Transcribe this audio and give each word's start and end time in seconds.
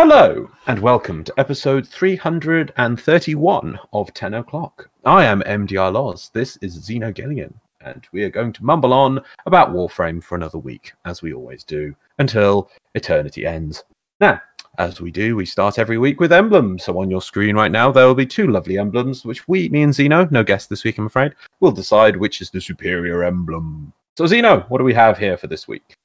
Hello, 0.00 0.48
and 0.68 0.78
welcome 0.78 1.24
to 1.24 1.34
episode 1.38 1.84
331 1.84 3.80
of 3.92 4.14
10 4.14 4.34
o'clock. 4.34 4.88
I 5.04 5.24
am 5.24 5.42
MDR 5.42 5.92
Loz. 5.92 6.30
This 6.32 6.56
is 6.58 6.74
Zeno 6.74 7.10
Gillian, 7.10 7.52
and 7.80 8.06
we 8.12 8.22
are 8.22 8.30
going 8.30 8.52
to 8.52 8.64
mumble 8.64 8.92
on 8.92 9.20
about 9.44 9.72
Warframe 9.72 10.22
for 10.22 10.36
another 10.36 10.58
week, 10.58 10.92
as 11.04 11.20
we 11.20 11.32
always 11.32 11.64
do, 11.64 11.96
until 12.20 12.70
eternity 12.94 13.44
ends. 13.44 13.82
Now, 14.20 14.40
as 14.78 15.00
we 15.00 15.10
do, 15.10 15.34
we 15.34 15.44
start 15.44 15.80
every 15.80 15.98
week 15.98 16.20
with 16.20 16.32
emblems. 16.32 16.84
So 16.84 16.96
on 17.00 17.10
your 17.10 17.20
screen 17.20 17.56
right 17.56 17.72
now, 17.72 17.90
there 17.90 18.06
will 18.06 18.14
be 18.14 18.24
two 18.24 18.46
lovely 18.46 18.78
emblems, 18.78 19.24
which 19.24 19.48
we, 19.48 19.68
me 19.68 19.82
and 19.82 19.92
Zeno, 19.92 20.28
no 20.30 20.44
guest 20.44 20.70
this 20.70 20.84
week, 20.84 20.98
I'm 20.98 21.06
afraid, 21.06 21.34
will 21.58 21.72
decide 21.72 22.16
which 22.16 22.40
is 22.40 22.50
the 22.50 22.60
superior 22.60 23.24
emblem. 23.24 23.92
So, 24.16 24.28
Zeno, 24.28 24.60
what 24.68 24.78
do 24.78 24.84
we 24.84 24.94
have 24.94 25.18
here 25.18 25.36
for 25.36 25.48
this 25.48 25.66
week? 25.66 25.96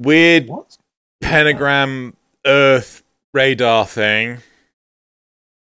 Weird 0.00 0.48
What? 0.48 0.76
pentagram 1.20 2.16
Earth 2.46 3.02
radar 3.34 3.86
thing. 3.86 4.38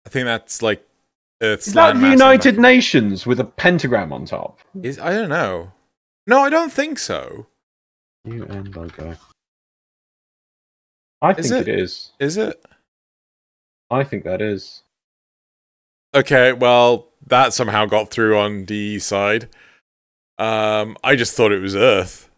I 0.05 0.09
think 0.09 0.25
that's 0.25 0.61
like 0.61 0.85
Earth's 1.41 1.67
Is 1.67 1.73
that 1.73 1.93
the 1.93 1.99
landmass. 1.99 2.11
United 2.11 2.59
Nations 2.59 3.25
with 3.25 3.39
a 3.39 3.45
pentagram 3.45 4.11
on 4.13 4.25
top? 4.25 4.59
Is 4.81 4.99
I 4.99 5.11
don't 5.11 5.29
know. 5.29 5.71
No, 6.27 6.39
I 6.41 6.49
don't 6.49 6.71
think 6.71 6.99
so. 6.99 7.47
UN 8.25 8.71
logo. 8.71 9.15
I 11.21 11.31
Is 11.31 11.49
think 11.49 11.61
it? 11.61 11.67
it 11.69 11.79
is. 11.79 12.11
Is 12.19 12.37
it? 12.37 12.63
I 13.89 14.03
think 14.03 14.23
that 14.25 14.41
is. 14.41 14.83
Okay, 16.15 16.53
well, 16.53 17.07
that 17.27 17.53
somehow 17.53 17.85
got 17.85 18.11
through 18.11 18.37
on 18.37 18.65
the 18.65 18.99
side. 18.99 19.49
Um, 20.37 20.97
I 21.03 21.15
just 21.15 21.35
thought 21.35 21.51
it 21.51 21.61
was 21.61 21.75
Earth. 21.75 22.29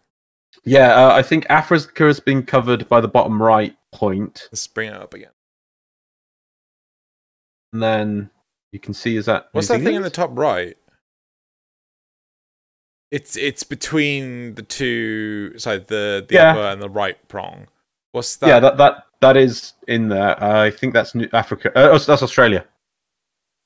Yeah, 0.64 0.94
uh, 0.94 1.14
I 1.14 1.22
think 1.22 1.46
Africa 1.48 2.04
has 2.04 2.20
been 2.20 2.42
covered 2.42 2.88
by 2.88 3.00
the 3.00 3.08
bottom 3.08 3.40
right 3.40 3.75
point, 3.96 4.48
Let's 4.52 4.66
bring 4.66 4.88
it 4.90 4.94
up 4.94 5.14
again. 5.14 5.30
and 7.72 7.82
then 7.82 8.30
you 8.72 8.78
can 8.78 8.94
see 8.94 9.16
is 9.16 9.26
that 9.26 9.48
What's 9.52 9.70
New 9.70 9.78
that 9.78 9.84
thing 9.84 9.94
in 9.96 10.02
the 10.02 10.10
top 10.10 10.30
right? 10.34 10.76
It's 13.10 13.36
it's 13.36 13.62
between 13.62 14.54
the 14.56 14.62
two, 14.62 15.56
sorry, 15.58 15.78
the 15.78 16.24
the 16.28 16.34
Yeah. 16.34 16.50
upper 16.52 16.60
and 16.60 16.82
the 16.82 16.90
right 16.90 17.16
prong. 17.28 17.68
What's 18.12 18.36
that? 18.36 18.48
Yeah, 18.48 18.60
that 18.60 18.76
that 18.78 19.06
that 19.20 19.36
is 19.36 19.74
in 19.86 20.08
there. 20.08 20.42
Uh, 20.42 20.64
I 20.64 20.70
think 20.70 20.92
that's 20.92 21.14
New 21.14 21.28
Africa. 21.32 21.70
Uh, 21.76 21.90
oh, 21.92 21.98
that's 21.98 22.22
Australia. 22.22 22.66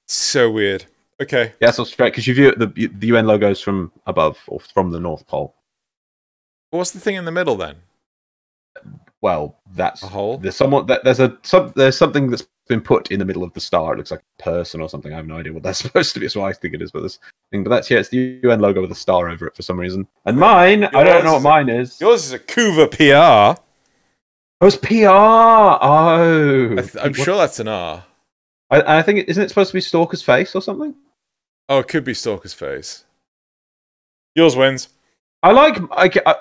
so 0.09 0.51
weird. 0.51 0.85
Okay. 1.23 1.45
Yeah, 1.61 1.69
that's 1.69 1.79
Australia 1.79 2.11
because 2.13 2.27
you 2.27 2.35
view 2.35 2.49
it, 2.49 2.59
the 2.59 2.67
the 2.89 3.07
UN 3.09 3.27
logos 3.27 3.61
from 3.61 3.93
above 4.07 4.39
or 4.47 4.61
from 4.61 4.91
the 4.91 5.01
North 5.01 5.27
Pole. 5.27 5.55
What's 6.71 6.91
the 6.93 7.01
thing 7.01 7.17
in 7.17 7.25
the 7.25 7.33
middle 7.33 7.57
then? 7.57 7.77
Well, 9.23 9.59
that's 9.75 10.03
A 10.03 10.07
hole? 10.07 10.39
there's 10.39 10.57
somewhat 10.57 10.87
that 10.87 11.05
there's 11.05 11.21
a 11.21 11.37
some 11.43 11.73
there's 11.77 11.97
something 11.99 12.31
that's 12.31 12.47
been 12.69 12.81
put 12.81 13.11
in 13.11 13.19
the 13.19 13.25
middle 13.25 13.43
of 13.43 13.53
the 13.53 13.61
star. 13.61 13.93
It 13.93 13.99
looks 13.99 14.11
like 14.13 14.23
a 14.39 14.43
person 14.43 14.81
or 14.81 14.89
something. 14.89 15.13
I 15.13 15.17
have 15.17 15.27
no 15.27 15.37
idea 15.37 15.53
what 15.53 15.63
that's 15.63 15.79
supposed 15.83 16.15
to 16.15 16.21
be. 16.21 16.27
That's 16.27 16.37
what 16.37 16.47
I 16.49 16.53
think 16.55 16.73
it 16.75 16.81
is. 16.83 16.91
But 16.91 17.03
this 17.03 17.19
thing, 17.51 17.63
but 17.63 17.71
that's 17.71 17.91
yeah, 17.91 17.99
it's 17.99 18.09
the 18.09 18.41
UN 18.45 18.61
logo 18.61 18.81
with 18.81 18.93
a 18.93 18.95
star 18.95 19.29
over 19.29 19.47
it 19.47 19.55
for 19.55 19.63
some 19.63 19.79
reason. 19.79 20.07
And 20.25 20.39
mine, 20.39 20.85
I 20.85 21.05
don't 21.05 21.25
know 21.25 21.35
what 21.35 21.43
mine 21.43 21.69
is. 21.69 22.01
Yours 22.01 22.25
is 22.27 22.33
a 22.33 22.39
Kuva 22.39 22.91
PR. 22.91 23.61
Oh, 24.63 24.67
it's 24.67 24.77
PR. 24.77 25.07
Oh, 25.09 26.77
I 27.01 27.07
What- 27.09 27.17
sure 27.17 27.37
that's 27.37 27.61
an 27.61 27.69
R. 27.69 28.05
I, 28.71 28.99
I 28.99 29.03
think 29.03 29.29
isn't 29.29 29.43
it 29.43 29.49
supposed 29.49 29.71
to 29.71 29.77
be 29.77 29.81
Stalker's 29.81 30.23
face 30.23 30.55
or 30.55 30.63
something? 30.63 30.95
Oh, 31.69 31.81
it 31.81 31.89
could 31.89 32.05
be 32.05 32.13
Stalker's 32.15 32.55
face. 32.55 33.05
Yours 34.35 34.57
wins. 34.57 34.89
I 35.43 35.53
like. 35.53 35.79
I, 35.93 36.11
I, 36.27 36.35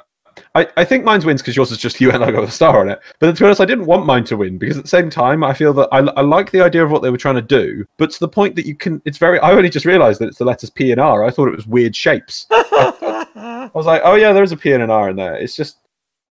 I, 0.55 0.67
I 0.77 0.85
think 0.85 1.03
mine's 1.03 1.25
wins 1.25 1.41
because 1.41 1.55
yours 1.55 1.71
is 1.71 1.77
just 1.77 1.99
UN 2.01 2.21
logo 2.21 2.41
with 2.41 2.49
a 2.49 2.53
star 2.53 2.79
on 2.79 2.89
it. 2.89 2.99
But 3.19 3.35
to 3.35 3.39
be 3.39 3.45
honest, 3.45 3.61
I 3.61 3.65
didn't 3.65 3.85
want 3.85 4.05
mine 4.05 4.23
to 4.25 4.37
win 4.37 4.57
because 4.57 4.77
at 4.77 4.83
the 4.83 4.89
same 4.89 5.09
time, 5.09 5.43
I 5.43 5.53
feel 5.53 5.73
that 5.73 5.89
I, 5.91 5.99
I 5.99 6.21
like 6.21 6.51
the 6.51 6.61
idea 6.61 6.83
of 6.83 6.91
what 6.91 7.01
they 7.01 7.09
were 7.09 7.17
trying 7.17 7.35
to 7.35 7.41
do, 7.41 7.85
but 7.97 8.11
to 8.11 8.19
the 8.19 8.27
point 8.27 8.55
that 8.55 8.65
you 8.65 8.75
can. 8.75 9.01
It's 9.05 9.17
very. 9.17 9.39
I 9.39 9.51
only 9.51 9.69
just 9.69 9.85
realised 9.85 10.19
that 10.21 10.27
it's 10.27 10.37
the 10.37 10.45
letters 10.45 10.69
P 10.69 10.91
and 10.91 10.99
R. 11.01 11.23
I 11.23 11.31
thought 11.31 11.47
it 11.47 11.55
was 11.55 11.67
weird 11.67 11.95
shapes. 11.95 12.47
I 12.51 13.69
was 13.73 13.85
like, 13.85 14.01
oh 14.03 14.15
yeah, 14.15 14.33
there 14.33 14.43
is 14.43 14.51
a 14.51 14.57
P 14.57 14.71
and 14.71 14.83
an 14.83 14.89
R 14.89 15.09
in 15.09 15.15
there. 15.15 15.35
It's 15.35 15.55
just. 15.55 15.77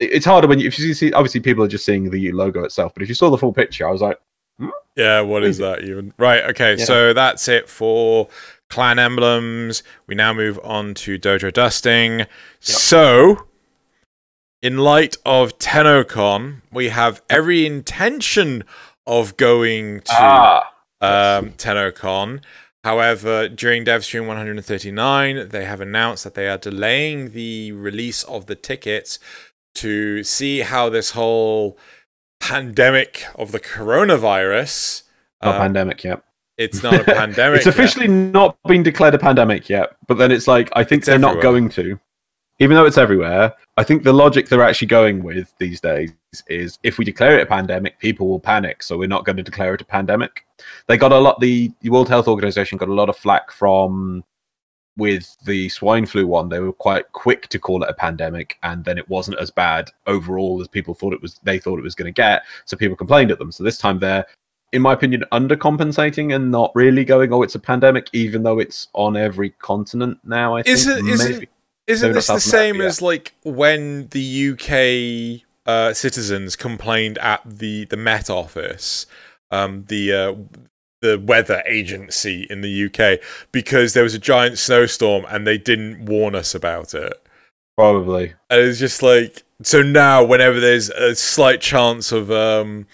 it- 0.00 0.12
It's 0.12 0.26
harder 0.26 0.46
when 0.48 0.58
you 0.58 0.68
if 0.68 0.78
you 0.78 0.94
see. 0.94 1.12
Obviously, 1.12 1.40
people 1.40 1.62
are 1.64 1.68
just 1.68 1.84
seeing 1.84 2.10
the 2.10 2.32
logo 2.32 2.64
itself, 2.64 2.92
but 2.94 3.02
if 3.02 3.08
you 3.08 3.14
saw 3.14 3.30
the 3.30 3.38
full 3.38 3.52
picture, 3.52 3.86
I 3.88 3.90
was 3.92 4.02
like, 4.02 4.18
hmm? 4.58 4.68
yeah, 4.96 5.20
what 5.20 5.42
is 5.44 5.58
that 5.58 5.82
even? 5.84 6.12
Right, 6.18 6.42
okay, 6.44 6.76
Yeah. 6.76 6.84
so 6.84 7.12
that's 7.12 7.48
it 7.48 7.68
for 7.68 8.28
clan 8.68 8.98
emblems. 8.98 9.82
We 10.06 10.14
now 10.14 10.32
move 10.32 10.58
on 10.64 10.94
to 10.94 11.18
dojo 11.18 11.52
dusting. 11.52 12.26
So, 12.60 13.46
in 14.66 14.78
light 14.78 15.16
of 15.24 15.56
TennoCon, 15.58 16.60
we 16.72 16.88
have 16.88 17.22
every 17.30 17.64
intention 17.64 18.64
of 19.06 19.36
going 19.36 20.00
to 20.00 20.12
ah, 20.12 20.72
um, 21.00 21.52
TennoCon. 21.52 22.42
However, 22.82 23.48
during 23.48 23.84
DevStream 23.84 24.26
139, 24.26 25.50
they 25.50 25.64
have 25.64 25.80
announced 25.80 26.24
that 26.24 26.34
they 26.34 26.48
are 26.48 26.58
delaying 26.58 27.30
the 27.30 27.70
release 27.70 28.24
of 28.24 28.46
the 28.46 28.56
tickets 28.56 29.20
to 29.76 30.24
see 30.24 30.62
how 30.62 30.88
this 30.88 31.12
whole 31.12 31.78
pandemic 32.40 33.24
of 33.36 33.52
the 33.52 33.60
coronavirus. 33.60 35.04
not 35.44 35.54
uh, 35.54 35.58
pandemic 35.58 36.02
yet. 36.02 36.24
it's 36.58 36.82
not 36.82 36.94
a 36.94 37.04
pandemic. 37.22 37.58
it's 37.58 37.66
yet. 37.66 37.74
officially 37.76 38.08
not 38.08 38.56
been 38.66 38.82
declared 38.82 39.14
a 39.14 39.18
pandemic 39.18 39.68
yet, 39.68 39.94
but 40.08 40.18
then 40.18 40.32
it's 40.32 40.48
like 40.48 40.70
I 40.72 40.82
think 40.82 41.02
It's 41.02 41.06
they're 41.06 41.20
not 41.20 41.40
going 41.40 41.68
to, 41.68 42.00
even 42.58 42.76
though 42.76 42.86
it's 42.86 42.98
everywhere. 42.98 43.52
I 43.76 43.84
think 43.84 44.02
the 44.02 44.12
logic 44.12 44.48
they're 44.48 44.62
actually 44.62 44.88
going 44.88 45.22
with 45.22 45.52
these 45.58 45.80
days 45.80 46.12
is 46.48 46.78
if 46.82 46.98
we 46.98 47.04
declare 47.04 47.38
it 47.38 47.42
a 47.42 47.46
pandemic, 47.46 47.98
people 47.98 48.28
will 48.28 48.40
panic, 48.40 48.82
so 48.82 48.96
we're 48.96 49.08
not 49.08 49.24
going 49.24 49.36
to 49.36 49.42
declare 49.42 49.74
it 49.74 49.80
a 49.82 49.84
pandemic. 49.84 50.46
They 50.86 50.96
got 50.96 51.12
a 51.12 51.18
lot. 51.18 51.40
The, 51.40 51.70
World 51.84 52.08
Health 52.08 52.28
Organization 52.28 52.78
got 52.78 52.88
a 52.88 52.94
lot 52.94 53.08
of 53.08 53.16
flack 53.16 53.50
from 53.50 54.24
with 54.96 55.36
the 55.44 55.68
swine 55.68 56.06
flu 56.06 56.26
one. 56.26 56.48
They 56.48 56.60
were 56.60 56.72
quite 56.72 57.12
quick 57.12 57.48
to 57.48 57.58
call 57.58 57.82
it 57.82 57.90
a 57.90 57.94
pandemic, 57.94 58.58
and 58.62 58.84
then 58.84 58.96
it 58.96 59.08
wasn't 59.10 59.38
as 59.38 59.50
bad 59.50 59.90
overall 60.06 60.60
as 60.60 60.68
people 60.68 60.94
thought 60.94 61.12
it 61.12 61.20
was. 61.22 61.38
They 61.42 61.58
thought 61.58 61.78
it 61.78 61.82
was 61.82 61.94
going 61.94 62.12
to 62.12 62.12
get, 62.12 62.42
so 62.64 62.76
people 62.76 62.96
complained 62.96 63.30
at 63.30 63.38
them. 63.38 63.52
So 63.52 63.64
this 63.64 63.78
time 63.78 63.98
they're 63.98 64.24
in 64.72 64.82
my 64.82 64.92
opinion, 64.92 65.24
undercompensating 65.32 66.34
and 66.34 66.50
not 66.50 66.72
really 66.74 67.04
going, 67.04 67.32
oh, 67.32 67.42
it's 67.42 67.54
a 67.54 67.58
pandemic, 67.58 68.08
even 68.12 68.42
though 68.42 68.58
it's 68.58 68.88
on 68.94 69.16
every 69.16 69.50
continent 69.50 70.18
now. 70.24 70.56
I 70.56 70.62
think. 70.62 70.74
Isn't- 70.74 71.08
isn't- 71.08 71.30
Maybe. 71.32 71.48
Isn't 71.86 72.12
this 72.12 72.26
the 72.26 72.34
America 72.34 72.48
same 72.48 72.76
yet. 72.76 72.86
as 72.86 73.02
like 73.02 73.34
when 73.44 74.08
the 74.08 74.50
UK 74.52 75.46
uh, 75.66 75.92
citizens 75.92 76.56
complained 76.56 77.18
at 77.18 77.42
the 77.44 77.84
the 77.84 77.96
Met 77.96 78.28
Office, 78.28 79.06
um, 79.50 79.84
the 79.88 80.12
uh, 80.12 80.34
the 81.02 81.18
weather 81.18 81.62
agency 81.66 82.46
in 82.50 82.60
the 82.60 82.86
UK, 82.86 83.20
because 83.52 83.94
there 83.94 84.02
was 84.02 84.14
a 84.14 84.18
giant 84.18 84.58
snowstorm 84.58 85.24
and 85.28 85.46
they 85.46 85.58
didn't 85.58 86.06
warn 86.06 86.34
us 86.34 86.54
about 86.54 86.94
it? 86.94 87.14
Probably. 87.76 88.34
And 88.50 88.60
it's 88.60 88.78
just 88.78 89.02
like 89.02 89.44
so 89.62 89.82
now, 89.82 90.24
whenever 90.24 90.60
there's 90.60 90.90
a 90.90 91.14
slight 91.14 91.60
chance 91.60 92.12
of 92.12 92.30
um, 92.30 92.86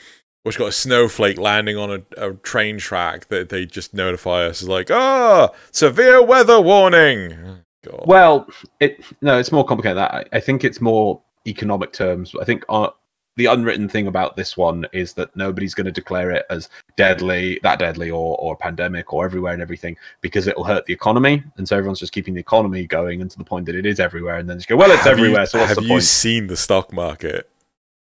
what's 0.42 0.58
got 0.58 0.68
a 0.68 0.72
snowflake 0.72 1.38
landing 1.38 1.76
on 1.76 1.90
a, 1.90 2.28
a 2.28 2.34
train 2.34 2.78
track, 2.78 3.28
that 3.28 3.48
they 3.48 3.66
just 3.66 3.94
notify 3.94 4.44
us 4.46 4.62
as 4.62 4.68
like, 4.68 4.90
ah, 4.90 5.50
severe 5.70 6.22
weather 6.22 6.60
warning. 6.60 7.62
God. 7.84 8.04
Well, 8.06 8.48
it 8.80 9.04
no, 9.20 9.38
it's 9.38 9.52
more 9.52 9.64
complicated. 9.64 9.96
than 9.98 10.04
That 10.04 10.28
I, 10.32 10.36
I 10.36 10.40
think 10.40 10.64
it's 10.64 10.80
more 10.80 11.20
economic 11.46 11.92
terms. 11.92 12.32
I 12.40 12.44
think 12.44 12.64
uh, 12.68 12.90
the 13.36 13.46
unwritten 13.46 13.88
thing 13.88 14.06
about 14.06 14.36
this 14.36 14.56
one 14.56 14.86
is 14.92 15.14
that 15.14 15.34
nobody's 15.34 15.74
going 15.74 15.86
to 15.86 15.90
declare 15.92 16.30
it 16.30 16.44
as 16.50 16.68
deadly, 16.96 17.58
that 17.62 17.78
deadly, 17.78 18.10
or 18.10 18.36
or 18.38 18.56
pandemic, 18.56 19.12
or 19.12 19.24
everywhere 19.24 19.52
and 19.52 19.62
everything, 19.62 19.96
because 20.20 20.46
it'll 20.46 20.64
hurt 20.64 20.84
the 20.86 20.92
economy, 20.92 21.42
and 21.56 21.66
so 21.66 21.76
everyone's 21.76 21.98
just 22.00 22.12
keeping 22.12 22.34
the 22.34 22.40
economy 22.40 22.86
going, 22.86 23.20
and 23.20 23.30
to 23.30 23.38
the 23.38 23.44
point 23.44 23.66
that 23.66 23.74
it 23.74 23.86
is 23.86 23.98
everywhere, 24.00 24.36
and 24.36 24.48
then 24.48 24.58
just 24.58 24.68
go, 24.68 24.76
well, 24.76 24.90
it's 24.90 25.02
Have 25.04 25.18
you- 25.18 25.24
everywhere. 25.24 25.46
so 25.46 25.58
what's 25.58 25.74
have 25.74 25.82
you 25.82 25.88
point? 25.88 26.02
seen 26.04 26.46
the 26.46 26.56
stock 26.56 26.92
market? 26.92 27.48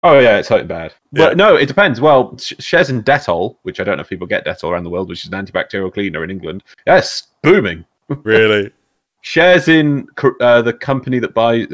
Oh 0.02 0.18
yeah, 0.18 0.38
it's 0.38 0.48
hurting 0.48 0.66
bad. 0.66 0.94
Yeah. 1.12 1.26
But 1.26 1.36
no, 1.36 1.56
it 1.56 1.66
depends. 1.66 2.00
Well, 2.00 2.34
sh- 2.38 2.54
shares 2.58 2.88
in 2.88 3.02
Dettol, 3.02 3.56
which 3.64 3.78
I 3.80 3.84
don't 3.84 3.98
know 3.98 4.00
if 4.00 4.08
people 4.08 4.26
get 4.26 4.46
Dettol 4.46 4.70
around 4.70 4.84
the 4.84 4.90
world, 4.90 5.10
which 5.10 5.24
is 5.26 5.30
an 5.30 5.44
antibacterial 5.46 5.92
cleaner 5.92 6.24
in 6.24 6.30
England. 6.30 6.64
Yes, 6.86 7.28
booming. 7.42 7.84
Really? 8.24 8.72
Shares 9.22 9.68
in 9.68 10.06
uh, 10.40 10.62
the 10.62 10.72
company 10.72 11.18
that 11.18 11.34
buys, 11.34 11.66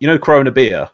you 0.00 0.06
know, 0.08 0.18
Corona 0.18 0.50
beer. 0.50 0.90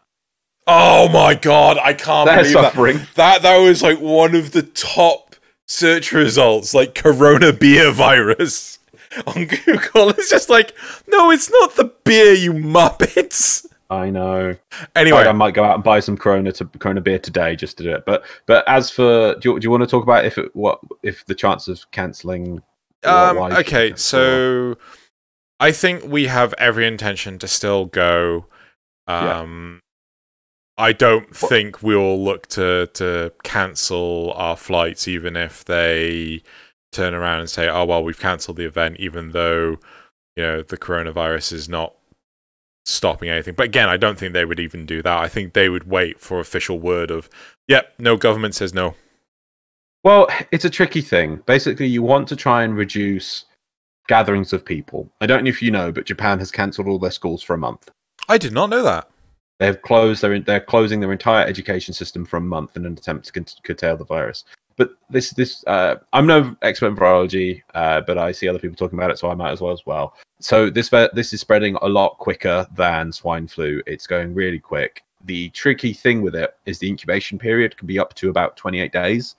oh 0.67 1.09
my 1.09 1.33
god! 1.35 1.77
I 1.81 1.93
can't 1.93 2.27
They're 2.27 2.37
believe 2.37 2.53
that. 2.53 2.63
suffering. 2.73 2.99
That 3.15 3.41
that 3.41 3.57
was 3.57 3.81
like 3.81 3.99
one 3.99 4.35
of 4.35 4.51
the 4.51 4.61
top 4.63 5.35
search 5.67 6.11
results, 6.11 6.73
like 6.73 6.93
Corona 6.95 7.51
beer 7.53 7.91
virus 7.91 8.77
on 9.27 9.45
Google. 9.45 10.09
It's 10.09 10.29
just 10.29 10.49
like, 10.49 10.73
no, 11.07 11.31
it's 11.31 11.49
not 11.49 11.75
the 11.75 11.91
beer, 12.03 12.33
you 12.33 12.53
muppets. 12.53 13.65
I 13.89 14.09
know. 14.09 14.55
Anyway, 14.95 15.19
I 15.19 15.31
might 15.31 15.53
go 15.53 15.63
out 15.63 15.75
and 15.75 15.83
buy 15.83 15.99
some 15.99 16.17
Corona 16.17 16.51
to 16.53 16.65
Corona 16.65 17.01
beer 17.01 17.19
today 17.19 17.55
just 17.55 17.77
to 17.77 17.83
do 17.83 17.93
it. 17.95 18.03
But 18.05 18.23
but 18.45 18.67
as 18.67 18.89
for, 18.91 19.35
do 19.39 19.53
you, 19.53 19.59
do 19.59 19.65
you 19.65 19.71
want 19.71 19.81
to 19.83 19.87
talk 19.87 20.03
about 20.03 20.25
if 20.25 20.37
it 20.37 20.55
what 20.55 20.79
if 21.03 21.25
the 21.25 21.35
chance 21.35 21.67
of 21.67 21.89
cancelling? 21.91 22.61
Um, 23.03 23.37
okay, 23.37 23.91
or- 23.91 23.97
so 23.97 24.77
I 25.59 25.71
think 25.71 26.03
we 26.03 26.27
have 26.27 26.53
every 26.57 26.85
intention 26.85 27.39
to 27.39 27.47
still 27.47 27.85
go. 27.85 28.45
Yeah. 29.07 29.39
Um, 29.39 29.81
I 30.77 30.91
don't 30.91 31.33
think 31.35 31.81
we'll 31.81 32.21
look 32.21 32.47
to 32.47 32.87
to 32.95 33.31
cancel 33.43 34.33
our 34.35 34.57
flights, 34.57 35.07
even 35.07 35.35
if 35.37 35.63
they 35.63 36.43
turn 36.91 37.13
around 37.13 37.39
and 37.39 37.49
say, 37.49 37.69
"Oh 37.69 37.85
well, 37.85 38.03
we've 38.03 38.19
cancelled 38.19 38.57
the 38.57 38.65
event," 38.65 38.97
even 38.99 39.31
though 39.31 39.79
you 40.35 40.43
know 40.43 40.61
the 40.61 40.77
coronavirus 40.77 41.53
is 41.53 41.69
not 41.69 41.93
stopping 42.85 43.29
anything. 43.29 43.55
But 43.55 43.67
again, 43.67 43.87
I 43.87 43.97
don't 43.97 44.19
think 44.19 44.33
they 44.33 44.45
would 44.45 44.59
even 44.59 44.85
do 44.85 45.01
that. 45.01 45.17
I 45.17 45.29
think 45.29 45.53
they 45.53 45.69
would 45.69 45.87
wait 45.89 46.19
for 46.19 46.39
official 46.39 46.79
word 46.79 47.09
of, 47.09 47.29
"Yep, 47.69 47.93
no 47.99 48.17
government 48.17 48.55
says 48.55 48.73
no." 48.73 48.95
Well, 50.03 50.27
it's 50.51 50.65
a 50.65 50.69
tricky 50.69 51.01
thing. 51.01 51.37
Basically, 51.45 51.87
you 51.87 52.03
want 52.03 52.27
to 52.27 52.35
try 52.35 52.63
and 52.63 52.75
reduce 52.77 53.45
gatherings 54.07 54.53
of 54.53 54.65
people. 54.65 55.09
I 55.21 55.25
don't 55.25 55.43
know 55.43 55.49
if 55.49 55.61
you 55.61 55.71
know, 55.71 55.91
but 55.91 56.05
Japan 56.05 56.39
has 56.39 56.51
cancelled 56.51 56.87
all 56.87 56.99
their 56.99 57.11
schools 57.11 57.41
for 57.41 57.53
a 57.53 57.57
month. 57.57 57.89
I 58.27 58.37
did 58.37 58.53
not 58.53 58.69
know 58.69 58.83
that. 58.83 59.09
They've 59.59 59.81
closed 59.81 60.21
their 60.21 60.37
they're 60.39 60.59
closing 60.59 60.99
their 60.99 61.11
entire 61.11 61.45
education 61.45 61.93
system 61.93 62.25
for 62.25 62.37
a 62.37 62.41
month 62.41 62.75
in 62.75 62.85
an 62.85 62.93
attempt 62.93 63.33
to 63.33 63.61
curtail 63.63 63.95
the 63.95 64.03
virus. 64.03 64.43
But 64.77 64.91
this 65.09 65.31
this 65.31 65.63
uh, 65.67 65.95
I'm 66.11 66.27
no 66.27 66.55
expert 66.61 66.87
in 66.87 66.95
virology, 66.95 67.61
uh, 67.73 68.01
but 68.01 68.17
I 68.17 68.33
see 68.33 68.49
other 68.49 68.59
people 68.59 68.75
talking 68.75 68.99
about 68.99 69.11
it, 69.11 69.19
so 69.19 69.29
I 69.29 69.35
might 69.35 69.51
as 69.51 69.61
well 69.61 69.71
as 69.71 69.85
well. 69.85 70.15
So 70.41 70.69
this 70.69 70.89
this 70.89 71.31
is 71.31 71.39
spreading 71.39 71.77
a 71.81 71.87
lot 71.87 72.17
quicker 72.17 72.67
than 72.75 73.11
swine 73.11 73.47
flu. 73.47 73.81
It's 73.87 74.07
going 74.07 74.33
really 74.33 74.59
quick. 74.59 75.03
The 75.23 75.49
tricky 75.49 75.93
thing 75.93 76.21
with 76.21 76.35
it 76.35 76.55
is 76.65 76.77
the 76.77 76.89
incubation 76.89 77.39
period 77.39 77.77
can 77.77 77.87
be 77.87 77.97
up 77.97 78.13
to 78.15 78.29
about 78.29 78.57
28 78.57 78.91
days, 78.91 79.35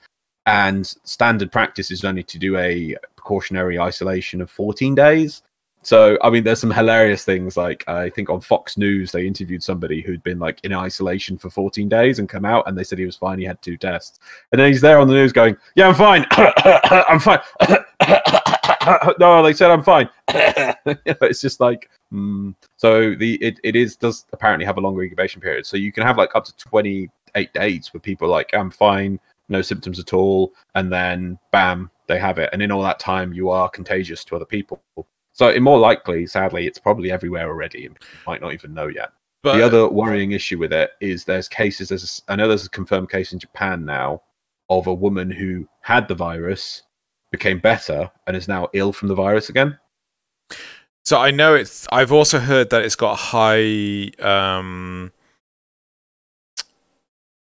and 0.46 0.87
standard 0.87 1.50
practice 1.50 1.90
is 1.90 2.04
only 2.04 2.22
to 2.22 2.38
do 2.38 2.56
a 2.56 2.96
precautionary 3.16 3.78
isolation 3.78 4.40
of 4.40 4.50
14 4.50 4.94
days. 4.94 5.43
So, 5.82 6.19
I 6.22 6.31
mean, 6.31 6.43
there's 6.43 6.58
some 6.58 6.72
hilarious 6.72 7.25
things. 7.25 7.56
Like, 7.56 7.84
I 7.88 8.10
think 8.10 8.28
on 8.28 8.40
Fox 8.40 8.76
News, 8.76 9.12
they 9.12 9.25
interviewed 9.25 9.62
somebody 9.62 10.00
who'd 10.00 10.22
been 10.25 10.40
like 10.40 10.58
in 10.64 10.72
isolation 10.72 11.38
for 11.38 11.48
14 11.48 11.88
days 11.88 12.19
and 12.19 12.28
come 12.28 12.44
out, 12.44 12.66
and 12.66 12.76
they 12.76 12.82
said 12.82 12.98
he 12.98 13.04
was 13.04 13.16
fine. 13.16 13.38
He 13.38 13.44
had 13.44 13.62
two 13.62 13.76
tests, 13.76 14.19
and 14.50 14.60
then 14.60 14.72
he's 14.72 14.81
there 14.81 14.98
on 14.98 15.06
the 15.06 15.14
news 15.14 15.32
going, 15.32 15.56
"Yeah, 15.76 15.87
I'm 15.87 15.94
fine. 15.94 16.26
I'm 16.32 17.20
fine." 17.20 17.38
no, 19.20 19.44
they 19.44 19.52
said 19.52 19.70
I'm 19.70 19.84
fine. 19.84 20.08
it's 20.28 21.40
just 21.40 21.60
like, 21.60 21.88
mm. 22.12 22.52
so 22.76 23.14
the 23.14 23.37
it, 23.37 23.60
it 23.62 23.76
is 23.76 23.94
does 23.94 24.26
apparently 24.32 24.66
have 24.66 24.78
a 24.78 24.81
longer 24.81 25.04
incubation 25.04 25.40
period. 25.40 25.66
So 25.66 25.76
you 25.76 25.93
can 25.93 26.02
have 26.02 26.19
like 26.19 26.34
up 26.34 26.44
to 26.46 26.56
28 26.56 27.54
days 27.54 27.94
where 27.94 28.00
people 28.00 28.28
like, 28.28 28.50
"I'm 28.54 28.72
fine, 28.72 29.20
no 29.48 29.62
symptoms 29.62 29.98
at 29.98 30.12
all," 30.12 30.52
and 30.75 30.93
then 30.93 31.38
bam, 31.52 31.90
they 32.06 32.19
have 32.19 32.38
it, 32.38 32.50
and 32.52 32.62
in 32.62 32.70
all 32.70 32.82
that 32.82 32.98
time, 32.98 33.32
you 33.32 33.50
are 33.50 33.69
contagious 33.69 34.25
to 34.25 34.37
other 34.37 34.44
people. 34.44 34.82
So, 35.32 35.48
it 35.48 35.60
more 35.60 35.78
likely, 35.78 36.26
sadly, 36.26 36.66
it's 36.66 36.78
probably 36.78 37.10
everywhere 37.10 37.48
already, 37.48 37.87
and 37.87 37.96
you 38.00 38.19
might 38.26 38.40
not 38.40 38.54
even 38.54 38.72
know 38.72 38.87
yet. 38.87 39.10
But, 39.43 39.56
the 39.58 39.64
other 39.64 39.88
worrying 39.88 40.32
issue 40.32 40.58
with 40.58 40.72
it 40.72 40.93
is 41.00 41.25
there's 41.25 41.48
cases. 41.48 41.90
There's 41.90 42.22
a, 42.26 42.32
I 42.32 42.37
know 42.37 42.48
there's 42.48 42.66
a 42.66 42.70
confirmed 42.70 43.10
case 43.10 43.32
in 43.32 43.38
Japan 43.38 43.84
now 43.84 44.22
of 44.69 44.87
a 44.87 44.94
woman 44.94 45.31
who 45.31 45.69
had 45.81 46.08
the 46.08 46.14
virus, 46.14 46.82
became 47.31 47.58
better, 47.58 48.10
and 48.26 48.37
is 48.37 48.48
now 48.48 48.69
ill 48.72 48.93
from 48.93 49.08
the 49.08 49.14
virus 49.14 49.48
again. 49.48 49.78
So 51.04 51.20
I 51.20 51.31
know 51.31 51.54
it's. 51.54 51.87
I've 51.93 52.12
also 52.12 52.38
heard 52.40 52.70
that 52.70 52.82
it's 52.82 52.96
got 52.96 53.12
a 53.12 53.16
high 53.16 54.10
um, 54.19 55.12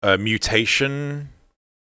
uh, 0.03 0.17
mutation 0.17 1.29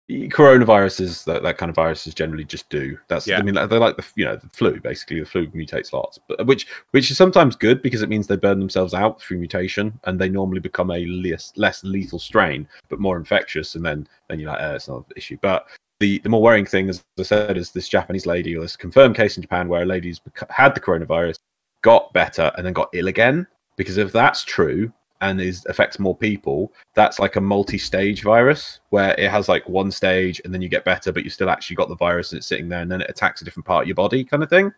coronaviruses 0.10 1.24
that, 1.24 1.42
that 1.42 1.58
kind 1.58 1.70
of 1.72 1.76
viruses 1.76 2.14
generally 2.14 2.44
just 2.44 2.70
do 2.70 2.96
that's 3.08 3.26
yeah. 3.26 3.40
i 3.40 3.42
mean 3.42 3.56
they're 3.56 3.80
like 3.80 3.98
the 3.98 4.06
you 4.16 4.24
know 4.24 4.36
the 4.36 4.48
flu 4.50 4.80
basically 4.80 5.20
the 5.20 5.26
flu 5.26 5.48
mutates 5.48 5.94
lots 5.94 6.20
but 6.28 6.46
which 6.46 6.68
which 6.92 7.10
is 7.10 7.18
sometimes 7.18 7.56
good 7.56 7.82
because 7.82 8.04
it 8.04 8.10
means 8.10 8.28
they 8.28 8.36
burn 8.36 8.60
themselves 8.60 8.94
out 8.94 9.20
through 9.20 9.40
mutation 9.40 10.00
and 10.04 10.20
they 10.20 10.30
normally 10.30 10.60
become 10.60 10.92
a 10.92 11.06
less 11.08 11.52
less 11.56 11.84
lethal 11.84 12.20
strain 12.20 12.68
but 12.88 13.00
more 13.00 13.18
infectious 13.18 13.74
and 13.74 13.84
then 13.84 14.08
then 14.30 14.40
you're 14.40 14.52
like 14.52 14.62
oh, 14.62 14.76
it's 14.76 14.88
not 14.88 14.98
an 14.98 15.06
issue 15.16 15.38
but 15.42 15.66
the, 16.02 16.20
the 16.20 16.30
more 16.30 16.42
worrying 16.42 16.66
thing, 16.66 16.90
as 16.90 17.04
I 17.18 17.24
said, 17.24 17.58
is 17.58 17.72
this 17.72 17.88
Japanese 17.88 18.26
lady, 18.26 18.56
or 18.56 18.62
this 18.62 18.76
confirmed 18.76 19.16
case 19.16 19.38
in 19.38 19.42
Japan 19.42 19.70
where 19.70 19.84
a 19.84 19.86
lady's 19.86 20.20
had 20.50 20.76
the 20.76 20.82
coronavirus, 20.82 21.40
got 21.84 22.12
better, 22.12 22.52
and 22.58 22.66
then 22.66 22.74
got 22.74 22.90
ill 22.94 23.08
again. 23.08 23.48
Because 23.78 23.98
if 23.98 24.12
that's 24.12 24.44
true, 24.44 24.92
and 25.22 25.40
is 25.40 25.66
affects 25.68 26.00
more 26.00 26.16
people, 26.16 26.74
that's 26.94 27.20
like 27.20 27.36
a 27.36 27.42
multi-stage 27.42 28.22
virus 28.24 28.80
where 28.90 29.14
it 29.20 29.30
has 29.30 29.48
like 29.48 29.68
one 29.70 29.92
stage 29.92 30.42
and 30.44 30.54
then 30.54 30.62
you 30.62 30.70
get 30.70 30.86
better, 30.86 31.12
but 31.12 31.24
you 31.24 31.30
still 31.30 31.50
actually 31.50 31.76
got 31.76 31.90
the 31.90 31.96
virus 31.96 32.32
and 32.32 32.38
it's 32.38 32.48
sitting 32.48 32.70
there 32.70 32.82
and 32.82 32.92
then 32.92 33.02
it 33.02 33.10
attacks 33.10 33.42
a 33.42 33.46
different 33.46 33.66
part 33.66 33.84
of 33.84 33.88
your 33.88 33.96
body, 33.96 34.24
kind 34.24 34.44
of 34.44 34.50
thing. 34.50 34.72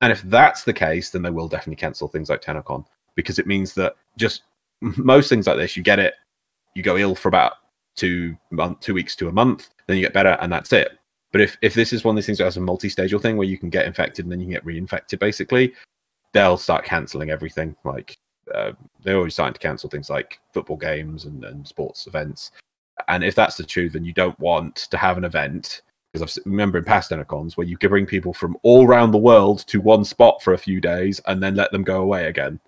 And 0.00 0.10
if 0.10 0.22
that's 0.22 0.64
the 0.64 0.72
case, 0.72 1.10
then 1.10 1.22
they 1.22 1.30
will 1.30 1.48
definitely 1.48 1.76
cancel 1.76 2.08
things 2.08 2.28
like 2.28 2.42
TennoCon 2.42 2.84
because 3.14 3.38
it 3.38 3.46
means 3.46 3.72
that 3.74 3.94
just 4.18 4.42
most 4.80 5.28
things 5.28 5.46
like 5.46 5.56
this, 5.56 5.76
you 5.76 5.82
get 5.82 6.00
it, 6.00 6.14
you 6.74 6.82
go 6.82 6.96
ill 6.96 7.14
for 7.14 7.28
about 7.28 7.54
two 7.94 8.36
month, 8.50 8.80
two 8.80 8.94
weeks 8.94 9.14
to 9.16 9.28
a 9.28 9.32
month, 9.32 9.70
then 9.86 9.96
you 9.96 10.02
get 10.02 10.14
better, 10.14 10.36
and 10.40 10.52
that's 10.52 10.72
it. 10.72 10.98
But 11.30 11.40
if 11.40 11.56
if 11.62 11.74
this 11.74 11.92
is 11.92 12.04
one 12.04 12.14
of 12.14 12.16
these 12.16 12.26
things 12.26 12.38
that 12.38 12.44
has 12.44 12.56
a 12.56 12.60
multi-stage 12.60 13.14
thing 13.20 13.36
where 13.36 13.46
you 13.46 13.58
can 13.58 13.70
get 13.70 13.86
infected 13.86 14.24
and 14.24 14.32
then 14.32 14.40
you 14.40 14.46
can 14.46 14.54
get 14.54 14.64
reinfected, 14.64 15.18
basically, 15.18 15.72
they'll 16.32 16.58
start 16.58 16.84
canceling 16.84 17.30
everything. 17.30 17.74
Like 17.84 18.18
uh, 18.54 18.72
they're 19.02 19.16
already 19.16 19.30
starting 19.30 19.54
to 19.54 19.60
cancel 19.60 19.90
things 19.90 20.10
like 20.10 20.40
football 20.52 20.76
games 20.76 21.24
and, 21.24 21.44
and 21.44 21.66
sports 21.66 22.06
events. 22.06 22.52
And 23.08 23.24
if 23.24 23.34
that's 23.34 23.56
the 23.56 23.64
truth, 23.64 23.94
then 23.94 24.04
you 24.04 24.12
don't 24.12 24.38
want 24.38 24.76
to 24.76 24.96
have 24.96 25.16
an 25.16 25.24
event 25.24 25.82
because 26.12 26.38
I 26.38 26.42
remember 26.44 26.78
in 26.78 26.84
past 26.84 27.10
TennoCons 27.10 27.56
where 27.56 27.66
you 27.66 27.78
can 27.78 27.88
bring 27.88 28.06
people 28.06 28.34
from 28.34 28.56
all 28.62 28.86
around 28.86 29.12
the 29.12 29.18
world 29.18 29.66
to 29.68 29.80
one 29.80 30.04
spot 30.04 30.42
for 30.42 30.52
a 30.52 30.58
few 30.58 30.80
days 30.80 31.20
and 31.26 31.42
then 31.42 31.54
let 31.54 31.72
them 31.72 31.84
go 31.84 32.02
away 32.02 32.26
again. 32.26 32.60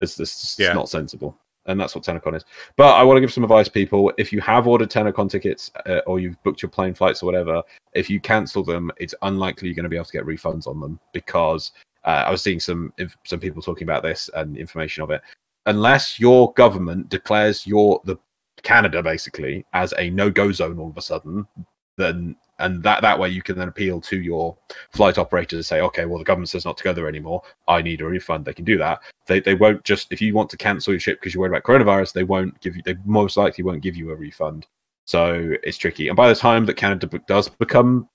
It's, 0.00 0.16
just 0.16 0.58
yeah. 0.58 0.72
not 0.72 0.88
sensible. 0.88 1.36
And 1.66 1.80
that's 1.80 1.94
what 1.94 2.04
TennoCon 2.04 2.36
is. 2.36 2.44
But 2.76 2.94
I 2.94 3.02
want 3.02 3.16
to 3.16 3.20
give 3.20 3.32
some 3.32 3.42
advice, 3.42 3.68
people. 3.68 4.12
If 4.18 4.32
you 4.32 4.40
have 4.40 4.66
ordered 4.66 4.90
TennoCon 4.90 5.28
tickets 5.28 5.70
uh, 5.84 6.00
or 6.06 6.20
you've 6.20 6.42
booked 6.42 6.62
your 6.62 6.70
plane 6.70 6.94
flights 6.94 7.22
or 7.22 7.26
whatever, 7.26 7.62
if 7.92 8.08
you 8.08 8.20
cancel 8.20 8.62
them, 8.62 8.90
it's 8.98 9.14
unlikely 9.22 9.68
you're 9.68 9.74
going 9.74 9.84
to 9.84 9.90
be 9.90 9.96
able 9.96 10.04
to 10.06 10.12
get 10.12 10.24
refunds 10.24 10.66
on 10.66 10.80
them 10.80 11.00
because 11.12 11.72
uh, 12.06 12.24
I 12.26 12.30
was 12.30 12.42
seeing 12.42 12.60
some 12.60 12.92
some 13.24 13.40
people 13.40 13.60
talking 13.60 13.84
about 13.84 14.02
this 14.02 14.30
and 14.34 14.56
information 14.56 15.02
of 15.02 15.10
it. 15.10 15.20
Unless 15.66 16.20
your 16.20 16.52
government 16.54 17.08
declares 17.08 17.66
your 17.66 18.00
the 18.04 18.16
Canada 18.62 19.02
basically 19.02 19.66
as 19.72 19.92
a 19.98 20.10
no-go 20.10 20.52
zone 20.52 20.78
all 20.78 20.90
of 20.90 20.96
a 20.96 21.02
sudden, 21.02 21.46
then 21.96 22.36
and 22.58 22.82
that 22.82 23.02
that 23.02 23.18
way 23.18 23.28
you 23.28 23.42
can 23.42 23.58
then 23.58 23.68
appeal 23.68 24.00
to 24.00 24.20
your 24.20 24.56
flight 24.92 25.18
operator 25.18 25.56
to 25.56 25.62
say, 25.62 25.80
okay, 25.80 26.04
well 26.04 26.18
the 26.18 26.24
government 26.24 26.48
says 26.48 26.64
not 26.64 26.76
to 26.78 26.84
go 26.84 26.92
there 26.92 27.08
anymore. 27.08 27.42
I 27.68 27.82
need 27.82 28.00
a 28.00 28.06
refund. 28.06 28.44
They 28.44 28.54
can 28.54 28.64
do 28.64 28.78
that. 28.78 29.00
They 29.26 29.40
they 29.40 29.54
won't 29.54 29.84
just 29.84 30.12
if 30.12 30.20
you 30.20 30.32
want 30.32 30.48
to 30.50 30.56
cancel 30.56 30.92
your 30.92 31.00
trip 31.00 31.20
because 31.20 31.34
you're 31.34 31.40
worried 31.40 31.56
about 31.56 31.64
coronavirus, 31.64 32.12
they 32.12 32.24
won't 32.24 32.58
give 32.60 32.76
you. 32.76 32.82
They 32.84 32.94
most 33.04 33.36
likely 33.36 33.64
won't 33.64 33.82
give 33.82 33.96
you 33.96 34.10
a 34.10 34.16
refund. 34.16 34.66
So 35.06 35.54
it's 35.62 35.76
tricky. 35.76 36.08
And 36.08 36.16
by 36.16 36.28
the 36.28 36.34
time 36.34 36.66
that 36.66 36.74
Canada 36.74 37.08
does 37.28 37.48
become 37.48 38.08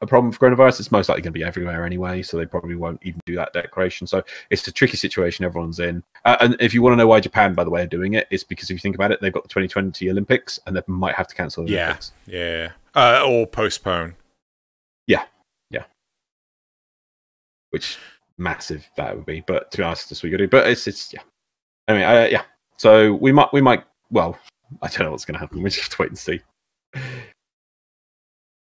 a 0.00 0.06
problem 0.06 0.32
for 0.32 0.38
coronavirus, 0.38 0.80
it's 0.80 0.92
most 0.92 1.08
likely 1.08 1.22
going 1.22 1.32
to 1.32 1.38
be 1.38 1.44
everywhere 1.44 1.84
anyway, 1.84 2.22
so 2.22 2.36
they 2.36 2.46
probably 2.46 2.74
won't 2.74 3.00
even 3.02 3.20
do 3.26 3.36
that 3.36 3.52
declaration. 3.52 4.06
So 4.06 4.22
it's 4.48 4.66
a 4.66 4.72
tricky 4.72 4.96
situation 4.96 5.44
everyone's 5.44 5.78
in. 5.78 6.02
Uh, 6.24 6.36
and 6.40 6.56
if 6.58 6.72
you 6.72 6.82
want 6.82 6.94
to 6.94 6.96
know 6.96 7.06
why 7.06 7.20
Japan, 7.20 7.54
by 7.54 7.64
the 7.64 7.70
way, 7.70 7.82
are 7.82 7.86
doing 7.86 8.14
it, 8.14 8.26
it's 8.30 8.44
because 8.44 8.70
if 8.70 8.74
you 8.74 8.78
think 8.78 8.94
about 8.94 9.12
it, 9.12 9.20
they've 9.20 9.32
got 9.32 9.42
the 9.42 9.48
2020 9.48 10.10
Olympics 10.10 10.58
and 10.66 10.74
they 10.74 10.82
might 10.86 11.14
have 11.14 11.28
to 11.28 11.34
cancel 11.34 11.64
the 11.64 11.72
yeah, 11.72 11.84
Olympics. 11.84 12.12
Yeah, 12.26 12.70
uh, 12.94 13.22
or 13.26 13.46
postpone. 13.46 14.14
Yeah, 15.06 15.24
yeah. 15.70 15.84
Which 17.70 17.98
massive 18.38 18.88
that 18.96 19.14
would 19.14 19.26
be, 19.26 19.44
but 19.46 19.70
to 19.70 19.78
be 19.78 19.82
honest, 19.82 20.08
that's 20.08 20.22
what 20.22 20.32
you 20.32 20.38
do. 20.38 20.48
But 20.48 20.68
it's 20.68 20.86
it's 20.86 21.12
yeah. 21.12 21.22
Anyway, 21.88 22.04
uh, 22.04 22.28
yeah. 22.28 22.42
So 22.78 23.14
we 23.14 23.32
might 23.32 23.52
we 23.52 23.60
might 23.60 23.84
well, 24.10 24.38
I 24.80 24.88
don't 24.88 25.00
know 25.00 25.10
what's 25.10 25.26
going 25.26 25.34
to 25.34 25.40
happen. 25.40 25.62
We 25.62 25.68
just 25.68 25.82
have 25.82 25.90
to 25.90 26.02
wait 26.02 26.08
and 26.08 26.18
see. 26.18 26.40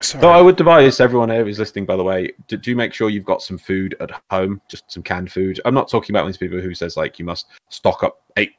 Sorry. 0.01 0.21
So 0.21 0.29
I 0.29 0.41
would 0.41 0.59
advise 0.59 0.99
everyone 0.99 1.29
here 1.29 1.43
who's 1.43 1.57
listening, 1.57 1.85
by 1.85 1.95
the 1.95 2.03
way, 2.03 2.31
do, 2.47 2.55
do 2.55 2.75
make 2.75 2.93
sure 2.93 3.09
you've 3.09 3.25
got 3.25 3.41
some 3.41 3.57
food 3.57 3.95
at 3.99 4.11
home, 4.29 4.61
just 4.69 4.91
some 4.91 5.01
canned 5.01 5.31
food. 5.31 5.59
I'm 5.65 5.73
not 5.73 5.89
talking 5.89 6.15
about 6.15 6.27
these 6.27 6.37
people 6.37 6.61
who 6.61 6.75
says 6.75 6.97
like 6.97 7.17
you 7.17 7.25
must 7.25 7.47
stock 7.69 8.03
up 8.03 8.21
eight, 8.38 8.53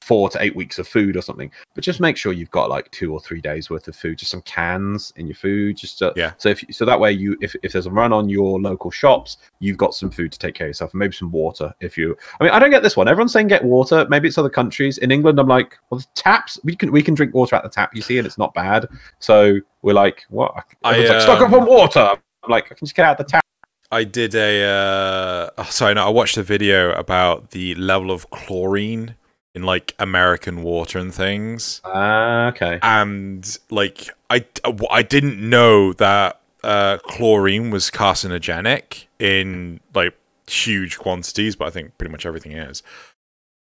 four 0.00 0.28
to 0.28 0.42
eight 0.42 0.54
weeks 0.54 0.78
of 0.78 0.86
food 0.86 1.16
or 1.16 1.22
something, 1.22 1.50
but 1.74 1.82
just 1.82 2.00
make 2.00 2.16
sure 2.16 2.32
you've 2.32 2.50
got 2.50 2.68
like 2.68 2.90
two 2.90 3.12
or 3.12 3.20
three 3.20 3.40
days 3.40 3.70
worth 3.70 3.88
of 3.88 3.96
food, 3.96 4.18
just 4.18 4.30
some 4.30 4.42
cans 4.42 5.12
in 5.16 5.26
your 5.26 5.34
food, 5.34 5.76
just 5.76 5.98
to, 5.98 6.12
yeah. 6.16 6.32
So 6.38 6.50
if 6.50 6.62
so 6.70 6.84
that 6.84 7.00
way 7.00 7.12
you, 7.12 7.36
if, 7.40 7.56
if 7.62 7.72
there's 7.72 7.86
a 7.86 7.90
run 7.90 8.12
on 8.12 8.28
your 8.28 8.60
local 8.60 8.90
shops, 8.90 9.38
you've 9.60 9.78
got 9.78 9.94
some 9.94 10.10
food 10.10 10.32
to 10.32 10.38
take 10.38 10.54
care 10.54 10.66
of 10.66 10.70
yourself, 10.70 10.92
and 10.92 10.98
maybe 10.98 11.14
some 11.14 11.30
water. 11.30 11.72
If 11.80 11.96
you, 11.96 12.16
I 12.40 12.44
mean, 12.44 12.52
I 12.52 12.58
don't 12.58 12.70
get 12.70 12.82
this 12.82 12.96
one. 12.96 13.08
Everyone's 13.08 13.32
saying 13.32 13.48
get 13.48 13.64
water. 13.64 14.06
Maybe 14.10 14.28
it's 14.28 14.38
other 14.38 14.50
countries. 14.50 14.98
In 14.98 15.10
England, 15.10 15.38
I'm 15.38 15.48
like, 15.48 15.78
well, 15.88 16.00
the 16.00 16.06
taps 16.14 16.58
we 16.64 16.76
can 16.76 16.92
we 16.92 17.02
can 17.02 17.14
drink 17.14 17.34
water 17.34 17.56
at 17.56 17.62
the 17.62 17.70
tap. 17.70 17.94
You 17.94 18.02
see, 18.02 18.18
and 18.18 18.26
it's 18.26 18.38
not 18.38 18.52
bad. 18.54 18.88
So 19.20 19.58
we're 19.82 19.94
like, 19.94 20.24
what? 20.28 20.52
I, 20.84 20.98
um, 20.98 21.08
like, 21.08 21.20
stock 21.22 21.40
up 21.40 21.52
on 21.52 21.66
water. 21.66 22.10
I'm 22.44 22.50
like, 22.50 22.64
I 22.66 22.74
can 22.74 22.86
just 22.86 22.96
get 22.96 23.06
out 23.06 23.18
the 23.18 23.24
tap. 23.24 23.44
I 23.92 24.04
did 24.04 24.34
a 24.34 24.64
uh, 24.64 25.50
oh, 25.58 25.64
sorry, 25.64 25.94
no, 25.94 26.06
I 26.06 26.08
watched 26.08 26.38
a 26.38 26.42
video 26.42 26.92
about 26.92 27.50
the 27.50 27.74
level 27.74 28.10
of 28.10 28.28
chlorine 28.30 29.16
in 29.54 29.64
like 29.64 29.94
American 29.98 30.62
water 30.62 30.98
and 30.98 31.14
things. 31.14 31.82
Ah, 31.84 32.46
uh, 32.46 32.48
okay. 32.48 32.78
And 32.82 33.58
like, 33.70 34.08
I 34.30 34.46
I 34.90 35.02
didn't 35.02 35.38
know 35.38 35.92
that 35.92 36.40
uh, 36.64 36.98
chlorine 37.04 37.70
was 37.70 37.90
carcinogenic 37.90 39.06
in 39.18 39.80
like 39.94 40.14
huge 40.46 40.98
quantities, 40.98 41.54
but 41.54 41.68
I 41.68 41.70
think 41.70 41.96
pretty 41.98 42.12
much 42.12 42.24
everything 42.24 42.52
is. 42.52 42.82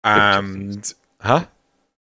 And 0.04 0.94
huh? 1.22 1.46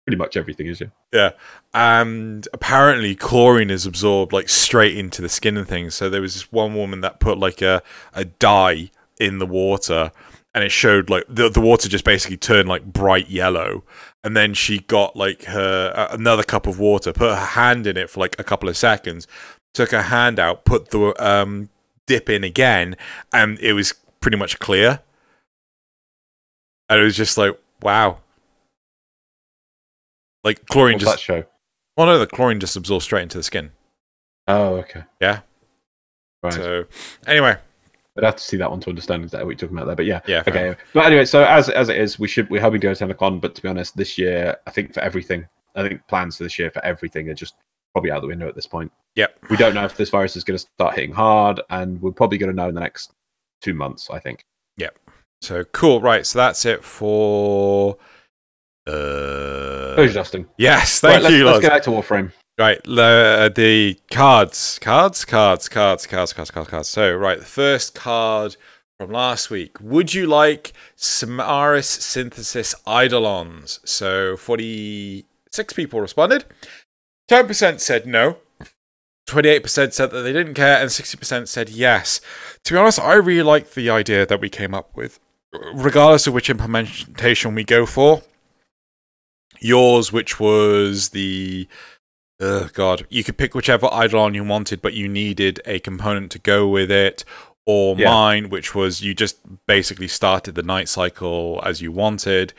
Pretty 0.06 0.18
much 0.18 0.36
everything 0.36 0.68
is. 0.68 0.82
Yeah. 0.82 0.88
Yeah. 1.12 1.32
And 1.74 2.48
apparently 2.54 3.16
chlorine 3.16 3.70
is 3.70 3.86
absorbed 3.86 4.34
like 4.34 4.50
straight 4.50 4.98
into 4.98 5.22
the 5.22 5.30
skin 5.30 5.56
and 5.56 5.68
things. 5.68 5.96
So 5.96 6.10
there 6.10 6.22
was 6.22 6.34
this 6.34 6.52
one 6.52 6.76
woman 6.76 7.02
that 7.02 7.20
put 7.20 7.38
like 7.38 7.62
a, 7.62 7.82
a 8.14 8.26
dye 8.26 8.92
in 9.20 9.40
the 9.40 9.46
water 9.46 10.12
and 10.54 10.64
it 10.64 10.72
showed 10.72 11.10
like 11.10 11.24
the, 11.30 11.50
the 11.50 11.62
water 11.62 11.88
just 11.88 12.04
basically 12.04 12.38
turned 12.38 12.68
like 12.68 12.84
bright 12.84 13.30
yellow 13.30 13.84
and 14.24 14.36
then 14.36 14.54
she 14.54 14.80
got 14.80 15.16
like 15.16 15.44
her 15.46 15.94
uh, 15.96 16.08
another 16.12 16.44
cup 16.44 16.68
of 16.68 16.80
water 16.80 17.14
put 17.14 17.30
her 17.30 17.46
hand 17.46 17.88
in 17.88 17.98
it 17.98 18.10
for 18.10 18.20
like 18.20 18.36
a 18.40 18.44
couple 18.44 18.68
of 18.68 18.78
seconds 18.78 19.28
took 19.74 19.92
her 19.92 20.04
hand 20.04 20.40
out 20.40 20.66
put 20.66 20.90
the 20.90 21.14
um 21.24 21.70
dip 22.08 22.30
in 22.30 22.44
again 22.44 22.96
and 23.32 23.60
it 23.60 23.74
was 23.74 23.94
pretty 24.20 24.38
much 24.38 24.60
clear 24.60 25.00
and 26.90 27.00
it 27.00 27.04
was 27.04 27.16
just 27.16 27.38
like 27.38 27.58
wow 27.82 28.18
like 30.44 30.66
chlorine 30.68 30.96
What's 30.96 31.06
just 31.06 31.16
that 31.18 31.22
show? 31.22 31.44
well 31.98 32.08
no 32.08 32.20
the 32.20 32.28
chlorine 32.28 32.60
just 32.60 32.76
absorbs 32.76 33.06
straight 33.06 33.24
into 33.24 33.38
the 33.38 33.44
skin 33.44 33.72
Oh, 34.48 34.76
okay. 34.78 35.04
Yeah. 35.22 35.42
Right. 36.44 36.54
so 36.54 36.86
anyway 37.28 37.58
I'd 38.18 38.24
have 38.26 38.36
to 38.36 38.44
see 38.44 38.58
that 38.58 38.70
one 38.70 38.80
to 38.82 38.90
understand 38.90 39.24
exactly 39.24 39.46
what 39.46 39.52
you're 39.52 39.70
talking 39.70 39.78
about 39.78 39.86
there. 39.86 39.96
But 39.96 40.06
yeah. 40.06 40.20
yeah 40.28 40.44
Okay. 40.46 40.76
But 40.94 41.06
anyway, 41.06 41.26
so 41.26 41.44
as 41.46 41.70
as 41.70 41.88
it 41.90 41.98
is, 41.98 42.20
we 42.20 42.28
should 42.28 42.50
we're 42.50 42.60
hoping 42.62 42.82
to 42.82 42.88
go 42.88 42.94
to 42.94 43.06
TennoCon, 43.06 43.40
but 43.40 43.56
to 43.56 43.62
be 43.62 43.70
honest, 43.70 43.96
this 43.96 44.18
year 44.18 44.58
I 44.68 44.72
think 44.72 44.94
for 44.94 45.00
everything, 45.00 45.48
I 45.76 45.88
think 45.88 46.06
plans 46.08 46.38
for 46.38 46.44
this 46.44 46.60
year 46.60 46.70
for 46.72 46.84
everything 46.84 47.30
are 47.30 47.34
just 47.34 47.56
probably 47.94 48.12
out 48.12 48.22
the 48.22 48.28
window 48.28 48.50
at 48.50 48.56
this 48.56 48.68
point. 48.68 48.92
Yep. 49.16 49.38
We 49.50 49.58
don't 49.58 49.74
know 49.74 49.86
if 49.86 49.96
this 49.96 50.10
virus 50.10 50.36
is 50.36 50.44
going 50.44 50.58
to 50.58 50.66
start 50.76 50.96
hitting 50.96 51.14
hard, 51.14 51.62
and 51.70 52.02
we're 52.02 52.12
probably 52.12 52.38
going 52.38 52.52
to 52.52 52.56
know 52.56 52.68
in 52.68 52.76
the 52.76 52.82
next 52.82 53.14
two 53.62 53.74
months. 53.74 54.10
I 54.10 54.20
think. 54.20 54.46
Yep. 54.78 54.98
So 55.42 55.64
cool, 55.66 56.02
right? 56.02 56.26
So 56.26 56.38
that's 56.38 56.66
it 56.66 56.84
for. 56.84 57.98
Uh, 58.88 59.94
Closure 59.96 60.14
dusting. 60.14 60.48
yes, 60.58 61.00
thank 61.00 61.16
right, 61.16 61.24
let's, 61.24 61.36
you. 61.36 61.46
let's 61.46 61.60
get 61.60 61.72
back 61.72 61.84
to 61.84 61.92
Warframe. 61.92 62.32
Right, 62.58 62.80
uh, 62.88 63.50
the 63.50 63.98
cards, 64.12 64.80
cards, 64.80 65.26
cards, 65.26 65.70
cards, 65.70 66.06
cards, 66.06 66.34
cards, 66.34 66.52
cards, 66.52 66.70
cards. 66.70 66.90
So, 66.90 67.16
right, 67.16 67.40
the 67.40 67.46
first 67.46 67.96
card 67.96 68.56
from 69.00 69.12
last 69.12 69.50
week. 69.50 69.80
Would 69.80 70.14
you 70.14 70.28
like 70.28 70.74
Samaris 70.96 71.88
Synthesis 71.90 72.76
Eidolons? 72.88 73.80
So, 73.84 74.36
forty-six 74.38 75.74
people 75.74 76.02
responded. 76.02 76.46
Ten 77.28 77.48
percent 77.48 77.82
said 77.82 78.06
no. 78.06 78.38
28% 79.28 79.94
said 79.94 80.12
that 80.12 80.22
they 80.24 80.34
didn't 80.34 80.56
care, 80.56 80.82
and 80.82 80.90
60% 80.90 81.48
said 81.48 81.70
yes. 81.70 82.20
To 82.66 82.74
be 82.74 82.78
honest, 82.78 83.00
I 83.00 83.14
really 83.14 83.44
like 83.44 83.72
the 83.72 83.90
idea 83.90 84.26
that 84.26 84.42
we 84.42 84.50
came 84.50 84.74
up 84.74 84.94
with, 84.96 85.20
regardless 85.74 86.28
of 86.28 86.34
which 86.34 86.50
implementation 86.50 87.56
we 87.56 87.64
go 87.64 87.86
for. 87.86 88.24
Yours, 89.62 90.12
which 90.12 90.40
was 90.40 91.10
the. 91.10 91.68
Oh, 92.40 92.70
God. 92.74 93.06
You 93.10 93.24
could 93.24 93.38
pick 93.38 93.54
whichever 93.54 93.88
Eidolon 93.94 94.34
you 94.34 94.44
wanted, 94.44 94.82
but 94.82 94.96
you 94.96 95.08
needed 95.08 95.62
a 95.66 95.80
component 95.80 96.32
to 96.32 96.40
go 96.40 96.68
with 96.68 96.90
it. 96.92 97.24
Or 97.68 97.96
Yeah. 97.96 98.10
mine, 98.10 98.50
which 98.50 98.74
was 98.74 99.02
you 99.04 99.14
just 99.14 99.38
basically 99.68 100.08
started 100.08 100.56
the 100.56 100.64
night 100.64 100.90
cycle 100.90 101.62
as 101.64 101.80
you 101.80 101.92
wanted. 101.92 102.54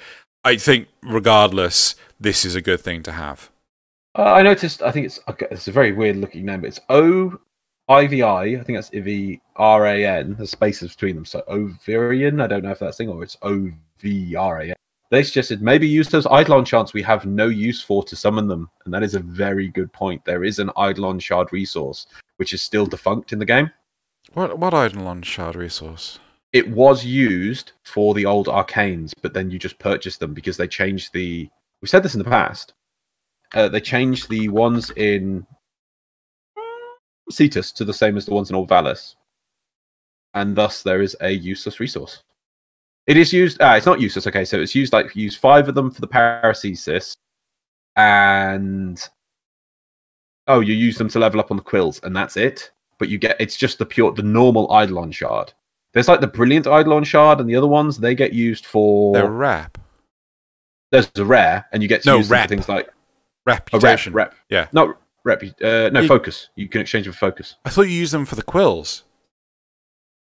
I 0.44 0.56
think, 0.56 0.87
regardless, 1.02 1.97
this 2.21 2.44
is 2.44 2.54
a 2.54 2.61
good 2.62 2.80
thing 2.80 3.02
to 3.02 3.12
have. 3.12 3.50
Uh, 4.16 4.23
I 4.35 4.42
noticed. 4.42 4.80
I 4.80 4.92
think 4.92 5.06
it's 5.06 5.18
okay, 5.28 5.47
it's 5.50 5.66
a 5.66 5.73
very 5.73 5.90
weird 5.90 6.16
looking 6.18 6.47
name, 6.47 6.61
but 6.61 6.68
it's 6.68 6.80
O 6.88 7.37
I 7.88 8.06
V 8.06 8.23
I. 8.23 8.42
I 8.44 8.62
think 8.62 8.78
that's 8.78 8.90
I 8.94 9.00
V 9.00 9.40
R 9.56 9.87
A 9.87 10.06
N. 10.06 10.37
The 10.38 10.47
spaces 10.47 10.92
between 10.92 11.16
them, 11.16 11.25
so 11.25 11.42
Ovarian. 11.49 12.40
I 12.40 12.47
don't 12.47 12.62
know 12.62 12.71
if 12.71 12.78
that's 12.78 12.97
thing 12.97 13.09
or 13.09 13.25
it's 13.25 13.37
O 13.42 13.73
V 13.99 14.37
R 14.37 14.61
A 14.61 14.68
N. 14.68 14.75
They 15.12 15.23
suggested 15.23 15.61
maybe 15.61 15.87
use 15.87 16.09
those 16.09 16.25
Eidolon 16.25 16.64
shards 16.64 16.95
we 16.95 17.02
have 17.02 17.26
no 17.26 17.49
use 17.49 17.83
for 17.83 18.02
to 18.02 18.16
summon 18.16 18.49
them, 18.49 18.71
and 18.87 18.95
that 18.95 19.02
is 19.02 19.14
a 19.14 19.21
very 19.21 19.69
good 19.69 19.92
point. 19.92 20.25
There 20.25 20.42
is 20.42 20.59
an 20.59 20.71
Eidolon 20.71 21.19
shard 21.19 21.52
resource 21.52 22.07
which 22.38 22.54
is 22.54 22.62
still 22.62 22.87
defunct 22.87 23.31
in 23.31 23.38
the 23.38 23.45
game. 23.45 23.71
What 24.33 24.59
what 24.59 24.73
Eidolon 24.73 25.21
shard 25.21 25.54
resource? 25.54 26.19
It 26.54 26.66
was 26.71 27.04
used 27.04 27.73
for 27.85 28.14
the 28.14 28.25
old 28.25 28.47
arcanes, 28.47 29.12
but 29.21 29.35
then 29.35 29.50
you 29.50 29.59
just 29.59 29.78
purchased 29.78 30.19
them 30.19 30.33
because 30.33 30.57
they 30.57 30.66
changed 30.66 31.12
the. 31.12 31.50
We 31.83 31.88
said 31.88 32.02
this 32.02 32.14
in 32.14 32.19
the 32.19 32.31
past. 32.31 32.73
Uh, 33.52 33.69
they 33.69 33.83
changed 33.83 34.31
the 34.31 34.49
ones 34.49 34.90
in 34.97 35.47
Cetus 37.31 37.71
to 37.73 37.85
the 37.85 37.92
same 37.92 38.16
as 38.16 38.25
the 38.25 38.33
ones 38.33 38.49
in 38.49 38.57
Orb 38.57 38.71
Vallis, 38.71 39.14
and 40.33 40.57
thus 40.57 40.83
there 40.83 41.02
is 41.02 41.14
a 41.21 41.31
useless 41.31 41.81
resource. 41.81 42.23
It 43.06 43.16
is 43.16 43.32
used. 43.32 43.59
Ah, 43.61 43.75
it's 43.76 43.87
not 43.87 44.00
useless. 44.00 44.26
Okay, 44.26 44.44
so 44.44 44.61
it's 44.61 44.75
used 44.75 44.92
like 44.92 45.14
you 45.16 45.25
use 45.25 45.37
five 45.37 45.68
of 45.68 45.75
them 45.75 45.90
for 45.90 46.00
the 46.00 46.09
paracesis, 46.09 47.16
and 47.97 49.02
oh, 50.47 50.61
you 50.61 50.75
use 50.75 50.97
them 50.99 51.09
to 51.09 51.18
level 51.18 51.40
up 51.40 51.50
on 51.50 51.56
the 51.56 51.62
quills, 51.62 52.00
and 52.04 52.14
that's 52.14 52.37
it. 52.37 52.71
But 52.99 53.09
you 53.09 53.18
get 53.18 53.37
it's 53.40 53.56
just 53.56 53.78
the 53.78 53.87
pure, 53.87 54.12
the 54.12 54.23
normal 54.23 54.66
Eidolon 54.73 55.11
shard. 55.12 55.52
There's 55.92 56.09
like 56.09 56.21
the 56.21 56.26
brilliant 56.28 56.66
Eidolon 56.66 57.04
shard, 57.04 57.40
and 57.40 57.49
the 57.49 57.56
other 57.56 57.66
ones 57.66 57.99
they 57.99 58.14
get 58.14 58.32
used 58.32 58.66
for. 58.66 59.12
They're 59.14 59.30
rap. 59.30 59.78
There's 60.92 61.11
a 61.16 61.25
rare, 61.25 61.66
and 61.73 61.82
you 61.82 61.88
get 61.88 62.02
to 62.02 62.11
No, 62.11 62.16
use 62.18 62.30
rep. 62.30 62.49
things 62.49 62.68
like 62.68 62.87
a 62.87 62.90
rep, 63.47 63.73
Reputation. 63.73 64.12
rep. 64.12 64.35
Yeah. 64.49 64.68
not 64.73 64.97
rep. 65.25 65.42
Uh, 65.42 65.88
no 65.90 66.00
You- 66.02 66.09
focus. 66.09 66.50
You 66.54 66.68
can 66.68 66.80
exchange 66.82 67.06
them 67.06 67.14
for 67.14 67.18
focus. 67.18 67.56
I 67.64 67.71
thought 67.71 67.82
you 67.82 67.94
used 67.99 68.12
them 68.12 68.26
for 68.26 68.35
the 68.37 68.42
quills, 68.42 69.02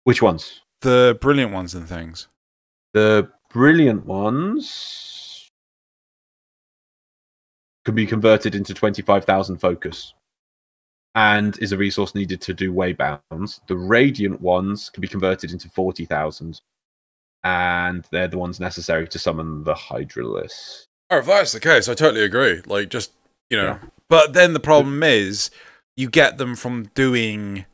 Which 0.04 0.22
ones? 0.22 0.62
the 0.82 1.18
brilliant 1.22 1.52
ones 1.54 1.74
and 1.74 1.88
things. 1.88 2.28
The 2.98 3.30
brilliant 3.52 4.08
ones 4.08 5.52
can 7.86 7.94
be 7.94 8.08
converted 8.08 8.56
into 8.56 8.74
25,000 8.74 9.58
focus 9.58 10.16
and 11.14 11.56
is 11.60 11.74
a 11.74 11.78
resource 11.78 12.16
needed 12.16 12.42
to 12.42 12.56
do 12.56 12.74
waybounds. 12.74 13.60
The 13.68 13.78
radiant 13.78 14.42
ones 14.42 14.90
can 14.90 15.02
be 15.02 15.08
converted 15.08 15.52
into 15.52 15.70
40,000 15.70 16.60
and 17.44 18.04
they're 18.10 18.28
the 18.28 18.40
ones 18.40 18.60
necessary 18.60 19.08
to 19.10 19.20
summon 19.20 19.64
the 19.64 19.76
Hydrolyst. 19.76 20.86
Oh, 21.12 21.20
if 21.20 21.28
that's 21.28 21.52
the 21.52 21.60
case, 21.60 21.88
I 21.88 21.94
totally 21.94 22.24
agree. 22.24 22.64
Like, 22.66 22.90
just 22.90 23.12
you 23.52 23.58
know, 23.58 23.64
Yeah. 23.64 23.80
but 24.10 24.34
then 24.34 24.54
the 24.54 24.60
problem 24.60 25.04
is 25.04 25.52
you 25.96 26.10
get 26.10 26.40
them 26.40 26.56
from 26.56 26.86
doing 26.96 27.68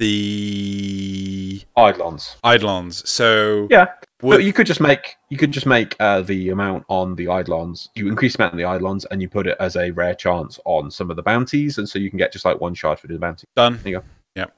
the 0.00 1.62
Eidolons. 1.78 2.34
Eidolons. 2.44 3.08
So 3.08 3.68
Yeah. 3.70 3.86
Would- 4.22 4.36
But 4.38 4.44
you 4.44 4.52
could 4.52 4.66
just 4.66 4.80
make 4.80 5.16
you 5.28 5.36
could 5.36 5.52
just 5.52 5.66
make 5.66 5.94
uh, 6.00 6.22
the 6.22 6.48
amount 6.50 6.84
on 6.88 7.14
the 7.16 7.24
Eidolons. 7.24 7.88
You 7.94 8.08
increase 8.08 8.36
the 8.36 8.42
amount 8.42 8.54
on 8.54 8.58
the 8.58 8.74
Eidolons 8.74 9.04
and 9.06 9.20
you 9.20 9.28
put 9.28 9.46
it 9.46 9.56
as 9.60 9.76
a 9.76 9.90
rare 9.90 10.14
chance 10.14 10.58
on 10.64 10.90
some 10.90 11.10
of 11.10 11.16
the 11.16 11.22
bounties, 11.22 11.78
and 11.78 11.88
so 11.88 11.98
you 11.98 12.08
can 12.08 12.18
get 12.18 12.32
just 12.32 12.44
like 12.44 12.60
one 12.60 12.74
shard 12.74 12.98
for 12.98 13.06
the 13.08 13.18
bounty. 13.18 13.46
done. 13.56 13.78
There 13.82 13.92
you 13.92 13.98
go. 13.98 14.04
Yep. 14.36 14.54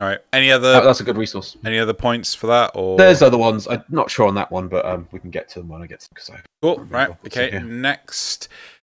All 0.00 0.08
right. 0.08 0.18
Any 0.32 0.50
other 0.52 0.72
that's 0.82 1.00
a 1.00 1.04
good 1.04 1.16
resource. 1.16 1.56
any 1.64 1.78
other 1.78 1.94
points 1.94 2.34
for 2.34 2.46
that? 2.48 2.72
Or 2.74 2.96
There's 2.98 3.22
other 3.22 3.38
ones. 3.38 3.66
I'm 3.68 3.82
not 3.88 4.10
sure 4.10 4.26
on 4.28 4.34
that 4.36 4.50
one, 4.52 4.68
but 4.68 4.84
um, 4.84 5.08
we 5.12 5.18
can 5.18 5.30
get 5.30 5.48
to 5.50 5.60
them 5.60 5.68
when 5.68 5.82
I 5.82 5.86
get 5.86 6.00
to 6.00 6.08
them 6.08 6.14
because 6.14 6.30
I 6.30 6.40
Cool. 6.62 6.80
Right. 6.84 7.10
Okay. 7.26 7.50
here. 7.50 7.60
Next. 7.60 8.48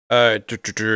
Uh. 0.09 0.39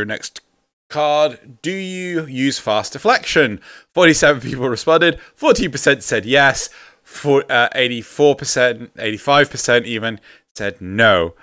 Next 0.05 0.41
card. 0.89 1.61
Do 1.61 1.71
you 1.71 2.25
use 2.25 2.59
fast 2.59 2.93
deflection? 2.93 3.59
Forty-seven 3.93 4.41
people 4.41 4.67
responded. 4.69 5.19
Forty 5.35 5.67
percent 5.67 6.03
said 6.03 6.25
yes. 6.25 6.69
For 7.11 7.43
uh, 7.51 7.67
eighty-four 7.75 8.35
percent, 8.35 8.91
eighty-five 8.97 9.49
percent 9.51 9.85
even 9.85 10.19
said 10.55 10.79
no. 10.81 11.35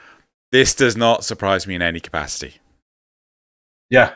This 0.50 0.74
does 0.74 0.96
not 0.96 1.24
surprise 1.24 1.66
me 1.66 1.74
in 1.74 1.82
any 1.82 2.00
capacity. 2.00 2.54
yeah. 3.90 4.14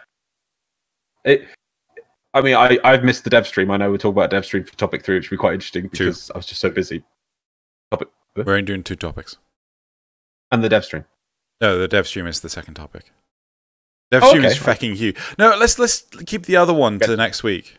It. 1.25 1.47
I 2.35 2.41
mean, 2.41 2.55
I 2.57 2.79
I've 2.83 3.05
missed 3.05 3.25
the 3.25 3.31
dev 3.31 3.47
stream. 3.47 3.71
I 3.71 3.77
know 3.77 3.91
we're 3.91 3.99
talking 3.99 4.17
about 4.17 4.31
dev 4.31 4.45
stream 4.47 4.65
for 4.65 4.75
topic 4.77 5.05
three, 5.05 5.17
which 5.17 5.31
would 5.31 5.37
be 5.37 5.41
quite 5.41 5.55
interesting 5.55 5.89
because 5.89 6.31
I 6.31 6.39
was 6.39 6.47
just 6.47 6.61
so 6.63 6.71
busy. 6.71 7.05
Topic 7.91 8.09
We're 8.35 8.53
only 8.55 8.63
doing 8.63 8.83
two 8.83 8.97
topics. 8.97 9.37
and 10.51 10.65
the 10.65 10.69
dev 10.71 10.85
stream. 10.87 11.05
No, 11.61 11.79
the 11.79 11.87
dev 11.87 12.09
stream 12.09 12.27
is 12.27 12.41
the 12.41 12.49
second 12.49 12.75
topic. 12.75 13.13
Dev 14.11 14.23
Oh, 14.25 14.29
stream 14.31 14.45
is 14.45 14.57
fucking 14.57 14.97
huge. 14.97 15.17
No, 15.39 15.55
let's 15.57 15.79
let's 15.79 16.01
keep 16.27 16.47
the 16.47 16.57
other 16.57 16.73
one 16.75 16.97
Okay. 16.97 17.05
to 17.05 17.11
the 17.11 17.17
next 17.19 17.43
week. 17.43 17.79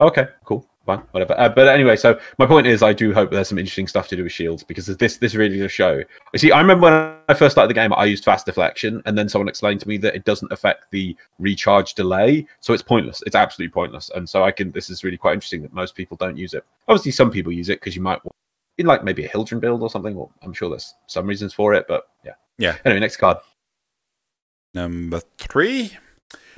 Okay, 0.00 0.26
cool, 0.44 0.68
fine, 0.86 1.02
whatever. 1.10 1.38
Uh, 1.38 1.48
but 1.48 1.68
anyway, 1.68 1.96
so 1.96 2.18
my 2.38 2.46
point 2.46 2.66
is, 2.66 2.82
I 2.82 2.92
do 2.92 3.12
hope 3.12 3.30
there's 3.30 3.48
some 3.48 3.58
interesting 3.58 3.86
stuff 3.86 4.08
to 4.08 4.16
do 4.16 4.22
with 4.22 4.32
shields 4.32 4.62
because 4.62 4.86
this 4.86 5.18
this 5.18 5.34
really 5.34 5.58
does 5.58 5.72
show. 5.72 6.02
You 6.32 6.38
see, 6.38 6.52
I 6.52 6.60
remember 6.60 6.84
when 6.84 7.16
I 7.28 7.34
first 7.34 7.52
started 7.52 7.68
the 7.68 7.74
game, 7.74 7.92
I 7.92 8.04
used 8.04 8.24
fast 8.24 8.46
deflection, 8.46 9.02
and 9.04 9.18
then 9.18 9.28
someone 9.28 9.48
explained 9.48 9.80
to 9.80 9.88
me 9.88 9.98
that 9.98 10.14
it 10.14 10.24
doesn't 10.24 10.50
affect 10.52 10.90
the 10.92 11.16
recharge 11.38 11.94
delay, 11.94 12.46
so 12.60 12.72
it's 12.72 12.82
pointless. 12.82 13.22
It's 13.26 13.36
absolutely 13.36 13.72
pointless. 13.72 14.10
And 14.14 14.28
so 14.28 14.44
I 14.44 14.52
can. 14.52 14.70
This 14.72 14.88
is 14.88 15.04
really 15.04 15.18
quite 15.18 15.34
interesting 15.34 15.62
that 15.62 15.72
most 15.72 15.94
people 15.94 16.16
don't 16.16 16.36
use 16.36 16.54
it. 16.54 16.64
Obviously, 16.88 17.12
some 17.12 17.30
people 17.30 17.52
use 17.52 17.68
it 17.68 17.80
because 17.80 17.94
you 17.96 18.02
might 18.02 18.24
want- 18.24 18.34
in 18.78 18.86
like 18.86 19.02
maybe 19.02 19.24
a 19.24 19.28
Hildryn 19.28 19.60
build 19.60 19.82
or 19.82 19.90
something. 19.90 20.16
Or 20.16 20.30
I'm 20.42 20.52
sure 20.52 20.70
there's 20.70 20.94
some 21.06 21.26
reasons 21.26 21.52
for 21.52 21.74
it, 21.74 21.86
but 21.88 22.08
yeah. 22.24 22.34
Yeah. 22.58 22.76
Anyway, 22.84 23.00
next 23.00 23.16
card. 23.16 23.38
Number 24.74 25.20
three. 25.38 25.96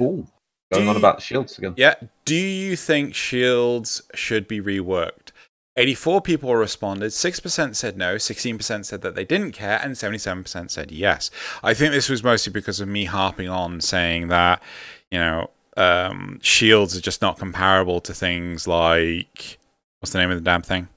Ooh, 0.01 0.27
going 0.73 0.89
on 0.89 0.97
about 0.97 1.17
the 1.17 1.23
shields 1.23 1.59
again. 1.59 1.75
Yeah. 1.77 1.95
Do 2.29 2.37
you 2.37 2.77
think 2.77 3.15
shields 3.15 4.03
should 4.15 4.47
be 4.47 4.61
reworked? 4.61 5.33
84 5.79 6.21
people 6.21 6.55
responded. 6.55 7.07
6% 7.07 7.75
said 7.75 7.97
no, 7.97 8.17
16% 8.17 8.85
said 8.85 9.01
that 9.01 9.15
they 9.15 9.25
didn't 9.25 9.53
care, 9.53 9.81
and 9.83 9.95
77% 9.95 10.71
said 10.71 10.91
yes. 10.91 11.31
I 11.63 11.73
think 11.73 11.93
this 11.93 12.11
was 12.11 12.23
mostly 12.23 12.53
because 12.53 12.81
of 12.81 12.89
me 12.89 13.07
harping 13.07 13.49
on 13.49 13.81
saying 13.81 14.29
that, 14.29 14.63
you 15.11 15.19
know, 15.19 15.49
um, 15.79 16.39
shields 16.43 16.95
are 16.95 17.01
just 17.01 17.23
not 17.23 17.39
comparable 17.39 18.01
to 18.03 18.13
things 18.13 18.69
like 18.69 19.57
what's 20.01 20.13
the 20.13 20.19
name 20.19 20.31
of 20.31 20.37
the 20.37 20.45
damn 20.45 20.61
thing? 20.61 20.89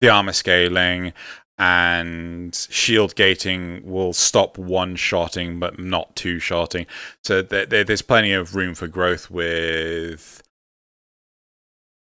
The 0.00 0.08
armor 0.08 0.32
scaling 0.32 1.12
and 1.58 2.54
shield 2.70 3.14
gating 3.14 3.82
will 3.84 4.12
stop 4.12 4.58
one 4.58 4.96
shotting 4.96 5.58
but 5.58 5.78
not 5.78 6.16
two 6.16 6.38
shotting. 6.38 6.86
So 7.22 7.42
th- 7.42 7.70
th- 7.70 7.86
there's 7.86 8.02
plenty 8.02 8.32
of 8.32 8.54
room 8.54 8.74
for 8.74 8.86
growth 8.88 9.30
with 9.30 10.42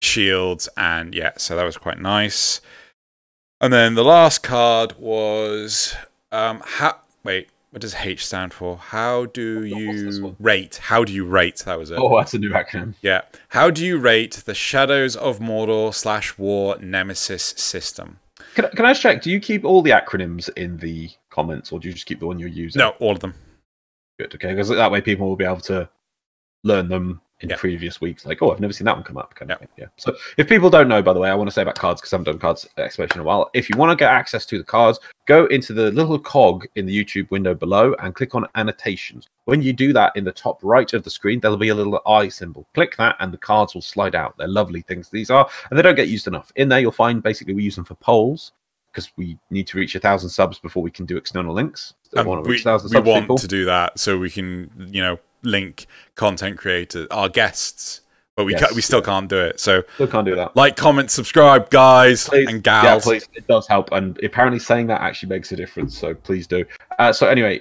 shields 0.03 0.69
and 0.77 1.15
yeah, 1.15 1.33
so 1.37 1.57
that 1.57 1.65
was 1.65 1.77
quite 1.77 1.99
nice. 1.99 2.61
And 3.61 3.73
then 3.73 3.95
the 3.95 4.05
last 4.05 4.43
card 4.43 4.95
was 4.99 5.97
um 6.31 6.63
how 6.65 6.99
wait, 7.25 7.49
what 7.71 7.83
does 7.83 7.95
H 7.97 8.27
stand 8.27 8.55
for? 8.55 8.77
How 8.77 9.27
do 9.27 9.65
you 9.65 10.37
rate? 10.39 10.77
How 10.85 11.05
do 11.05 11.13
you 11.13 11.25
rate? 11.25 11.59
That 11.67 11.79
was 11.79 11.91
it. 11.91 11.99
Oh, 11.99 12.17
that's 12.17 12.35
a 12.35 12.39
new 12.39 12.51
acronym. 12.51 12.95
Yeah. 13.03 13.23
How 13.49 13.71
do 13.71 13.85
you 13.85 13.99
rate 13.99 14.43
the 14.47 14.55
Shadows 14.55 15.17
of 15.17 15.39
Mordor 15.39 15.93
slash 15.93 16.39
War 16.39 16.79
Nemesis 16.81 17.55
system? 17.57 18.21
Can, 18.59 18.65
I- 18.65 18.71
can 18.71 18.87
I 18.87 18.93
check? 18.93 19.23
Do 19.23 19.31
you 19.31 19.39
keep 19.39 19.65
all 19.65 19.83
the 19.83 19.91
acronyms 19.93 20.51
in 20.57 20.77
the 20.79 21.09
comments, 21.31 21.71
or 21.71 21.79
do 21.79 21.87
you 21.87 21.95
just 21.95 22.07
keep 22.07 22.19
the 22.19 22.27
one 22.27 22.41
you're 22.41 22.49
using? 22.49 22.81
No, 22.81 22.89
all 22.99 23.13
of 23.13 23.21
them. 23.21 23.33
Good. 24.19 24.35
Okay, 24.35 24.49
because 24.49 24.69
that 24.69 24.91
way 24.91 25.01
people 25.01 25.29
will 25.29 25.37
be 25.37 25.45
able 25.45 25.61
to 25.61 25.89
learn 26.65 26.89
them 26.89 27.21
in 27.41 27.49
Yeah. 27.51 27.57
previous 27.57 28.01
weeks. 28.01 28.27
Like, 28.27 28.43
oh, 28.43 28.51
I've 28.53 28.61
never 28.61 28.73
seen 28.73 28.85
that 28.87 28.97
one 28.97 29.05
come 29.05 29.17
up. 29.17 29.35
Kind 29.35 29.51
of 29.53 29.57
Yeah. 29.57 29.67
thing. 29.67 29.69
Yeah. 29.77 29.87
So 29.97 30.17
if 30.37 30.49
people 30.49 30.71
don't 30.71 30.89
know, 30.89 31.03
by 31.03 31.13
the 31.13 31.21
way, 31.21 31.31
I 31.31 31.35
want 31.35 31.49
to 31.49 31.55
say 31.55 31.63
about 31.63 31.77
cards 31.77 32.01
because 32.01 32.13
I 32.13 32.17
haven't 32.17 32.33
done 32.33 32.39
cards 32.41 32.69
explanation 32.77 33.19
in 33.19 33.21
a 33.21 33.25
while. 33.25 33.49
If 33.55 33.71
you 33.71 33.77
want 33.77 33.91
to 33.91 33.97
get 33.97 34.11
access 34.11 34.45
to 34.47 34.59
the 34.59 34.65
cards, 34.65 34.99
go 35.27 35.47
into 35.47 35.73
the 35.73 35.91
little 35.93 36.19
cog 36.19 36.67
in 36.75 36.87
the 36.87 37.05
YouTube 37.05 37.31
window 37.31 37.55
below 37.55 37.95
and 38.01 38.15
click 38.15 38.35
on 38.35 38.47
annotations. 38.57 39.29
When 39.45 39.63
you 39.63 39.73
do 39.73 39.93
that, 39.93 40.13
in 40.17 40.25
the 40.25 40.33
top 40.33 40.59
right 40.63 40.93
of 40.93 41.05
the 41.05 41.11
screen, 41.11 41.41
there'll 41.41 41.57
be 41.57 41.69
a 41.69 41.75
little 41.75 42.01
eye 42.07 42.29
symbol. 42.29 42.67
Click 42.75 42.97
that, 42.97 43.17
and 43.21 43.33
the 43.33 43.39
cards 43.39 43.75
will 43.75 43.83
slide 43.83 44.15
out. 44.15 44.37
They're 44.37 44.49
lovely 44.49 44.83
things. 44.83 45.09
These 45.09 45.31
are, 45.31 45.49
and 45.71 45.79
they 45.79 45.83
don't 45.83 45.95
get 45.95 46.09
used 46.09 46.27
enough. 46.27 46.53
In 46.57 46.69
there, 46.69 46.81
you'll 46.81 46.93
find 46.93 47.23
basically 47.23 47.55
we 47.55 47.63
use 47.63 47.77
them 47.77 47.85
for 47.85 47.95
polls 47.95 48.53
because 48.93 49.11
we 49.17 49.39
need 49.51 49.67
to 49.69 49.79
reach 49.79 49.95
a 49.95 50.01
thousand 50.01 50.31
subs 50.31 50.59
before 50.59 50.83
we 50.83 50.91
can 50.91 51.07
do 51.07 51.17
external 51.17 51.55
links. 51.55 51.93
Um, 51.93 52.11
so 52.11 52.19
And 52.21 52.29
want 52.29 52.45
to 52.45 52.49
we 52.49 52.55
reach 52.57 52.65
1,000 52.65 53.05
we 53.05 53.11
want 53.11 53.39
to 53.39 53.47
do 53.49 53.65
that 53.67 53.99
so 53.99 54.19
we 54.19 54.31
can, 54.31 54.71
you 54.91 55.03
know, 55.03 55.19
link 55.43 55.87
content 56.15 56.59
creators, 56.59 57.07
our 57.11 57.29
guests, 57.29 58.01
but 58.37 58.45
we 58.45 58.53
Yes. 58.53 58.69
ca- 58.69 58.75
we 58.75 58.83
still 58.83 59.03
can't 59.03 59.29
do 59.29 59.39
it. 59.39 59.59
So 59.61 59.83
Still 59.95 60.07
can't 60.07 60.27
do 60.27 60.37
that. 60.37 60.55
like, 60.57 60.77
comment, 60.77 61.11
subscribe, 61.11 61.71
guys 61.71 62.29
Please, 62.29 62.49
and 62.49 62.65
Yeah, 62.65 62.99
please. 63.03 63.29
It 63.35 63.47
does 63.49 63.67
help, 63.67 63.91
and 63.93 64.19
apparently 64.23 64.59
saying 64.61 64.87
that 64.89 65.01
actually 65.01 65.29
makes 65.31 65.51
a 65.53 65.57
difference. 65.57 65.97
So 65.99 66.15
please 66.15 66.47
do. 66.47 66.65
Uh, 66.99 67.13
so 67.13 67.29
anyway, 67.29 67.61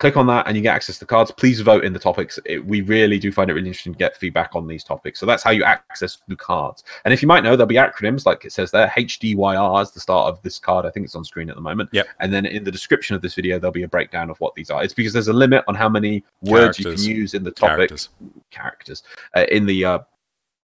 click 0.00 0.16
on 0.16 0.26
that, 0.26 0.48
and 0.48 0.56
you 0.56 0.62
get 0.62 0.74
access 0.74 0.98
to 0.98 1.06
cards. 1.06 1.30
Please 1.30 1.60
vote 1.60 1.84
in 1.84 1.92
the 1.92 1.98
topics. 1.98 2.38
It, 2.46 2.64
we 2.64 2.80
really 2.80 3.18
do 3.18 3.30
find 3.30 3.50
it 3.50 3.54
really 3.54 3.68
interesting 3.68 3.92
to 3.92 3.98
get 3.98 4.16
feedback 4.16 4.56
on 4.56 4.66
these 4.66 4.82
topics. 4.82 5.20
So 5.20 5.26
that's 5.26 5.42
how 5.42 5.50
you 5.50 5.62
access 5.62 6.18
the 6.26 6.34
cards. 6.34 6.82
And 7.04 7.14
if 7.14 7.20
you 7.22 7.28
might 7.28 7.44
know, 7.44 7.54
there'll 7.54 7.68
be 7.68 7.76
acronyms 7.76 8.26
like 8.26 8.44
it 8.44 8.52
says 8.52 8.70
there. 8.70 8.88
HDYR 8.88 9.82
is 9.82 9.90
the 9.92 10.00
start 10.00 10.28
of 10.28 10.42
this 10.42 10.58
card. 10.58 10.86
I 10.86 10.90
think 10.90 11.04
it's 11.04 11.14
on 11.14 11.24
screen 11.24 11.50
at 11.50 11.54
the 11.54 11.62
moment. 11.62 11.90
Yep. 11.92 12.08
And 12.18 12.32
then 12.32 12.46
in 12.46 12.64
the 12.64 12.72
description 12.72 13.14
of 13.14 13.22
this 13.22 13.34
video, 13.34 13.58
there'll 13.58 13.72
be 13.72 13.82
a 13.82 13.88
breakdown 13.88 14.30
of 14.30 14.40
what 14.40 14.54
these 14.54 14.70
are. 14.70 14.82
It's 14.82 14.94
because 14.94 15.12
there's 15.12 15.28
a 15.28 15.34
limit 15.34 15.62
on 15.68 15.74
how 15.74 15.88
many 15.88 16.24
words 16.42 16.78
you 16.78 16.86
can 16.86 17.02
use 17.02 17.34
in 17.34 17.44
the 17.44 17.50
topic 17.50 17.76
Characters. 17.76 18.08
characters 18.50 19.02
uh, 19.36 19.44
in 19.50 19.66
the 19.66 19.84
uh, 19.84 19.98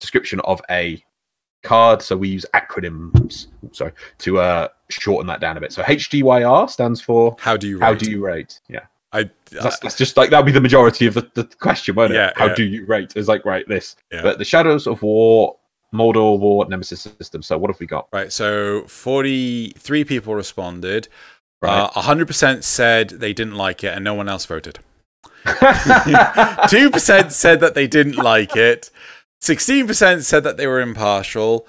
description 0.01 0.41
of 0.41 0.61
a 0.71 1.03
card. 1.63 2.03
So 2.03 2.17
we 2.17 2.29
use 2.29 2.45
acronyms, 2.53 3.47
sorry, 3.71 3.93
to 4.19 4.39
uh, 4.39 4.69
shorten 4.89 5.29
that 5.29 5.41
down 5.41 5.57
a 5.57 5.61
bit. 5.61 5.73
So 5.73 5.83
HDYR 5.83 6.69
stands 6.69 7.01
for 7.01 7.37
How 7.39 7.57
do 7.57 7.69
you 7.69 7.79
rate? 7.79 7.85
how 7.85 7.95
do 7.95 8.11
you 8.11 8.25
rate? 8.25 8.61
Yeah, 8.69 8.87
I, 9.13 9.29
that's, 9.51 9.81
that's 9.81 9.99
just 9.99 10.17
like 10.17 10.31
that'll 10.31 10.45
be 10.45 10.53
the 10.53 10.61
majority 10.61 11.07
of 11.07 11.15
the, 11.15 11.29
the 11.35 11.45
question, 11.45 11.97
won't 11.97 12.13
it? 12.13 12.17
Yeah, 12.17 12.33
how 12.37 12.47
yeah. 12.47 12.55
do 12.55 12.63
you 12.65 12.87
rate? 12.87 13.13
It's 13.17 13.29
like 13.29 13.45
right 13.45 13.67
this, 13.67 13.97
Yeah. 14.13 14.23
but 14.23 14.39
the 14.39 14.45
Shadows 14.45 14.87
of 14.87 15.03
War, 15.03 15.57
Mordor 15.93 16.39
War 16.39 16.65
Nemesis 16.69 17.01
system. 17.01 17.43
So 17.43 17.59
what 17.59 17.71
have 17.71 17.81
we 17.81 17.87
got? 17.87 18.07
Right, 18.13 18.33
so 18.33 18.83
43 18.87 20.05
people 20.05 20.35
responded. 20.35 21.09
Right. 21.61 21.83
Uh, 21.83 21.91
100% 21.91 22.63
said 22.63 23.11
they 23.11 23.33
didn't 23.33 23.57
like 23.57 23.85
it 23.85 23.93
and 23.95 24.05
no 24.05 24.15
one 24.15 24.29
else 24.29 24.47
voted. 24.47 24.79
2% 25.45 27.33
said 27.33 27.61
that 27.61 27.75
they 27.75 27.87
didn't 27.87 28.17
like 28.17 28.57
it. 28.57 28.91
16% 29.43 30.23
said 30.23 30.45
that 30.45 30.57
they 30.57 30.67
were 30.67 30.81
impartial. 30.81 31.67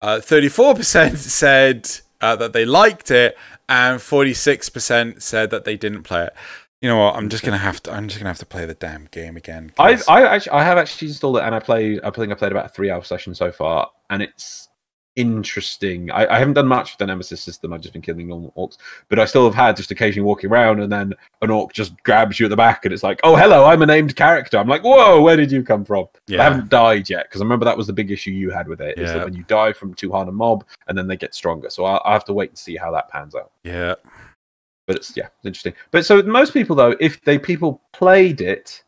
Uh, 0.00 0.16
34% 0.16 1.16
said 1.16 1.88
uh, 2.20 2.34
that 2.36 2.52
they 2.52 2.64
liked 2.64 3.10
it. 3.10 3.36
And 3.68 4.00
46% 4.00 5.20
said 5.20 5.50
that 5.50 5.64
they 5.64 5.76
didn't 5.76 6.02
play 6.04 6.24
it. 6.24 6.34
You 6.80 6.88
know 6.88 6.96
what? 6.98 7.16
I'm 7.16 7.28
just 7.28 7.42
gonna 7.44 7.58
have 7.58 7.82
to. 7.84 7.92
I'm 7.92 8.06
just 8.06 8.20
gonna 8.20 8.30
have 8.30 8.38
to 8.38 8.46
play 8.46 8.64
the 8.64 8.74
damn 8.74 9.06
game 9.10 9.36
again. 9.36 9.72
I 9.78 9.98
I 10.08 10.22
actually 10.36 10.52
I 10.52 10.62
have 10.62 10.78
actually 10.78 11.08
installed 11.08 11.38
it 11.38 11.42
and 11.42 11.54
I 11.54 11.58
played 11.60 12.00
I 12.04 12.10
think 12.10 12.30
I 12.30 12.34
played 12.36 12.52
about 12.52 12.66
a 12.66 12.68
three 12.68 12.90
hour 12.90 13.02
session 13.02 13.34
so 13.34 13.50
far 13.50 13.90
and 14.10 14.22
it's 14.22 14.68
interesting. 15.16 16.08
I, 16.12 16.36
I 16.36 16.38
haven't 16.38 16.54
done 16.54 16.68
much 16.68 16.92
with 16.92 16.98
the 16.98 17.06
Nemesis 17.06 17.42
system. 17.42 17.72
I've 17.72 17.80
just 17.80 17.92
been 17.92 18.02
killing 18.02 18.28
normal 18.28 18.52
orcs, 18.56 18.76
but 19.08 19.18
I 19.18 19.24
still 19.24 19.44
have 19.46 19.54
had 19.54 19.76
just 19.76 19.90
occasionally 19.90 20.24
walking 20.24 20.48
around 20.48 20.80
and 20.80 20.90
then 20.92 21.12
an 21.42 21.50
orc 21.50 21.72
just 21.72 22.00
grabs 22.04 22.38
you 22.38 22.46
at 22.46 22.50
the 22.50 22.56
back 22.56 22.84
and 22.84 22.94
it's 22.94 23.02
like, 23.02 23.18
oh 23.24 23.34
hello, 23.34 23.64
I'm 23.64 23.82
a 23.82 23.86
named 23.86 24.14
character. 24.14 24.56
I'm 24.56 24.68
like, 24.68 24.82
whoa, 24.84 25.20
where 25.20 25.36
did 25.36 25.50
you 25.50 25.64
come 25.64 25.84
from? 25.84 26.06
Yeah. 26.28 26.40
I 26.40 26.44
haven't 26.44 26.68
died 26.68 27.10
yet 27.10 27.24
because 27.24 27.40
I 27.40 27.44
remember 27.44 27.64
that 27.64 27.76
was 27.76 27.88
the 27.88 27.92
big 27.92 28.12
issue 28.12 28.30
you 28.30 28.50
had 28.50 28.68
with 28.68 28.80
it. 28.80 28.96
Is 28.96 29.10
Yeah. 29.10 29.18
that 29.18 29.24
when 29.24 29.34
you 29.34 29.42
die 29.42 29.72
from 29.72 29.92
too 29.94 30.12
hard 30.12 30.28
a 30.28 30.32
mob 30.32 30.64
and 30.86 30.96
then 30.96 31.08
they 31.08 31.16
get 31.16 31.34
stronger. 31.34 31.68
So 31.68 31.84
I, 31.84 32.00
I 32.08 32.12
have 32.12 32.24
to 32.26 32.32
wait 32.32 32.50
and 32.50 32.58
see 32.58 32.76
how 32.76 32.92
that 32.92 33.08
pans 33.08 33.34
out 33.34 33.50
yeah. 33.64 33.94
But 34.88 34.96
it's 34.96 35.16
yeah 35.16 35.26
it's 35.26 35.46
interesting 35.46 35.72
but 35.92 36.04
so 36.04 36.20
most 36.24 36.52
people 36.52 36.74
though 36.74 36.96
if 36.98 37.22
they 37.22 37.38
people 37.38 37.80
played 37.92 38.40
it 38.40 38.82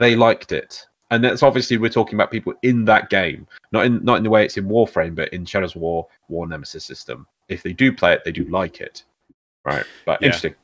they 0.00 0.16
liked 0.16 0.50
it 0.50 0.84
and 1.12 1.22
that's 1.22 1.44
obviously 1.44 1.76
we're 1.76 1.88
talking 1.88 2.14
about 2.16 2.30
people 2.32 2.52
in 2.62 2.84
that 2.84 3.08
game 3.10 3.46
not 3.70 3.86
in 3.86 4.02
not 4.04 4.16
in 4.16 4.24
the 4.24 4.30
way 4.30 4.44
it's 4.44 4.56
in 4.56 4.66
warframe 4.66 5.14
but 5.14 5.32
in 5.32 5.44
shadows 5.44 5.76
war 5.76 6.08
war 6.28 6.48
nemesis 6.48 6.84
system 6.84 7.24
if 7.48 7.62
they 7.62 7.72
do 7.72 7.92
play 7.92 8.12
it 8.12 8.22
they 8.24 8.32
do 8.32 8.44
like 8.48 8.80
it 8.80 9.04
right 9.64 9.84
but 10.06 10.20
Yeah. 10.20 10.26
interesting 10.26 10.54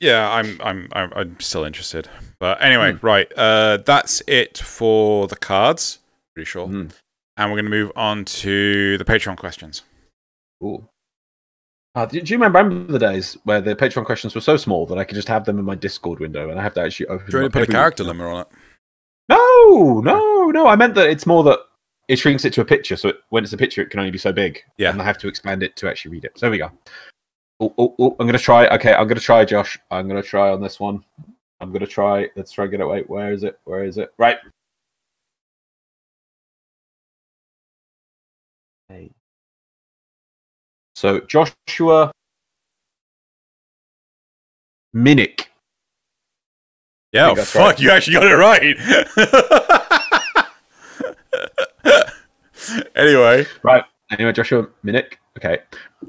Yeah, 0.00 0.30
I'm 0.30 0.58
I'm 0.62 0.88
I'm, 0.92 1.12
I'm 1.16 1.40
still 1.40 1.64
interested. 1.64 2.08
But 2.38 2.62
anyway, 2.62 2.92
Hmm. 2.92 3.04
right. 3.04 3.28
Uh, 3.36 3.78
that's 3.84 4.22
it 4.28 4.56
for 4.58 5.26
the 5.26 5.34
cards. 5.34 5.98
Pretty 6.34 6.46
sure. 6.46 6.68
Mm. 6.68 6.92
And 7.36 7.50
we're 7.50 7.56
going 7.60 7.64
to 7.72 7.78
move 7.78 7.90
on 7.96 8.24
to 8.24 8.96
the 8.96 9.04
Patreon 9.04 9.36
questions. 9.36 9.82
Cool. 10.60 10.88
Uh, 11.98 12.06
do, 12.06 12.20
do 12.20 12.32
you 12.32 12.38
remember, 12.38 12.60
remember 12.60 12.92
the 12.92 12.98
days 13.00 13.36
where 13.42 13.60
the 13.60 13.74
Patreon 13.74 14.04
questions 14.04 14.32
were 14.32 14.40
so 14.40 14.56
small 14.56 14.86
that 14.86 14.98
I 14.98 15.02
could 15.02 15.16
just 15.16 15.26
have 15.26 15.44
them 15.44 15.58
in 15.58 15.64
my 15.64 15.74
Discord 15.74 16.20
window 16.20 16.48
and 16.48 16.56
I 16.56 16.62
have 16.62 16.74
to 16.74 16.80
actually 16.80 17.06
open 17.06 17.28
Do 17.28 17.38
you 17.38 17.42
want 17.42 17.52
to 17.52 17.58
put 17.58 17.68
a 17.68 17.72
character 17.72 18.04
limit 18.04 18.24
on 18.24 18.40
it? 18.42 18.46
No, 19.28 20.00
no, 20.00 20.46
no. 20.52 20.68
I 20.68 20.76
meant 20.76 20.94
that 20.94 21.10
it's 21.10 21.26
more 21.26 21.42
that 21.42 21.58
it 22.06 22.14
shrinks 22.14 22.44
it 22.44 22.52
to 22.52 22.60
a 22.60 22.64
picture, 22.64 22.94
so 22.94 23.08
it, 23.08 23.16
when 23.30 23.42
it's 23.42 23.52
a 23.52 23.56
picture, 23.56 23.82
it 23.82 23.90
can 23.90 23.98
only 23.98 24.12
be 24.12 24.18
so 24.18 24.32
big. 24.32 24.62
Yeah. 24.76 24.90
and 24.90 25.02
I 25.02 25.04
have 25.04 25.18
to 25.18 25.26
expand 25.26 25.64
it 25.64 25.74
to 25.74 25.88
actually 25.88 26.12
read 26.12 26.24
it. 26.24 26.38
So 26.38 26.46
there 26.46 26.52
we 26.52 26.58
go. 26.58 26.70
Oh, 27.58 27.74
oh, 27.78 27.96
oh, 27.98 28.16
I'm 28.20 28.28
gonna 28.28 28.38
try. 28.38 28.68
Okay, 28.68 28.94
I'm 28.94 29.08
gonna 29.08 29.18
try, 29.18 29.44
Josh. 29.44 29.76
I'm 29.90 30.06
gonna 30.06 30.22
try 30.22 30.50
on 30.50 30.60
this 30.60 30.78
one. 30.78 31.04
I'm 31.60 31.72
gonna 31.72 31.84
try. 31.84 32.28
Let's 32.36 32.52
try 32.52 32.68
get 32.68 32.78
it. 32.78 32.86
Wait, 32.86 33.10
where 33.10 33.32
is 33.32 33.42
it? 33.42 33.58
Where 33.64 33.82
is 33.82 33.98
it? 33.98 34.14
Right. 34.18 34.38
Okay. 38.88 39.10
So 40.98 41.20
Joshua 41.20 42.10
Minnick. 44.92 45.44
Yeah, 47.12 47.36
fuck, 47.36 47.54
right. 47.54 47.80
you 47.80 47.90
actually 47.92 48.14
got 48.14 48.26
it 48.26 48.34
right. 48.34 48.76
anyway, 52.96 53.46
Right. 53.62 53.84
Anyway, 54.10 54.32
Joshua 54.32 54.66
Minnick. 54.84 55.14
Okay. 55.36 55.58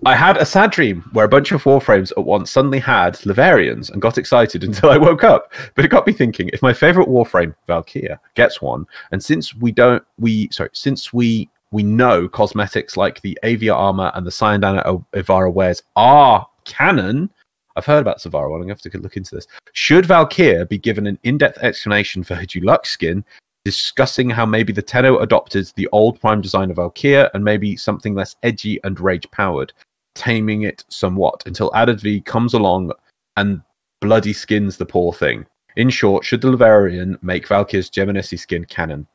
I 0.07 0.15
had 0.15 0.37
a 0.37 0.45
sad 0.45 0.71
dream 0.71 1.07
where 1.13 1.25
a 1.25 1.29
bunch 1.29 1.51
of 1.51 1.63
Warframes 1.65 2.11
at 2.17 2.25
once 2.25 2.49
suddenly 2.49 2.79
had 2.79 3.13
Leverians 3.17 3.91
and 3.91 4.01
got 4.01 4.17
excited 4.17 4.63
until 4.63 4.89
I 4.89 4.97
woke 4.97 5.23
up. 5.23 5.53
But 5.75 5.85
it 5.85 5.89
got 5.89 6.07
me 6.07 6.13
thinking, 6.13 6.49
if 6.51 6.63
my 6.63 6.73
favorite 6.73 7.09
Warframe, 7.09 7.53
Valkyria, 7.67 8.19
gets 8.33 8.59
one, 8.59 8.87
and 9.11 9.23
since 9.23 9.53
we 9.53 9.71
don't 9.71 10.03
we 10.17 10.49
sorry, 10.51 10.71
since 10.73 11.13
we 11.13 11.47
we 11.71 11.83
know 11.83 12.27
cosmetics 12.27 12.97
like 12.97 13.21
the 13.21 13.37
Avia 13.43 13.73
armor 13.73 14.11
and 14.15 14.25
the 14.25 14.31
Cyandana 14.31 15.03
Ivara 15.13 15.53
wears 15.53 15.83
are 15.95 16.47
canon. 16.65 17.29
I've 17.75 17.85
heard 17.85 18.01
about 18.01 18.19
Savara 18.19 18.49
one. 18.49 18.61
I'm 18.61 18.67
going 18.67 18.75
to 18.75 18.83
have 18.83 18.91
to 18.91 18.99
look 18.99 19.17
into 19.17 19.35
this. 19.35 19.47
Should 19.73 20.05
Valkyria 20.05 20.65
be 20.65 20.77
given 20.77 21.07
an 21.07 21.19
in-depth 21.23 21.59
explanation 21.59 22.23
for 22.23 22.35
her 22.35 22.45
deluxe 22.45 22.89
skin 22.89 23.23
discussing 23.65 24.29
how 24.29 24.45
maybe 24.45 24.73
the 24.73 24.81
Tenno 24.81 25.19
adopted 25.19 25.71
the 25.75 25.87
old 25.91 26.19
prime 26.19 26.41
design 26.41 26.69
of 26.71 26.77
Valkyria 26.77 27.29
and 27.33 27.43
maybe 27.43 27.75
something 27.75 28.15
less 28.15 28.35
edgy 28.41 28.79
and 28.83 28.99
rage 28.99 29.29
powered, 29.31 29.73
taming 30.15 30.63
it 30.63 30.83
somewhat 30.89 31.43
until 31.45 31.69
Alad 31.71 32.01
V 32.01 32.21
comes 32.21 32.53
along 32.53 32.91
and 33.37 33.61
bloody 34.01 34.33
skins 34.33 34.77
the 34.77 34.85
poor 34.85 35.13
thing. 35.13 35.45
In 35.75 35.89
short, 35.89 36.25
should 36.25 36.41
the 36.41 36.49
Leverian 36.49 37.21
make 37.21 37.47
Valkyr's 37.47 37.89
Geminisi 37.89 38.39
skin 38.39 38.65
canon? 38.65 39.07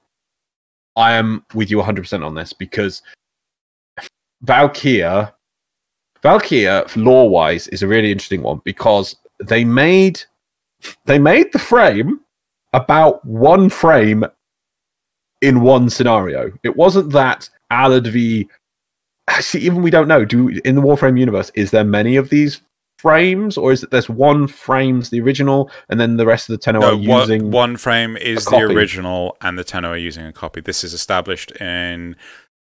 I 0.96 1.12
am 1.14 1.44
with 1.54 1.70
you 1.70 1.78
100% 1.78 2.24
on 2.24 2.34
this 2.34 2.52
because 2.52 3.02
Valkyr, 4.42 5.32
Valkyr, 6.22 6.84
law 6.96 7.24
wise, 7.24 7.68
is 7.68 7.82
a 7.82 7.88
really 7.88 8.12
interesting 8.12 8.42
one 8.42 8.60
because 8.64 9.16
they 9.40 9.64
made 9.64 10.22
they 11.06 11.18
made 11.18 11.50
the 11.52 11.58
frame 11.58 12.20
about 12.74 13.24
one 13.24 13.70
frame 13.70 14.24
in 15.40 15.62
one 15.62 15.88
scenario. 15.88 16.52
It 16.62 16.76
wasn't 16.76 17.12
that 17.12 17.48
Alad 17.72 18.06
v. 18.08 18.48
Actually, 19.28 19.64
even 19.64 19.82
we 19.82 19.90
don't 19.90 20.08
know. 20.08 20.24
Do 20.24 20.48
in 20.64 20.74
the 20.74 20.82
Warframe 20.82 21.18
universe 21.18 21.50
is 21.54 21.70
there 21.70 21.84
many 21.84 22.16
of 22.16 22.28
these 22.28 22.60
frames, 23.04 23.58
or 23.58 23.70
is 23.70 23.82
it 23.82 23.90
there's 23.90 24.08
one 24.08 24.46
frame's 24.46 25.10
the 25.10 25.20
original, 25.20 25.70
and 25.90 26.00
then 26.00 26.16
the 26.16 26.24
rest 26.24 26.48
of 26.48 26.54
the 26.54 26.58
Tenno 26.58 26.80
No, 26.80 26.88
are 26.88 26.94
using? 26.94 27.50
one 27.50 27.76
frame 27.76 28.16
is 28.16 28.46
the 28.46 28.56
original, 28.56 29.36
and 29.42 29.58
the 29.58 29.62
Tenno 29.64 29.90
are 29.90 29.96
using 29.98 30.24
a 30.26 30.32
copy. 30.32 30.62
This 30.62 30.82
is 30.82 30.94
established 30.94 31.50
in 31.60 32.16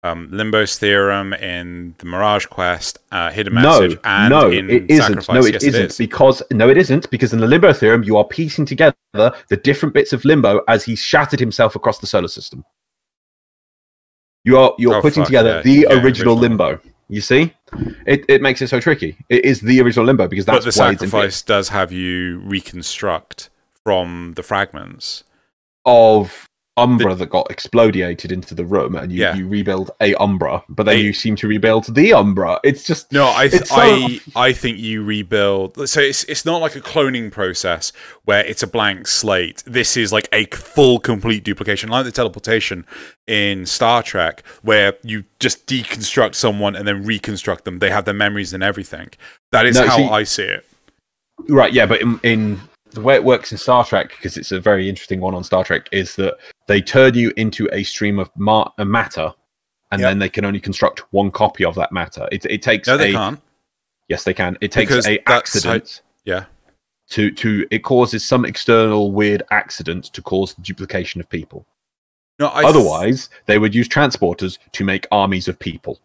um, 0.04 0.28
Limbo's 0.30 0.78
theorem, 0.78 1.34
in 1.34 1.96
the 1.98 2.06
Mirage 2.06 2.46
Quest, 2.46 2.98
uh, 3.10 3.30
Hidden 3.32 3.54
no, 3.54 3.80
Message, 3.80 3.98
and 4.04 4.30
no, 4.30 4.48
in 4.48 4.70
it 4.70 4.88
isn't. 4.88 5.04
Sacrifice. 5.06 5.34
No, 5.34 5.44
it 5.44 5.54
yes, 5.54 5.64
isn't 5.64 5.82
it 5.82 5.90
is. 5.90 5.98
because 5.98 6.40
no, 6.52 6.68
it 6.70 6.76
isn't 6.78 7.10
because 7.10 7.32
in 7.32 7.40
the 7.40 7.46
Limbo 7.48 7.72
theorem 7.72 8.04
you 8.04 8.16
are 8.16 8.24
piecing 8.24 8.64
together 8.64 8.94
the 9.14 9.56
different 9.64 9.92
bits 9.94 10.12
of 10.12 10.24
Limbo 10.24 10.60
as 10.68 10.84
he 10.84 10.94
shattered 10.94 11.40
himself 11.40 11.74
across 11.74 11.98
the 11.98 12.06
solar 12.06 12.28
system. 12.28 12.64
You 14.44 14.56
are 14.58 14.72
you're 14.78 14.94
Oh, 14.94 15.02
putting 15.02 15.22
fuck, 15.24 15.28
together 15.28 15.56
yeah. 15.56 15.62
the 15.62 15.72
Yeah, 15.72 15.86
original, 16.00 16.04
original. 16.04 16.36
Limbo. 16.36 16.80
You 17.08 17.20
see, 17.20 17.52
it 18.06 18.24
it 18.28 18.42
makes 18.42 18.62
it 18.62 18.68
so 18.68 18.80
tricky. 18.80 19.16
It 19.28 19.44
is 19.44 19.60
the 19.60 19.80
original 19.80 20.06
Limbo 20.06 20.28
because 20.28 20.44
but 20.44 20.62
that's 20.62 20.64
the 20.64 20.68
it's 20.68 21.02
in 21.02 21.08
sacrifice 21.08 21.42
does 21.42 21.68
have 21.68 21.92
you 21.92 22.40
reconstruct 22.40 23.50
from 23.84 24.34
the 24.36 24.42
fragments. 24.42 25.24
of 25.84 26.47
Umbra 26.78 27.14
that 27.14 27.28
got 27.30 27.48
explodiated 27.48 28.32
into 28.32 28.54
the 28.54 28.64
room, 28.64 28.94
and 28.94 29.12
you, 29.12 29.20
Yeah. 29.20 29.34
you 29.36 29.46
rebuild 29.48 29.90
a 30.00 30.14
Umbra, 30.14 30.62
but 30.68 30.84
then 30.84 30.96
A- 30.96 31.00
you 31.00 31.12
seem 31.12 31.36
to 31.36 31.48
rebuild 31.48 31.94
the 31.94 32.12
Umbra. 32.14 32.60
It's 32.64 32.84
just 32.84 33.12
No, 33.12 33.32
I 33.34 33.48
th- 33.48 33.64
so- 33.66 33.74
uh, 33.76 33.80
I 33.80 34.20
I 34.36 34.52
think 34.52 34.78
you 34.78 35.02
rebuild. 35.04 35.88
So 35.88 36.00
it's 36.00 36.24
it's 36.24 36.44
not 36.44 36.60
like 36.60 36.76
a 36.76 36.80
cloning 36.80 37.30
process 37.32 37.92
where 38.24 38.44
it's 38.44 38.62
a 38.62 38.66
blank 38.66 39.06
slate. 39.08 39.62
This 39.66 39.96
is 39.96 40.12
like 40.12 40.28
a 40.32 40.44
full 40.46 40.98
complete 40.98 41.44
duplication, 41.44 41.88
like 41.90 42.04
the 42.04 42.12
teleportation 42.12 42.84
in 43.26 43.66
Star 43.66 44.02
Trek, 44.02 44.42
where 44.62 44.94
you 45.02 45.24
just 45.40 45.66
deconstruct 45.66 46.34
someone 46.34 46.74
and 46.76 46.86
then 46.88 47.04
reconstruct 47.04 47.64
them. 47.64 47.78
They 47.78 47.90
have 47.90 48.04
their 48.04 48.14
memories 48.14 48.52
and 48.54 48.62
everything. 48.62 49.08
That 49.52 49.66
is 49.66 49.76
No, 49.76 49.86
how 49.86 49.96
see- 49.96 50.08
I 50.08 50.22
see 50.24 50.42
it. 50.44 50.64
Right, 51.48 51.72
yeah, 51.72 51.86
but 51.86 52.00
in, 52.00 52.18
in 52.24 52.60
the 52.98 53.04
way 53.04 53.14
it 53.14 53.24
works 53.24 53.52
in 53.52 53.58
Star 53.58 53.84
Trek, 53.84 54.10
because 54.10 54.36
it's 54.36 54.52
a 54.52 54.60
very 54.60 54.88
interesting 54.88 55.20
one 55.20 55.34
on 55.34 55.44
Star 55.44 55.64
Trek, 55.64 55.88
is 55.92 56.14
that 56.16 56.36
they 56.66 56.80
turn 56.80 57.14
you 57.14 57.32
into 57.36 57.68
a 57.72 57.82
stream 57.82 58.18
of 58.18 58.30
ma- 58.36 58.70
uh, 58.78 58.84
matter, 58.84 59.32
and 59.90 60.00
Yep. 60.00 60.10
then 60.10 60.18
they 60.18 60.28
can 60.28 60.44
only 60.44 60.60
construct 60.60 61.00
one 61.12 61.30
copy 61.30 61.64
of 61.64 61.74
that 61.76 61.92
matter. 61.92 62.28
It, 62.32 62.44
it 62.46 62.62
takes 62.62 62.88
No, 62.88 62.96
they 62.96 63.10
a 63.10 63.12
can't. 63.12 63.40
yes, 64.08 64.24
they 64.24 64.34
can. 64.34 64.56
It 64.60 64.72
takes 64.72 64.90
Because 64.90 65.06
a 65.06 65.28
accident 65.30 66.02
Yeah. 66.24 66.44
to 67.10 67.30
to 67.30 67.66
it 67.70 67.78
causes 67.84 68.24
some 68.24 68.44
external 68.44 69.12
weird 69.12 69.42
accident 69.50 70.04
to 70.12 70.20
cause 70.22 70.54
the 70.54 70.62
duplication 70.62 71.20
of 71.20 71.28
people. 71.30 71.66
No, 72.38 72.50
I 72.52 72.62
th- 72.62 72.66
Otherwise, 72.66 73.30
they 73.46 73.58
would 73.58 73.74
use 73.74 73.88
transporters 73.88 74.58
to 74.72 74.84
make 74.84 75.06
armies 75.10 75.48
of 75.48 75.58
people. 75.58 76.00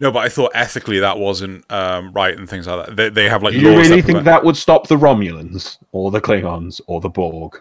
No, 0.00 0.12
but 0.12 0.20
I 0.20 0.28
thought 0.28 0.52
ethically 0.54 1.00
that 1.00 1.18
wasn't 1.18 1.70
um, 1.72 2.12
right 2.12 2.36
and 2.36 2.48
things 2.48 2.66
like 2.66 2.86
that. 2.86 2.96
They, 2.96 3.08
they 3.08 3.28
have 3.28 3.42
like 3.42 3.52
Do 3.52 3.60
you 3.60 3.68
really 3.68 3.82
that 3.88 3.88
think 3.94 4.04
prevent- 4.06 4.24
that 4.26 4.44
would 4.44 4.56
stop 4.56 4.86
the 4.88 4.96
Romulans 4.96 5.78
or 5.92 6.10
the 6.10 6.20
Klingons 6.20 6.80
or 6.86 7.00
the 7.00 7.08
Borg? 7.08 7.60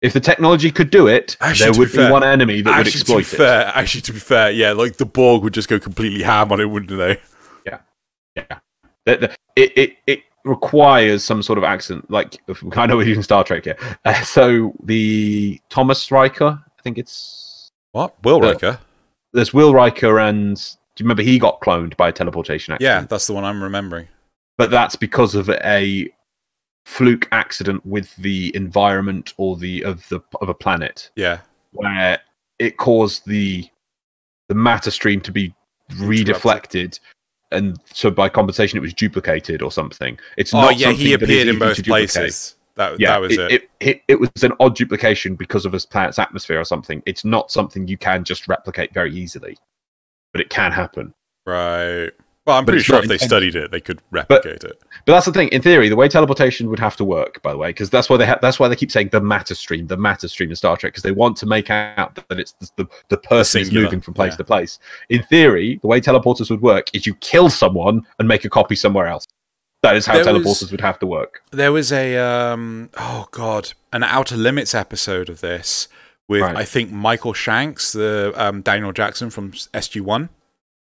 If 0.00 0.12
the 0.12 0.20
technology 0.20 0.70
could 0.70 0.90
do 0.90 1.08
it, 1.08 1.36
Actually, 1.40 1.72
there 1.72 1.78
would 1.80 1.90
be 1.90 1.96
fair- 1.96 2.12
one 2.12 2.22
enemy 2.22 2.60
that 2.62 2.70
would 2.70 2.86
Actually, 2.86 2.92
to 2.92 2.98
exploit 2.98 3.16
be 3.16 3.22
it. 3.22 3.48
fair, 3.48 3.72
actually, 3.74 4.00
to 4.02 4.12
be 4.12 4.18
fair, 4.20 4.50
yeah, 4.52 4.72
like 4.72 4.96
the 4.96 5.04
Borg 5.06 5.42
would 5.42 5.52
just 5.54 5.68
go 5.68 5.78
completely 5.80 6.22
ham 6.22 6.52
on 6.52 6.60
it, 6.60 6.66
wouldn't 6.66 6.96
they? 6.98 7.20
Yeah, 8.36 8.58
that- 9.06 9.36
It, 9.56 9.72
it, 9.76 9.96
it 10.06 10.20
requires 10.44 11.24
some 11.24 11.42
sort 11.42 11.58
of 11.58 11.64
accident. 11.64 12.08
Like 12.10 12.38
I 12.76 12.86
know 12.86 12.96
we're 12.96 13.08
using 13.08 13.24
Star 13.24 13.42
Trek 13.42 13.64
here. 13.64 13.76
Uh, 14.04 14.22
so 14.22 14.72
the 14.84 15.60
Thomas 15.68 16.10
Riker, 16.12 16.62
I 16.78 16.82
think 16.82 16.96
it's 16.96 17.68
What? 17.90 18.14
Will 18.22 18.40
Riker? 18.40 18.78
There's 19.32 19.52
Will 19.54 19.72
Riker, 19.74 20.18
and 20.18 20.56
do 20.56 21.02
you 21.02 21.04
remember 21.04 21.22
he 21.22 21.38
got 21.38 21.60
cloned 21.60 21.96
by 21.96 22.08
a 22.08 22.12
teleportation 22.12 22.74
accident? 22.74 23.02
Yeah, 23.02 23.06
that's 23.06 23.26
the 23.26 23.32
one 23.34 23.44
I'm 23.44 23.62
remembering. 23.62 24.08
but 24.56 24.70
that's 24.70 24.96
because 24.96 25.34
of 25.34 25.48
a 25.50 26.08
fluke 26.84 27.28
accident 27.32 27.84
with 27.84 28.14
the 28.16 28.50
environment 28.56 29.34
or 29.36 29.56
the 29.56 29.84
of 29.84 30.08
the 30.08 30.20
of 30.40 30.48
a 30.48 30.54
planet. 30.54 31.10
Yeah. 31.16 31.40
where 31.72 32.18
it 32.58 32.76
caused 32.78 33.26
the 33.26 33.68
the 34.48 34.54
matter 34.54 34.90
stream 34.90 35.20
to 35.20 35.30
be 35.30 35.54
redeflected 35.92 36.98
and 37.52 37.78
so 37.92 38.10
by 38.10 38.28
compensation 38.28 38.76
it 38.78 38.80
was 38.80 38.94
duplicated 38.94 39.60
or 39.62 39.70
something 39.70 40.18
it's 40.36 40.52
Oh, 40.54 40.60
not 40.62 40.78
yeah, 40.78 40.92
he 40.92 41.12
appeared 41.12 41.48
in 41.48 41.58
both 41.58 41.82
places. 41.84 42.56
That, 42.78 42.98
yeah 42.98 43.10
that 43.10 43.20
was 43.20 43.36
it. 43.36 43.52
it, 43.52 43.70
it, 43.80 44.02
it 44.08 44.20
was 44.20 44.30
an 44.42 44.52
odd 44.60 44.74
duplication 44.74 45.34
because 45.34 45.66
of 45.66 45.74
a 45.74 45.78
planet's 45.80 46.18
atmosphere 46.18 46.58
or 46.58 46.64
something 46.64 47.02
it's 47.04 47.24
not 47.24 47.50
something 47.50 47.86
you 47.86 47.98
can 47.98 48.24
just 48.24 48.48
replicate 48.48 48.94
very 48.94 49.14
easily 49.14 49.58
but 50.32 50.40
it 50.40 50.48
can 50.48 50.72
happen 50.72 51.12
Right. 51.48 52.10
Well, 52.46 52.58
I'm 52.58 52.64
But 52.64 52.72
pretty 52.72 52.84
sure 52.84 52.98
if 52.98 53.08
they 53.08 53.18
studied 53.18 53.54
it, 53.56 53.70
they 53.70 53.80
could 53.80 54.02
replicate 54.10 54.64
it. 54.64 54.82
But 55.06 55.12
that's 55.12 55.26
the 55.26 55.32
thing. 55.32 55.48
In 55.48 55.62
theory, 55.62 55.88
the 55.88 55.96
way 55.96 56.08
teleportation 56.08 56.68
would 56.68 56.78
have 56.78 56.94
to 56.96 57.04
work, 57.04 57.42
by 57.42 57.52
the 57.52 57.58
way, 57.58 57.70
because 57.70 57.88
that's 57.88 58.10
why 58.10 58.18
they 58.18 58.26
ha- 58.26 58.38
that's 58.40 58.58
why 58.58 58.68
they 58.68 58.76
keep 58.76 58.90
saying 58.90 59.08
the 59.12 59.20
matter 59.20 59.54
stream, 59.54 59.86
the 59.86 59.96
matter 59.96 60.28
stream 60.28 60.50
in 60.50 60.56
Star 60.56 60.76
Trek, 60.76 60.92
because 60.92 61.02
they 61.02 61.12
want 61.12 61.38
to 61.38 61.46
make 61.46 61.70
out 61.70 62.14
that 62.14 62.40
it's 62.40 62.52
the 62.52 62.68
the, 62.76 62.86
the 63.08 63.16
person 63.16 63.62
is 63.62 63.72
moving 63.72 64.00
from 64.00 64.14
place 64.14 64.32
yeah. 64.32 64.38
to 64.38 64.44
place. 64.44 64.78
In 65.08 65.22
theory, 65.24 65.78
the 65.80 65.88
way 65.88 66.00
teleporters 66.00 66.50
would 66.50 66.62
work 66.62 66.86
is 66.94 67.06
you 67.06 67.14
kill 67.16 67.48
someone 67.50 68.06
and 68.18 68.28
make 68.28 68.44
a 68.46 68.50
copy 68.50 68.76
somewhere 68.76 69.06
else. 69.06 69.26
That 69.82 69.96
is 69.96 70.06
how 70.06 70.14
There 70.14 70.24
teleporters 70.24 70.62
was- 70.62 70.70
would 70.72 70.80
have 70.80 70.98
to 71.00 71.06
work. 71.06 71.42
There 71.52 71.72
was 71.72 71.92
a 71.92 72.16
um 72.16 72.90
oh 72.98 73.26
god, 73.30 73.72
an 73.92 74.02
Outer 74.02 74.36
Limits 74.36 74.74
episode 74.74 75.28
of 75.28 75.40
this 75.40 75.88
with 76.28 76.42
Right. 76.42 76.56
I 76.56 76.64
think 76.64 76.90
Michael 76.90 77.32
Shanks, 77.32 77.92
the 77.92 78.32
um, 78.36 78.60
Daniel 78.62 78.92
Jackson 78.92 79.30
from 79.30 79.52
SG 79.52 80.00
One, 80.00 80.28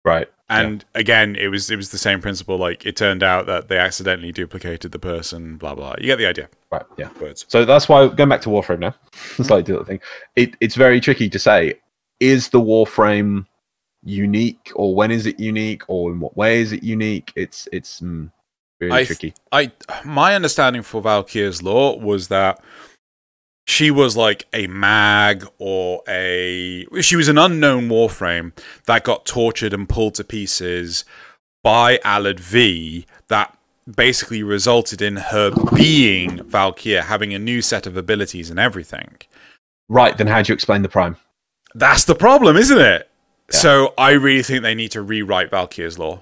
Right. 0.05 0.29
and 0.49 0.85
again 0.93 1.35
it 1.35 1.47
was 1.47 1.69
it 1.71 1.75
was 1.77 1.89
the 1.89 1.97
same 1.97 2.21
principle. 2.21 2.57
Like 2.57 2.85
it 2.85 2.95
turned 2.95 3.23
out 3.23 3.47
that 3.47 3.67
they 3.69 3.77
accidentally 3.79 4.31
duplicated 4.31 4.91
the 4.91 4.99
person. 4.99 5.57
Blah 5.57 5.73
blah. 5.75 5.95
You 5.99 6.05
get 6.05 6.17
the 6.17 6.27
idea. 6.27 6.47
Right. 6.71 6.83
Yeah. 6.97 7.09
Words. 7.19 7.45
So 7.49 7.65
that's 7.65 7.89
why 7.89 8.07
going 8.07 8.29
back 8.29 8.41
to 8.41 8.49
Warframe 8.49 8.79
now, 8.79 8.95
slightly 9.43 9.63
different 9.63 9.87
thing. 9.87 9.99
It, 10.35 10.55
it's 10.61 10.75
very 10.75 10.99
tricky 11.01 11.27
to 11.29 11.39
say 11.39 11.73
is 12.19 12.49
the 12.49 12.61
Warframe 12.61 13.45
unique 14.03 14.71
or 14.75 14.93
when 14.95 15.09
is 15.09 15.25
it 15.25 15.39
unique 15.39 15.81
or 15.87 16.11
in 16.11 16.19
what 16.19 16.37
way 16.37 16.59
is 16.61 16.71
it 16.71 16.83
unique? 16.83 17.33
It's 17.35 17.67
it's 17.73 17.99
mm, 18.01 18.31
I 18.91 19.05
tricky. 19.05 19.33
I 19.51 19.71
my 20.03 20.35
understanding 20.35 20.81
for 20.81 21.01
Valkyr's 21.01 21.61
law 21.61 21.97
was 21.97 22.27
that 22.29 22.61
she 23.67 23.89
was 23.89 24.15
like 24.15 24.45
a 24.53 24.67
mag 24.67 25.47
or 25.57 26.01
a 26.07 26.85
she 27.01 27.15
was 27.15 27.27
an 27.27 27.37
unknown 27.37 27.89
warframe 27.89 28.51
that 28.85 29.03
got 29.03 29.25
tortured 29.25 29.73
and 29.73 29.89
pulled 29.89 30.15
to 30.15 30.23
pieces 30.23 31.03
by 31.63 31.97
Alad 31.99 32.39
V 32.39 33.05
that 33.27 33.57
basically 33.93 34.43
resulted 34.43 35.01
in 35.01 35.15
her 35.17 35.51
being 35.75 36.43
Valkyr 36.43 37.03
having 37.03 37.33
a 37.33 37.39
new 37.39 37.61
set 37.61 37.85
of 37.87 37.97
abilities 37.97 38.49
and 38.49 38.59
everything. 38.59 39.17
Right. 39.89 40.17
Then 40.17 40.27
how 40.27 40.41
do 40.41 40.51
you 40.51 40.53
explain 40.53 40.81
the 40.81 40.89
Prime? 40.89 41.17
That's 41.73 42.05
the 42.05 42.15
problem, 42.15 42.57
isn't 42.57 42.79
it? 42.79 43.09
Yeah. 43.51 43.57
So 43.57 43.93
I 43.97 44.11
really 44.11 44.43
think 44.43 44.63
they 44.63 44.75
need 44.75 44.91
to 44.91 45.01
rewrite 45.01 45.51
Valkyr's 45.51 45.99
law. 45.99 46.21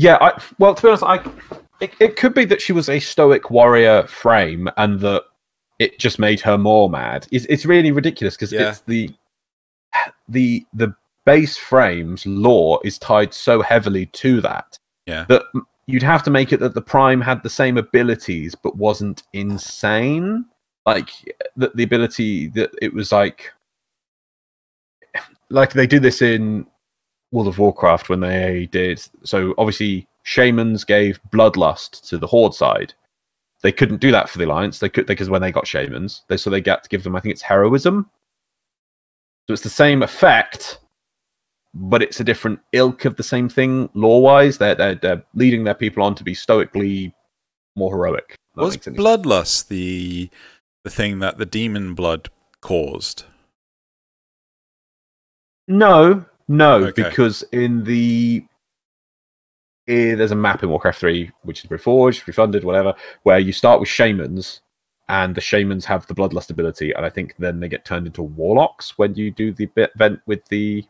Yeah, 0.00 0.16
I, 0.22 0.42
well, 0.58 0.74
to 0.74 0.80
be 0.82 0.88
honest, 0.88 1.02
I 1.02 1.16
it, 1.82 1.92
it 2.00 2.16
could 2.16 2.32
be 2.32 2.46
that 2.46 2.62
she 2.62 2.72
was 2.72 2.88
a 2.88 2.98
stoic 2.98 3.50
warrior 3.50 4.06
frame, 4.06 4.66
and 4.78 4.98
that 5.00 5.24
it 5.78 5.98
just 5.98 6.18
made 6.18 6.40
her 6.40 6.56
more 6.56 6.88
mad. 6.88 7.26
It's, 7.30 7.44
it's 7.50 7.66
really 7.66 7.92
ridiculous 7.92 8.34
because 8.34 8.50
Yeah. 8.50 8.70
it's 8.70 8.80
the 8.80 9.10
the 10.26 10.64
the 10.72 10.94
base 11.26 11.58
frame's 11.58 12.24
law 12.24 12.78
is 12.82 12.98
tied 12.98 13.34
so 13.34 13.60
heavily 13.60 14.06
to 14.06 14.40
that 14.40 14.78
Yeah. 15.04 15.26
that 15.28 15.42
you'd 15.86 16.02
have 16.02 16.22
to 16.22 16.30
make 16.30 16.54
it 16.54 16.60
that 16.60 16.72
the 16.72 16.80
prime 16.80 17.20
had 17.20 17.42
the 17.42 17.50
same 17.50 17.76
abilities 17.76 18.54
but 18.54 18.76
wasn't 18.78 19.24
insane. 19.34 20.46
Like 20.86 21.10
that, 21.56 21.76
the 21.76 21.82
ability 21.82 22.46
that 22.48 22.70
it 22.80 22.94
was 22.94 23.12
like 23.12 23.52
like 25.50 25.74
they 25.74 25.86
do 25.86 26.00
this 26.00 26.22
in 26.22 26.66
World 27.32 27.48
of 27.48 27.58
Warcraft 27.58 28.08
when 28.08 28.20
they 28.20 28.68
did. 28.72 29.02
So 29.24 29.54
obviously, 29.58 30.06
shamans 30.24 30.84
gave 30.84 31.20
bloodlust 31.32 32.08
to 32.08 32.18
the 32.18 32.26
Horde 32.26 32.54
side. 32.54 32.94
They 33.62 33.72
couldn't 33.72 34.00
do 34.00 34.10
that 34.10 34.28
for 34.28 34.38
the 34.38 34.44
Alliance. 34.46 34.78
They 34.78 34.88
could 34.88 35.06
because 35.06 35.28
when 35.30 35.42
they 35.42 35.52
got 35.52 35.66
shamans, 35.66 36.22
they 36.28 36.36
so 36.36 36.50
they 36.50 36.60
got 36.60 36.82
to 36.82 36.88
give 36.88 37.04
them. 37.04 37.14
I 37.14 37.20
think 37.20 37.32
it's 37.32 37.42
heroism. 37.42 38.10
So 39.46 39.52
it's 39.52 39.62
the 39.62 39.68
same 39.68 40.02
effect, 40.02 40.78
but 41.74 42.02
it's 42.02 42.20
a 42.20 42.24
different 42.24 42.60
ilk 42.72 43.04
of 43.04 43.16
the 43.16 43.22
same 43.22 43.48
thing. 43.48 43.90
Law-wise, 43.94 44.58
they're 44.58 44.74
they're, 44.74 44.94
they're 44.94 45.24
leading 45.34 45.64
their 45.64 45.74
people 45.74 46.02
on 46.02 46.14
to 46.14 46.24
be 46.24 46.34
stoically 46.34 47.14
more 47.76 47.90
heroic. 47.90 48.34
That 48.54 48.62
Was 48.62 48.74
makes 48.74 48.86
any 48.86 48.96
sense. 48.96 49.06
bloodlust 49.06 49.68
the 49.68 50.30
the 50.84 50.90
thing 50.90 51.18
that 51.18 51.38
the 51.38 51.46
demon 51.46 51.94
blood 51.94 52.30
caused? 52.62 53.24
No, 55.68 56.24
No, 56.50 56.82
Okay. 56.86 57.04
because 57.04 57.44
in 57.52 57.84
the 57.84 58.44
eh, 59.86 60.16
there's 60.16 60.32
a 60.32 60.36
map 60.36 60.64
in 60.64 60.68
Warcraft 60.68 60.98
3, 60.98 61.30
which 61.42 61.64
is 61.64 61.70
reforged, 61.70 62.26
refunded, 62.26 62.64
whatever, 62.64 62.92
where 63.22 63.38
you 63.38 63.52
start 63.52 63.78
with 63.78 63.88
shamans, 63.88 64.60
and 65.08 65.32
the 65.32 65.40
shamans 65.40 65.84
have 65.84 66.08
the 66.08 66.14
bloodlust 66.14 66.50
ability, 66.50 66.90
and 66.90 67.06
I 67.06 67.08
think 67.08 67.36
then 67.38 67.60
they 67.60 67.68
get 67.68 67.84
turned 67.84 68.06
into 68.08 68.22
warlocks 68.22 68.98
when 68.98 69.14
you 69.14 69.30
do 69.30 69.52
the 69.52 69.68
event 69.76 70.18
with 70.26 70.44
the. 70.46 70.84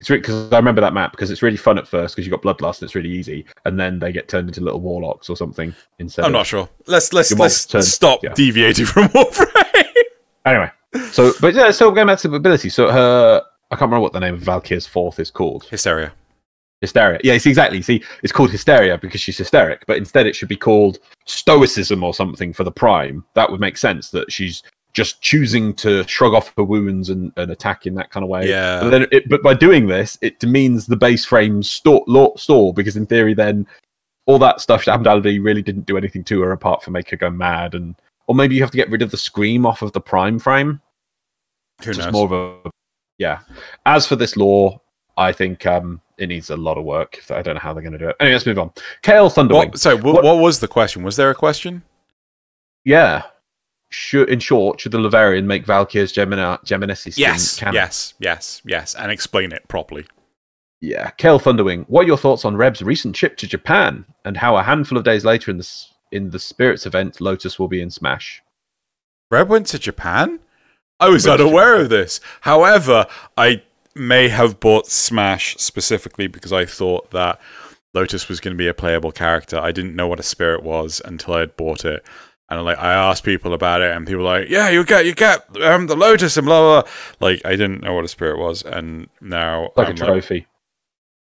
It's 0.00 0.08
because 0.08 0.50
I 0.50 0.56
remember 0.56 0.80
that 0.80 0.94
map 0.94 1.12
because 1.12 1.30
it's 1.30 1.42
really 1.42 1.58
fun 1.58 1.76
at 1.76 1.86
first 1.86 2.16
because 2.16 2.26
you 2.26 2.30
got 2.34 2.40
bloodlust, 2.40 2.80
and 2.80 2.84
it's 2.86 2.94
really 2.94 3.12
easy, 3.12 3.44
and 3.66 3.78
then 3.78 3.98
they 3.98 4.10
get 4.10 4.26
turned 4.26 4.48
into 4.48 4.62
little 4.62 4.80
warlocks 4.80 5.28
or 5.28 5.36
something 5.36 5.74
instead. 5.98 6.24
I'm 6.24 6.32
not 6.32 6.46
sure. 6.46 6.66
Let's 6.86 7.12
let's 7.12 7.30
let's 7.38 7.88
stop 7.88 8.24
yeah. 8.24 8.32
deviating 8.32 8.86
from 8.86 9.08
Warframe. 9.08 9.84
Anyway, 10.46 10.70
so 11.10 11.32
but 11.40 11.54
yeah, 11.54 11.70
so 11.70 11.90
going 11.90 12.06
back 12.06 12.18
to 12.20 12.34
ability. 12.34 12.68
So 12.68 12.90
her, 12.90 13.42
I 13.70 13.76
can't 13.76 13.82
remember 13.82 14.00
what 14.00 14.12
the 14.12 14.20
name 14.20 14.34
of 14.34 14.40
Valkyr's 14.40 14.86
fourth 14.86 15.18
is 15.18 15.30
called. 15.30 15.64
Hysteria. 15.64 16.12
Hysteria. 16.80 17.20
Yeah, 17.24 17.36
see 17.38 17.50
exactly. 17.50 17.82
See, 17.82 18.02
it's 18.22 18.32
called 18.32 18.50
hysteria 18.50 18.98
because 18.98 19.20
she's 19.20 19.38
hysteric, 19.38 19.84
but 19.86 19.96
instead 19.96 20.26
it 20.26 20.36
should 20.36 20.48
be 20.48 20.56
called 20.56 20.98
stoicism 21.24 22.04
or 22.04 22.12
something 22.14 22.52
for 22.52 22.64
the 22.64 22.72
prime. 22.72 23.24
That 23.34 23.50
would 23.50 23.60
make 23.60 23.76
sense 23.76 24.10
that 24.10 24.30
she's 24.30 24.62
just 24.92 25.20
choosing 25.20 25.74
to 25.74 26.06
shrug 26.06 26.34
off 26.34 26.52
her 26.56 26.62
wounds 26.62 27.10
and, 27.10 27.32
and 27.36 27.50
attack 27.50 27.86
in 27.86 27.94
that 27.94 28.10
kind 28.10 28.22
of 28.22 28.30
way. 28.30 28.48
Yeah. 28.48 28.80
But 28.80 28.90
then, 28.90 29.06
it, 29.10 29.28
but 29.28 29.42
by 29.42 29.54
doing 29.54 29.86
this, 29.86 30.16
it 30.22 30.38
demeans 30.38 30.86
the 30.86 30.96
base 30.96 31.24
frame 31.24 31.62
store, 31.62 32.04
law, 32.06 32.34
store 32.36 32.72
because 32.72 32.96
in 32.96 33.06
theory, 33.06 33.34
then 33.34 33.66
all 34.26 34.38
that 34.38 34.60
stuff 34.60 34.86
undoubtedly 34.86 35.38
really 35.38 35.62
didn't 35.62 35.86
do 35.86 35.98
anything 35.98 36.24
to 36.24 36.40
her 36.42 36.52
apart 36.52 36.82
from 36.82 36.92
make 36.92 37.10
her 37.10 37.16
go 37.16 37.30
mad, 37.30 37.74
and 37.74 37.94
or 38.26 38.34
maybe 38.34 38.54
you 38.54 38.62
have 38.62 38.70
to 38.70 38.76
get 38.76 38.90
rid 38.90 39.02
of 39.02 39.10
the 39.10 39.16
scream 39.16 39.66
off 39.66 39.82
of 39.82 39.92
the 39.92 40.00
prime 40.00 40.38
frame. 40.38 40.80
Who 41.80 41.92
Just 41.92 41.98
knows? 42.06 42.12
more 42.12 42.24
of 42.26 42.32
a 42.66 42.70
yeah. 43.18 43.40
As 43.86 44.06
for 44.06 44.16
this 44.16 44.36
law, 44.36 44.80
I 45.16 45.32
think 45.32 45.66
um 45.66 46.00
it 46.18 46.28
needs 46.28 46.50
a 46.50 46.56
lot 46.56 46.78
of 46.78 46.84
work. 46.84 47.20
I 47.30 47.42
don't 47.42 47.54
know 47.54 47.60
how 47.60 47.72
they're 47.74 47.82
going 47.82 47.92
to 47.92 47.98
do 47.98 48.08
it. 48.08 48.16
Anyway, 48.20 48.34
let's 48.34 48.46
move 48.46 48.58
on. 48.58 48.70
Kale 49.02 49.28
Thunderwing. 49.30 49.70
What, 49.70 49.78
sorry, 49.80 49.96
what, 49.96 50.22
What- 50.22 50.38
was 50.38 50.60
the 50.60 50.68
question? 50.68 51.02
Was 51.02 51.16
there 51.16 51.30
a 51.30 51.34
question? 51.34 51.82
Yeah. 52.84 53.22
Should, 53.90 54.28
in 54.28 54.38
short, 54.40 54.80
should 54.80 54.92
the 54.92 54.98
Leverian 54.98 55.44
make 55.44 55.64
Valkyr's 55.66 56.10
Gemini, 56.12 56.56
Geminisi 56.64 57.12
skin 57.12 57.22
Yes, 57.22 57.56
canon? 57.58 57.74
yes, 57.74 58.14
yes, 58.18 58.60
yes, 58.64 58.94
and 58.96 59.10
explain 59.12 59.52
it 59.52 59.66
properly. 59.68 60.04
Yeah. 60.80 61.10
Kale 61.10 61.38
Thunderwing, 61.38 61.84
what 61.88 62.04
are 62.04 62.08
your 62.08 62.16
thoughts 62.16 62.44
on 62.44 62.56
Reb's 62.56 62.82
recent 62.82 63.14
trip 63.14 63.36
to 63.38 63.46
Japan 63.46 64.04
and 64.24 64.36
how 64.36 64.56
a 64.56 64.62
handful 64.64 64.98
of 64.98 65.04
days 65.04 65.24
later 65.24 65.50
in 65.50 65.58
the, 65.58 65.84
in 66.12 66.30
the 66.30 66.38
Spirits 66.40 66.86
event, 66.86 67.20
Lotus 67.20 67.58
will 67.58 67.68
be 67.68 67.80
in 67.80 67.90
Smash? 67.90 68.42
Reb 69.30 69.48
went 69.48 69.66
to 69.68 69.78
Japan? 69.78 70.40
I 71.04 71.08
was 71.08 71.26
unaware 71.26 71.80
of 71.80 71.88
this. 71.88 72.20
However, 72.42 73.06
I 73.36 73.62
may 73.94 74.28
have 74.28 74.60
bought 74.60 74.86
Smash 74.86 75.56
specifically 75.58 76.26
because 76.26 76.52
I 76.52 76.64
thought 76.64 77.10
that 77.10 77.40
Lotus 77.92 78.28
was 78.28 78.40
going 78.40 78.54
to 78.54 78.58
be 78.58 78.68
a 78.68 78.74
playable 78.74 79.12
character. 79.12 79.58
I 79.58 79.70
didn't 79.72 79.94
know 79.94 80.08
what 80.08 80.18
a 80.20 80.24
spirit 80.24 80.62
was 80.62 81.00
until 81.04 81.34
I 81.34 81.40
had 81.40 81.56
bought 81.56 81.84
it. 81.84 82.04
And 82.50 82.64
like 82.64 82.78
I 82.78 82.92
asked 82.92 83.24
people 83.24 83.54
about 83.54 83.80
it, 83.80 83.96
and 83.96 84.06
people 84.06 84.22
were 84.22 84.30
like, 84.30 84.50
"Yeah, 84.50 84.68
you 84.68 84.84
get 84.84 85.06
you 85.06 85.14
get 85.14 85.44
um, 85.62 85.86
the 85.86 85.96
Lotus 85.96 86.36
and 86.36 86.46
blah 86.46 86.60
blah." 86.60 86.82
blah. 86.82 86.90
Like 87.28 87.40
I 87.44 87.52
didn't 87.52 87.82
know 87.82 87.94
what 87.94 88.04
a 88.04 88.08
spirit 88.08 88.38
was, 88.38 88.62
and 88.62 89.08
now 89.20 89.70
Like 89.76 89.88
I'm 89.88 89.94
a 89.94 89.96
trophy. 89.96 90.46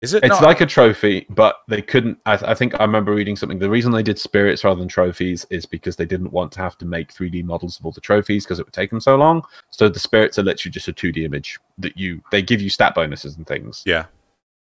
Is 0.04 0.14
it? 0.14 0.22
It's 0.22 0.40
not? 0.40 0.42
like 0.42 0.60
a 0.60 0.66
trophy, 0.66 1.26
but 1.30 1.62
they 1.68 1.82
couldn't. 1.82 2.18
I, 2.26 2.34
I 2.34 2.54
think 2.54 2.78
I 2.78 2.84
remember 2.84 3.12
reading 3.14 3.34
something. 3.36 3.58
The 3.58 3.68
reason 3.68 3.90
they 3.90 4.02
did 4.02 4.18
spirits 4.18 4.62
rather 4.62 4.78
than 4.78 4.88
trophies 4.88 5.46
is 5.50 5.66
because 5.66 5.96
they 5.96 6.04
didn't 6.06 6.30
want 6.32 6.52
to 6.52 6.60
have 6.60 6.78
to 6.78 6.84
make 6.84 7.12
3D 7.12 7.42
models 7.44 7.78
of 7.78 7.84
all 7.86 7.92
the 7.92 8.00
trophies 8.00 8.44
because 8.44 8.60
it 8.60 8.66
would 8.66 8.72
take 8.72 8.90
them 8.90 9.00
so 9.00 9.16
long. 9.16 9.42
So 9.70 9.88
the 9.88 9.98
spirits 9.98 10.38
are 10.38 10.42
literally 10.42 10.70
just 10.72 10.86
a 10.88 10.92
2D 10.92 11.24
image 11.24 11.58
that 11.78 11.96
you. 11.96 12.22
They 12.30 12.42
give 12.42 12.60
you 12.62 12.70
stat 12.70 12.94
bonuses 12.94 13.36
and 13.36 13.46
things, 13.46 13.82
yeah, 13.84 14.06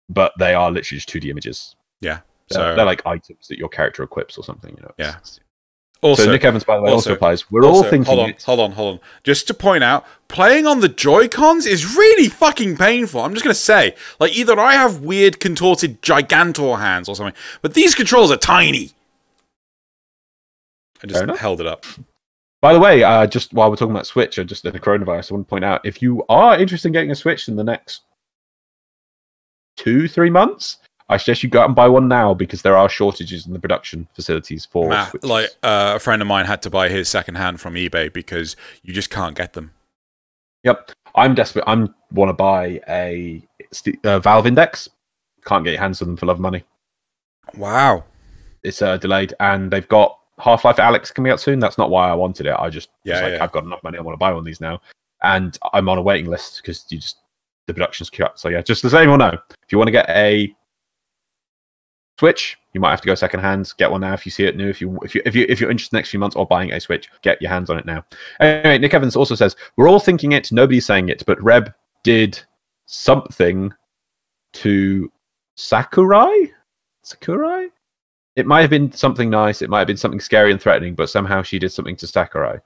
but 0.09 0.33
they 0.37 0.53
are 0.53 0.69
literally 0.71 0.99
just 0.99 1.09
2D 1.09 1.29
images. 1.29 1.75
yeah. 2.01 2.19
So 2.51 2.59
So 2.59 2.75
they're 2.75 2.85
like 2.85 3.05
items 3.05 3.47
that 3.47 3.57
your 3.59 3.69
character 3.69 4.03
equips 4.03 4.37
or 4.37 4.43
something. 4.43 4.75
You 4.75 4.83
know. 4.83 4.91
Yeah. 4.97 5.09
It's- 5.17 5.39
also, 6.01 6.23
so 6.25 6.31
Nick 6.31 6.45
Evans, 6.45 6.63
by 6.63 6.77
the 6.77 6.83
way, 6.83 6.91
also, 6.91 7.09
also- 7.09 7.13
applies. 7.15 7.51
We're 7.51 7.65
all 7.65 7.83
thinking. 7.83 8.03
Hold 8.05 8.19
on, 8.19 8.29
it- 8.29 8.43
hold 8.43 8.59
on, 8.59 8.71
hold 8.71 8.93
on. 8.95 8.99
Just 9.23 9.47
to 9.47 9.53
point 9.53 9.83
out, 9.83 10.05
playing 10.27 10.65
on 10.65 10.79
the 10.79 10.87
Joy 10.89 11.27
Cons 11.27 11.65
is 11.65 11.95
really 11.95 12.29
fucking 12.29 12.77
painful. 12.77 13.21
I'm 13.21 13.33
just 13.33 13.43
gonna 13.43 13.53
say, 13.53 13.95
like, 14.19 14.35
either 14.35 14.59
I 14.59 14.73
have 14.73 15.01
weird 15.01 15.39
contorted 15.39 16.01
gigantor 16.01 16.79
hands 16.79 17.09
or 17.09 17.15
something, 17.15 17.35
but 17.61 17.73
these 17.73 17.95
controls 17.95 18.31
are 18.31 18.37
tiny. 18.37 18.91
I 21.03 21.07
just 21.07 21.39
held 21.39 21.61
it 21.61 21.67
up. 21.67 21.85
By 22.61 22.73
the 22.73 22.79
way, 22.79 23.03
uh, 23.03 23.25
just 23.25 23.53
while 23.53 23.69
we're 23.69 23.77
talking 23.77 23.91
about 23.95 24.05
Switch, 24.05 24.37
uh, 24.37 24.43
just 24.43 24.63
the 24.63 24.71
coronavirus, 24.73 25.31
I 25.31 25.35
want 25.35 25.47
to 25.47 25.49
point 25.49 25.63
out 25.63 25.85
if 25.85 26.01
you 26.01 26.25
are 26.27 26.57
interested 26.59 26.89
in 26.89 26.93
getting 26.93 27.11
a 27.11 27.15
Switch 27.15 27.47
in 27.47 27.55
the 27.55 27.63
next 27.63 28.01
two, 29.77 30.09
three 30.09 30.29
months, 30.29 30.77
I 31.09 31.17
suggest 31.17 31.41
you 31.41 31.49
go 31.49 31.61
out 31.61 31.65
and 31.65 31.75
buy 31.75 31.87
one 31.87 32.07
now 32.07 32.33
because 32.35 32.61
there 32.61 32.77
are 32.77 32.87
shortages 32.87 33.47
in 33.47 33.53
the 33.53 33.59
production 33.59 34.07
facilities 34.13 34.65
for 34.65 34.89
Matt, 34.89 35.09
Switches. 35.09 35.29
like 35.29 35.49
uh, 35.63 35.93
a 35.95 35.99
friend 35.99 36.21
of 36.21 36.27
mine 36.27 36.45
had 36.45 36.61
to 36.61 36.69
buy 36.69 36.87
his 36.87 37.09
secondhand 37.09 37.59
from 37.59 37.73
eBay 37.73 38.13
because 38.13 38.55
you 38.83 38.93
just 38.93 39.09
can't 39.09 39.35
get 39.35 39.53
them. 39.53 39.71
Yep, 40.63 40.91
I'm 41.15 41.33
desperate. 41.35 41.63
I'm 41.67 41.93
want 42.11 42.29
to 42.29 42.33
buy 42.33 42.79
a 42.87 43.41
st- 43.71 44.05
uh, 44.05 44.19
Valve 44.19 44.45
Index. 44.45 44.87
Can't 45.45 45.63
get 45.63 45.71
your 45.71 45.79
hands 45.81 46.01
on 46.01 46.09
them 46.09 46.17
for 46.17 46.25
love 46.27 46.37
of 46.37 46.41
money. 46.41 46.63
Wow. 47.55 48.03
It's 48.63 48.81
uh, 48.81 48.97
delayed, 48.97 49.33
and 49.39 49.71
they've 49.71 49.87
got 49.87 50.17
Half 50.37 50.65
Life 50.65 50.75
Alyx 50.77 51.13
coming 51.13 51.31
out 51.31 51.39
soon. 51.39 51.59
That's 51.59 51.77
not 51.77 51.89
why 51.89 52.09
I 52.09 52.13
wanted 52.13 52.45
it. 52.45 52.55
I 52.59 52.69
just 52.69 52.89
Yeah, 53.03 53.21
like, 53.21 53.33
yeah. 53.33 53.43
I've 53.43 53.51
got 53.51 53.63
enough 53.63 53.81
money. 53.83 53.97
I 53.97 54.01
want 54.01 54.13
to 54.13 54.19
buy 54.19 54.29
one 54.31 54.39
of 54.39 54.45
these 54.45 54.61
now, 54.61 54.81
and 55.23 55.57
I'm 55.73 55.89
on 55.89 55.97
a 55.97 56.01
waiting 56.01 56.29
list 56.29 56.57
because 56.61 56.85
you 56.89 56.99
just 56.99 57.17
the 57.67 57.73
production's 57.73 58.09
cut. 58.09 58.39
So 58.39 58.49
yeah, 58.49 58.61
just 58.61 58.83
let 58.83 58.93
anyone 58.93 59.19
know, 59.19 59.37
if 59.49 59.71
you 59.71 59.77
want 59.77 59.87
to 59.87 59.91
get 59.93 60.09
a 60.09 60.53
Switch, 62.19 62.57
you 62.73 62.81
might 62.81 62.89
have 62.89 62.99
to 62.99 63.05
go 63.05 63.15
second 63.15 63.39
hand. 63.39 63.71
Get 63.77 63.89
one 63.89 64.01
now 64.01 64.13
if 64.13 64.25
you 64.25 64.31
see 64.31 64.43
it 64.43 64.57
new. 64.57 64.67
If 64.67 64.81
you 64.81 64.99
if 65.03 65.15
you 65.15 65.21
if 65.23 65.35
you 65.35 65.45
if 65.47 65.61
you're 65.61 65.71
interested 65.71 65.95
next 65.95 66.09
few 66.09 66.19
months 66.19 66.35
or 66.35 66.45
buying 66.45 66.73
a 66.73 66.79
Switch, 66.81 67.09
get 67.21 67.41
your 67.41 67.49
hands 67.49 67.69
on 67.69 67.79
it 67.79 67.85
now. 67.85 68.03
Anyway, 68.41 68.77
Nick 68.77 68.93
Evans 68.93 69.15
also 69.15 69.35
says 69.35 69.55
we're 69.77 69.87
all 69.87 70.01
thinking 70.01 70.33
it. 70.33 70.51
Nobody's 70.51 70.85
saying 70.85 71.07
it, 71.07 71.23
but 71.25 71.41
Reb 71.41 71.73
did 72.03 72.37
something 72.87 73.71
to 74.51 75.09
Sakurai. 75.55 76.51
Sakurai. 77.03 77.69
It 78.35 78.45
might 78.45 78.61
have 78.61 78.69
been 78.69 78.91
something 78.91 79.29
nice. 79.29 79.61
It 79.61 79.69
might 79.69 79.79
have 79.79 79.87
been 79.87 79.95
something 79.95 80.19
scary 80.19 80.51
and 80.51 80.61
threatening, 80.61 80.95
but 80.95 81.09
somehow 81.09 81.41
she 81.41 81.57
did 81.57 81.71
something 81.71 81.95
to 81.95 82.05
Sakurai. 82.05 82.59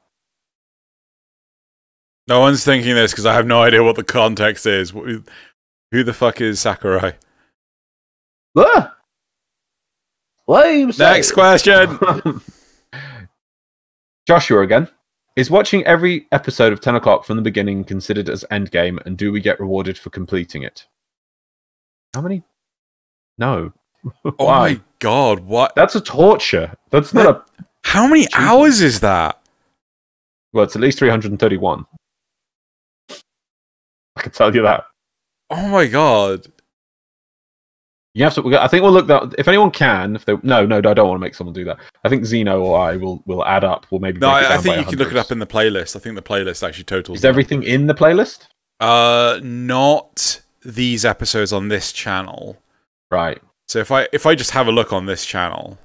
No 2.28 2.40
one's 2.40 2.66
thinking 2.66 2.96
this 2.96 3.12
because 3.12 3.28
I 3.28 3.36
have 3.36 3.46
no 3.46 3.62
idea 3.62 3.84
what 3.84 3.98
the 3.98 4.04
context 4.04 4.66
is. 4.66 4.90
Who 4.90 5.24
the 5.92 6.12
fuck 6.12 6.42
is 6.42 6.60
Sakurai? 6.60 7.14
Ah! 8.58 8.96
What 10.46 10.66
are 10.66 10.72
you? 10.72 10.92
Next 10.98 11.32
question. 11.32 12.00
Joshua 14.28 14.62
again. 14.62 14.88
Is 15.36 15.50
watching 15.50 15.84
every 15.86 16.28
episode 16.32 16.74
of 16.74 16.80
10 16.80 16.96
o'clock 16.96 17.26
from 17.26 17.38
the 17.38 17.42
beginning 17.42 17.84
considered 17.84 18.30
as 18.30 18.46
endgame, 18.52 19.04
and 19.06 19.18
do 19.18 19.32
we 19.32 19.40
get 19.40 19.60
rewarded 19.60 19.98
for 19.98 20.12
completing 20.12 20.62
it? 20.62 20.86
How 22.14 22.22
many? 22.22 22.44
No. 23.40 23.74
oh 24.26 24.34
Why? 24.38 24.74
my 24.74 24.82
god, 25.00 25.40
what? 25.40 25.74
That's 25.76 25.96
a 25.96 26.02
torture. 26.02 26.76
That's 26.92 27.14
not 27.14 27.26
a. 27.26 27.64
How 27.84 28.08
many 28.08 28.28
hours 28.34 28.82
is 28.82 29.00
that? 29.00 29.42
Well, 30.52 30.66
it's 30.66 30.76
at 30.76 30.82
least 30.82 31.00
331. 31.00 31.86
I 34.16 34.22
can 34.22 34.32
tell 34.32 34.56
you 34.56 34.62
that. 34.62 34.84
Oh 35.50 35.68
my 35.70 35.88
god. 35.88 36.46
You 38.16 38.24
have 38.26 38.36
to. 38.36 38.58
I 38.60 38.68
think 38.68 38.84
we'll 38.84 38.92
look 38.92 39.08
that. 39.08 39.34
If 39.40 39.48
anyone 39.48 39.72
can, 39.72 40.16
if 40.16 40.26
they 40.26 40.36
no, 40.44 40.66
no, 40.66 40.78
I 40.78 40.82
don't 40.82 41.08
want 41.08 41.18
to 41.18 41.20
make 41.20 41.34
someone 41.34 41.54
do 41.54 41.64
that. 41.66 41.80
I 42.04 42.10
think 42.10 42.26
Zeno 42.26 42.62
or 42.62 42.78
I 42.80 42.96
will 42.96 43.24
will 43.26 43.44
add 43.46 43.64
up. 43.64 43.88
We'll 43.90 44.02
maybe. 44.02 44.20
No, 44.20 44.30
I, 44.30 44.56
I 44.56 44.58
think 44.60 44.78
you 44.78 44.86
can 44.86 45.00
look 45.00 45.12
it 45.12 45.18
up 45.18 45.32
in 45.32 45.40
the 45.40 45.48
playlist. 45.48 45.96
I 45.96 46.00
think 46.00 46.16
the 46.16 46.22
playlist 46.22 46.66
actually 46.68 46.84
totals. 46.84 47.20
Is 47.20 47.26
everything 47.26 47.64
in 47.64 47.88
the 47.88 47.96
playlist? 47.96 48.48
Uh, 48.80 49.40
not 49.42 50.42
these 50.64 51.06
episodes 51.06 51.52
on 51.52 51.70
this 51.70 51.92
channel. 51.92 52.58
Right. 53.10 53.42
So 53.68 53.80
if 53.80 53.92
I 53.92 54.08
if 54.14 54.28
I 54.28 54.36
just 54.36 54.52
have 54.52 54.68
a 54.68 54.72
look 54.72 54.94
on 54.94 55.08
this 55.08 55.26
channel, 55.26 55.80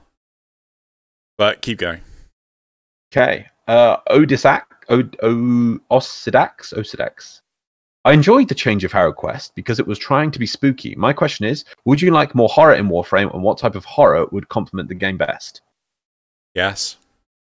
but 1.39 1.63
keep 1.63 1.79
going. 1.79 2.01
Okay. 3.11 3.47
Uh, 3.67 3.99
Odisac, 4.11 4.65
o- 4.91 5.09
o- 5.23 5.79
Osidax, 5.91 6.75
Osidax. 6.75 7.41
I 8.09 8.13
enjoyed 8.13 8.49
the 8.49 8.55
Chains 8.55 8.85
of 8.85 8.93
Harrow 8.93 9.13
Quest 9.13 9.55
because 9.55 9.79
it 9.79 9.87
was 9.87 9.99
trying 9.99 10.31
to 10.31 10.39
be 10.39 10.47
spooky. 10.47 10.95
My 10.95 11.13
question 11.13 11.45
is, 11.45 11.67
would 11.85 12.01
you 12.01 12.11
like 12.11 12.35
more 12.35 12.49
horror 12.49 12.73
in 12.73 12.89
Warframe, 12.89 13.31
and 13.35 13.43
what 13.43 13.59
type 13.59 13.75
of 13.75 13.85
horror 13.85 14.25
would 14.33 14.49
complement 14.49 14.89
the 14.89 14.95
game 14.95 15.19
best? 15.19 15.61
Yes. 16.55 16.97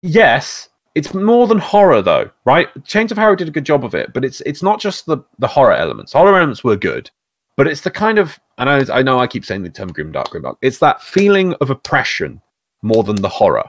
Yes, 0.03 0.69
it's 0.95 1.13
more 1.13 1.49
than 1.49 1.59
horror 1.59 2.03
though, 2.03 2.31
right? 2.45 2.69
Chains 2.85 3.11
of 3.11 3.19
Harrow 3.19 3.35
did 3.35 3.49
a 3.49 3.51
good 3.51 3.67
job 3.67 3.85
of 3.85 3.97
it, 3.97 4.13
but 4.15 4.25
it's 4.25 4.43
it's 4.43 4.63
not 4.63 4.79
just 4.79 5.07
the 5.07 5.19
the 5.41 5.49
horror 5.49 5.73
elements. 5.73 6.13
Horror 6.13 6.37
elements 6.37 6.63
were 6.63 6.77
good, 6.77 7.11
but 7.57 7.67
it's 7.67 7.81
the 7.81 7.91
kind 7.91 8.21
of 8.21 8.39
and 8.57 8.71
I 8.71 8.99
I 8.99 9.03
know 9.03 9.19
I 9.19 9.27
keep 9.27 9.45
saying 9.45 9.65
the 9.65 9.71
term 9.71 9.89
grim 9.89 10.13
grimdark, 10.13 10.29
grimdark. 10.29 10.59
It's 10.63 10.79
that 10.79 11.03
feeling 11.03 11.55
of 11.55 11.71
oppression 11.71 12.41
more 12.81 13.03
than 13.03 13.17
the 13.17 13.29
horror. 13.29 13.65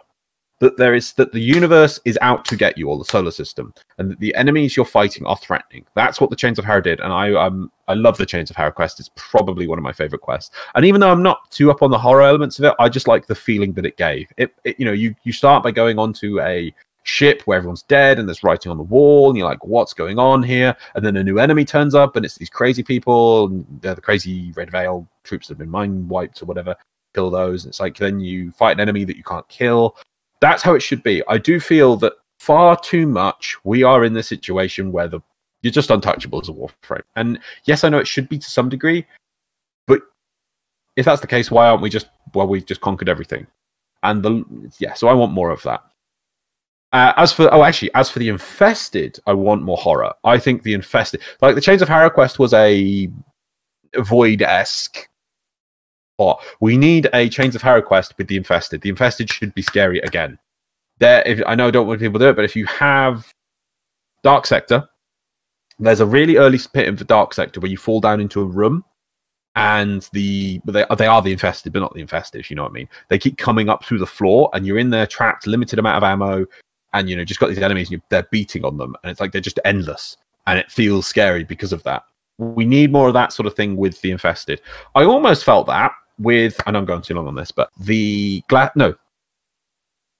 That 0.59 0.77
there 0.77 0.95
is 0.95 1.11
that 1.13 1.33
the 1.33 1.41
universe 1.41 1.99
is 2.05 2.17
out 2.21 2.45
to 2.45 2.55
get 2.55 2.77
you, 2.77 2.89
or 2.89 2.97
the 2.97 3.05
solar 3.05 3.31
system, 3.31 3.73
and 3.97 4.09
that 4.09 4.19
the 4.19 4.33
enemies 4.35 4.75
you're 4.75 4.85
fighting 4.85 5.25
are 5.25 5.35
threatening. 5.35 5.85
That's 5.95 6.21
what 6.21 6.29
the 6.29 6.35
Chains 6.35 6.57
of 6.57 6.65
Harrow 6.65 6.81
did, 6.81 7.01
and 7.01 7.11
I 7.11 7.33
um 7.33 7.71
I 7.87 7.93
love 7.93 8.17
the 8.17 8.25
Chains 8.25 8.49
of 8.49 8.55
Harrow 8.55 8.71
quest. 8.71 8.99
It's 8.99 9.11
probably 9.15 9.67
one 9.67 9.77
of 9.77 9.83
my 9.83 9.91
favorite 9.91 10.21
quests. 10.21 10.55
And 10.75 10.85
even 10.85 11.01
though 11.01 11.11
I'm 11.11 11.23
not 11.23 11.51
too 11.51 11.71
up 11.71 11.81
on 11.81 11.91
the 11.91 11.99
horror 11.99 12.21
elements 12.21 12.57
of 12.59 12.65
it, 12.65 12.73
I 12.79 12.89
just 12.89 13.07
like 13.07 13.27
the 13.27 13.35
feeling 13.35 13.73
that 13.73 13.85
it 13.85 13.97
gave. 13.97 14.31
It, 14.37 14.53
it 14.63 14.79
you 14.79 14.85
know 14.85 14.93
you 14.93 15.13
you 15.23 15.33
start 15.33 15.63
by 15.63 15.71
going 15.71 15.99
onto 15.99 16.39
a 16.39 16.73
ship 17.05 17.43
where 17.45 17.57
everyone's 17.57 17.83
dead 17.83 18.17
and 18.17 18.27
there's 18.27 18.43
writing 18.43 18.71
on 18.71 18.77
the 18.77 18.83
wall 18.83 19.29
and 19.29 19.37
you're 19.37 19.47
like 19.47 19.63
what's 19.63 19.93
going 19.93 20.17
on 20.17 20.41
here 20.41 20.75
and 20.95 21.05
then 21.05 21.15
a 21.17 21.23
new 21.23 21.37
enemy 21.37 21.63
turns 21.63 21.93
up 21.93 22.15
and 22.15 22.25
it's 22.25 22.35
these 22.35 22.49
crazy 22.49 22.81
people 22.81 23.45
and 23.45 23.65
they're 23.81 23.93
the 23.93 24.01
crazy 24.01 24.51
red 24.53 24.71
veil 24.71 25.07
troops 25.23 25.47
that 25.47 25.53
have 25.53 25.59
been 25.59 25.69
mind 25.69 26.09
wiped 26.09 26.41
or 26.41 26.45
whatever 26.45 26.75
kill 27.13 27.29
those 27.29 27.63
and 27.63 27.71
it's 27.71 27.79
like 27.79 27.95
then 27.95 28.19
you 28.19 28.51
fight 28.51 28.71
an 28.71 28.79
enemy 28.79 29.03
that 29.03 29.15
you 29.15 29.23
can't 29.23 29.47
kill 29.49 29.95
that's 30.45 30.63
how 30.63 30.73
it 30.73 30.81
should 30.81 31.03
be 31.03 31.23
i 31.27 31.37
do 31.37 31.59
feel 31.59 31.95
that 31.97 32.13
far 32.39 32.77
too 32.79 33.07
much 33.07 33.57
we 33.63 33.83
are 33.83 34.03
in 34.03 34.13
the 34.13 34.23
situation 34.23 34.91
where 34.91 35.07
the 35.07 35.19
you're 35.61 35.71
just 35.71 35.89
untouchable 35.89 36.39
as 36.39 36.49
a 36.49 36.53
warframe 36.53 37.01
and 37.15 37.39
yes 37.65 37.83
i 37.83 37.89
know 37.89 37.97
it 37.97 38.07
should 38.07 38.29
be 38.29 38.37
to 38.37 38.49
some 38.49 38.69
degree 38.69 39.05
but 39.87 40.01
if 40.95 41.05
that's 41.05 41.21
the 41.21 41.27
case 41.27 41.49
why 41.49 41.67
aren't 41.67 41.81
we 41.81 41.89
just 41.89 42.07
well 42.33 42.47
we've 42.47 42.65
just 42.65 42.81
conquered 42.81 43.09
everything 43.09 43.47
and 44.03 44.21
the 44.21 44.45
yeah 44.79 44.93
so 44.93 45.07
i 45.07 45.13
want 45.13 45.31
more 45.31 45.49
of 45.49 45.61
that 45.63 45.83
uh, 46.93 47.11
as 47.17 47.33
for 47.33 47.53
oh, 47.53 47.63
actually, 47.63 47.93
as 47.93 48.09
for 48.09 48.19
the 48.19 48.29
infested, 48.29 49.19
I 49.27 49.33
want 49.33 49.63
more 49.63 49.75
horror. 49.75 50.13
I 50.23 50.37
think 50.37 50.63
the 50.63 50.73
infested, 50.73 51.19
like 51.41 51.55
the 51.55 51.59
Chains 51.59 51.81
of 51.81 51.89
Harrow 51.89 52.09
quest, 52.09 52.39
was 52.39 52.53
a 52.53 53.09
void 53.97 54.41
esque. 54.41 55.09
We 56.59 56.77
need 56.77 57.09
a 57.13 57.29
Chains 57.29 57.55
of 57.55 57.61
Harrow 57.61 57.81
quest 57.81 58.17
with 58.17 58.27
the 58.27 58.37
infested. 58.37 58.81
The 58.81 58.89
infested 58.89 59.29
should 59.29 59.53
be 59.53 59.61
scary 59.61 59.99
again. 59.99 60.37
There, 60.99 61.23
if 61.25 61.41
I 61.45 61.55
know, 61.55 61.67
I 61.67 61.71
don't 61.71 61.87
want 61.87 61.99
people 61.99 62.19
to 62.19 62.25
do 62.25 62.29
it, 62.29 62.35
but 62.35 62.45
if 62.45 62.55
you 62.55 62.65
have 62.67 63.33
Dark 64.23 64.45
Sector, 64.45 64.87
there's 65.77 65.99
a 65.99 66.05
really 66.05 66.37
early 66.37 66.59
bit 66.73 66.87
in 66.87 66.95
the 66.95 67.03
Dark 67.03 67.33
Sector 67.33 67.59
where 67.59 67.69
you 67.69 67.77
fall 67.77 67.99
down 67.99 68.21
into 68.21 68.41
a 68.41 68.45
room 68.45 68.85
and 69.57 70.07
the 70.13 70.61
they, 70.65 70.85
they 70.97 71.07
are 71.07 71.21
the 71.21 71.33
infested, 71.33 71.73
but 71.73 71.79
not 71.79 71.93
the 71.93 72.01
infested. 72.01 72.49
You 72.49 72.55
know 72.55 72.63
what 72.63 72.71
I 72.71 72.75
mean. 72.75 72.89
They 73.09 73.19
keep 73.19 73.37
coming 73.37 73.67
up 73.67 73.83
through 73.83 73.99
the 73.99 74.05
floor, 74.05 74.49
and 74.53 74.65
you're 74.65 74.79
in 74.79 74.89
there 74.89 75.07
trapped, 75.07 75.47
limited 75.47 75.79
amount 75.79 75.97
of 75.97 76.03
ammo 76.03 76.45
and 76.95 77.09
you 77.09 77.15
know 77.15 77.25
just 77.25 77.39
got 77.39 77.49
these 77.49 77.59
enemies 77.59 77.91
and 77.91 78.01
they're 78.09 78.27
beating 78.31 78.65
on 78.65 78.77
them 78.77 78.95
and 79.03 79.11
it's 79.11 79.19
like 79.19 79.31
they're 79.31 79.41
just 79.41 79.59
endless 79.65 80.17
and 80.47 80.57
it 80.57 80.71
feels 80.71 81.05
scary 81.05 81.43
because 81.43 81.73
of 81.73 81.83
that 81.83 82.03
we 82.37 82.65
need 82.65 82.91
more 82.91 83.07
of 83.07 83.13
that 83.13 83.33
sort 83.33 83.45
of 83.45 83.53
thing 83.53 83.75
with 83.75 84.01
the 84.01 84.11
infested 84.11 84.61
i 84.95 85.03
almost 85.03 85.43
felt 85.43 85.67
that 85.67 85.91
with 86.19 86.59
and 86.65 86.77
i'm 86.77 86.85
going 86.85 87.01
too 87.01 87.13
long 87.13 87.27
on 87.27 87.35
this 87.35 87.51
but 87.51 87.69
the 87.79 88.41
glass 88.47 88.71
no. 88.75 88.95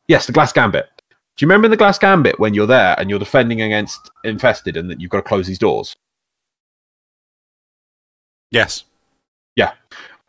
Yes 0.08 0.28
the 0.28 0.34
Glast 0.34 0.54
Gambit. 0.54 0.88
Do 1.36 1.44
you 1.44 1.48
remember 1.48 1.66
in 1.66 1.72
the 1.72 1.78
Glast 1.78 2.00
Gambit 2.00 2.40
when 2.40 2.54
you're 2.54 2.68
there 2.68 2.96
and 3.00 3.10
you're 3.10 3.20
defending 3.20 3.62
against 3.62 4.12
infested 4.24 4.78
and 4.78 4.90
that 4.90 5.02
you've 5.02 5.10
got 5.10 5.18
to 5.18 5.24
close 5.24 5.48
these 5.48 5.60
doors? 5.60 5.96
Yes. 8.52 8.86
Yeah. 9.56 9.74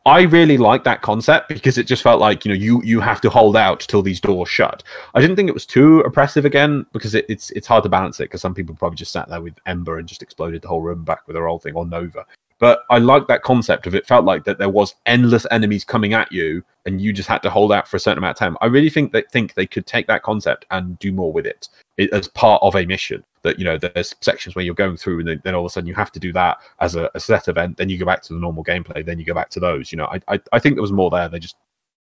I 0.06 0.22
really 0.22 0.56
like 0.56 0.84
that 0.84 1.02
concept 1.02 1.48
because 1.48 1.78
it 1.78 1.86
just 1.86 2.02
felt 2.02 2.20
like 2.20 2.44
you 2.44 2.48
know 2.48 2.56
you 2.56 2.80
you 2.84 3.00
have 3.00 3.20
to 3.22 3.30
hold 3.30 3.56
out 3.56 3.80
till 3.80 4.02
these 4.02 4.20
doors 4.20 4.48
shut. 4.48 4.84
I 5.14 5.20
didn't 5.20 5.34
think 5.34 5.48
it 5.48 5.54
was 5.54 5.66
too 5.66 6.00
oppressive 6.00 6.44
again 6.44 6.86
because 6.92 7.16
it, 7.16 7.26
it's 7.28 7.50
it's 7.50 7.66
hard 7.66 7.82
to 7.82 7.88
balance 7.88 8.20
it 8.20 8.24
because 8.24 8.40
some 8.40 8.54
people 8.54 8.76
probably 8.76 8.96
just 8.96 9.10
sat 9.10 9.28
there 9.28 9.40
with 9.40 9.58
Ember 9.66 9.98
and 9.98 10.06
just 10.06 10.22
exploded 10.22 10.62
the 10.62 10.68
whole 10.68 10.80
room 10.80 11.04
back 11.04 11.26
with 11.26 11.34
their 11.34 11.48
old 11.48 11.64
thing 11.64 11.74
or 11.74 11.84
Nova. 11.84 12.24
But 12.58 12.84
I 12.88 12.98
like 12.98 13.26
that 13.28 13.42
concept 13.42 13.86
of 13.86 13.94
it 13.94 14.06
felt 14.06 14.24
like 14.24 14.44
that 14.44 14.58
there 14.58 14.70
was 14.70 14.94
endless 15.04 15.46
enemies 15.50 15.84
coming 15.84 16.14
at 16.14 16.32
you 16.32 16.64
and 16.86 17.00
you 17.00 17.12
just 17.12 17.28
had 17.28 17.42
to 17.42 17.50
hold 17.50 17.72
out 17.72 17.86
for 17.86 17.96
a 17.96 18.00
certain 18.00 18.18
amount 18.18 18.36
of 18.36 18.38
time. 18.38 18.56
I 18.62 18.66
really 18.66 18.88
think 18.88 19.12
they 19.12 19.24
think 19.30 19.54
they 19.54 19.66
could 19.66 19.86
take 19.86 20.06
that 20.06 20.22
concept 20.22 20.64
and 20.70 20.98
do 20.98 21.12
more 21.12 21.32
with 21.32 21.46
it 21.46 21.68
as 22.12 22.28
part 22.28 22.62
of 22.62 22.74
a 22.74 22.86
mission 22.86 23.24
that 23.42 23.58
you 23.58 23.64
know 23.64 23.78
there's 23.78 24.14
sections 24.20 24.54
where 24.54 24.64
you're 24.64 24.74
going 24.74 24.96
through 24.96 25.20
and 25.20 25.40
then, 25.42 25.54
all 25.54 25.64
of 25.64 25.70
a 25.70 25.72
sudden 25.72 25.86
you 25.86 25.94
have 25.94 26.12
to 26.12 26.20
do 26.20 26.32
that 26.32 26.58
as 26.80 26.94
a, 26.94 27.10
a, 27.14 27.20
set 27.20 27.48
event 27.48 27.76
then 27.76 27.88
you 27.88 27.96
go 27.96 28.04
back 28.04 28.22
to 28.22 28.32
the 28.32 28.40
normal 28.40 28.64
gameplay 28.64 29.04
then 29.04 29.18
you 29.18 29.24
go 29.24 29.34
back 29.34 29.50
to 29.50 29.60
those 29.60 29.92
you 29.92 29.98
know. 29.98 30.06
I, 30.06 30.20
I, 30.28 30.40
I 30.52 30.58
think 30.58 30.76
there 30.76 30.82
was 30.82 30.92
more 30.92 31.10
there 31.10 31.28
they 31.28 31.38
just 31.38 31.56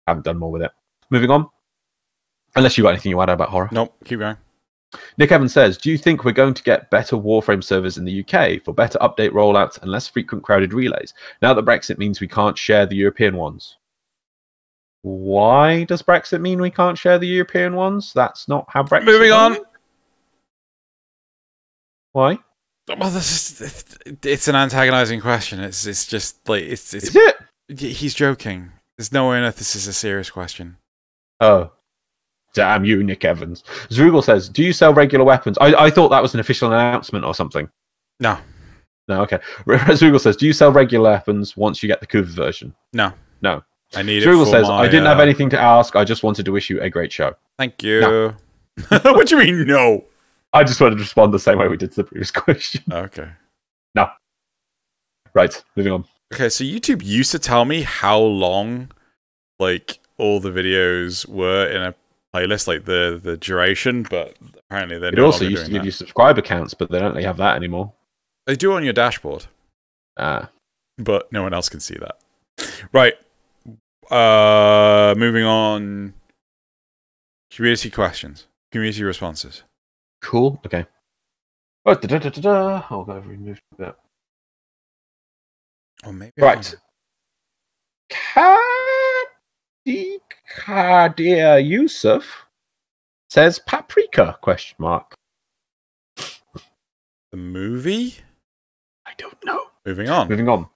haven't 0.07 0.25
done 0.25 0.37
more 0.37 0.51
with 0.51 0.63
it. 0.63 0.71
Moving 1.09 1.29
on. 1.29 1.47
Unless 2.55 2.77
you 2.77 2.83
got 2.83 2.89
anything 2.89 3.11
you 3.11 3.21
add 3.21 3.29
about 3.29 3.49
horror. 3.49 3.69
Nope 3.71 3.93
keep 4.03 4.19
going 4.19 4.37
Nick 5.17 5.31
Evans 5.31 5.53
says, 5.53 5.77
Do 5.77 5.91
you 5.91 5.97
think 5.97 6.23
we're 6.23 6.31
going 6.31 6.53
to 6.53 6.63
get 6.63 6.89
better 6.89 7.15
Warframe 7.15 7.63
servers 7.63 7.97
in 7.97 8.05
the 8.05 8.23
UK 8.23 8.63
for 8.63 8.73
better 8.73 8.99
update 8.99 9.31
rollouts 9.31 9.81
and 9.81 9.91
less 9.91 10.07
frequent 10.07 10.43
crowded 10.43 10.73
relays? 10.73 11.13
Now 11.41 11.53
that 11.53 11.65
Brexit 11.65 11.97
means 11.97 12.19
we 12.19 12.27
can't 12.27 12.57
share 12.57 12.85
the 12.85 12.95
European 12.95 13.37
ones. 13.37 13.77
Why 15.03 15.83
does 15.85 16.03
Brexit 16.03 16.41
mean 16.41 16.61
we 16.61 16.69
can't 16.69 16.97
share 16.97 17.17
the 17.17 17.27
European 17.27 17.75
ones? 17.75 18.13
That's 18.13 18.47
not 18.47 18.65
how 18.69 18.83
Brexit. 18.83 19.05
Moving 19.05 19.31
on. 19.31 19.57
Why? 22.13 22.37
Well, 22.87 23.09
this 23.09 23.61
is, 23.61 23.97
it's 24.23 24.47
an 24.47 24.55
antagonizing 24.55 25.21
question. 25.21 25.59
It's 25.61 25.85
it's 25.85 26.05
just 26.05 26.47
like 26.49 26.63
it's 26.63 26.93
it's. 26.93 27.07
Is 27.07 27.15
it? 27.15 27.79
He's 27.79 28.13
joking. 28.13 28.71
There's 28.97 29.13
no 29.13 29.29
way 29.29 29.37
on 29.37 29.43
earth 29.43 29.57
this 29.57 29.75
is 29.75 29.87
a 29.87 29.93
serious 29.93 30.29
question. 30.29 30.77
Oh, 31.39 31.71
damn 32.53 32.85
you, 32.85 33.03
Nick 33.03 33.25
Evans. 33.25 33.63
Zrugal 33.89 34.23
says, 34.23 34.49
"Do 34.49 34.63
you 34.63 34.73
sell 34.73 34.93
regular 34.93 35.25
weapons?" 35.25 35.57
I, 35.59 35.73
I 35.85 35.89
thought 35.89 36.09
that 36.09 36.21
was 36.21 36.33
an 36.33 36.39
official 36.39 36.71
announcement 36.71 37.25
or 37.25 37.35
something. 37.35 37.69
No. 38.19 38.37
No. 39.07 39.21
Okay. 39.23 39.39
Zrugal 39.65 40.19
says, 40.21 40.35
"Do 40.35 40.45
you 40.45 40.53
sell 40.53 40.71
regular 40.71 41.11
weapons 41.11 41.57
once 41.57 41.81
you 41.81 41.87
get 41.87 41.99
the 41.99 42.07
Kuva 42.07 42.25
version?" 42.25 42.75
No. 42.93 43.13
No. 43.41 43.63
I 43.93 44.03
need 44.03 44.23
Zrugal 44.23 44.49
says, 44.49 44.67
my, 44.67 44.79
"I 44.79 44.87
didn't 44.87 45.07
uh... 45.07 45.09
have 45.09 45.19
anything 45.19 45.49
to 45.51 45.59
ask. 45.59 45.95
I 45.95 46.03
just 46.03 46.23
wanted 46.23 46.45
to 46.45 46.51
wish 46.51 46.69
you 46.69 46.81
a 46.81 46.89
great 46.89 47.11
show." 47.11 47.35
Thank 47.57 47.83
you. 47.83 48.01
No. 48.01 48.35
what 48.89 49.27
do 49.27 49.37
you 49.37 49.43
mean, 49.43 49.67
no? 49.67 50.05
I 50.53 50.63
just 50.63 50.81
wanted 50.81 50.95
to 50.95 51.01
respond 51.01 51.33
the 51.33 51.39
same 51.39 51.57
way 51.57 51.67
we 51.67 51.77
did 51.77 51.91
to 51.91 51.97
the 51.97 52.03
previous 52.03 52.31
question. 52.31 52.83
Okay. 52.91 53.29
No. 53.95 54.09
Right, 55.33 55.63
moving 55.75 55.93
on. 55.93 56.05
Okay, 56.33 56.49
so 56.49 56.63
YouTube 56.63 57.03
used 57.03 57.31
to 57.31 57.39
tell 57.39 57.65
me 57.65 57.83
how 57.83 58.19
long 58.19 58.91
like 59.59 59.99
all 60.17 60.39
the 60.39 60.49
videos 60.49 61.27
were 61.27 61.67
in 61.67 61.81
a 61.81 61.93
playlist, 62.35 62.67
like 62.67 62.85
the 62.85 63.19
the 63.21 63.37
duration, 63.37 64.03
but 64.03 64.35
apparently 64.69 64.97
they're 64.99 65.09
It 65.13 65.17
no 65.17 65.25
also 65.25 65.45
used 65.45 65.65
to 65.65 65.71
give 65.71 65.81
that. 65.81 65.85
you 65.85 65.91
subscriber 65.91 66.41
counts, 66.41 66.73
but 66.73 66.91
they 66.91 66.99
don't 66.99 67.11
really 67.13 67.25
have 67.25 67.37
that 67.37 67.55
anymore. 67.55 67.93
They 68.47 68.55
do 68.55 68.73
on 68.73 68.83
your 68.83 68.93
dashboard, 68.93 69.45
Ah, 70.17 70.49
but 70.97 71.31
no 71.31 71.43
one 71.43 71.53
else 71.53 71.69
can 71.69 71.79
see 71.79 71.97
that. 71.99 72.17
Right. 72.91 73.13
Uh 74.09 75.13
moving 75.17 75.43
on. 75.45 76.13
Community 77.51 77.89
questions. 77.89 78.47
Community 78.71 79.03
responses. 79.03 79.63
cool. 80.21 80.59
Okay. 80.65 80.85
Oh, 81.85 81.95
da, 81.95 82.07
da, 82.07 82.19
da, 82.19 82.29
da, 82.29 82.41
da. 82.41 82.83
I'll 82.89 83.03
go 83.03 83.13
over 83.13 83.31
and 83.31 83.43
move 83.45 83.59
that. 83.79 83.97
Oh, 86.05 86.11
maybe 86.11 86.31
Right. 86.37 86.75
Kadi 88.09 90.10
Kadir 90.55 91.59
Yusuf 91.59 92.45
says 93.29 93.59
paprika 93.59 94.37
question 94.41 94.75
mark. 94.79 95.13
The 97.31 97.37
movie. 97.37 98.17
I 99.05 99.11
don't 99.17 99.37
know. 99.45 99.67
Moving 99.85 100.09
on. 100.09 100.27
Moving 100.27 100.49
on. 100.49 100.67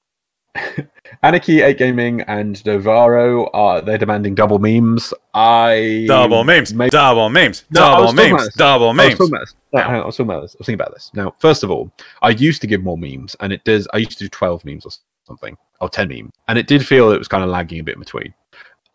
Anarchy, 1.24 1.62
8 1.62 1.78
Gaming, 1.78 2.22
and 2.22 2.56
Novaro 2.64 3.50
are 3.54 3.82
they're 3.82 3.98
demanding 3.98 4.36
double 4.36 4.60
memes. 4.60 5.14
I 5.34 6.06
Double 6.08 6.46
memes. 6.46 6.72
Double 6.92 7.30
memes. 7.30 7.66
No, 7.72 7.82
Double 7.82 8.04
was 8.04 8.14
talking 8.14 8.32
about 8.32 8.40
memes. 8.42 8.54
Double 8.56 8.86
I 8.86 8.88
was 8.88 8.96
memes. 8.96 9.18
talking 9.18 9.34
about 9.34 9.40
this. 9.42 9.56
No, 9.74 9.82
on, 9.82 9.96
I 9.96 10.06
was 10.06 10.16
talking 10.16 10.30
about 10.30 10.42
this. 10.42 10.56
I 10.56 10.58
was 10.60 10.66
thinking 10.66 10.82
about 10.82 10.94
this. 10.94 11.12
Now, 11.14 11.36
first 11.40 11.64
of 11.64 11.72
all, 11.72 11.92
I 12.22 12.30
used 12.30 12.62
to 12.62 12.68
give 12.68 12.84
more 12.84 12.98
memes, 12.98 13.36
and 13.42 13.52
it 13.52 13.64
does. 13.66 13.86
I 13.94 13.98
used 13.98 14.18
to 14.18 14.24
do 14.24 14.30
twelve 14.30 14.64
memes 14.64 14.86
or 14.86 14.92
something, 15.28 15.58
or 15.82 15.90
ten 15.90 16.08
memes, 16.08 16.32
and 16.48 16.58
it 16.58 16.68
did 16.68 16.86
feel 16.88 17.12
it 17.12 17.18
was 17.18 17.28
kind 17.28 17.44
of 17.44 17.50
lagging 17.50 17.82
a 17.82 17.84
bit 17.84 17.96
in 17.96 18.00
between. 18.00 18.34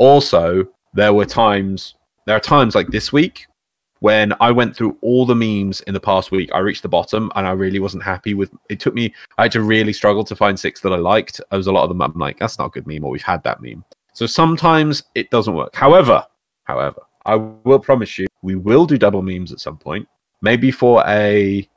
Also, 0.00 0.66
there 0.94 1.12
were 1.12 1.26
times. 1.26 1.94
There 2.26 2.34
are 2.34 2.40
times 2.40 2.74
like 2.74 2.88
this 2.88 3.12
week 3.12 3.46
when 4.00 4.32
I 4.40 4.50
went 4.50 4.74
through 4.74 4.96
all 5.02 5.26
the 5.26 5.34
memes 5.34 5.82
in 5.82 5.94
the 5.94 6.00
past 6.00 6.30
week. 6.30 6.50
I 6.54 6.58
reached 6.58 6.82
the 6.82 6.88
bottom, 6.88 7.30
and 7.36 7.46
I 7.46 7.52
really 7.52 7.78
wasn't 7.80 8.02
happy 8.02 8.32
with. 8.34 8.50
It 8.70 8.80
took 8.80 8.94
me. 8.94 9.14
I 9.36 9.42
had 9.42 9.52
to 9.52 9.62
really 9.62 9.92
struggle 9.92 10.24
to 10.24 10.34
find 10.34 10.58
six 10.58 10.80
that 10.80 10.92
I 10.92 10.96
liked. 10.96 11.40
There 11.50 11.58
was 11.58 11.66
a 11.66 11.72
lot 11.72 11.84
of 11.84 11.90
them. 11.90 12.00
I'm 12.00 12.12
like, 12.14 12.38
that's 12.38 12.58
not 12.58 12.66
a 12.66 12.70
good 12.70 12.86
meme, 12.86 13.04
or 13.04 13.10
we've 13.10 13.22
had 13.22 13.42
that 13.44 13.60
meme. 13.60 13.84
So 14.14 14.26
sometimes 14.26 15.02
it 15.14 15.30
doesn't 15.30 15.54
work. 15.54 15.76
However, 15.76 16.26
however, 16.64 17.02
I 17.26 17.36
will 17.36 17.78
promise 17.78 18.18
you, 18.18 18.26
we 18.42 18.56
will 18.56 18.86
do 18.86 18.96
double 18.96 19.22
memes 19.22 19.52
at 19.52 19.60
some 19.60 19.76
point. 19.76 20.08
Maybe 20.40 20.70
for 20.70 21.04
a 21.06 21.68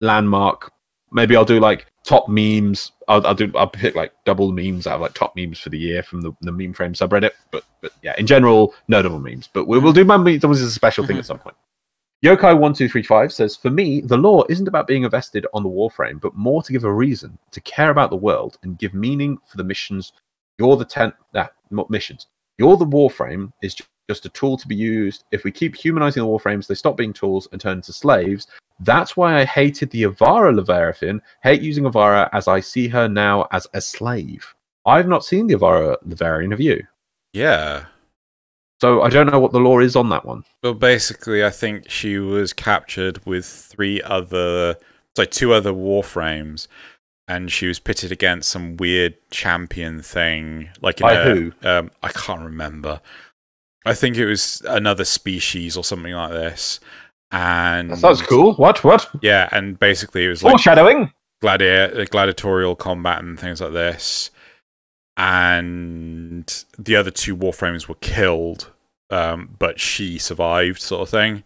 landmark. 0.00 0.72
Maybe 1.12 1.36
I'll 1.36 1.44
do 1.44 1.60
like 1.60 1.86
top 2.04 2.28
memes. 2.28 2.92
I'll, 3.08 3.26
I'll 3.26 3.34
do. 3.34 3.52
I'll 3.54 3.68
pick 3.68 3.94
like 3.94 4.12
double 4.24 4.52
memes 4.52 4.86
out 4.86 4.96
of 4.96 5.00
like 5.00 5.14
top 5.14 5.36
memes 5.36 5.58
for 5.58 5.70
the 5.70 5.78
year 5.78 6.02
from 6.02 6.22
the, 6.22 6.32
the 6.40 6.52
meme 6.52 6.72
frame 6.72 6.94
subreddit. 6.94 7.32
But 7.50 7.64
but 7.80 7.92
yeah, 8.02 8.14
in 8.18 8.26
general, 8.26 8.74
no 8.88 9.02
double 9.02 9.20
memes. 9.20 9.48
But 9.52 9.66
we 9.66 9.78
will 9.78 9.92
do 9.92 10.04
meme 10.04 10.24
memes 10.24 10.44
as 10.44 10.62
a 10.62 10.70
special 10.70 11.06
thing 11.06 11.18
at 11.18 11.26
some 11.26 11.38
point. 11.38 11.56
Yokai 12.24 12.56
one 12.56 12.72
two 12.72 12.88
three 12.88 13.02
five 13.02 13.32
says, 13.32 13.56
"For 13.56 13.70
me, 13.70 14.00
the 14.00 14.16
lore 14.16 14.46
isn't 14.48 14.68
about 14.68 14.86
being 14.86 15.02
invested 15.02 15.46
on 15.52 15.62
the 15.62 15.68
warframe, 15.68 16.20
but 16.20 16.34
more 16.34 16.62
to 16.62 16.72
give 16.72 16.84
a 16.84 16.92
reason 16.92 17.36
to 17.50 17.60
care 17.62 17.90
about 17.90 18.10
the 18.10 18.16
world 18.16 18.58
and 18.62 18.78
give 18.78 18.94
meaning 18.94 19.38
for 19.46 19.56
the 19.56 19.64
missions. 19.64 20.12
You're 20.58 20.76
the 20.76 20.84
ten, 20.84 21.12
nah, 21.34 21.48
not 21.70 21.90
missions. 21.90 22.28
You're 22.58 22.76
the 22.76 22.86
warframe 22.86 23.52
is 23.62 23.76
just 24.08 24.26
a 24.26 24.28
tool 24.28 24.56
to 24.56 24.68
be 24.68 24.76
used. 24.76 25.24
If 25.32 25.42
we 25.42 25.50
keep 25.50 25.74
humanizing 25.74 26.22
the 26.22 26.28
warframes, 26.28 26.66
they 26.66 26.74
stop 26.74 26.96
being 26.96 27.12
tools 27.12 27.48
and 27.50 27.60
turn 27.60 27.78
into 27.78 27.92
slaves. 27.92 28.46
That's 28.84 29.16
why 29.16 29.40
I 29.40 29.44
hated 29.44 29.90
the 29.90 30.02
Avara 30.04 30.52
Leverian, 30.58 31.20
hate 31.42 31.62
using 31.62 31.84
Avara 31.84 32.28
as 32.32 32.48
I 32.48 32.60
see 32.60 32.88
her 32.88 33.08
now 33.08 33.46
as 33.52 33.66
a 33.74 33.80
slave. 33.80 34.54
I've 34.84 35.08
not 35.08 35.24
seen 35.24 35.46
the 35.46 35.54
Avara 35.54 35.96
Leverian, 36.06 36.50
have 36.50 36.60
you? 36.60 36.82
Yeah. 37.32 37.86
So 38.80 39.02
I 39.02 39.10
don't 39.10 39.30
know 39.30 39.38
what 39.38 39.52
the 39.52 39.60
lore 39.60 39.82
is 39.82 39.94
on 39.94 40.08
that 40.08 40.24
one. 40.24 40.44
Well, 40.62 40.74
basically, 40.74 41.44
I 41.44 41.50
think 41.50 41.88
she 41.88 42.18
was 42.18 42.52
captured 42.52 43.24
with 43.24 43.46
three 43.46 44.02
other, 44.02 44.76
like 45.16 45.30
two 45.30 45.52
other 45.52 45.72
warframes, 45.72 46.66
and 47.28 47.52
she 47.52 47.68
was 47.68 47.78
pitted 47.78 48.10
against 48.10 48.50
some 48.50 48.76
weird 48.76 49.14
champion 49.30 50.02
thing. 50.02 50.70
Like 50.80 51.00
in 51.00 51.06
By 51.06 51.12
a- 51.12 51.24
who? 51.24 51.52
Um, 51.62 51.92
I 52.02 52.08
can't 52.08 52.42
remember. 52.42 53.00
I 53.86 53.94
think 53.94 54.16
it 54.16 54.26
was 54.26 54.62
another 54.66 55.04
species 55.04 55.76
or 55.76 55.84
something 55.84 56.12
like 56.12 56.30
this. 56.30 56.80
And 57.32 57.90
That 57.90 57.98
sounds 57.98 58.22
cool. 58.22 58.54
What? 58.54 58.84
What? 58.84 59.08
Yeah, 59.22 59.48
and 59.52 59.78
basically 59.78 60.26
it 60.26 60.28
was 60.28 60.42
like 60.42 60.52
Foreshadowing. 60.52 61.12
gladi- 61.42 62.08
gladiatorial 62.10 62.76
combat 62.76 63.22
and 63.22 63.40
things 63.40 63.60
like 63.60 63.72
this. 63.72 64.30
And 65.16 66.64
the 66.78 66.96
other 66.96 67.10
two 67.10 67.36
warframes 67.36 67.88
were 67.88 67.94
killed, 67.96 68.70
um, 69.10 69.54
but 69.58 69.78
she 69.80 70.18
survived, 70.18 70.80
sort 70.80 71.02
of 71.02 71.08
thing. 71.08 71.44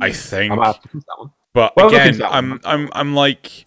I 0.00 0.12
think. 0.12 0.52
I'm 0.52 0.58
that 0.58 0.78
one. 1.16 1.32
But 1.54 1.74
Well, 1.76 1.88
again, 1.88 2.20
I'm. 2.22 2.60
I'm 2.64 2.90
I'm 2.92 3.14
like 3.14 3.64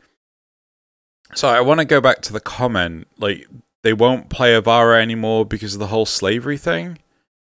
So 1.33 1.47
I 1.49 1.61
want 1.61 1.79
to 1.79 1.85
go 1.85 1.99
back 2.01 2.21
to 2.23 2.33
the 2.33 2.39
comment 2.41 3.07
like 3.17 3.47
they 3.83 3.93
won't 3.93 4.29
play 4.29 4.53
Avara 4.59 5.01
anymore 5.01 5.45
because 5.45 5.73
of 5.73 5.79
the 5.79 5.87
whole 5.87 6.05
slavery 6.05 6.57
thing. 6.57 6.99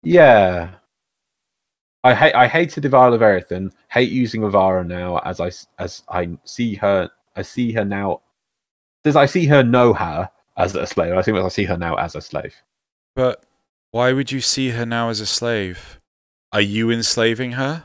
Yeah. 0.02 0.70
I 2.04 2.14
hate 2.14 2.34
I 2.34 2.46
hated 2.46 2.84
Avara 2.84 3.18
Leverian, 3.18 3.72
hate 3.88 4.10
using 4.10 4.42
Avara 4.42 4.86
now 4.86 5.18
as 5.18 5.40
I 5.40 5.50
as 5.82 6.02
I 6.08 6.30
see 6.44 6.74
her 6.76 7.10
I 7.36 7.42
see 7.42 7.72
her 7.72 7.84
now 7.84 8.22
does 9.04 9.16
I 9.16 9.26
see 9.26 9.46
her 9.46 9.62
know 9.62 9.92
her 9.92 10.30
as 10.56 10.74
a 10.74 10.86
slave? 10.86 11.14
I 11.14 11.22
think 11.22 11.38
I 11.38 11.48
see 11.48 11.64
her 11.64 11.76
now 11.76 11.94
as 11.94 12.14
a 12.14 12.20
slave. 12.20 12.54
But 13.14 13.44
why 13.90 14.12
would 14.12 14.30
you 14.30 14.40
see 14.40 14.70
her 14.70 14.84
now 14.84 15.08
as 15.08 15.20
a 15.20 15.26
slave? 15.26 16.00
Are 16.52 16.60
you 16.60 16.90
enslaving 16.90 17.52
her? 17.52 17.84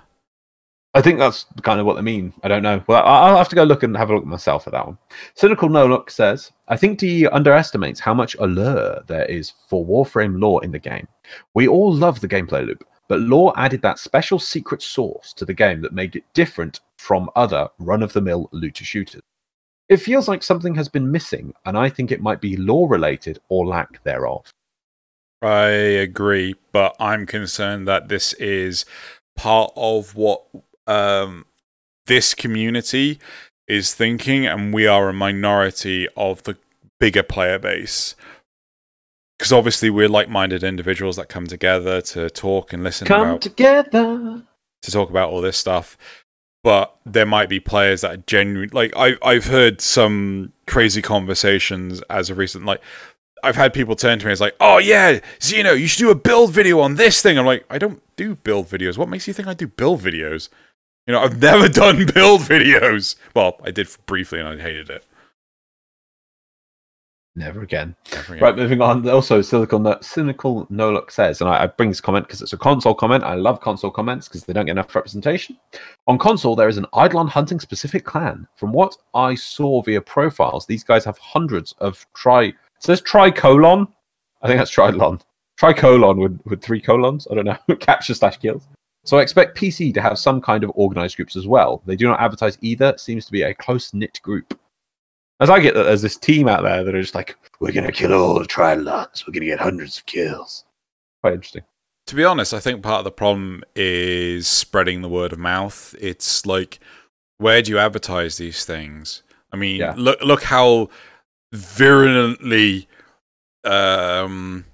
I 0.95 1.01
think 1.01 1.17
that's 1.17 1.45
kind 1.63 1.79
of 1.79 1.87
what 1.87 1.95
they 1.95 2.01
mean. 2.01 2.33
I 2.43 2.47
don't 2.47 2.61
know. 2.61 2.83
Well, 2.87 3.03
I'll 3.03 3.37
have 3.37 3.49
to 3.49 3.55
go 3.55 3.63
look 3.63 3.81
and 3.81 3.97
have 3.97 4.11
a 4.11 4.15
look 4.15 4.25
myself 4.25 4.67
at 4.67 4.73
that 4.73 4.85
one. 4.85 4.97
Cynical 5.33 5.67
No 5.69 5.87
Look 5.87 6.11
says, 6.11 6.51
I 6.67 6.77
think 6.77 6.99
DE 6.99 7.27
underestimates 7.27 7.99
how 7.99 8.13
much 8.13 8.35
allure 8.35 9.01
there 9.07 9.25
is 9.25 9.53
for 9.67 9.83
Warframe 9.83 10.39
lore 10.39 10.63
in 10.63 10.71
the 10.71 10.77
game. 10.77 11.07
We 11.55 11.67
all 11.67 11.91
love 11.91 12.19
the 12.19 12.27
gameplay 12.27 12.65
loop, 12.65 12.85
but 13.13 13.19
Lore 13.19 13.53
added 13.57 13.83
that 13.83 13.99
special 13.99 14.39
secret 14.39 14.81
sauce 14.81 15.33
to 15.33 15.45
the 15.45 15.53
game 15.53 15.81
that 15.83 15.93
made 15.93 16.15
it 16.15 16.23
different 16.33 16.79
from 16.97 17.29
other 17.35 17.69
run 17.77 18.01
of 18.01 18.11
the 18.11 18.21
mill 18.21 18.49
looter 18.51 18.83
shooters. 18.83 19.21
It 19.87 19.97
feels 19.97 20.27
like 20.27 20.41
something 20.41 20.73
has 20.73 20.89
been 20.89 21.11
missing, 21.11 21.53
and 21.63 21.77
I 21.77 21.89
think 21.89 22.11
it 22.11 22.23
might 22.23 22.41
be 22.41 22.57
lore 22.57 22.89
related 22.89 23.37
or 23.49 23.67
lack 23.67 24.03
thereof. 24.03 24.51
I 25.43 25.67
agree, 25.67 26.55
but 26.71 26.95
I'm 26.99 27.27
concerned 27.27 27.87
that 27.87 28.07
this 28.07 28.33
is 28.33 28.83
part 29.35 29.71
of 29.75 30.15
what 30.15 30.41
um, 30.87 31.45
this 32.07 32.33
community 32.33 33.19
is 33.67 33.93
thinking, 33.93 34.47
and 34.47 34.73
we 34.73 34.87
are 34.87 35.07
a 35.07 35.13
minority 35.13 36.07
of 36.17 36.41
the 36.41 36.57
bigger 36.99 37.21
player 37.21 37.59
base. 37.59 38.15
Because 39.43 39.51
obviously, 39.51 39.89
we're 39.89 40.07
like-minded 40.07 40.63
individuals 40.63 41.17
that 41.17 41.27
come 41.27 41.47
together 41.47 41.99
to 41.99 42.29
talk 42.29 42.71
and 42.71 42.81
listen 42.81 43.05
Come 43.05 43.21
about 43.27 43.41
together. 43.41 44.41
to 44.83 44.89
talk 44.89 45.09
about 45.09 45.31
all 45.31 45.41
this 45.41 45.57
stuff. 45.57 45.97
But 46.63 46.95
there 47.05 47.25
might 47.25 47.49
be 47.49 47.59
players 47.59 47.99
that 48.01 48.11
are 48.13 48.23
genuine. 48.25 48.69
Like 48.71 48.93
I, 48.95 49.17
I've 49.21 49.47
heard 49.47 49.81
some 49.81 50.53
crazy 50.65 51.01
conversations 51.01 52.01
as 52.09 52.29
of 52.29 52.37
recent. 52.37 52.63
Like 52.63 52.79
I've 53.43 53.57
had 53.57 53.73
people 53.73 53.97
turn 53.97 54.17
to 54.19 54.25
me 54.25 54.31
as 54.31 54.39
like, 54.39 54.55
"Oh 54.61 54.77
yeah, 54.77 55.19
Zeno, 55.41 55.73
you 55.73 55.87
should 55.87 55.99
do 55.99 56.09
a 56.09 56.15
build 56.15 56.53
video 56.53 56.79
on 56.79 56.95
this 56.95 57.21
thing." 57.21 57.37
I'm 57.37 57.45
like, 57.45 57.65
I 57.69 57.77
don't 57.77 58.01
do 58.15 58.35
build 58.35 58.67
videos. 58.69 58.97
What 58.97 59.09
makes 59.09 59.27
you 59.27 59.33
think 59.33 59.49
I 59.49 59.53
do 59.53 59.67
build 59.67 59.99
videos? 59.99 60.47
You 61.05 61.11
know, 61.11 61.19
I've 61.19 61.41
never 61.41 61.67
done 61.67 62.05
build 62.05 62.43
videos. 62.43 63.17
Well, 63.35 63.57
I 63.61 63.71
did 63.71 63.89
briefly, 64.05 64.39
and 64.39 64.47
I 64.47 64.55
hated 64.57 64.89
it. 64.89 65.05
Never 67.35 67.61
again. 67.61 67.95
Never 68.11 68.37
Right, 68.37 68.55
moving 68.55 68.81
on. 68.81 69.09
Also, 69.09 69.41
cynical, 69.41 69.79
no, 69.79 69.97
cynical 70.01 70.67
no 70.69 70.91
look 70.91 71.09
says, 71.09 71.41
and 71.41 71.49
I, 71.49 71.63
I 71.63 71.67
bring 71.67 71.89
this 71.89 71.99
comment 71.99 72.27
because 72.27 72.43
it's 72.43 72.53
a 72.53 72.57
console 72.57 72.93
comment. 72.93 73.23
I 73.23 73.33
love 73.33 73.59
console 73.59 73.89
comments 73.89 74.27
because 74.27 74.43
they 74.43 74.53
don't 74.53 74.65
get 74.65 74.73
enough 74.73 74.93
representation. 74.93 75.57
On 76.05 76.19
console, 76.19 76.55
there 76.55 76.69
is 76.69 76.77
an 76.77 76.85
Eidolon 76.95 77.27
hunting 77.27 77.59
specific 77.59 78.05
clan. 78.05 78.47
From 78.55 78.71
what 78.71 78.95
I 79.15 79.33
saw 79.33 79.81
via 79.81 80.01
profiles, 80.01 80.67
these 80.67 80.83
guys 80.83 81.05
have 81.05 81.17
hundreds 81.17 81.73
of 81.79 82.05
tri. 82.13 82.43
It 82.43 82.55
says 82.79 83.01
tricolon. 83.01 83.87
I 84.43 84.47
think 84.47 84.59
that's 84.59 84.71
trilon. 84.71 85.19
Tricolon 85.57 86.17
with 86.17 86.39
with 86.45 86.61
three 86.61 86.81
colons. 86.81 87.27
I 87.31 87.35
don't 87.35 87.45
know. 87.45 87.75
Capture 87.79 88.13
slash 88.13 88.37
kills. 88.37 88.67
So 89.05 89.17
I 89.17 89.21
expect 89.21 89.57
PC 89.57 89.93
to 89.95 90.01
have 90.01 90.19
some 90.19 90.39
kind 90.39 90.63
of 90.63 90.71
organized 90.75 91.17
groups 91.17 91.35
as 91.35 91.47
well. 91.47 91.81
They 91.85 91.95
do 91.95 92.07
not 92.07 92.21
advertise 92.21 92.57
either. 92.61 92.89
It 92.89 92.99
seems 92.99 93.25
to 93.25 93.31
be 93.31 93.41
a 93.41 93.53
close 93.53 93.93
knit 93.93 94.19
group. 94.21 94.57
As 95.43 95.49
I 95.49 95.59
get 95.59 95.73
that 95.73 95.83
there's 95.83 96.01
this 96.01 96.15
team 96.17 96.47
out 96.47 96.63
there 96.63 96.83
that 96.85 96.95
are 96.95 97.01
just 97.01 97.15
like, 97.15 97.35
we're 97.59 97.73
gonna 97.73 97.91
kill 97.91 98.13
all 98.13 98.39
the 98.39 98.45
Trilons. 98.45 99.27
We're 99.27 99.33
gonna 99.33 99.45
get 99.45 99.59
hundreds 99.59 99.97
of 99.97 100.05
kills. 100.05 100.63
Quite 101.21 101.33
interesting. 101.33 101.63
To 102.07 102.15
be 102.15 102.23
honest, 102.23 102.53
I 102.53 102.59
think 102.61 102.81
part 102.81 102.99
of 102.99 103.03
the 103.03 103.11
problem 103.11 103.63
is 103.75 104.47
spreading 104.47 105.01
the 105.01 105.09
word 105.09 105.33
of 105.33 105.39
mouth. 105.39 105.93
It's 105.99 106.45
like, 106.45 106.79
where 107.39 107.61
do 107.61 107.71
you 107.71 107.77
advertise 107.77 108.37
these 108.37 108.63
things? 108.65 109.21
I 109.51 109.57
mean, 109.57 109.79
Yeah. 109.81 109.93
look 109.97 110.21
look 110.21 110.43
how 110.43 110.89
virulently 111.53 112.87
um, 113.63 114.65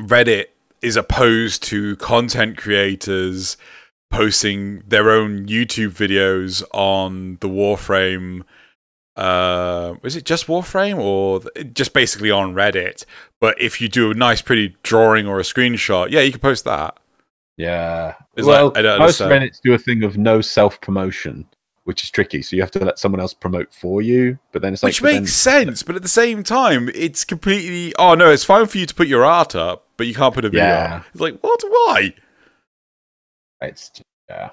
Reddit 0.00 0.46
is 0.82 0.96
opposed 0.96 1.62
to 1.64 1.96
content 1.96 2.56
creators 2.56 3.56
posting 4.10 4.82
their 4.86 5.10
own 5.10 5.46
YouTube 5.46 5.90
videos 5.92 6.62
on 6.72 7.38
the 7.40 7.48
Warframe. 7.48 8.42
Uh, 9.16 9.94
is 10.02 10.14
it 10.16 10.24
just 10.24 10.46
Warframe 10.46 10.98
or 10.98 11.40
th- 11.40 11.72
just 11.72 11.92
basically 11.94 12.30
on 12.30 12.54
Reddit? 12.54 13.04
But 13.40 13.60
if 13.60 13.80
you 13.80 13.88
do 13.88 14.10
a 14.10 14.14
nice, 14.14 14.42
pretty 14.42 14.76
drawing 14.82 15.26
or 15.26 15.38
a 15.40 15.42
screenshot, 15.42 16.10
yeah, 16.10 16.20
you 16.20 16.30
can 16.32 16.40
post 16.40 16.64
that. 16.64 16.98
Yeah. 17.56 18.14
It's 18.36 18.46
well, 18.46 18.66
like- 18.68 18.78
I 18.78 18.82
don't 18.82 18.98
most 18.98 19.20
understand. 19.20 19.50
Reddits 19.50 19.60
do 19.62 19.72
a 19.74 19.78
thing 19.78 20.02
of 20.04 20.18
no 20.18 20.42
self 20.42 20.78
promotion, 20.82 21.46
which 21.84 22.02
is 22.02 22.10
tricky. 22.10 22.42
So 22.42 22.56
you 22.56 22.62
have 22.62 22.70
to 22.72 22.84
let 22.84 22.98
someone 22.98 23.20
else 23.20 23.32
promote 23.32 23.72
for 23.72 24.02
you. 24.02 24.38
But 24.52 24.60
then 24.60 24.74
it's 24.74 24.82
like, 24.82 24.90
Which 24.90 25.00
but 25.00 25.12
then- 25.12 25.22
makes 25.22 25.32
sense, 25.32 25.82
but 25.82 25.96
at 25.96 26.02
the 26.02 26.08
same 26.08 26.42
time, 26.42 26.90
it's 26.94 27.24
completely. 27.24 27.94
Oh 27.98 28.14
no, 28.14 28.30
it's 28.30 28.44
fine 28.44 28.66
for 28.66 28.76
you 28.76 28.84
to 28.86 28.94
put 28.94 29.08
your 29.08 29.24
art 29.24 29.54
up, 29.54 29.86
but 29.96 30.06
you 30.06 30.14
can't 30.14 30.34
put 30.34 30.44
a 30.44 30.50
video. 30.50 30.64
Yeah. 30.66 30.96
up. 30.96 31.04
It's 31.12 31.20
like 31.22 31.38
what? 31.40 31.62
Why? 31.66 32.12
It's 33.62 33.90
yeah. 34.28 34.50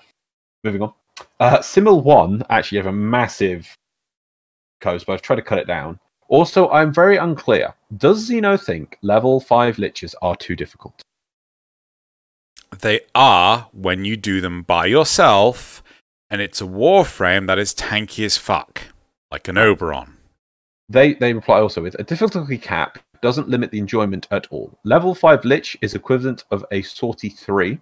Moving 0.64 0.84
on. 0.84 0.94
Uh, 1.40 1.58
Simil 1.60 2.02
One 2.04 2.44
actually 2.50 2.78
have 2.78 2.88
a 2.88 2.92
massive 2.94 3.68
coast, 4.84 5.06
but 5.06 5.14
I've 5.14 5.22
tried 5.22 5.38
to 5.38 5.42
cut 5.42 5.60
it 5.60 5.68
down. 5.68 6.00
Also, 6.28 6.70
I'm 6.70 6.94
very 6.94 7.18
unclear. 7.18 7.74
Does 7.98 8.26
Zeno 8.26 8.58
think 8.58 8.98
level 9.02 9.40
five 9.40 9.78
liches 9.78 10.14
are 10.22 10.36
too 10.36 10.56
difficult? 10.56 11.02
They 12.80 13.02
are 13.14 13.70
when 13.72 14.04
you 14.06 14.18
do 14.18 14.42
them 14.42 14.64
by 14.64 14.88
yourself, 14.88 15.84
and 16.30 16.42
it's 16.42 16.62
a 16.62 16.66
warframe 16.66 17.48
that 17.48 17.60
is 17.60 17.74
tanky 17.74 18.26
as 18.26 18.38
fuck, 18.38 18.82
like 19.32 19.48
an 19.48 19.58
Oberon. 19.58 20.18
They 20.90 21.14
they 21.14 21.34
reply 21.34 21.60
also 21.60 21.82
with 21.82 21.96
a 22.00 22.04
difficulty 22.04 22.58
cap 22.58 23.00
doesn't 23.22 23.48
limit 23.48 23.72
the 23.72 23.80
enjoyment 23.80 24.28
at 24.32 24.48
all. 24.52 24.78
Level 24.84 25.16
five 25.16 25.46
lich 25.46 25.78
is 25.82 25.96
equivalent 25.96 26.44
of 26.52 26.66
a 26.72 26.82
sortie 26.82 27.30
three, 27.30 27.80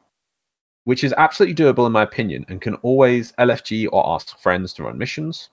which 0.83 1.03
is 1.03 1.13
absolutely 1.17 1.55
doable 1.55 1.87
in 1.87 1.91
my 1.91 2.03
opinion, 2.03 2.45
and 2.47 2.61
can 2.61 2.75
always 2.75 3.31
LFG 3.33 3.89
or 3.91 4.07
ask 4.13 4.37
friends 4.39 4.71
to 4.73 4.83
run 4.83 4.97
missions. 4.97 5.49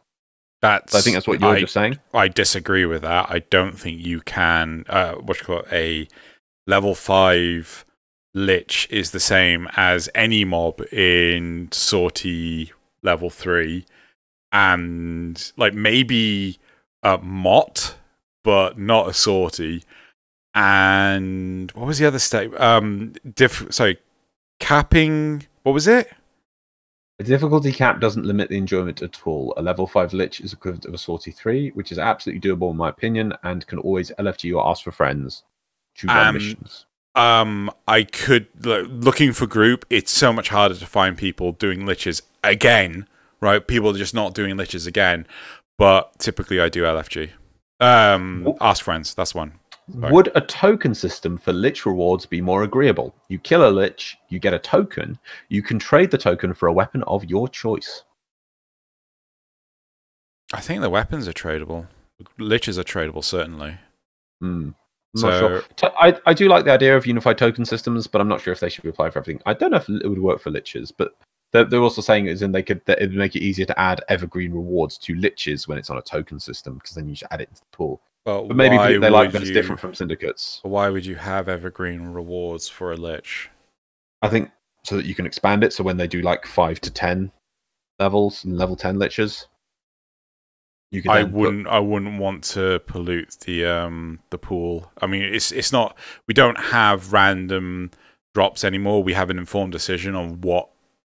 That's. 0.60 0.94
I 0.94 1.00
think 1.00 1.14
that's 1.14 1.26
what 1.28 1.40
you're 1.40 1.50
I, 1.50 1.60
just 1.60 1.72
saying. 1.72 1.98
I 2.12 2.28
disagree 2.28 2.84
with 2.84 3.02
that. 3.02 3.30
I 3.30 3.40
don't 3.50 3.78
think 3.78 4.04
you 4.04 4.20
can. 4.20 4.84
Uh, 4.88 5.14
what 5.14 5.38
you 5.40 5.46
call 5.46 5.58
it, 5.60 5.66
a 5.72 6.08
level 6.66 6.94
five 6.94 7.84
lich 8.34 8.86
is 8.90 9.10
the 9.12 9.20
same 9.20 9.68
as 9.76 10.08
any 10.14 10.44
mob 10.44 10.80
in 10.92 11.68
sortie 11.72 12.72
level 13.02 13.30
three, 13.30 13.86
and 14.52 15.52
like 15.56 15.74
maybe 15.74 16.58
a 17.02 17.18
mot, 17.18 17.96
but 18.42 18.78
not 18.78 19.08
a 19.08 19.14
sortie. 19.14 19.84
And 20.54 21.70
what 21.72 21.86
was 21.86 21.98
the 21.98 22.06
other 22.06 22.18
state? 22.18 22.52
Um, 22.60 23.14
diff. 23.34 23.66
Sorry, 23.70 23.98
capping. 24.58 25.46
What 25.62 25.72
was 25.72 25.86
it? 25.86 26.10
A 27.20 27.24
difficulty 27.24 27.72
cap 27.72 28.00
doesn't 28.00 28.26
limit 28.26 28.48
the 28.48 28.56
enjoyment 28.56 29.02
at 29.02 29.26
all. 29.26 29.52
A 29.56 29.62
level 29.62 29.86
5 29.88 30.12
Lich 30.12 30.40
is 30.40 30.52
equivalent 30.52 30.84
of 30.84 30.94
a 30.94 30.98
Sortie 30.98 31.32
3, 31.32 31.70
which 31.70 31.90
is 31.90 31.98
absolutely 31.98 32.48
doable 32.48 32.70
in 32.70 32.76
my 32.76 32.88
opinion, 32.88 33.32
and 33.42 33.66
can 33.66 33.78
always 33.80 34.12
LFG 34.20 34.54
or 34.56 34.68
ask 34.68 34.84
for 34.84 34.92
friends 34.92 35.42
to 35.96 36.06
run 36.06 36.28
Um, 36.28 36.34
missions. 36.34 36.86
um, 37.16 37.70
I 37.88 38.04
could 38.04 38.46
looking 38.64 39.32
for 39.32 39.46
group. 39.48 39.84
It's 39.90 40.12
so 40.12 40.32
much 40.32 40.50
harder 40.50 40.76
to 40.76 40.86
find 40.86 41.18
people 41.18 41.50
doing 41.50 41.80
liches 41.80 42.22
again, 42.44 43.08
right? 43.40 43.66
People 43.66 43.90
are 43.90 43.98
just 43.98 44.14
not 44.14 44.32
doing 44.32 44.56
liches 44.56 44.86
again. 44.86 45.26
But 45.76 46.18
typically, 46.18 46.60
I 46.60 46.68
do 46.68 46.82
LFG. 46.84 47.30
Um, 47.80 48.54
ask 48.60 48.84
friends. 48.84 49.14
That's 49.14 49.34
one. 49.34 49.54
Sorry. 49.92 50.12
Would 50.12 50.30
a 50.34 50.40
token 50.42 50.94
system 50.94 51.38
for 51.38 51.52
lich 51.52 51.86
rewards 51.86 52.26
be 52.26 52.40
more 52.40 52.62
agreeable? 52.62 53.14
You 53.28 53.38
kill 53.38 53.66
a 53.66 53.70
lich, 53.70 54.18
you 54.28 54.38
get 54.38 54.52
a 54.54 54.58
token. 54.58 55.18
You 55.48 55.62
can 55.62 55.78
trade 55.78 56.10
the 56.10 56.18
token 56.18 56.52
for 56.52 56.66
a 56.66 56.72
weapon 56.72 57.02
of 57.04 57.24
your 57.24 57.48
choice. 57.48 58.04
I 60.52 60.60
think 60.60 60.80
the 60.82 60.90
weapons 60.90 61.28
are 61.28 61.32
tradable. 61.32 61.86
Liches 62.38 62.78
are 62.78 62.84
tradable, 62.84 63.24
certainly. 63.24 63.76
Hmm. 64.40 64.70
So- 65.16 65.30
not 65.30 65.38
sure. 65.38 65.92
I, 65.98 66.18
I 66.26 66.34
do 66.34 66.48
like 66.48 66.64
the 66.64 66.72
idea 66.72 66.96
of 66.96 67.06
unified 67.06 67.38
token 67.38 67.64
systems, 67.64 68.06
but 68.06 68.20
I'm 68.20 68.28
not 68.28 68.40
sure 68.40 68.52
if 68.52 68.60
they 68.60 68.68
should 68.68 68.82
be 68.82 68.90
applied 68.90 69.12
for 69.12 69.20
everything. 69.20 69.42
I 69.46 69.54
don't 69.54 69.70
know 69.70 69.78
if 69.78 69.88
it 69.88 70.06
would 70.06 70.18
work 70.20 70.40
for 70.40 70.50
liches, 70.50 70.92
but 70.96 71.14
they're, 71.52 71.64
they're 71.64 71.80
also 71.80 72.02
saying 72.02 72.26
is 72.26 72.42
in 72.42 72.52
they 72.52 72.62
could 72.62 72.82
it 72.86 73.00
would 73.00 73.14
make 73.14 73.34
it 73.34 73.42
easier 73.42 73.64
to 73.66 73.80
add 73.80 74.02
evergreen 74.08 74.52
rewards 74.52 74.98
to 74.98 75.14
liches 75.14 75.66
when 75.66 75.78
it's 75.78 75.88
on 75.88 75.96
a 75.96 76.02
token 76.02 76.38
system 76.38 76.74
because 76.74 76.94
then 76.94 77.08
you 77.08 77.14
should 77.14 77.28
add 77.30 77.40
it 77.40 77.48
into 77.48 77.62
the 77.62 77.76
pool. 77.76 78.02
But, 78.28 78.48
But 78.48 78.56
maybe 78.58 78.76
they 78.76 79.08
like 79.08 79.28
would 79.28 79.32
that 79.32 79.40
it's 79.40 79.48
you- 79.48 79.54
different 79.54 79.80
from 79.80 79.94
syndicates. 79.94 80.60
Why 80.62 80.90
would 80.90 81.06
you 81.06 81.14
have 81.16 81.48
evergreen 81.48 82.08
rewards 82.08 82.68
for 82.68 82.92
a 82.92 82.96
lich? 82.96 83.48
I 84.20 84.28
think 84.28 84.50
so 84.82 84.98
that 84.98 85.06
you 85.06 85.14
can 85.14 85.24
expand 85.24 85.64
it. 85.64 85.72
So 85.72 85.82
when 85.82 85.96
they 85.96 86.06
do 86.06 86.20
like 86.20 86.44
five 86.44 86.78
to 86.82 86.90
ten 86.90 87.32
levels 87.98 88.44
and 88.44 88.58
level 88.58 88.76
ten 88.76 88.96
liches, 88.98 89.46
you 90.90 91.00
can. 91.00 91.10
I 91.10 91.22
wouldn't. 91.22 91.68
I 91.68 91.78
wouldn't 91.78 92.20
want 92.20 92.44
to 92.52 92.80
pollute 92.80 93.38
the 93.46 93.64
um 93.64 94.18
the 94.28 94.36
pool. 94.36 94.92
I 95.00 95.06
mean, 95.06 95.22
it's 95.22 95.50
it's 95.50 95.72
not. 95.72 95.96
We 96.26 96.34
don't 96.34 96.60
have 96.60 97.14
random 97.14 97.92
drops 98.34 98.62
anymore. 98.62 99.02
We 99.02 99.14
have 99.14 99.30
an 99.30 99.38
informed 99.38 99.72
decision 99.72 100.14
on 100.14 100.42
what 100.42 100.68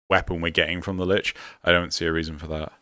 weapon 0.09 0.41
we're 0.41 0.51
getting 0.53 0.81
from 0.81 0.97
the 0.97 1.07
lich. 1.07 1.35
I 1.65 1.73
don't 1.73 1.93
see 1.93 2.07
a 2.07 2.13
reason 2.13 2.39
for 2.39 2.47
that. 2.47 2.73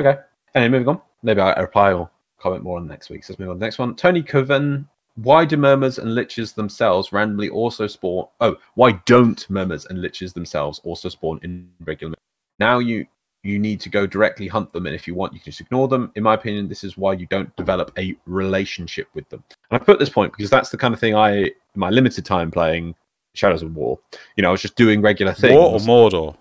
Okay. 0.00 0.18
Anyway, 0.56 0.70
moving 0.70 0.88
on. 0.88 1.00
Maybe 1.22 1.40
I 1.40 1.60
reply 1.60 1.92
or 1.92 2.10
comment 2.38 2.62
more 2.62 2.78
on 2.78 2.86
next 2.86 3.10
week. 3.10 3.24
So 3.24 3.32
let's 3.32 3.40
move 3.40 3.50
on 3.50 3.56
to 3.56 3.58
the 3.58 3.66
next 3.66 3.78
one. 3.78 3.94
Tony 3.94 4.22
Coven. 4.22 4.88
Why 5.16 5.44
do 5.44 5.56
murmurs 5.56 5.98
and 5.98 6.08
liches 6.08 6.54
themselves 6.54 7.12
randomly 7.12 7.48
also 7.48 7.86
spawn? 7.86 8.26
Oh, 8.40 8.56
why 8.74 9.00
don't 9.06 9.48
murmurs 9.48 9.86
and 9.86 10.00
liches 10.00 10.34
themselves 10.34 10.80
also 10.82 11.08
spawn 11.08 11.38
in 11.44 11.70
regular? 11.84 12.16
Now 12.58 12.80
you 12.80 13.06
you 13.44 13.58
need 13.58 13.78
to 13.82 13.88
go 13.88 14.06
directly 14.06 14.48
hunt 14.48 14.72
them, 14.72 14.86
and 14.86 14.94
if 14.94 15.06
you 15.06 15.14
want, 15.14 15.32
you 15.34 15.38
can 15.38 15.52
just 15.52 15.60
ignore 15.60 15.86
them. 15.86 16.10
In 16.16 16.22
my 16.22 16.34
opinion, 16.34 16.66
this 16.66 16.82
is 16.82 16.96
why 16.96 17.12
you 17.12 17.26
don't 17.26 17.54
develop 17.56 17.92
a 17.96 18.16
relationship 18.26 19.06
with 19.14 19.28
them. 19.28 19.44
And 19.70 19.80
I 19.80 19.84
put 19.84 19.98
this 19.98 20.08
point 20.08 20.32
because 20.32 20.50
that's 20.50 20.70
the 20.70 20.78
kind 20.78 20.94
of 20.94 20.98
thing 20.98 21.14
I, 21.14 21.42
in 21.44 21.52
my 21.76 21.90
limited 21.90 22.24
time 22.24 22.50
playing 22.50 22.94
Shadows 23.34 23.62
of 23.62 23.76
War, 23.76 23.98
you 24.36 24.42
know, 24.42 24.48
I 24.48 24.52
was 24.52 24.62
just 24.62 24.76
doing 24.76 25.02
regular 25.02 25.34
things. 25.34 25.54
War 25.54 25.74
or 25.74 25.78
Mordor? 25.78 26.36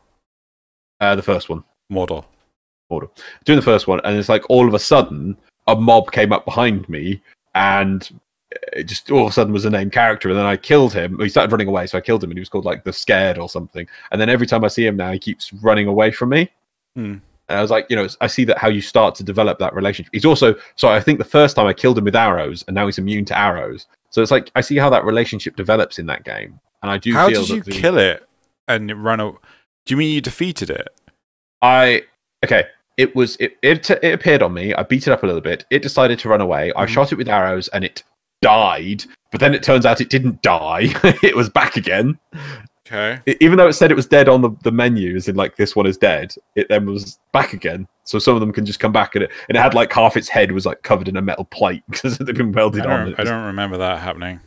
uh, 1.02 1.16
the 1.16 1.22
first 1.22 1.50
one. 1.50 1.64
Mordor. 1.92 2.24
Mordor. 2.92 3.10
Doing 3.44 3.58
the 3.58 3.66
first 3.66 3.88
one, 3.88 4.00
and 4.04 4.18
it's 4.18 4.30
like 4.30 4.50
all 4.50 4.68
of 4.68 4.74
a 4.74 4.80
sudden 4.80 5.38
a 5.68 5.76
mob 5.76 6.12
came 6.12 6.32
up 6.34 6.46
behind 6.46 6.88
me, 6.90 7.22
and 7.56 8.10
it 8.74 8.84
just 8.84 9.10
all 9.12 9.24
of 9.26 9.30
a 9.30 9.34
sudden 9.34 9.54
was 9.54 9.66
a 9.66 9.70
named 9.70 9.92
character, 9.92 10.30
and 10.30 10.38
then 10.38 10.46
I 10.46 10.58
killed 10.58 10.94
him. 10.94 11.20
He 11.20 11.30
started 11.30 11.52
running 11.52 11.68
away, 11.68 11.88
so 11.88 11.98
I 11.98 12.02
killed 12.02 12.24
him, 12.24 12.32
and 12.32 12.38
he 12.38 12.42
was 12.42 12.50
called 12.50 12.66
like 12.66 12.84
the 12.84 12.94
Scared 12.94 13.38
or 13.38 13.50
something. 13.50 13.88
And 14.12 14.20
then 14.22 14.30
every 14.30 14.48
time 14.48 14.64
I 14.64 14.68
see 14.68 14.86
him 14.86 14.96
now, 14.98 15.12
he 15.12 15.20
keeps 15.20 15.52
running 15.54 15.88
away 15.88 16.12
from 16.12 16.30
me. 16.30 16.50
Hmm. 16.96 17.16
And 17.50 17.60
I 17.60 17.62
was 17.62 17.72
like, 17.72 17.86
you 17.90 17.96
know, 17.96 18.08
I 18.22 18.28
see 18.28 18.46
that 18.46 18.58
how 18.58 18.70
you 18.70 18.80
start 18.82 19.16
to 19.16 19.24
develop 19.24 19.60
that 19.60 19.74
relationship. 19.76 20.12
He's 20.14 20.26
also 20.26 20.56
so 20.76 20.88
I 20.88 21.02
think 21.02 21.18
the 21.20 21.26
first 21.26 21.56
time 21.56 21.68
I 21.68 21.74
killed 21.74 21.98
him 21.98 22.06
with 22.06 22.16
arrows, 22.16 22.64
and 22.68 22.76
now 22.76 22.86
he's 22.86 22.98
immune 22.98 23.26
to 23.26 23.38
arrows. 23.38 23.88
So 24.12 24.22
it's 24.22 24.32
like 24.32 24.52
I 24.56 24.62
see 24.62 24.78
how 24.78 24.90
that 24.92 25.04
relationship 25.04 25.56
develops 25.56 26.00
in 26.00 26.06
that 26.08 26.24
game, 26.24 26.60
and 26.82 26.92
I 26.92 26.98
do. 26.98 27.14
How 27.14 27.28
feel 27.30 27.42
did 27.42 27.50
you 27.50 27.64
the- 27.64 27.72
kill 27.72 27.98
it 27.98 28.24
and 28.68 29.04
run? 29.04 29.20
A- 29.20 29.32
Do 29.32 29.38
you 29.88 29.98
mean 29.98 30.14
you 30.14 30.22
defeated 30.22 30.70
it? 30.70 30.88
I 31.62 32.04
okay. 32.46 32.66
It 32.98 33.16
was 33.16 33.36
it, 33.40 33.58
it 33.64 33.90
it 33.90 34.14
appeared 34.14 34.42
on 34.44 34.54
me. 34.54 34.74
I 34.74 34.84
beat 34.84 35.08
it 35.08 35.12
up 35.12 35.24
a 35.24 35.26
little 35.26 35.42
bit. 35.42 35.66
It 35.72 35.82
decided 35.82 36.20
to 36.20 36.30
run 36.30 36.42
away. 36.42 36.72
I 36.76 36.86
Mhm. 36.86 36.90
shot 36.90 37.12
it 37.12 37.16
with 37.16 37.28
arrows 37.28 37.68
and 37.70 37.84
it 37.84 38.04
died. 38.42 39.04
But 39.32 39.40
then 39.40 39.54
it 39.56 39.64
turns 39.64 39.86
out 39.86 40.00
it 40.02 40.10
didn't 40.10 40.42
die. 40.44 40.90
it 41.24 41.36
was 41.36 41.50
back 41.50 41.76
again. 41.76 42.20
Okay. 42.86 43.20
E- 43.28 43.36
even 43.40 43.58
though 43.58 43.68
it 43.68 43.74
said 43.74 43.90
it 43.90 43.96
was 43.96 44.06
dead 44.06 44.28
on 44.30 44.42
the, 44.42 44.52
the 44.64 44.72
menus 44.72 45.28
in 45.28 45.36
like 45.36 45.56
this 45.56 45.76
one 45.76 45.88
is 45.88 45.98
dead, 45.98 46.36
it 46.56 46.68
then 46.70 46.86
was 46.86 47.18
back 47.32 47.54
again. 47.54 47.88
So 48.04 48.20
some 48.20 48.36
of 48.36 48.42
them 48.42 48.52
can 48.52 48.66
just 48.66 48.80
come 48.80 48.92
back 48.92 49.16
and 49.16 49.24
it 49.24 49.32
and 49.50 49.58
it 49.58 49.62
had 49.62 49.74
like 49.74 49.92
half 49.92 50.16
its 50.18 50.28
head 50.30 50.52
was 50.52 50.66
like 50.66 50.84
covered 50.84 51.08
in 51.08 51.18
a 51.18 51.22
metal 51.22 51.46
plate 51.46 51.82
because 51.90 52.18
they've 52.20 52.36
been 52.36 52.50
I 52.54 52.58
welded 52.58 52.86
on. 52.86 53.06
don't, 53.06 53.14
It 53.14 53.20
I 53.20 53.24
don't 53.24 53.46
remember 53.46 53.78
that 53.78 54.00
happening. 54.00 54.40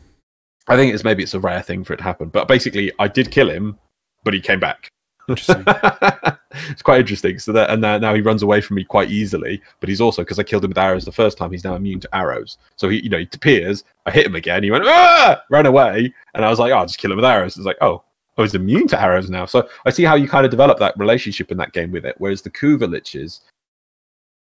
I 0.69 0.75
think 0.77 0.93
it's 0.93 1.03
maybe 1.03 1.23
it's 1.23 1.33
a 1.33 1.39
rare 1.39 1.61
thing 1.61 1.83
for 1.83 1.93
it 1.93 1.97
to 1.97 2.03
happen. 2.03 2.29
But 2.29 2.47
basically 2.47 2.91
I 2.99 3.07
did 3.09 3.31
kill 3.31 3.49
him, 3.49 3.77
but 4.23 4.33
he 4.33 4.39
came 4.39 4.59
back. 4.59 4.89
Interesting. 5.27 5.65
it's 6.51 6.81
quite 6.81 6.99
interesting. 6.99 7.39
So 7.39 7.51
that 7.53 7.69
and 7.69 7.81
now, 7.81 7.97
now 7.97 8.13
he 8.13 8.21
runs 8.21 8.43
away 8.43 8.61
from 8.61 8.75
me 8.75 8.83
quite 8.83 9.09
easily. 9.09 9.61
But 9.79 9.89
he's 9.89 10.01
also 10.01 10.21
because 10.23 10.39
I 10.39 10.43
killed 10.43 10.63
him 10.63 10.69
with 10.69 10.77
arrows 10.77 11.05
the 11.05 11.11
first 11.11 11.37
time. 11.37 11.51
He's 11.51 11.63
now 11.63 11.75
immune 11.75 11.99
to 12.01 12.15
arrows. 12.15 12.57
So 12.75 12.89
he, 12.89 13.03
you 13.03 13.09
know, 13.09 13.17
he 13.17 13.27
appears. 13.33 13.83
I 14.05 14.11
hit 14.11 14.25
him 14.25 14.35
again. 14.35 14.63
He 14.63 14.71
went 14.71 14.85
ah, 14.85 15.41
ran 15.49 15.65
away, 15.65 16.13
and 16.33 16.45
I 16.45 16.49
was 16.49 16.59
like, 16.59 16.71
oh, 16.71 16.77
I'll 16.77 16.85
just 16.85 16.99
kill 16.99 17.11
him 17.11 17.17
with 17.17 17.25
arrows. 17.25 17.57
It's 17.57 17.65
like, 17.65 17.77
oh, 17.81 18.03
oh, 18.37 18.43
he's 18.43 18.55
immune 18.55 18.87
to 18.87 19.01
arrows 19.01 19.29
now. 19.29 19.45
So 19.45 19.67
I 19.85 19.89
see 19.89 20.03
how 20.03 20.15
you 20.15 20.27
kind 20.27 20.45
of 20.45 20.51
develop 20.51 20.79
that 20.79 20.97
relationship 20.97 21.51
in 21.51 21.57
that 21.57 21.73
game 21.73 21.91
with 21.91 22.05
it. 22.05 22.15
Whereas 22.17 22.41
the 22.41 22.49
Kuva 22.49 22.83
liches, 22.83 23.41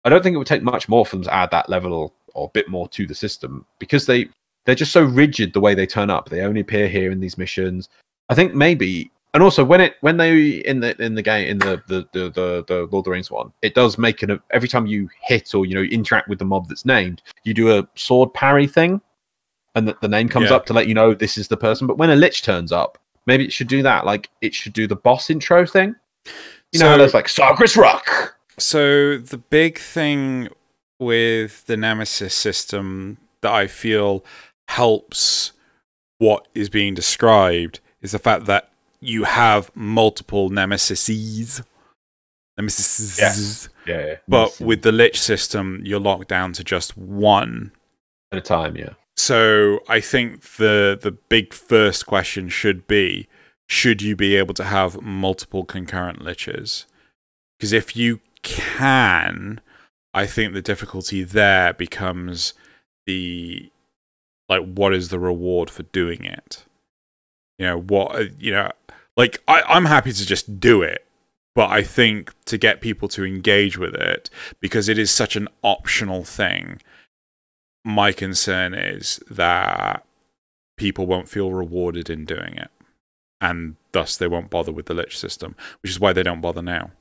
I 0.03 0.09
don't 0.09 0.23
think 0.23 0.35
it 0.35 0.38
would 0.38 0.47
take 0.47 0.63
much 0.63 0.89
more 0.89 1.05
for 1.05 1.15
them 1.15 1.23
to 1.23 1.33
add 1.33 1.51
that 1.51 1.69
level 1.69 2.13
or 2.33 2.45
a 2.45 2.51
bit 2.51 2.69
more 2.69 2.88
to 2.89 3.07
the 3.07 3.15
system 3.15 3.65
because 3.79 4.05
they 4.05 4.29
they're 4.65 4.75
just 4.75 4.91
so 4.91 5.03
rigid 5.03 5.53
the 5.53 5.61
way 5.61 5.73
they 5.73 5.88
turn 5.88 6.09
up. 6.09 6.29
They 6.29 6.41
only 6.41 6.61
appear 6.61 6.88
here 6.88 7.11
in 7.11 7.21
these 7.21 7.38
missions. 7.38 7.88
I 8.29 8.35
think 8.35 8.53
maybe 8.53 9.11
and 9.38 9.43
also 9.43 9.63
when 9.63 9.81
it 9.81 9.97
when 10.01 10.17
they 10.17 10.55
in 10.65 10.79
the 10.79 10.99
in 10.99 11.13
the 11.13 11.21
game 11.21 11.47
in 11.47 11.59
the 11.59 11.79
the 11.88 12.07
the 12.11 12.29
the, 12.31 12.63
the 12.67 12.75
Lord 12.91 12.95
of 12.95 13.03
the 13.03 13.11
Rings 13.11 13.29
one, 13.29 13.53
it 13.61 13.75
does 13.75 13.99
make 13.99 14.23
an 14.23 14.39
every 14.49 14.67
time 14.67 14.88
you 14.88 15.07
hit 15.21 15.53
or 15.53 15.63
you 15.63 15.75
know 15.75 15.83
interact 15.83 16.27
with 16.27 16.39
the 16.39 16.45
mob 16.45 16.67
that's 16.67 16.85
named, 16.85 17.21
you 17.43 17.53
do 17.53 17.77
a 17.77 17.88
sword 17.93 18.33
parry 18.33 18.65
thing, 18.65 18.99
and 19.75 19.88
the, 19.88 19.95
the 20.01 20.07
name 20.07 20.27
comes 20.27 20.49
Yeah. 20.49 20.55
up 20.55 20.65
to 20.65 20.73
let 20.73 20.88
you 20.88 20.95
know 20.95 21.13
this 21.13 21.38
is 21.38 21.49
the 21.49 21.55
person. 21.55 21.85
But 21.85 21.99
when 21.99 22.09
a 22.09 22.15
lich 22.15 22.41
turns 22.41 22.71
up, 22.71 22.97
maybe 23.27 23.45
it 23.45 23.53
should 23.53 23.67
do 23.67 23.83
that. 23.83 24.07
Like 24.07 24.27
it 24.41 24.55
should 24.55 24.73
do 24.73 24.88
the 24.88 24.95
boss 24.95 25.29
intro 25.29 25.67
thing. 25.67 25.95
You 26.71 26.79
know, 26.79 26.88
how 26.88 26.93
So- 26.95 26.97
there's 26.97 27.13
like 27.13 27.27
Sargas 27.27 27.77
Ruk. 27.77 28.35
So 28.57 29.19
the 29.19 29.38
big 29.38 29.77
thing 29.77 30.49
with 30.97 31.67
the 31.67 31.77
Nemesis 31.77 32.33
system 32.33 33.19
that 33.41 33.53
I 33.53 33.67
feel 33.67 34.25
helps 34.67 35.51
what 36.17 36.47
is 36.55 36.69
being 36.69 36.95
described 36.95 37.81
is 38.01 38.13
the 38.13 38.17
fact 38.19 38.45
that 38.47 38.71
you 38.99 39.23
have 39.25 39.71
multiple 39.75 40.49
Nemesises. 40.49 41.63
Nemesis. 42.57 43.69
Yeah, 43.85 44.05
yeah. 44.05 44.15
But 44.27 44.59
with 44.59 44.81
the 44.81 44.91
Lich 44.91 45.19
system, 45.19 45.81
you're 45.83 45.99
locked 45.99 46.27
down 46.27 46.53
to 46.53 46.63
just 46.63 46.97
one. 46.97 47.71
at 48.31 48.39
a 48.39 48.41
time, 48.41 48.75
yeah. 48.75 48.93
So 49.15 49.79
I 49.87 49.99
think 49.99 50.41
the 50.57 50.97
the 51.01 51.11
big 51.11 51.53
first 51.53 52.05
question 52.05 52.49
should 52.49 52.87
be: 52.87 53.27
Should 53.67 54.01
you 54.01 54.15
be 54.15 54.35
able 54.35 54.53
to 54.55 54.63
have 54.63 55.01
multiple 55.01 55.63
concurrent 55.65 56.19
liches? 56.19 56.85
Because 57.57 57.73
if 57.73 57.95
you 57.95 58.19
can, 58.43 59.61
I 60.13 60.25
think 60.25 60.53
the 60.53 60.61
difficulty 60.61 61.23
there 61.23 61.73
becomes 61.73 62.53
the 63.05 63.69
like, 64.49 64.63
what 64.65 64.93
is 64.93 65.09
the 65.09 65.19
reward 65.19 65.69
for 65.69 65.83
doing 65.83 66.23
it? 66.25 66.63
You 67.57 67.65
know 67.67 67.79
what? 67.79 68.15
uh, 68.15 68.25
You 68.39 68.51
know, 68.51 68.71
like 69.18 69.41
I, 69.47 69.61
I'm 69.63 69.86
happy 69.86 70.13
to 70.13 70.26
just 70.26 70.59
do 70.59 70.82
it, 70.82 71.05
but 71.55 71.70
I 71.70 71.84
think 71.84 72.34
to 72.45 72.57
get 72.57 72.80
people 72.80 73.09
to 73.09 73.26
engage 73.26 73.78
with 73.78 73.95
it 73.95 74.30
because 74.61 74.88
it 74.88 74.97
is 74.97 75.11
such 75.11 75.36
an 75.36 75.49
optional 75.63 76.24
thing 76.24 76.82
my 77.84 78.11
concern 78.11 78.74
is 78.74 79.20
that 79.30 80.05
people 80.78 81.05
won't 81.05 81.30
feel 81.30 81.51
rewarded 81.51 82.09
in 82.09 82.26
doing 82.26 82.53
it 82.55 82.70
and 83.39 83.76
thus 83.93 84.18
they 84.18 84.28
won't 84.28 84.49
bother 84.49 84.74
with 84.74 84.88
the 84.88 84.93
lich 84.93 85.18
system 85.18 85.55
which 85.82 85.89
is 85.89 85.99
why 85.99 86.11
they 86.11 86.24
don't 86.24 86.41
bother 86.41 86.61
now 86.61 86.91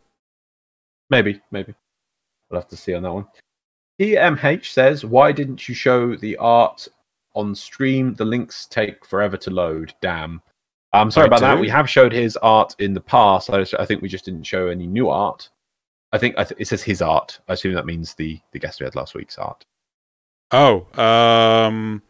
Maybe, 1.10 1.40
maybe. 1.50 1.74
We'll 2.50 2.60
have 2.60 2.68
to 2.70 2.76
see 2.76 2.94
on 2.94 3.02
that 3.02 3.12
one. 3.12 3.26
EMH 4.00 4.66
says, 4.66 5.04
Why 5.04 5.32
didn't 5.32 5.68
you 5.68 5.74
show 5.74 6.16
the 6.16 6.36
art 6.36 6.88
on 7.34 7.54
stream? 7.54 8.14
The 8.14 8.24
links 8.24 8.66
take 8.66 9.04
forever 9.06 9.36
to 9.38 9.50
load. 9.50 9.94
Damn. 10.00 10.42
I'm 11.00 11.10
sorry 11.10 11.24
I 11.24 11.26
about 11.28 11.40
that. 11.40 11.58
We 11.58 11.68
have 11.68 11.88
showed 11.88 12.12
his 12.12 12.36
art 12.38 12.74
in 12.78 12.94
the 12.94 13.00
past. 13.00 13.50
I, 13.50 13.64
I 13.78 13.84
think 13.86 14.02
we 14.02 14.08
just 14.08 14.24
didn't 14.24 14.44
show 14.44 14.68
any 14.68 14.86
new 14.86 15.08
art. 15.08 15.48
I 16.12 16.18
think 16.18 16.36
I 16.38 16.44
th- 16.44 16.60
it 16.60 16.66
says 16.68 16.82
his 16.82 17.02
art. 17.02 17.38
I 17.48 17.54
assume 17.54 17.74
that 17.74 17.86
means 17.86 18.14
the, 18.14 18.40
the 18.52 18.58
guest 18.58 18.80
we 18.80 18.84
had 18.84 18.94
last 18.94 19.14
week's 19.14 19.38
art. 19.38 19.64
oh 20.52 20.86
um 21.00 22.02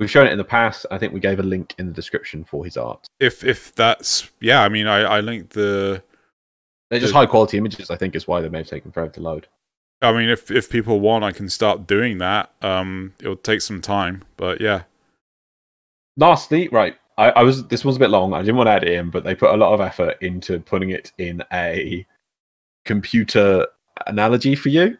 We've 0.00 0.10
shown 0.10 0.28
it 0.28 0.32
in 0.32 0.38
the 0.38 0.44
past. 0.44 0.86
I 0.92 0.98
think 0.98 1.12
we 1.12 1.18
gave 1.18 1.40
a 1.40 1.42
link 1.42 1.74
in 1.78 1.86
the 1.88 1.92
description 1.92 2.44
for 2.44 2.64
his 2.64 2.76
art. 2.76 3.06
if 3.20 3.42
if 3.44 3.74
that's 3.74 4.30
yeah 4.40 4.62
i 4.62 4.68
mean 4.68 4.86
i 4.86 4.98
i 5.00 5.20
linked 5.20 5.50
the 5.54 6.02
They're 6.90 7.00
just 7.00 7.12
The- 7.12 7.18
high 7.18 7.26
quality 7.26 7.58
images, 7.58 7.90
I 7.90 7.96
think, 7.96 8.14
is 8.14 8.26
why 8.28 8.40
they 8.40 8.48
may 8.48 8.58
have 8.58 8.68
taken 8.68 8.90
forever 8.92 9.10
to 9.12 9.20
load. 9.20 9.46
i 10.02 10.12
mean 10.12 10.28
if 10.28 10.50
if 10.50 10.68
people 10.70 11.00
want 11.00 11.24
i 11.24 11.32
can 11.32 11.48
start 11.48 11.86
doing 11.86 12.18
that 12.18 12.52
um 12.62 13.14
it'll 13.20 13.36
take 13.36 13.60
some 13.60 13.80
time 13.80 14.24
but 14.36 14.60
yeah 14.60 14.82
Lastly, 16.16 16.68
right, 16.72 16.96
I, 17.18 17.30
I 17.30 17.42
was 17.42 17.66
this 17.66 17.84
was 17.84 17.96
a 17.96 17.98
bit 17.98 18.10
long. 18.10 18.32
I 18.32 18.40
didn't 18.40 18.56
want 18.56 18.68
to 18.68 18.72
add 18.72 18.84
it 18.84 18.92
in, 18.92 19.10
but 19.10 19.24
they 19.24 19.34
put 19.34 19.52
a 19.52 19.56
lot 19.56 19.74
of 19.74 19.80
effort 19.80 20.16
into 20.22 20.60
putting 20.60 20.90
it 20.90 21.12
in 21.18 21.42
a 21.52 22.06
computer 22.84 23.66
analogy 24.06 24.54
for 24.54 24.68
you. 24.70 24.96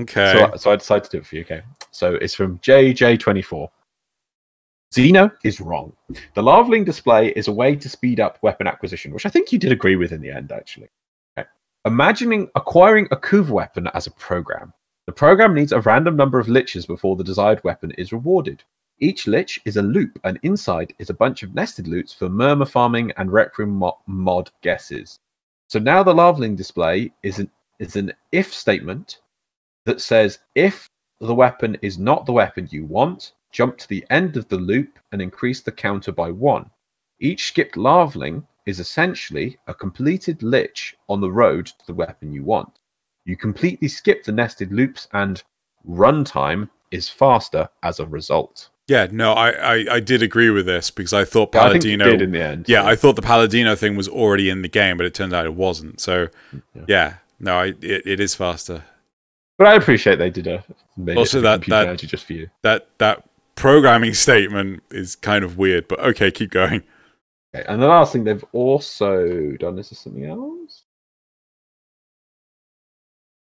Okay. 0.00 0.32
So, 0.32 0.52
I- 0.52 0.56
so 0.56 0.72
I 0.72 0.76
decided 0.76 1.04
to 1.04 1.10
do 1.10 1.18
it 1.18 1.26
for 1.26 1.36
you. 1.36 1.42
Okay. 1.42 1.62
So 1.92 2.14
it's 2.16 2.34
from 2.34 2.58
JJ24. 2.58 3.68
Xeno 4.94 5.30
is 5.44 5.60
wrong. 5.60 5.92
The 6.34 6.42
Larvling 6.42 6.84
display 6.84 7.28
is 7.36 7.48
a 7.48 7.52
way 7.52 7.76
to 7.76 7.88
speed 7.88 8.20
up 8.20 8.38
weapon 8.42 8.66
acquisition, 8.66 9.12
which 9.12 9.26
I 9.26 9.28
think 9.28 9.52
you 9.52 9.58
did 9.58 9.70
agree 9.72 9.96
with 9.96 10.12
in 10.12 10.20
the 10.22 10.30
end, 10.30 10.50
actually. 10.50 10.88
Okay. 11.38 11.46
Imagining 11.84 12.48
acquiring 12.54 13.06
a 13.10 13.16
Kuva 13.16 13.50
weapon 13.50 13.88
as 13.94 14.06
a 14.06 14.10
program. 14.12 14.72
The 15.06 15.12
program 15.12 15.54
needs 15.54 15.72
a 15.72 15.80
random 15.82 16.16
number 16.16 16.38
of 16.38 16.46
liches 16.46 16.86
before 16.86 17.16
the 17.16 17.24
desired 17.24 17.62
weapon 17.64 17.90
is 17.92 18.12
rewarded. 18.12 18.62
Each 19.00 19.26
lich 19.26 19.60
is 19.64 19.76
a 19.76 19.82
loop, 19.82 20.18
and 20.24 20.40
inside 20.42 20.92
is 20.98 21.08
a 21.08 21.14
bunch 21.14 21.42
of 21.42 21.54
nested 21.54 21.86
loops 21.86 22.12
for 22.12 22.28
murmur 22.28 22.66
farming 22.66 23.12
and 23.16 23.32
Requiem 23.32 23.70
mo- 23.70 23.98
mod 24.06 24.50
guesses. 24.62 25.20
So 25.68 25.78
now 25.78 26.02
the 26.02 26.14
Larvling 26.14 26.56
display 26.56 27.12
is 27.22 27.38
an, 27.38 27.50
is 27.78 27.94
an 27.94 28.12
if 28.32 28.52
statement 28.52 29.20
that 29.84 30.00
says 30.00 30.40
if 30.54 30.88
the 31.20 31.34
weapon 31.34 31.76
is 31.82 31.98
not 31.98 32.26
the 32.26 32.32
weapon 32.32 32.68
you 32.70 32.84
want, 32.84 33.34
jump 33.52 33.78
to 33.78 33.88
the 33.88 34.04
end 34.10 34.36
of 34.36 34.48
the 34.48 34.56
loop 34.56 34.98
and 35.12 35.22
increase 35.22 35.60
the 35.60 35.72
counter 35.72 36.12
by 36.12 36.30
one. 36.30 36.70
Each 37.20 37.48
skipped 37.48 37.76
larvling 37.76 38.44
is 38.66 38.80
essentially 38.80 39.58
a 39.66 39.74
completed 39.74 40.42
lich 40.42 40.96
on 41.08 41.20
the 41.20 41.30
road 41.30 41.66
to 41.66 41.86
the 41.86 41.94
weapon 41.94 42.32
you 42.32 42.44
want. 42.44 42.80
You 43.24 43.36
completely 43.36 43.88
skip 43.88 44.24
the 44.24 44.32
nested 44.32 44.72
loops 44.72 45.08
and 45.12 45.42
runtime 45.88 46.68
is 46.90 47.08
faster 47.08 47.68
as 47.82 48.00
a 48.00 48.06
result. 48.06 48.70
Yeah, 48.88 49.06
no, 49.12 49.32
I, 49.34 49.50
I, 49.50 49.84
I 49.92 50.00
did 50.00 50.22
agree 50.22 50.50
with 50.50 50.66
this 50.66 50.90
because 50.90 51.12
I 51.12 51.24
thought 51.24 51.54
I 51.54 51.70
think 51.72 51.84
you 51.84 51.96
Paladino. 51.98 52.04
did 52.10 52.22
in 52.22 52.32
the 52.32 52.42
end. 52.42 52.68
yeah, 52.68 52.84
I 52.84 52.96
thought 52.96 53.14
the 53.16 53.22
Paladino 53.22 53.76
thing 53.76 53.94
was 53.96 54.08
already 54.08 54.50
in 54.50 54.62
the 54.62 54.68
game, 54.68 54.96
but 54.96 55.06
it 55.06 55.14
turned 55.14 55.32
out 55.34 55.44
it 55.46 55.54
wasn't. 55.54 56.00
So, 56.00 56.28
Yeah. 56.74 56.82
yeah, 56.88 57.14
no, 57.38 57.56
I, 57.58 57.66
it, 57.80 58.02
it 58.06 58.20
is 58.20 58.34
faster. 58.34 58.82
but 59.58 59.66
I 59.66 59.74
appreciate 59.74 60.16
they 60.18 60.30
did 60.30 60.46
a 60.46 60.64
Also 61.16 61.40
that- 61.40 61.64
that- 61.66 61.98
just 61.98 62.24
for 62.24 62.32
you. 62.32 62.48
That 62.62 62.88
that 62.98 63.24
programming 63.54 64.14
statement 64.26 64.82
is 64.90 65.16
kind 65.16 65.44
of 65.44 65.58
weird, 65.58 65.86
but 65.88 66.00
okay, 66.00 66.30
keep 66.30 66.50
going. 66.50 66.82
Okay, 67.54 67.64
and 67.68 67.80
the 67.82 67.86
last 67.88 68.12
thing 68.12 68.24
they've 68.24 68.44
also 68.52 69.52
done 69.58 69.78
is 69.78 69.90
this 69.90 69.98
something 70.00 70.24
else? 70.26 70.77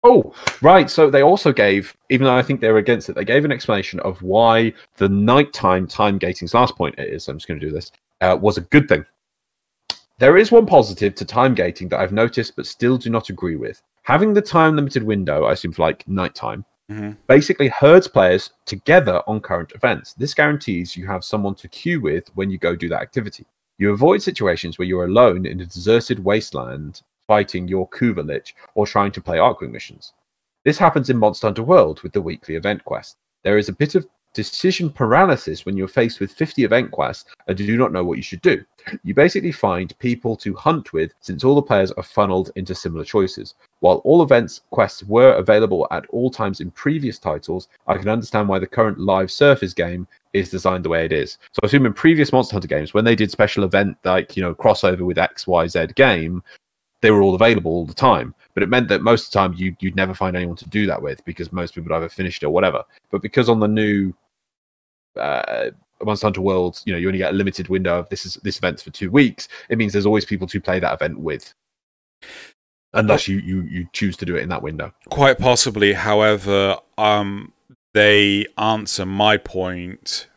Oh, 0.04 0.34
right. 0.62 0.90
So 0.90 1.10
they 1.10 1.22
also 1.22 1.52
gave, 1.52 1.96
even 2.10 2.26
though 2.26 2.36
I 2.36 2.44
think 2.44 2.62
they 2.62 2.72
were 2.72 2.78
against 2.78 3.10
it, 3.10 3.16
they 3.16 3.26
gave 3.26 3.46
an 3.46 3.52
explanation 3.52 4.00
of 4.02 4.22
why 4.22 4.74
the 4.98 5.10
nighttime 5.10 5.88
time 5.88 6.18
gating's 6.18 6.54
last 6.54 6.76
point 6.76 6.96
is. 6.98 7.28
I'm 7.28 7.38
just 7.38 7.48
going 7.48 7.60
to 7.60 7.66
do 7.66 7.74
this. 7.74 7.92
Uh, 8.22 8.38
was 8.40 8.58
a 8.58 8.62
good 8.62 8.88
thing. 8.88 9.06
There 10.20 10.38
is 10.38 10.52
one 10.52 10.66
positive 10.66 11.14
to 11.16 11.26
time 11.26 11.54
gating 11.54 11.90
that 11.90 12.00
I've 12.00 12.12
noticed, 12.12 12.56
but 12.56 12.66
still 12.66 12.98
do 12.98 13.10
not 13.10 13.30
agree 13.30 13.56
with. 13.56 13.82
Having 14.04 14.34
the 14.34 14.42
time 14.42 14.76
limited 14.76 15.04
window, 15.04 15.44
I 15.44 15.54
assume 15.54 15.74
for 15.74 15.84
like 15.84 16.08
nighttime, 16.08 16.66
hmm 16.90 17.12
basically 17.28 17.68
herds 17.68 18.08
players 18.08 18.52
together 18.66 19.22
on 19.28 19.42
current 19.42 19.74
events. 19.76 20.14
This 20.14 20.34
guarantees 20.34 20.96
you 20.96 21.06
have 21.06 21.24
someone 21.24 21.56
to 21.56 21.68
queue 21.68 22.00
with 22.00 22.30
when 22.36 22.50
you 22.50 22.58
go 22.58 22.76
do 22.76 22.88
that 22.90 23.02
activity. 23.02 23.46
You 23.78 23.92
avoid 23.92 24.22
situations 24.22 24.78
where 24.78 24.88
you're 24.88 25.06
alone 25.06 25.46
in 25.46 25.60
a 25.60 25.66
deserted 25.66 26.24
wasteland 26.24 27.02
fighting 27.28 27.68
your 27.68 27.88
Kuva 27.90 28.26
Lich 28.26 28.56
or 28.76 28.88
trying 28.88 29.12
to 29.12 29.22
play 29.22 29.38
Archwing 29.38 29.72
missions. 29.72 30.14
This 30.64 30.78
happens 30.78 31.10
in 31.10 31.18
Monster 31.18 31.48
Hunter 31.48 31.64
World 31.64 32.02
with 32.02 32.14
the 32.14 32.22
weekly 32.22 32.56
event 32.56 32.84
quest. 32.86 33.18
There 33.44 33.58
is 33.58 33.70
a 33.70 33.74
bit 33.74 33.96
of 33.96 34.08
decision 34.34 34.92
paralysis 34.92 35.66
when 35.66 35.76
you're 35.76 35.88
faced 35.88 36.20
with 36.20 36.32
50 36.32 36.64
event 36.64 36.92
quests 36.92 37.26
and 37.48 37.60
you 37.60 37.66
do 37.66 37.78
not 37.78 37.92
know 37.92 38.04
what 38.04 38.18
you 38.18 38.24
should 38.24 38.42
do. 38.42 38.64
You 39.04 39.14
basically 39.14 39.52
find 39.52 39.98
people 40.00 40.36
to 40.38 40.54
hunt 40.54 40.94
with 40.94 41.12
since 41.22 41.44
all 41.44 41.56
the 41.56 41.62
players 41.62 41.92
are 41.94 42.04
funneled 42.04 42.52
into 42.56 42.76
similar 42.76 43.04
choices. 43.04 43.56
While 43.80 43.98
all 44.04 44.22
events 44.22 44.62
quests 44.70 45.04
were 45.04 45.34
available 45.34 45.88
at 45.92 46.06
all 46.10 46.30
times 46.30 46.62
in 46.62 46.72
previous 46.72 47.18
titles, 47.18 47.68
I 47.88 47.98
can 47.98 48.10
understand 48.10 48.48
why 48.48 48.60
the 48.60 48.68
current 48.68 49.00
live 49.00 49.32
Surface 49.32 49.74
game 49.74 50.08
is 50.34 50.52
designed 50.52 50.86
the 50.86 50.90
way 50.90 51.06
it 51.06 51.12
is. 51.12 51.38
So 51.54 51.60
I 51.64 51.66
assume 51.66 51.86
in 51.86 51.94
previous 51.94 52.32
Monster 52.32 52.54
Hunter 52.54 52.68
games, 52.68 52.94
when 52.94 53.06
they 53.06 53.16
did 53.16 53.32
special 53.32 53.64
event 53.64 53.98
like 54.04 54.38
you 54.38 54.44
know 54.44 54.54
crossover 54.54 55.02
with 55.02 55.18
XYZ 55.18 55.96
game, 55.96 56.44
they 57.02 57.12
were 57.12 57.22
all 57.22 57.36
available 57.36 57.72
all 57.72 57.86
the 57.86 57.94
time. 57.94 58.34
But 58.54 58.64
it 58.64 58.70
meant 58.70 58.88
that 58.90 59.02
most 59.02 59.28
of 59.28 59.32
the 59.32 59.40
time 59.40 59.54
you 59.54 59.76
you'd 59.80 59.96
never 59.96 60.14
find 60.14 60.36
anyone 60.36 60.56
to 60.58 60.70
do 60.70 60.86
that 60.88 61.02
with 61.02 61.24
because 61.26 61.52
most 61.52 61.76
people 61.76 61.90
would 61.90 61.98
either 61.98 62.10
finished 62.10 62.44
it 62.44 62.48
or 62.48 62.54
whatever. 62.54 62.84
But 63.12 63.22
because 63.22 63.50
on 63.50 63.60
the 63.60 63.68
new 63.68 64.14
uh, 65.16 65.72
Monster 66.04 66.28
Hunter 66.28 66.42
World, 66.42 66.82
you 66.86 66.94
know, 66.94 67.00
you 67.00 67.08
only 67.08 67.20
get 67.20 67.34
a 67.34 67.38
limited 67.38 67.70
window 67.70 68.00
of 68.00 68.10
this 68.10 68.26
is 68.26 68.36
this 68.44 68.58
event's 68.58 68.84
for 68.84 68.92
two 68.92 69.12
weeks. 69.12 69.48
It 69.70 69.78
means 69.78 69.94
there's 69.94 70.06
always 70.06 70.26
people 70.26 70.48
to 70.48 70.62
play 70.62 70.80
that 70.80 70.94
event 70.94 71.20
with, 71.20 71.54
unless 72.94 73.28
you 73.28 73.38
you 73.38 73.62
you 73.64 73.88
choose 73.94 74.18
to 74.18 74.26
do 74.26 74.36
it 74.36 74.44
in 74.44 74.50
that 74.50 74.62
window. 74.62 74.94
Quite 75.10 75.40
possibly, 75.40 75.94
however, 75.94 76.78
um, 76.98 77.54
they 77.94 78.46
answer 78.58 79.06
my 79.06 79.38
point 79.38 80.28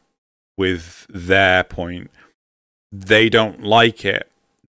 with 0.57 1.07
their 1.09 1.65
point. 1.65 2.11
They 2.93 3.29
don't 3.29 3.63
like 3.63 4.05
it, 4.05 4.30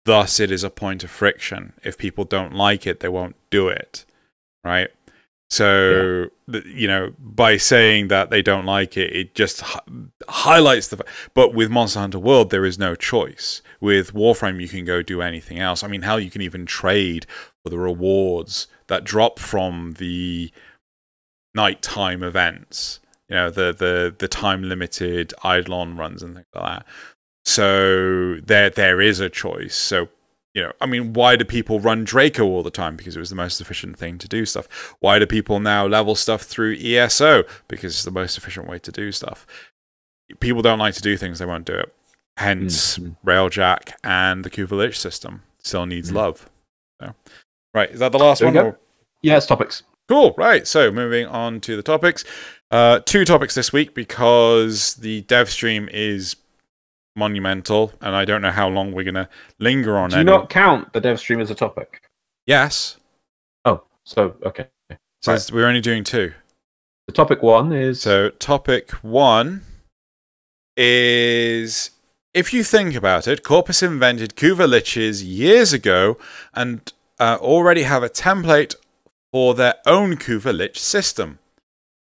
thus 0.07 0.41
it 0.41 0.51
is 0.51 0.65
a 0.65 0.71
point 0.71 1.05
of 1.05 1.11
friction. 1.11 1.75
If 1.85 1.99
people 1.99 2.25
don't 2.25 2.55
like 2.55 2.87
it, 2.87 3.01
they 3.01 3.09
won't 3.09 3.37
do 3.51 3.69
it, 3.69 4.07
right? 4.65 4.89
So, 5.49 6.31
th 6.51 6.65
you 6.67 6.89
know, 6.89 7.13
by 7.21 7.57
saying 7.57 8.09
that 8.09 8.31
they 8.31 8.43
don't 8.43 8.67
like 8.67 8.97
it, 8.97 9.15
it 9.15 9.35
just 9.35 9.61
hi- 9.61 9.81
highlights 10.29 10.89
the. 10.89 10.97
fa- 10.97 11.05
But 11.35 11.55
with 11.55 11.71
Monster 11.71 12.01
Hunter 12.01 12.19
World, 12.19 12.51
there 12.51 12.65
is 12.67 12.79
no 12.79 12.95
choice. 12.97 13.63
With 13.81 14.13
Warframe, 14.13 14.61
you 14.61 14.69
can 14.69 14.85
go 14.85 15.03
do 15.03 15.23
anything 15.23 15.61
else. 15.61 15.85
I 15.85 15.89
mean, 15.89 16.03
hell, 16.03 16.19
you 16.19 16.31
can 16.31 16.43
even 16.43 16.67
trade 16.67 17.27
for 17.63 17.71
the 17.71 17.79
rewards 17.79 18.67
that 18.89 19.05
drop 19.05 19.39
from 19.39 19.95
the 19.99 20.51
nighttime 21.55 22.23
events. 22.23 23.01
You 23.29 23.37
know, 23.37 23.51
the 23.51 23.73
the 23.73 24.15
the 24.17 24.29
time 24.29 24.63
limited 24.65 25.33
Eidolon 25.45 25.97
runs 25.97 26.23
and 26.23 26.35
things 26.35 26.47
like 26.55 26.65
that. 26.65 26.87
So 27.47 28.35
there 28.45 28.71
there 28.71 29.01
is 29.01 29.21
a 29.21 29.31
choice. 29.31 29.75
So 29.77 30.09
you 30.53 30.63
know, 30.63 30.73
I 30.81 30.87
mean, 30.87 31.13
why 31.13 31.37
do 31.37 31.45
people 31.45 31.81
run 31.81 32.03
Draco 32.05 32.45
all 32.45 32.63
the 32.63 32.71
time? 32.71 32.97
Because 32.97 33.15
it 33.15 33.21
was 33.21 33.29
the 33.31 33.37
most 33.37 33.61
efficient 33.61 33.99
thing 33.99 34.17
to 34.19 34.27
do 34.27 34.45
stuff. 34.47 34.97
Why 35.01 35.19
do 35.19 35.27
people 35.27 35.61
now 35.61 35.87
level 35.87 36.15
stuff 36.15 36.43
through 36.43 36.77
ESO? 36.77 37.45
Because 37.69 37.93
it's 37.93 38.05
the 38.05 38.11
most 38.11 38.39
efficient 38.39 38.67
way 38.67 38.79
to 38.79 38.91
do 38.91 39.13
stuff. 39.13 39.47
People 40.41 40.63
don't 40.63 40.79
like 40.79 40.95
to 40.95 41.03
do 41.03 41.17
things, 41.17 41.39
they 41.39 41.45
won't 41.47 41.67
do 41.67 41.75
it. 41.75 41.95
Hence, 42.39 42.99
Mhm. 42.99 43.17
Railjack 43.25 43.93
and 44.03 44.45
the 44.45 44.51
Kuvalich 44.51 44.97
system 44.97 45.43
still 45.63 45.85
needs 45.87 46.11
Mhm. 46.11 46.15
love. 46.15 46.51
So, 47.03 47.15
right, 47.75 47.91
is 47.91 48.01
that 48.01 48.13
the 48.13 48.19
last 48.19 48.41
There 48.41 48.49
one? 48.51 48.57
or- 48.57 48.79
Yeah, 49.23 49.37
it's 49.37 49.47
topics. 49.47 49.83
Cool. 50.09 50.35
Right. 50.39 50.67
So 50.67 50.91
moving 50.91 51.27
on 51.27 51.61
to 51.63 51.77
the 51.77 51.83
topics. 51.83 52.25
Uh, 52.71 53.01
two 53.05 53.25
topics 53.25 53.55
this 53.55 53.73
week 53.73 53.93
because 53.95 54.95
the 54.95 55.21
dev 55.23 55.51
stream 55.51 55.89
is 55.93 56.37
monumental, 57.17 57.93
and 58.01 58.15
I 58.15 58.25
don't 58.25 58.43
know 58.43 58.51
how 58.51 58.69
long 58.69 58.93
we're 58.93 59.05
gonna 59.05 59.29
linger 59.59 59.97
on 59.99 60.11
Do 60.11 60.17
you 60.17 60.23
it. 60.23 60.25
not 60.25 60.51
count 60.51 60.93
the 60.93 61.01
dev 61.01 61.19
stream 61.19 61.41
as 61.41 61.51
a 61.51 61.55
topic? 61.55 62.03
Yes. 62.47 62.97
Oh, 63.65 63.83
so 64.05 64.37
okay. 64.45 64.67
So 65.23 65.33
Right. 65.33 65.51
we're 65.53 65.67
only 65.67 65.81
doing 65.81 66.05
two. 66.05 66.33
The 67.09 67.13
topic 67.13 67.43
one 67.43 67.73
is 67.73 68.01
So 68.01 68.31
topic 68.31 68.91
one 69.03 69.63
is 70.77 71.91
if 72.35 72.53
you 72.53 72.63
think 72.63 72.95
about 72.95 73.27
it, 73.27 73.43
Corpus 73.43 73.83
invented 73.83 74.37
Kuva 74.37 74.69
liches 74.69 75.23
years 75.25 75.73
ago 75.73 76.19
and 76.55 76.93
uh, 77.19 77.39
already 77.41 77.85
have 77.85 78.03
a 78.03 78.11
template 78.11 78.75
for 79.33 79.55
their 79.55 79.75
own 79.87 80.17
Kuva 80.17 80.55
lich 80.57 80.79
system. 80.79 81.39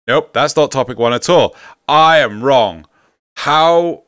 Nope, 0.07 0.31
that's 0.33 0.55
not 0.55 0.71
topic 0.71 0.97
one 0.97 1.13
at 1.13 1.29
all. 1.29 1.55
I 1.87 2.19
am 2.19 2.43
wrong. 2.43 2.85
How 3.37 4.03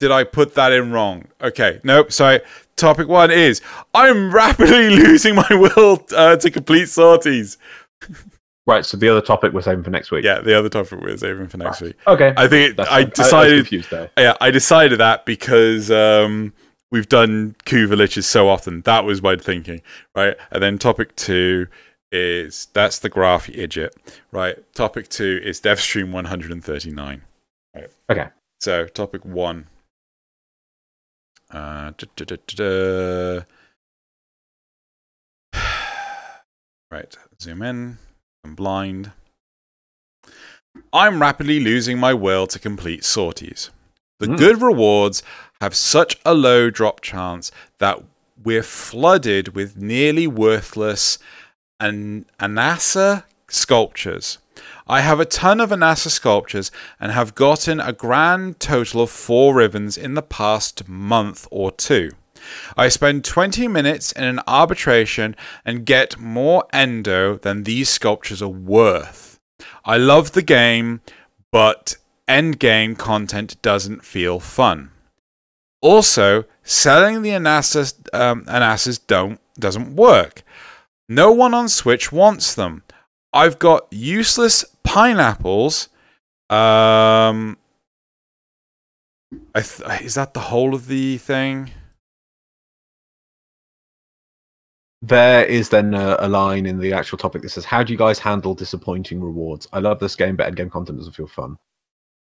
did 0.00 0.10
I 0.10 0.24
put 0.24 0.54
that 0.54 0.72
in 0.72 0.90
wrong? 0.90 1.26
Okay, 1.40 1.80
nope, 1.84 2.10
sorry. 2.10 2.40
Topic 2.76 3.06
one 3.06 3.30
is 3.30 3.60
I'm 3.94 4.34
rapidly 4.34 4.90
losing 4.96 5.34
my 5.34 5.46
will 5.50 6.04
uh, 6.16 6.36
to 6.36 6.50
complete 6.50 6.88
sorties. 6.88 7.58
right. 8.66 8.84
So 8.84 8.96
the 8.96 9.08
other 9.08 9.20
topic 9.20 9.52
we're 9.52 9.60
saving 9.60 9.84
for 9.84 9.90
next 9.90 10.10
week. 10.10 10.24
Yeah, 10.24 10.40
the 10.40 10.58
other 10.58 10.70
topic 10.70 11.00
we're 11.00 11.16
saving 11.18 11.48
for 11.48 11.58
next 11.58 11.82
week. 11.82 11.96
Okay. 12.06 12.32
I 12.36 12.48
think 12.48 12.78
it, 12.78 12.88
I 12.90 13.04
decided. 13.04 13.58
confused 13.58 13.90
there. 13.90 14.10
yeah, 14.18 14.36
I 14.40 14.50
decided 14.50 14.98
that 14.98 15.26
because 15.26 15.90
um, 15.90 16.54
we've 16.90 17.08
done 17.08 17.54
Kuva 17.66 17.94
liches 17.94 18.24
so 18.24 18.48
often. 18.48 18.80
That 18.82 19.04
was 19.04 19.22
my 19.22 19.36
thinking, 19.36 19.82
right? 20.16 20.36
And 20.50 20.62
then 20.62 20.78
topic 20.78 21.14
two 21.16 21.66
is 22.10 22.68
that's 22.72 22.98
the 22.98 23.10
graph, 23.10 23.50
idiot, 23.50 23.94
right? 24.32 24.56
Topic 24.74 25.08
two 25.08 25.40
is 25.44 25.60
DevStream 25.60 26.10
139. 26.12 27.22
Right. 27.74 27.90
Okay. 28.10 28.28
So 28.60 28.86
topic 28.86 29.24
one. 29.24 29.66
Uh, 31.50 31.90
da, 31.96 32.06
da, 32.16 32.24
da, 32.24 32.36
da, 32.46 32.54
da. 32.56 33.40
right, 36.90 37.16
zoom 37.40 37.62
in. 37.62 37.98
I'm 38.44 38.54
blind. 38.54 39.12
I'm 40.92 41.20
rapidly 41.20 41.60
losing 41.60 41.98
my 41.98 42.14
will 42.14 42.46
to 42.48 42.58
complete 42.58 43.04
sorties. 43.04 43.70
The 44.20 44.26
Hmm. 44.26 44.36
good 44.36 44.62
rewards 44.62 45.22
have 45.60 45.74
such 45.74 46.18
a 46.24 46.34
low 46.34 46.70
drop 46.70 47.00
chance 47.00 47.50
that 47.78 48.02
we're 48.42 48.62
flooded 48.62 49.54
with 49.54 49.76
nearly 49.76 50.26
worthless 50.26 51.18
an- 51.80 52.26
Anasa 52.38 53.24
sculptures. 53.48 54.38
I 54.90 55.02
have 55.02 55.20
a 55.20 55.24
ton 55.24 55.60
of 55.60 55.70
Anasa 55.70 56.10
sculptures 56.10 56.72
and 56.98 57.12
have 57.12 57.36
gotten 57.36 57.78
a 57.78 57.92
grand 57.92 58.58
total 58.58 59.02
of 59.02 59.10
four 59.10 59.54
rivens 59.54 59.96
in 59.96 60.14
the 60.14 60.20
past 60.20 60.88
month 60.88 61.46
or 61.52 61.70
two. 61.70 62.10
I 62.76 62.88
spend 62.88 63.24
20 63.24 63.68
minutes 63.68 64.10
in 64.10 64.24
an 64.24 64.40
arbitration 64.48 65.36
and 65.64 65.86
get 65.86 66.18
more 66.18 66.64
endo 66.72 67.36
than 67.36 67.62
these 67.62 67.88
sculptures 67.88 68.42
are 68.42 68.48
worth. 68.48 69.38
I 69.84 69.96
love 69.96 70.32
the 70.32 70.42
game, 70.42 71.02
but 71.52 71.96
end 72.26 72.58
game 72.58 72.96
content 72.96 73.62
doesn't 73.62 74.04
feel 74.04 74.40
fun. 74.40 74.90
Also, 75.80 76.46
selling 76.64 77.22
the 77.22 77.30
Anasas, 77.30 77.94
um, 78.12 78.44
don't 79.06 79.40
doesn't 79.56 79.94
work. 79.94 80.42
No 81.08 81.30
one 81.30 81.54
on 81.54 81.68
Switch 81.68 82.10
wants 82.10 82.56
them. 82.56 82.82
I've 83.32 83.60
got 83.60 83.86
useless 83.92 84.64
pineapples. 84.90 85.88
Um, 86.48 87.56
th- 89.54 90.02
is 90.02 90.14
that 90.16 90.34
the 90.34 90.40
whole 90.40 90.74
of 90.74 90.88
the 90.88 91.18
thing? 91.18 91.70
There 95.02 95.44
is 95.44 95.68
then 95.68 95.94
a, 95.94 96.16
a, 96.18 96.28
line 96.28 96.66
in 96.66 96.78
the 96.78 96.92
actual 96.92 97.18
topic 97.18 97.42
that 97.42 97.50
says, 97.50 97.64
"How 97.64 97.82
do 97.82 97.92
you 97.92 97.98
guys 97.98 98.18
handle 98.18 98.52
disappointing 98.52 99.22
rewards? 99.22 99.68
I 99.72 99.78
love 99.78 100.00
this 100.00 100.16
game, 100.16 100.36
but 100.36 100.52
endgame 100.52 100.70
content 100.70 100.98
doesn't 100.98 101.14
feel 101.14 101.28
fun." 101.28 101.56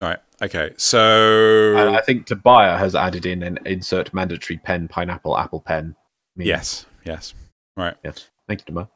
Right. 0.01 0.17
Okay. 0.41 0.71
So 0.77 1.75
and 1.77 1.95
I 1.95 2.01
think 2.01 2.25
Tobiah 2.25 2.77
has 2.77 2.95
added 2.95 3.25
in 3.25 3.43
an 3.43 3.59
insert 3.65 4.13
mandatory 4.13 4.57
pen, 4.57 4.87
pineapple, 4.87 5.37
apple 5.37 5.61
pen. 5.61 5.95
Meme. 6.35 6.47
Yes. 6.47 6.87
Yes. 7.05 7.35
Right. 7.77 7.95
Yes. 8.03 8.29
Thank 8.47 8.61
you, 8.61 8.65
Tobiah. 8.65 8.87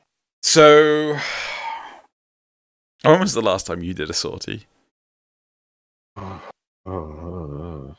So, 0.43 1.18
when 3.04 3.20
was 3.20 3.34
the 3.34 3.41
last 3.41 3.66
time 3.66 3.82
you 3.82 3.93
did 3.93 4.10
a 4.10 4.14
sortie? 4.14 4.68
Oh, 6.18 6.41
oh, 6.86 6.91
oh, 6.91 7.95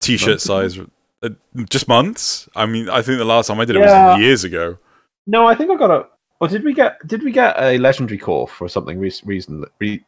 T-shirt 0.00 0.40
size 0.40 0.78
uh, 1.22 1.28
just 1.68 1.88
months? 1.88 2.48
I 2.54 2.66
mean, 2.66 2.88
I 2.88 3.02
think 3.02 3.18
the 3.18 3.24
last 3.24 3.48
time 3.48 3.60
I 3.60 3.64
did 3.64 3.76
it 3.76 3.80
yeah. 3.80 4.12
was 4.12 4.20
years 4.20 4.44
ago. 4.44 4.78
No, 5.26 5.46
I 5.46 5.54
think 5.54 5.70
I 5.70 5.76
got 5.76 5.90
a. 5.90 6.06
Or 6.40 6.48
did 6.48 6.64
we 6.64 6.74
get? 6.74 6.98
Did 7.06 7.22
we 7.22 7.32
get 7.32 7.54
a 7.58 7.78
legendary 7.78 8.18
core 8.18 8.46
for 8.46 8.68
something 8.68 8.98
re- 8.98 9.12
reason, 9.24 9.64
re- 9.80 10.04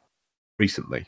recently? 0.59 1.07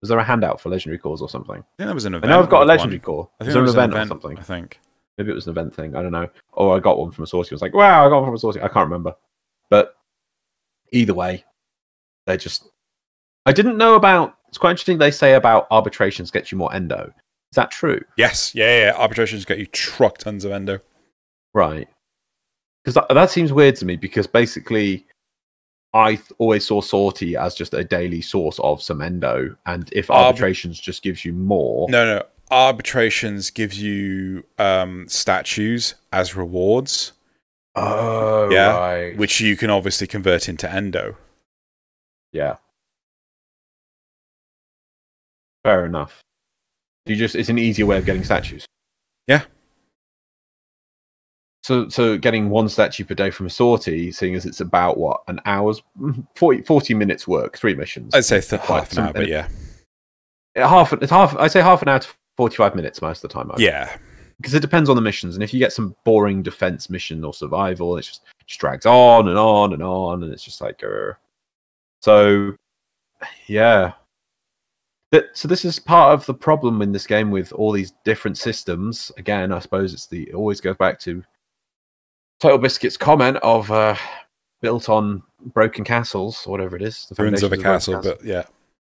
Was 0.00 0.10
there 0.10 0.18
a 0.18 0.24
handout 0.24 0.60
for 0.60 0.68
legendary 0.68 0.98
cores 0.98 1.22
or 1.22 1.28
something? 1.28 1.56
I 1.56 1.76
think 1.76 1.86
there 1.88 1.94
was 1.94 2.04
an 2.04 2.14
event. 2.14 2.30
I 2.30 2.36
know 2.36 2.42
I've 2.42 2.50
got 2.50 2.62
a 2.62 2.66
legendary 2.66 2.98
one. 2.98 3.04
core. 3.04 3.30
I 3.40 3.44
think 3.44 3.54
there 3.54 3.62
was 3.62 3.74
an 3.74 3.78
event, 3.78 3.92
event, 3.94 4.06
or 4.06 4.08
something. 4.08 4.38
I 4.38 4.42
think. 4.42 4.80
Maybe 5.16 5.30
it 5.30 5.34
was 5.34 5.46
an 5.46 5.50
event 5.52 5.74
thing. 5.74 5.96
I 5.96 6.02
don't 6.02 6.12
know. 6.12 6.28
Or 6.52 6.76
I 6.76 6.80
got 6.80 6.98
one 6.98 7.10
from 7.10 7.24
a 7.24 7.26
source. 7.26 7.50
I 7.50 7.54
was 7.54 7.62
like, 7.62 7.74
wow, 7.74 8.06
I 8.06 8.08
got 8.08 8.20
one 8.20 8.28
from 8.28 8.34
a 8.34 8.38
source. 8.38 8.56
I 8.56 8.68
can't 8.68 8.86
remember. 8.86 9.14
Either 10.92 11.14
way, 11.14 11.44
they're 12.26 12.36
just. 12.36 12.68
I 13.46 13.52
didn't 13.52 13.76
know 13.76 13.94
about. 13.94 14.34
It's 14.48 14.58
quite 14.58 14.70
interesting. 14.70 14.98
They 14.98 15.10
say 15.10 15.34
about 15.34 15.66
arbitrations 15.70 16.30
get 16.30 16.50
you 16.50 16.58
more 16.58 16.72
endo. 16.74 17.12
Is 17.52 17.56
that 17.56 17.70
true? 17.70 18.00
Yes. 18.16 18.54
Yeah, 18.54 18.86
yeah. 18.86 18.92
Arbitrations 18.96 19.44
get 19.44 19.58
you 19.58 19.66
truck 19.66 20.18
tons 20.18 20.44
of 20.44 20.52
endo. 20.52 20.80
Right. 21.54 21.88
Because 22.84 22.94
that, 22.94 23.08
that 23.14 23.30
seems 23.30 23.52
weird 23.52 23.76
to 23.76 23.84
me 23.84 23.96
because 23.96 24.26
basically 24.26 25.06
I 25.94 26.16
th- 26.16 26.32
always 26.38 26.66
saw 26.66 26.80
Sortie 26.80 27.36
as 27.36 27.54
just 27.54 27.74
a 27.74 27.84
daily 27.84 28.20
source 28.20 28.58
of 28.60 28.82
some 28.82 29.00
endo. 29.00 29.56
And 29.66 29.88
if 29.92 30.10
arbitrations 30.10 30.78
just 30.78 31.02
gives 31.02 31.24
you 31.24 31.32
more. 31.32 31.88
No, 31.88 32.04
no. 32.04 32.24
Arbitrations 32.50 33.50
gives 33.50 33.80
you 33.80 34.44
um, 34.58 35.06
statues 35.08 35.94
as 36.12 36.36
rewards. 36.36 37.12
Oh, 37.78 38.48
yeah. 38.50 38.76
Right. 38.76 39.16
Which 39.16 39.40
you 39.40 39.56
can 39.56 39.70
obviously 39.70 40.06
convert 40.06 40.48
into 40.48 40.70
endo. 40.70 41.16
Yeah. 42.32 42.56
Fair 45.64 45.86
enough. 45.86 46.20
You 47.06 47.16
just 47.16 47.34
it's 47.34 47.48
an 47.48 47.58
easier 47.58 47.86
way 47.86 47.98
of 47.98 48.04
getting 48.04 48.24
statues. 48.24 48.66
Yeah. 49.26 49.42
So 51.62 51.88
so 51.88 52.16
getting 52.16 52.50
one 52.50 52.68
statue 52.68 53.04
per 53.04 53.14
day 53.14 53.30
from 53.30 53.46
a 53.46 53.50
sortie, 53.50 54.12
seeing 54.12 54.34
as 54.34 54.46
it's 54.46 54.60
about 54.60 54.98
what 54.98 55.22
an 55.28 55.40
hour's 55.44 55.82
mm, 56.00 56.26
40, 56.36 56.62
40 56.62 56.94
minutes 56.94 57.26
work, 57.26 57.58
three 57.58 57.74
missions. 57.74 58.14
I'd 58.14 58.24
say 58.24 58.40
th- 58.40 58.62
half 58.62 58.92
an 58.92 58.98
hour, 59.00 59.12
but 59.12 59.28
yeah. 59.28 59.48
Half 60.56 60.92
it's 60.94 61.10
half 61.10 61.36
I 61.36 61.48
say 61.48 61.60
half 61.60 61.82
an 61.82 61.88
hour 61.88 61.98
to 61.98 62.08
forty 62.36 62.56
five 62.56 62.74
minutes 62.74 63.02
most 63.02 63.22
of 63.22 63.30
the 63.30 63.34
time. 63.34 63.50
Yeah. 63.58 63.96
Because 64.38 64.54
it 64.54 64.60
depends 64.60 64.88
on 64.88 64.94
the 64.94 65.02
missions, 65.02 65.34
and 65.34 65.42
if 65.42 65.52
you 65.52 65.58
get 65.58 65.72
some 65.72 65.96
boring 66.04 66.42
defense 66.42 66.88
mission 66.88 67.24
or 67.24 67.34
survival, 67.34 67.96
it 67.96 68.02
just, 68.02 68.22
just 68.46 68.60
drags 68.60 68.86
on 68.86 69.28
and 69.28 69.36
on 69.36 69.72
and 69.72 69.82
on, 69.82 70.22
and 70.22 70.32
it's 70.32 70.44
just 70.44 70.60
like, 70.60 70.82
uh... 70.84 71.12
so 72.00 72.54
yeah, 73.48 73.94
that, 75.10 75.24
so 75.32 75.48
this 75.48 75.64
is 75.64 75.80
part 75.80 76.14
of 76.14 76.24
the 76.26 76.34
problem 76.34 76.82
in 76.82 76.92
this 76.92 77.06
game 77.06 77.30
with 77.30 77.52
all 77.52 77.72
these 77.72 77.94
different 78.04 78.38
systems. 78.38 79.10
Again, 79.16 79.52
I 79.52 79.58
suppose 79.58 79.92
it's 79.92 80.06
the 80.06 80.28
it 80.28 80.34
always 80.34 80.60
goes 80.60 80.76
back 80.76 81.00
to 81.00 81.24
Total 82.38 82.58
Biscuit's 82.58 82.96
comment 82.96 83.38
of 83.38 83.70
uh, 83.72 83.96
built 84.60 84.88
on 84.88 85.22
broken 85.46 85.82
castles 85.82 86.46
or 86.46 86.50
whatever 86.52 86.76
it 86.76 86.82
is. 86.82 87.06
The 87.06 87.20
ruins 87.20 87.42
of 87.42 87.52
a 87.52 87.56
castle, 87.56 87.94
castle, 87.94 88.14
but 88.16 88.24
yeah, 88.24 88.44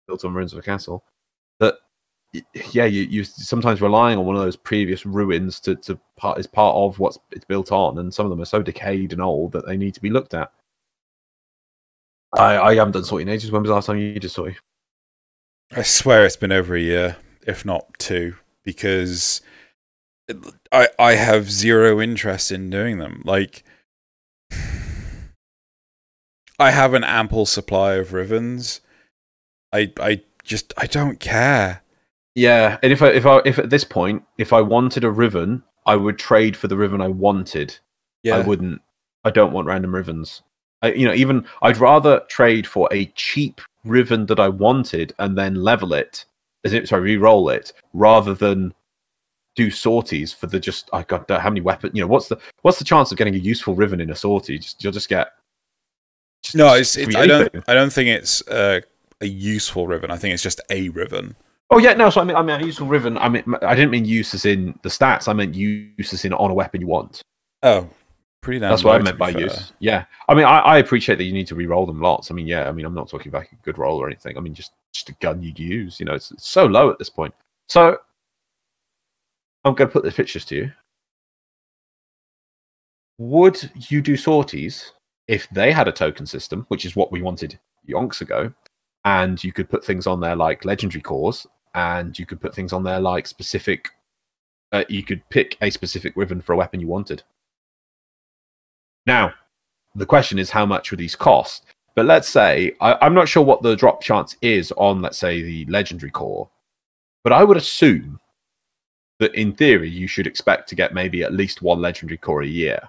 built 0.08 0.24
on 0.24 0.34
ruins 0.34 0.54
of 0.54 0.60
a 0.60 0.62
castle. 0.62 1.04
That 1.60 1.76
yeah, 2.72 2.86
you 2.86 3.04
you 3.04 3.24
sometimes 3.24 3.82
relying 3.82 4.18
on 4.18 4.26
one 4.26 4.36
of 4.36 4.42
those 4.42 4.56
previous 4.56 5.06
ruins 5.06 5.60
to 5.62 5.76
to 5.78 6.00
part 6.18 6.40
is 6.40 6.48
part 6.48 6.76
of 6.76 6.98
what's 7.00 7.20
it's 7.32 7.46
built 7.46 7.72
on, 7.72 7.98
and 7.98 8.14
some 8.14 8.26
of 8.26 8.30
them 8.30 8.42
are 8.42 8.46
so 8.46 8.62
decayed 8.62 9.12
and 9.12 9.22
old 9.22 9.52
that 9.52 9.66
they 9.66 9.78
need 9.78 9.94
to 9.96 10.02
be 10.02 10.10
looked 10.10 10.34
at. 10.34 10.52
I 12.34 12.58
I 12.58 12.76
haven't 12.76 12.94
done 12.94 13.04
sorting 13.04 13.28
ages. 13.28 13.52
When 13.52 13.62
was 13.62 13.70
the 13.70 13.76
last 13.76 13.88
time 13.88 13.98
you 13.98 14.20
did 14.20 14.30
sorting? 14.30 14.56
I 15.74 15.84
swear 15.84 16.26
it's 16.26 16.38
been 16.38 16.52
over 16.52 16.76
a 16.76 16.82
year, 16.82 17.18
if 17.46 17.66
not 17.66 17.98
two, 17.98 18.36
because 18.64 19.42
I 20.72 20.88
I 20.98 21.16
have 21.16 21.52
zero 21.52 22.00
interest 22.00 22.52
in 22.52 22.70
doing 22.70 22.98
them. 22.98 23.22
Like 23.26 23.64
I 26.60 26.72
have 26.72 26.94
an 26.94 27.04
ample 27.04 27.46
supply 27.46 27.96
of 27.96 28.14
rivens. 28.14 28.80
I 29.74 29.92
I 30.00 30.22
just 30.44 30.74
I 30.78 30.86
don't 30.88 31.20
care. 31.20 31.81
Yeah, 32.36 32.78
and 32.82 32.92
if 32.92 33.02
I 33.02 33.10
if 33.10 33.26
I 33.26 33.42
if 33.46 33.60
at 33.60 33.70
this 33.70 33.84
point 33.84 34.24
if 34.38 34.54
I 34.54 34.62
wanted 34.62 35.04
a 35.04 35.12
Riven, 35.12 35.64
I 35.86 35.96
would 35.96 36.18
trade 36.18 36.56
for 36.56 36.68
the 36.68 36.78
Riven 36.78 37.02
I 37.02 37.08
wanted. 37.08 37.78
Yeah. 38.24 38.38
I 38.38 38.42
wouldn't. 38.42 38.82
I 39.24 39.32
don't 39.32 39.54
want 39.54 39.68
random 39.68 39.92
rivens. 39.92 40.42
I, 40.82 40.94
you 40.94 41.06
know, 41.06 41.14
even 41.14 41.46
I'd 41.62 41.78
rather 41.78 42.22
trade 42.22 42.66
for 42.66 42.88
a 42.92 43.06
cheap 43.16 43.62
Riven 43.84 44.26
that 44.28 44.40
I 44.40 44.48
wanted 44.48 45.14
and 45.20 45.38
then 45.38 45.56
level 45.56 45.94
it, 45.94 46.26
as 46.64 46.74
it 46.74 46.88
sorry, 46.88 47.02
re-roll 47.02 47.50
it, 47.50 47.74
rather 47.94 48.34
than 48.34 48.74
do 49.56 49.70
sorties 49.70 50.32
for 50.32 50.48
the 50.48 50.60
just 50.60 50.90
I 50.94 51.04
got 51.04 51.30
how 51.30 51.50
many 51.50 51.60
weapons 51.60 51.92
you 51.94 52.02
know 52.02 52.08
what's 52.08 52.30
the 52.30 52.40
what's 52.62 52.80
the 52.80 52.86
chance 52.86 53.12
of 53.12 53.18
getting 53.18 53.36
a 53.36 53.40
useful 53.40 53.76
Riven 53.76 54.00
in 54.00 54.10
a 54.10 54.16
sortie? 54.16 54.60
Just 54.60 54.84
you'll 54.84 54.94
just 54.94 55.10
get 55.10 55.34
just, 56.42 56.56
no, 56.56 56.74
it's, 56.74 56.98
it's 56.98 57.16
I 57.16 57.28
don't 57.28 57.64
I 57.68 57.74
don't 57.74 57.94
think 57.94 58.10
it's 58.10 58.46
uh, 58.48 58.82
a 59.20 59.26
useful 59.26 59.88
riven. 59.88 60.12
I 60.12 60.18
think 60.18 60.34
it's 60.34 60.44
just 60.44 60.62
a 60.70 60.90
riven. 60.90 61.36
Oh 61.72 61.78
yeah, 61.78 61.94
no. 61.94 62.10
So 62.10 62.22
I 62.22 62.24
mean, 62.26 62.36
I 62.36 62.42
mean, 62.42 62.62
a 62.62 62.66
useful 62.66 62.88
riven. 62.88 63.18
I 63.18 63.30
mean, 63.30 63.44
I 63.62 63.76
didn't 63.76 63.92
mean 63.92 64.06
use 64.06 64.34
as 64.34 64.46
in 64.46 64.78
the 64.84 64.90
stats. 64.90 65.28
I 65.28 65.34
meant 65.34 65.56
use 65.56 66.14
as 66.14 66.26
in 66.26 66.34
on 66.34 66.52
a 66.52 66.54
weapon 66.54 66.82
you 66.82 66.88
want. 66.88 67.22
Oh, 67.64 67.90
Pretty 68.42 68.60
damn 68.60 68.72
That's 68.72 68.84
what 68.84 69.00
I 69.00 69.04
meant 69.04 69.20
by 69.20 69.32
fair. 69.32 69.42
use. 69.44 69.72
Yeah. 69.78 70.06
I 70.28 70.34
mean, 70.34 70.46
I, 70.46 70.60
I 70.60 70.78
appreciate 70.80 71.18
that 71.18 71.26
you 71.26 71.34
need 71.34 71.46
to 71.48 71.56
re-roll 71.56 71.86
them 71.86 72.02
lots. 72.02 72.32
I 72.32 72.34
mean, 72.34 72.48
yeah. 72.48 72.68
I 72.68 72.72
mean, 72.72 72.88
I'm 72.88 72.94
not 72.96 73.08
talking 73.08 73.28
about 73.28 73.44
a 73.44 73.56
good 73.64 73.78
roll 73.78 74.00
or 74.00 74.08
anything. 74.08 74.36
I 74.36 74.42
mean, 74.42 74.56
just 74.56 74.72
just 74.94 75.10
a 75.10 75.14
gun 75.22 75.44
you'd 75.44 75.60
use. 75.60 76.00
You 76.00 76.08
know, 76.08 76.16
it's, 76.16 76.32
it's 76.32 76.50
so 76.50 76.66
low 76.66 76.90
at 76.90 76.98
this 76.98 77.10
point. 77.10 77.36
So 77.70 77.98
I'm 79.64 79.76
going 79.76 79.88
to 79.88 79.94
put 79.94 80.04
the 80.04 80.12
pictures 80.12 80.44
to 80.46 80.56
you. 80.56 80.72
Would 83.20 83.70
you 83.90 84.02
do 84.02 84.18
sorties 84.18 84.92
if 85.28 85.48
they 85.52 85.72
had 85.72 85.88
a 85.88 85.92
token 85.92 86.26
system, 86.26 86.66
which 86.70 86.84
is 86.84 86.96
what 86.96 87.12
we 87.12 87.22
wanted 87.22 87.60
yonks 87.88 88.22
ago, 88.22 88.52
and 89.06 89.42
you 89.44 89.54
could 89.54 89.70
put 89.70 89.86
things 89.86 90.08
on 90.08 90.20
there 90.20 90.36
like 90.36 90.66
legendary 90.66 91.02
cores, 91.02 91.46
and 91.74 92.18
you 92.18 92.26
could 92.26 92.42
put 92.42 92.54
things 92.54 92.74
on 92.74 92.84
there 92.84 93.00
like 93.00 93.28
specific. 93.28 93.90
Uh, 94.72 94.84
you 94.90 95.04
could 95.04 95.28
pick 95.30 95.58
a 95.62 95.70
specific 95.70 96.14
riven 96.16 96.42
for 96.42 96.54
a 96.54 96.58
weapon 96.58 96.80
you 96.80 96.88
wanted. 96.88 97.24
Now, 99.06 99.34
the 99.96 100.06
question 100.06 100.40
is 100.40 100.50
how 100.50 100.66
much 100.66 100.92
would 100.92 101.00
these 101.00 101.16
cost? 101.16 101.66
But 101.96 102.06
let's 102.06 102.30
say 102.30 102.74
I, 102.80 103.06
am 103.06 103.14
not 103.14 103.28
sure 103.28 103.44
what 103.44 103.62
the 103.62 103.76
drop 103.76 104.02
chance 104.02 104.38
is 104.42 104.72
on, 104.74 105.02
let's 105.02 105.18
say, 105.18 105.42
the 105.42 105.66
legendary 105.66 106.12
core, 106.12 106.50
but 107.24 107.34
I 107.34 107.44
would 107.44 107.58
assume 107.58 108.20
that 109.20 109.36
in 109.36 109.54
theory 109.54 109.90
you 109.90 110.08
should 110.08 110.26
expect 110.26 110.70
to 110.70 110.76
get 110.76 110.94
maybe 110.94 111.24
at 111.24 111.34
least 111.34 111.62
one 111.62 111.82
legendary 111.82 112.18
core 112.18 112.42
a 112.42 112.48
year. 112.48 112.80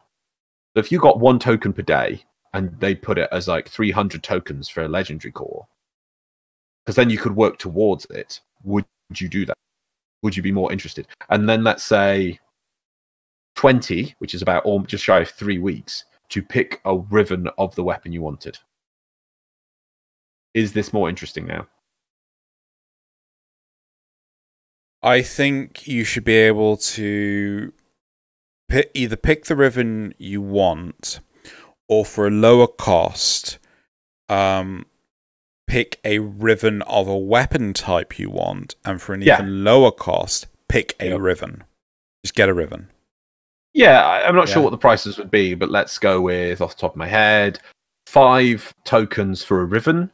So 0.74 0.80
if 0.80 0.90
you 0.90 0.98
got 0.98 1.20
one 1.20 1.38
token 1.38 1.72
per 1.72 1.82
day 1.82 2.24
and 2.54 2.78
they 2.80 2.94
put 2.94 3.18
it 3.18 3.28
as 3.32 3.48
like 3.48 3.68
300 3.68 4.22
tokens 4.22 4.68
for 4.68 4.82
a 4.82 4.88
legendary 4.88 5.32
core, 5.32 5.66
because 6.84 6.96
then 6.96 7.10
you 7.10 7.18
could 7.18 7.36
work 7.36 7.58
towards 7.58 8.06
it, 8.06 8.40
would 8.64 8.84
you 9.16 9.28
do 9.28 9.46
that? 9.46 9.56
would 10.22 10.36
you 10.36 10.42
be 10.42 10.52
more 10.52 10.72
interested? 10.72 11.06
And 11.28 11.48
then 11.48 11.64
let's 11.64 11.84
say 11.84 12.38
20, 13.56 14.14
which 14.18 14.34
is 14.34 14.42
about 14.42 14.64
all, 14.64 14.80
just 14.80 15.04
shy 15.04 15.20
of 15.20 15.30
three 15.30 15.58
weeks, 15.58 16.04
to 16.30 16.42
pick 16.42 16.80
a 16.84 16.96
riven 16.96 17.48
of 17.58 17.74
the 17.74 17.84
weapon 17.84 18.12
you 18.12 18.22
wanted. 18.22 18.58
Is 20.54 20.72
this 20.72 20.92
more 20.92 21.08
interesting 21.08 21.46
now? 21.46 21.66
I 25.02 25.22
think 25.22 25.88
you 25.88 26.04
should 26.04 26.24
be 26.24 26.36
able 26.36 26.76
to 26.76 27.72
pick, 28.68 28.90
either 28.94 29.16
pick 29.16 29.46
the 29.46 29.56
riven 29.56 30.14
you 30.16 30.40
want 30.40 31.18
or 31.88 32.04
for 32.04 32.28
a 32.28 32.30
lower 32.30 32.68
cost, 32.68 33.58
um, 34.28 34.86
pick 35.72 35.98
a 36.04 36.18
riven 36.18 36.82
of 36.82 37.08
a 37.08 37.16
weapon 37.16 37.72
type 37.72 38.18
you 38.18 38.28
want, 38.28 38.74
and 38.84 39.00
for 39.00 39.14
an 39.14 39.22
Yeah. 39.22 39.36
even 39.38 39.64
lower 39.64 39.90
cost, 39.90 40.46
pick 40.68 40.94
a 41.00 41.06
Yep. 41.06 41.20
riven. 41.20 41.64
Just 42.22 42.34
get 42.34 42.50
a 42.50 42.52
riven. 42.52 42.90
Yeah, 43.72 44.04
I- 44.06 44.28
I'm 44.28 44.34
not 44.34 44.50
sure 44.50 44.62
what 44.62 44.68
the 44.68 44.76
prices 44.76 45.16
would 45.16 45.30
be, 45.30 45.54
but 45.54 45.70
let's 45.70 45.98
go 45.98 46.20
with 46.20 46.60
off 46.60 46.76
the 46.76 46.80
top 46.82 46.90
of 46.92 46.96
my 46.98 47.08
head 47.08 47.58
five 48.06 48.74
tokens 48.84 49.42
for 49.42 49.62
a 49.62 49.64
riven, 49.64 50.10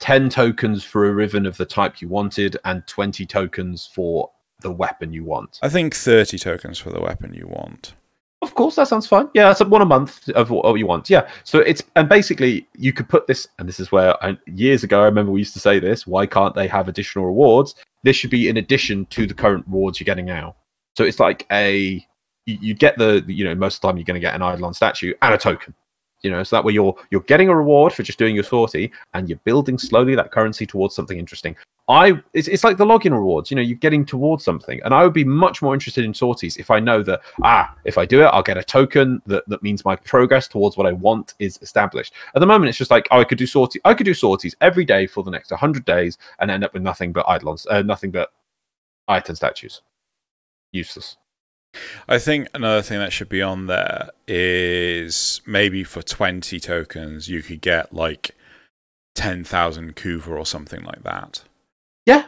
10 0.00 0.30
tokens 0.30 0.82
for 0.82 1.06
a 1.06 1.12
riven 1.12 1.44
of 1.44 1.58
the 1.58 1.66
type 1.66 2.00
you 2.00 2.08
wanted, 2.08 2.56
and 2.64 2.86
20 2.86 3.26
tokens 3.26 3.86
for 3.94 4.30
the 4.60 4.72
weapon 4.72 5.12
you 5.12 5.24
want. 5.24 5.58
I 5.60 5.68
think 5.68 5.94
30 5.94 6.38
tokens 6.38 6.78
for 6.78 6.88
the 6.88 7.02
weapon 7.02 7.34
you 7.34 7.46
want. 7.46 7.92
Of 8.42 8.54
course, 8.56 8.74
that 8.74 8.88
sounds 8.88 9.06
fine. 9.06 9.28
Yeah, 9.34 9.44
that's 9.44 9.64
one 9.64 9.82
a 9.82 9.86
month 9.86 10.28
of 10.30 10.50
what 10.50 10.76
you 10.76 10.86
want. 10.86 11.08
Yeah. 11.08 11.28
So 11.44 11.60
it's, 11.60 11.80
and 11.94 12.08
basically, 12.08 12.66
you 12.76 12.92
could 12.92 13.08
put 13.08 13.28
this, 13.28 13.46
and 13.58 13.68
this 13.68 13.78
is 13.78 13.92
where 13.92 14.22
I, 14.22 14.36
years 14.46 14.82
ago, 14.82 15.00
I 15.00 15.04
remember 15.04 15.30
we 15.30 15.40
used 15.40 15.54
to 15.54 15.60
say 15.60 15.78
this 15.78 16.08
why 16.08 16.26
can't 16.26 16.54
they 16.54 16.66
have 16.66 16.88
additional 16.88 17.24
rewards? 17.24 17.76
This 18.02 18.16
should 18.16 18.30
be 18.30 18.48
in 18.48 18.56
addition 18.56 19.06
to 19.06 19.26
the 19.26 19.34
current 19.34 19.64
rewards 19.68 20.00
you're 20.00 20.06
getting 20.06 20.26
now. 20.26 20.56
So 20.96 21.04
it's 21.04 21.20
like 21.20 21.46
a, 21.52 22.04
you, 22.46 22.58
you 22.60 22.74
get 22.74 22.98
the, 22.98 23.24
you 23.28 23.44
know, 23.44 23.54
most 23.54 23.76
of 23.76 23.80
the 23.80 23.88
time 23.88 23.96
you're 23.96 24.04
going 24.04 24.20
to 24.20 24.26
get 24.26 24.34
an 24.34 24.42
Eidolon 24.42 24.74
statue 24.74 25.14
and 25.22 25.34
a 25.34 25.38
token. 25.38 25.72
You 26.22 26.30
know, 26.30 26.42
so 26.42 26.56
that 26.56 26.64
way 26.64 26.72
you're 26.72 26.94
you're 27.10 27.22
getting 27.22 27.48
a 27.48 27.56
reward 27.56 27.92
for 27.92 28.04
just 28.04 28.18
doing 28.18 28.34
your 28.34 28.44
sortie, 28.44 28.92
and 29.14 29.28
you're 29.28 29.40
building 29.44 29.76
slowly 29.76 30.14
that 30.14 30.30
currency 30.30 30.66
towards 30.66 30.94
something 30.94 31.18
interesting. 31.18 31.56
I 31.88 32.20
it's, 32.32 32.46
it's 32.46 32.62
like 32.62 32.76
the 32.76 32.84
login 32.84 33.12
rewards. 33.12 33.50
You 33.50 33.56
know, 33.56 33.62
you're 33.62 33.76
getting 33.76 34.04
towards 34.04 34.44
something, 34.44 34.80
and 34.84 34.94
I 34.94 35.02
would 35.02 35.12
be 35.12 35.24
much 35.24 35.62
more 35.62 35.74
interested 35.74 36.04
in 36.04 36.14
sorties 36.14 36.56
if 36.56 36.70
I 36.70 36.78
know 36.78 37.02
that 37.02 37.20
ah, 37.42 37.74
if 37.84 37.98
I 37.98 38.06
do 38.06 38.22
it, 38.22 38.26
I'll 38.26 38.42
get 38.42 38.56
a 38.56 38.62
token 38.62 39.20
that 39.26 39.48
that 39.48 39.62
means 39.62 39.84
my 39.84 39.96
progress 39.96 40.46
towards 40.46 40.76
what 40.76 40.86
I 40.86 40.92
want 40.92 41.34
is 41.38 41.58
established. 41.60 42.14
At 42.34 42.40
the 42.40 42.46
moment, 42.46 42.68
it's 42.68 42.78
just 42.78 42.90
like 42.90 43.08
oh, 43.10 43.20
I 43.20 43.24
could 43.24 43.38
do 43.38 43.46
sortie, 43.46 43.80
I 43.84 43.94
could 43.94 44.06
do 44.06 44.14
sorties 44.14 44.54
every 44.60 44.84
day 44.84 45.06
for 45.06 45.24
the 45.24 45.30
next 45.30 45.50
100 45.50 45.84
days, 45.84 46.18
and 46.38 46.50
end 46.50 46.64
up 46.64 46.72
with 46.72 46.82
nothing 46.82 47.12
but 47.12 47.26
eidolons, 47.28 47.66
uh, 47.68 47.82
nothing 47.82 48.12
but 48.12 48.32
item 49.08 49.34
statues. 49.34 49.82
Useless. 50.72 51.16
I 52.08 52.18
think 52.18 52.48
another 52.54 52.82
thing 52.82 52.98
that 52.98 53.12
should 53.12 53.28
be 53.28 53.42
on 53.42 53.66
there 53.66 54.10
is 54.28 55.40
maybe 55.46 55.84
for 55.84 56.02
20 56.02 56.60
tokens, 56.60 57.28
you 57.28 57.42
could 57.42 57.60
get 57.60 57.94
like 57.94 58.32
10,000 59.14 59.96
Kuva 59.96 60.28
or 60.28 60.46
something 60.46 60.82
like 60.82 61.02
that. 61.02 61.42
Yeah. 62.06 62.26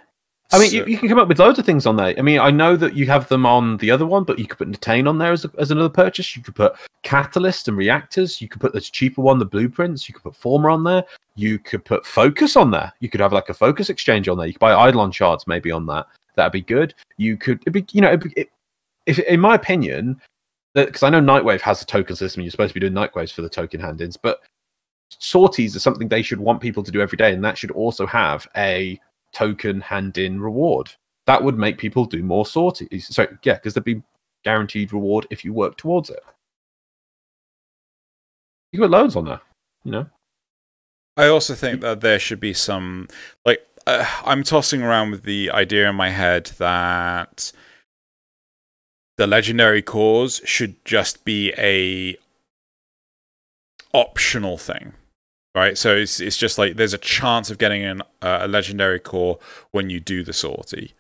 I 0.52 0.58
mean, 0.58 0.70
So- 0.70 0.76
you, 0.76 0.84
you 0.86 0.98
can 0.98 1.08
come 1.08 1.18
up 1.18 1.28
with 1.28 1.38
loads 1.38 1.58
of 1.58 1.66
things 1.66 1.86
on 1.86 1.96
there. 1.96 2.14
I 2.16 2.22
mean, 2.22 2.38
I 2.38 2.50
know 2.50 2.76
that 2.76 2.94
you 2.94 3.06
have 3.06 3.28
them 3.28 3.46
on 3.46 3.76
the 3.78 3.90
other 3.90 4.06
one, 4.06 4.24
but 4.24 4.38
you 4.38 4.46
could 4.46 4.58
put 4.58 4.70
Nitain 4.70 5.08
on 5.08 5.18
there 5.18 5.32
as, 5.32 5.44
a, 5.44 5.50
as 5.58 5.70
another 5.70 5.88
purchase. 5.88 6.36
You 6.36 6.42
could 6.42 6.54
put 6.54 6.74
Catalyst 7.02 7.68
and 7.68 7.76
Reactors. 7.76 8.40
You 8.40 8.48
could 8.48 8.60
put 8.60 8.72
this 8.72 8.90
cheaper 8.90 9.22
one, 9.22 9.38
the 9.38 9.46
Blueprints. 9.46 10.08
You 10.08 10.14
could 10.14 10.22
put 10.22 10.36
Forma 10.36 10.68
on 10.72 10.84
there. 10.84 11.04
You 11.34 11.58
could 11.58 11.84
put 11.84 12.06
Focus 12.06 12.56
on 12.56 12.70
there. 12.70 12.92
You 13.00 13.08
could 13.08 13.20
have 13.20 13.32
like 13.32 13.48
a 13.48 13.54
Focus 13.54 13.88
exchange 13.90 14.28
on 14.28 14.38
there. 14.38 14.46
You 14.46 14.52
could 14.52 14.60
buy 14.60 14.88
Eidolon 14.88 15.10
shards 15.12 15.46
maybe 15.46 15.70
on 15.72 15.86
that. 15.86 16.06
That'd 16.36 16.52
be 16.52 16.60
good. 16.60 16.94
You 17.16 17.36
could, 17.36 17.60
it'd 17.62 17.72
be, 17.72 17.86
you 17.92 18.00
know, 18.00 18.08
it'd 18.08 18.22
be, 18.22 18.32
it, 18.36 18.50
if 19.06 19.18
in 19.18 19.40
my 19.40 19.54
opinion, 19.54 20.20
because 20.74 21.02
I 21.02 21.10
know 21.10 21.20
Nightwave 21.20 21.60
has 21.60 21.82
a 21.82 21.86
token 21.86 22.16
system, 22.16 22.42
you're 22.42 22.50
supposed 22.50 22.74
to 22.74 22.80
be 22.80 22.86
doing 22.86 22.92
Nightwaves 22.92 23.32
for 23.32 23.42
the 23.42 23.48
token 23.48 23.80
hand-ins, 23.80 24.16
but 24.16 24.40
sorties 25.18 25.76
are 25.76 25.80
something 25.80 26.08
they 26.08 26.22
should 26.22 26.40
want 26.40 26.60
people 26.60 26.82
to 26.82 26.90
do 26.90 27.00
every 27.00 27.16
day, 27.16 27.32
and 27.32 27.44
that 27.44 27.56
should 27.56 27.70
also 27.70 28.06
have 28.06 28.48
a 28.56 28.98
token 29.34 29.80
hand-in 29.80 30.40
reward. 30.40 30.90
That 31.26 31.42
would 31.42 31.58
make 31.58 31.78
people 31.78 32.04
do 32.04 32.22
more 32.22 32.46
sorties. 32.46 33.14
So 33.14 33.26
yeah, 33.42 33.54
because 33.54 33.74
there'd 33.74 33.84
be 33.84 34.02
guaranteed 34.44 34.92
reward 34.92 35.26
if 35.30 35.44
you 35.44 35.52
work 35.52 35.76
towards 35.76 36.10
it. 36.10 36.22
You 38.72 38.80
got 38.80 38.90
loads 38.90 39.16
on 39.16 39.26
there, 39.26 39.40
you 39.84 39.92
know. 39.92 40.06
I 41.16 41.28
also 41.28 41.54
think 41.54 41.80
that 41.80 42.00
there 42.00 42.18
should 42.18 42.40
be 42.40 42.52
some 42.52 43.08
like 43.46 43.64
uh, 43.86 44.04
I'm 44.24 44.42
tossing 44.42 44.82
around 44.82 45.12
with 45.12 45.22
the 45.22 45.50
idea 45.50 45.88
in 45.88 45.94
my 45.94 46.10
head 46.10 46.46
that 46.58 47.52
the 49.16 49.26
legendary 49.26 49.82
cores 49.82 50.40
should 50.44 50.84
just 50.84 51.24
be 51.24 51.52
a 51.56 52.16
optional 53.92 54.58
thing. 54.58 54.94
Right, 55.54 55.78
so 55.78 55.94
it's 55.94 56.20
it's 56.20 56.36
just 56.36 56.58
like 56.58 56.76
there's 56.76 56.94
a 56.94 56.98
chance 56.98 57.48
of 57.50 57.58
getting 57.58 57.84
an, 57.84 58.02
uh, 58.20 58.38
a 58.42 58.48
legendary 58.48 58.98
core 58.98 59.38
when 59.70 59.88
you 59.88 60.00
do 60.00 60.24
the 60.24 60.32
sortie. 60.32 60.94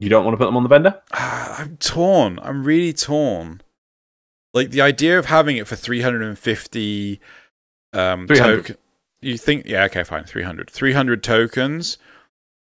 You 0.00 0.08
don't 0.08 0.24
want 0.24 0.34
to 0.34 0.38
put 0.38 0.46
them 0.46 0.56
on 0.56 0.64
the 0.64 0.68
vendor. 0.68 1.00
Ah, 1.12 1.60
I'm 1.60 1.76
torn. 1.76 2.38
I'm 2.42 2.64
really 2.64 2.92
torn. 2.92 3.62
Like 4.52 4.70
the 4.70 4.80
idea 4.80 5.18
of 5.18 5.26
having 5.26 5.56
it 5.56 5.68
for 5.68 5.76
350 5.76 7.20
um 7.92 8.26
300. 8.26 8.56
token. 8.56 8.76
You 9.22 9.38
think 9.38 9.66
yeah, 9.66 9.84
okay, 9.84 10.02
fine, 10.02 10.24
300. 10.24 10.68
300 10.68 11.22
tokens 11.22 11.98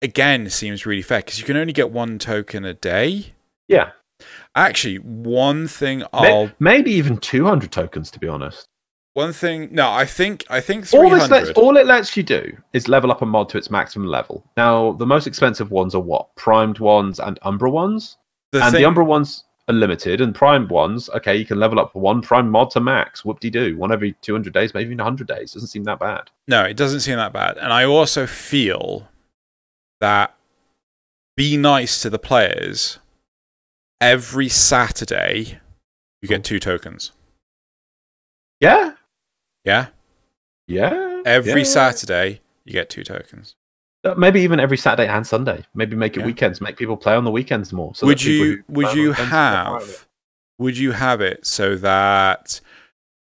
again 0.02 0.50
seems 0.50 0.86
really 0.86 1.02
fair 1.02 1.22
cuz 1.22 1.39
you 1.39 1.46
can 1.46 1.56
only 1.56 1.74
get 1.74 1.89
one 1.89 2.20
token 2.20 2.66
a 2.66 2.74
day. 2.74 3.34
Yeah, 3.70 3.91
Actually, 4.56 4.98
one 4.98 5.68
thing 5.68 6.04
I'll 6.14 6.52
maybe 6.60 6.91
even 6.91 7.18
two 7.18 7.46
hundred 7.46 7.72
tokens 7.72 8.12
to 8.12 8.20
be 8.20 8.28
honest. 8.28 8.68
One 9.14 9.32
thing 9.32 9.70
no, 9.72 9.91
I 9.91 10.05
think 10.05 10.43
I 10.49 10.59
think 10.59 10.91
All 10.93 11.09
this 11.09 11.30
lets, 11.30 11.51
all 11.51 11.78
it 11.78 11.86
lets 11.86 12.18
you 12.18 12.24
do 12.24 12.57
is 12.74 12.88
level 12.88 13.11
up 13.11 13.22
a 13.22 13.26
mod 13.26 13.49
to 13.49 13.57
its 13.57 13.70
maximum 13.70 14.07
level. 14.07 14.43
Now, 14.57 14.93
the 14.93 15.05
most 15.05 15.28
expensive 15.28 15.72
ones 15.72 15.93
are 15.93 16.01
what 16.01 16.36
primed 16.36 16.80
ones 16.80 17.20
and 17.20 17.38
Umbra 17.43 17.70
ones, 17.70 18.18
the 18.51 18.64
and 18.64 18.72
thing, 18.72 18.82
the 18.82 18.88
Umbra 18.88 19.05
ones 19.05 19.43
are 19.68 19.76
limited, 19.76 20.20
and 20.20 20.34
primed 20.34 20.70
ones, 20.72 21.09
okay, 21.11 21.36
you 21.36 21.45
can 21.45 21.59
level 21.59 21.80
up 21.80 21.95
one 21.95 22.22
prime 22.22 22.49
mod 22.49 22.72
to 22.72 22.80
max. 22.80 23.24
Whoop 23.24 23.39
de 23.39 23.49
doo, 23.49 23.78
one 23.78 23.91
every 23.91 24.14
two 24.22 24.34
hundred 24.34 24.53
days, 24.53 24.74
maybe 24.74 24.88
even 24.88 24.99
hundred 24.99 25.28
days. 25.28 25.53
Doesn't 25.53 25.70
seem 25.70 25.84
that 25.84 25.99
bad. 25.99 26.32
No, 26.47 26.64
it 26.64 26.76
doesn't 26.76 27.01
seem 27.01 27.18
that 27.18 27.34
bad. 27.34 27.57
And 27.57 27.72
I 27.72 27.86
also 27.86 28.26
feel 28.26 29.07
that 30.01 30.36
be 31.38 31.55
nice 31.55 32.01
to 32.01 32.09
the 32.09 32.20
players. 32.20 32.97
Every 34.01 34.49
Saturday, 34.49 35.59
you 36.22 36.28
get 36.28 36.43
two 36.43 36.59
tokens. 36.59 37.11
Yeah, 38.59 38.93
Yeah? 39.64 39.88
yeah. 40.68 41.22
Every 41.26 41.61
yeah. 41.61 41.68
Saturday, 41.68 42.41
you 42.66 42.74
get 42.74 42.89
two 42.89 43.03
tokens. 43.03 43.55
Uh, 44.03 44.14
maybe 44.16 44.41
even 44.41 44.59
every 44.59 44.76
Saturday 44.78 45.07
and 45.09 45.26
Sunday. 45.26 45.64
Maybe 45.74 45.95
make 45.95 46.18
it 46.18 46.22
Yeah. 46.22 46.26
weekends. 46.26 46.59
Make 46.59 46.76
people 46.78 46.97
play 46.97 47.16
on 47.16 47.24
the 47.24 47.32
weekends 47.32 47.72
more. 47.72 47.95
So 47.95 48.05
would 48.07 48.22
you 48.24 48.64
would 48.68 48.93
you 48.93 49.03
the 49.05 49.09
weekends 49.11 49.32
get 49.32 49.32
more 49.32 49.39
out 49.39 49.82
of 49.84 49.89
it. 49.89 49.91
have 49.95 50.07
would 50.59 50.78
you 50.78 50.91
have 50.91 51.22
it 51.22 51.45
so 51.45 51.76
that 51.78 52.59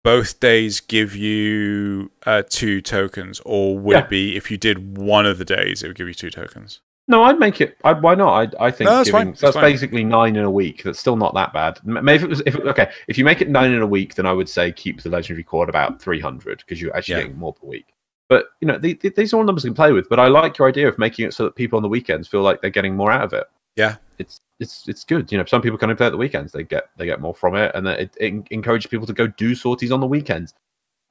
both 0.03 0.39
days 0.39 0.80
give 0.80 1.15
you 1.15 2.11
uh, 2.26 2.43
two 2.49 2.82
tokens, 2.82 3.41
or 3.45 3.78
would 3.78 3.93
Yeah. 3.93 4.03
it 4.03 4.09
be 4.09 4.36
if 4.38 4.49
you 4.49 4.57
did 4.57 4.97
one 4.97 5.26
of 5.26 5.38
the 5.38 5.45
days, 5.45 5.84
it 5.84 5.88
would 5.88 5.97
give 5.97 6.07
you 6.07 6.13
two 6.13 6.30
tokens? 6.32 6.80
No, 7.08 7.24
I'd 7.24 7.38
make 7.38 7.60
it. 7.60 7.78
I, 7.84 7.91
why 7.93 8.16
not? 8.16 8.56
I, 8.60 8.68
I 8.68 8.72
think 8.72 8.89
No, 8.89 8.97
that's 8.97 9.12
giving, 9.12 9.34
fine, 9.34 9.38
that's 9.39 9.58
basically 9.58 10.04
nine 10.06 10.38
in 10.38 10.43
a 10.45 10.49
week. 10.51 10.84
That's 10.84 10.99
still 10.99 11.18
not 11.18 11.34
that 11.34 11.51
bad. 11.51 11.80
Maybe 11.84 12.16
if 12.16 12.24
it 12.24 12.30
was 12.30 12.41
if 12.45 12.56
okay, 12.56 12.91
if 13.08 13.18
you 13.18 13.26
make 13.26 13.41
it 13.41 13.49
nine 13.49 13.72
in 13.74 13.82
a 13.82 13.88
week, 13.88 14.16
then 14.16 14.26
I 14.26 14.32
would 14.32 14.47
say 14.47 14.72
keep 14.72 15.01
the 15.01 15.10
legendary 15.10 15.43
cord 15.43 15.68
about 15.68 16.01
three 16.01 16.22
hundred 16.22 16.60
because 16.60 16.82
you're 16.82 16.95
actually 16.95 17.16
Yeah. 17.16 17.22
getting 17.24 17.38
more 17.38 17.54
per 17.54 17.68
week. 17.68 17.88
But 18.30 18.45
you 18.62 18.68
know, 18.68 18.78
the, 18.78 18.93
the, 18.93 19.10
these 19.10 19.34
are 19.34 19.38
all 19.38 19.43
numbers 19.43 19.66
you 19.66 19.72
can 19.72 19.76
play 19.76 19.91
with. 19.91 20.08
But 20.08 20.20
I 20.20 20.28
like 20.28 20.58
your 20.58 20.70
idea 20.70 20.88
of 20.88 20.97
making 20.97 21.26
it 21.28 21.34
so 21.34 21.43
that 21.43 21.56
people 21.56 21.76
on 21.76 21.84
the 21.84 21.89
weekends 21.89 22.28
feel 22.28 22.41
like 22.41 22.62
they're 22.62 22.70
getting 22.70 22.95
more 22.95 23.12
out 23.12 23.26
of 23.26 23.34
it. 23.34 23.45
Yeah. 23.76 23.95
it's 24.18 24.39
it's 24.60 24.88
it's 24.88 25.04
good. 25.04 25.30
You 25.32 25.39
know, 25.39 25.45
some 25.45 25.62
people 25.62 25.78
can 25.78 25.89
only 25.89 25.97
play 25.97 26.06
at 26.08 26.12
the 26.12 26.18
weekends. 26.18 26.54
They 26.54 26.64
get 26.64 26.86
they 26.97 27.06
get 27.06 27.20
more 27.20 27.36
from 27.36 27.56
it, 27.56 27.72
and 27.76 27.86
it, 27.88 28.16
it 28.20 28.47
encourages 28.51 28.88
people 28.88 29.08
to 29.08 29.14
go 29.14 29.28
do 29.28 29.56
sorties 29.56 29.91
on 29.91 29.99
the 29.99 30.08
weekends. 30.08 30.54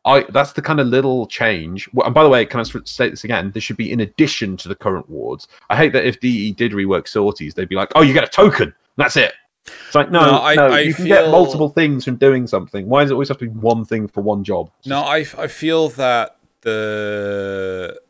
I 0.04 0.22
that's 0.30 0.52
the 0.52 0.62
kind 0.62 0.80
of 0.80 0.88
little 0.88 1.26
change. 1.26 1.88
Well, 1.92 2.06
and 2.06 2.14
by 2.14 2.22
the 2.24 2.28
way, 2.28 2.44
can 2.44 2.60
I 2.60 2.62
state 2.64 3.10
this 3.10 3.24
again? 3.24 3.52
This 3.52 3.62
should 3.62 3.76
be 3.76 3.92
in 3.92 4.00
addition 4.00 4.56
to 4.58 4.68
the 4.68 4.74
current 4.74 5.08
wards. 5.08 5.46
I 5.70 5.76
hate 5.76 5.92
that 5.92 6.04
if 6.04 6.18
DE 6.20 6.52
did 6.52 6.72
rework 6.72 7.06
sorties, 7.06 7.54
they'd 7.54 7.68
be 7.68 7.76
like, 7.76 7.92
"Oh, 7.94 8.02
you 8.02 8.12
get 8.12 8.24
a 8.24 8.28
token. 8.28 8.74
That's 8.96 9.16
it." 9.16 9.32
It's 9.86 9.94
like 9.94 10.10
no, 10.10 10.20
No, 10.22 10.30
no, 10.32 10.38
I- 10.38 10.54
I 10.54 10.80
you 10.80 10.92
can 10.92 11.04
get 11.06 11.30
multiple 11.30 11.68
things 11.68 12.04
from 12.04 12.16
doing 12.16 12.48
something. 12.48 12.88
Why 12.88 13.02
does 13.02 13.10
it 13.10 13.14
always 13.14 13.28
have 13.28 13.38
to 13.38 13.44
be 13.44 13.50
one 13.50 13.84
thing 13.84 14.08
for 14.08 14.20
one 14.22 14.42
job? 14.42 14.70
No, 14.86 15.00
I, 15.02 15.18
I 15.38 15.46
feel 15.46 15.88
that 15.90 16.36
the 16.62 18.00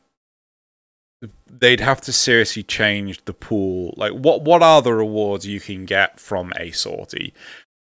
they'd 1.47 1.81
have 1.81 2.01
to 2.03 2.13
seriously 2.13 2.63
change 2.63 3.25
the 3.27 3.35
pool. 3.35 3.95
Like, 3.97 4.13
what 4.13 4.43
what 4.43 4.63
are 4.63 4.81
the 4.83 4.95
rewards 4.95 5.47
you 5.47 5.61
can 5.61 5.85
get 5.85 6.19
from 6.19 6.53
a 6.57 6.71
sortie? 6.71 7.35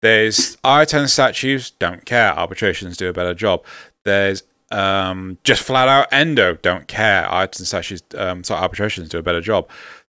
There's 0.02 0.56
Ayatan 0.58 1.08
statues, 1.08 1.70
don't 1.72 2.04
care. 2.04 2.32
Arbitrations 2.38 2.96
do 2.96 3.08
a 3.08 3.12
better 3.12 3.34
job. 3.34 3.64
There's 4.06 4.42
um, 4.70 5.36
just 5.44 5.62
flat 5.62 5.88
out 5.88 6.06
endo, 6.12 6.54
don't 6.54 6.86
care. 6.88 7.24
Ayatan 7.30 7.66
statues, 7.66 8.02
um, 8.16 8.42
so 8.44 8.54
arbitrations 8.54 9.08
do 9.08 9.18
a 9.18 9.22
better 9.22 9.40
job. 9.40 9.68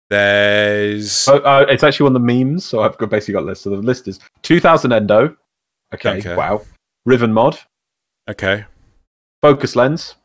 There's 0.10 1.28
Oh, 1.28 1.38
uh, 1.40 1.66
it's 1.68 1.84
actually 1.84 2.08
on 2.08 2.14
the 2.14 2.20
memes, 2.20 2.64
so 2.64 2.82
I've 2.82 2.98
got 2.98 3.10
basically 3.10 3.34
got 3.34 3.44
a 3.44 3.48
list. 3.48 3.64
So 3.64 3.70
the 3.72 3.78
list 3.78 4.08
is 4.08 4.20
2000 4.44 4.94
Endo. 4.94 5.36
Okay, 5.94 6.18
Okay. 6.20 6.36
wow. 6.36 6.62
Riven 7.06 7.32
Mod, 7.34 7.58
okay. 8.30 8.66
Focus 9.42 9.76
Lens, 9.76 10.16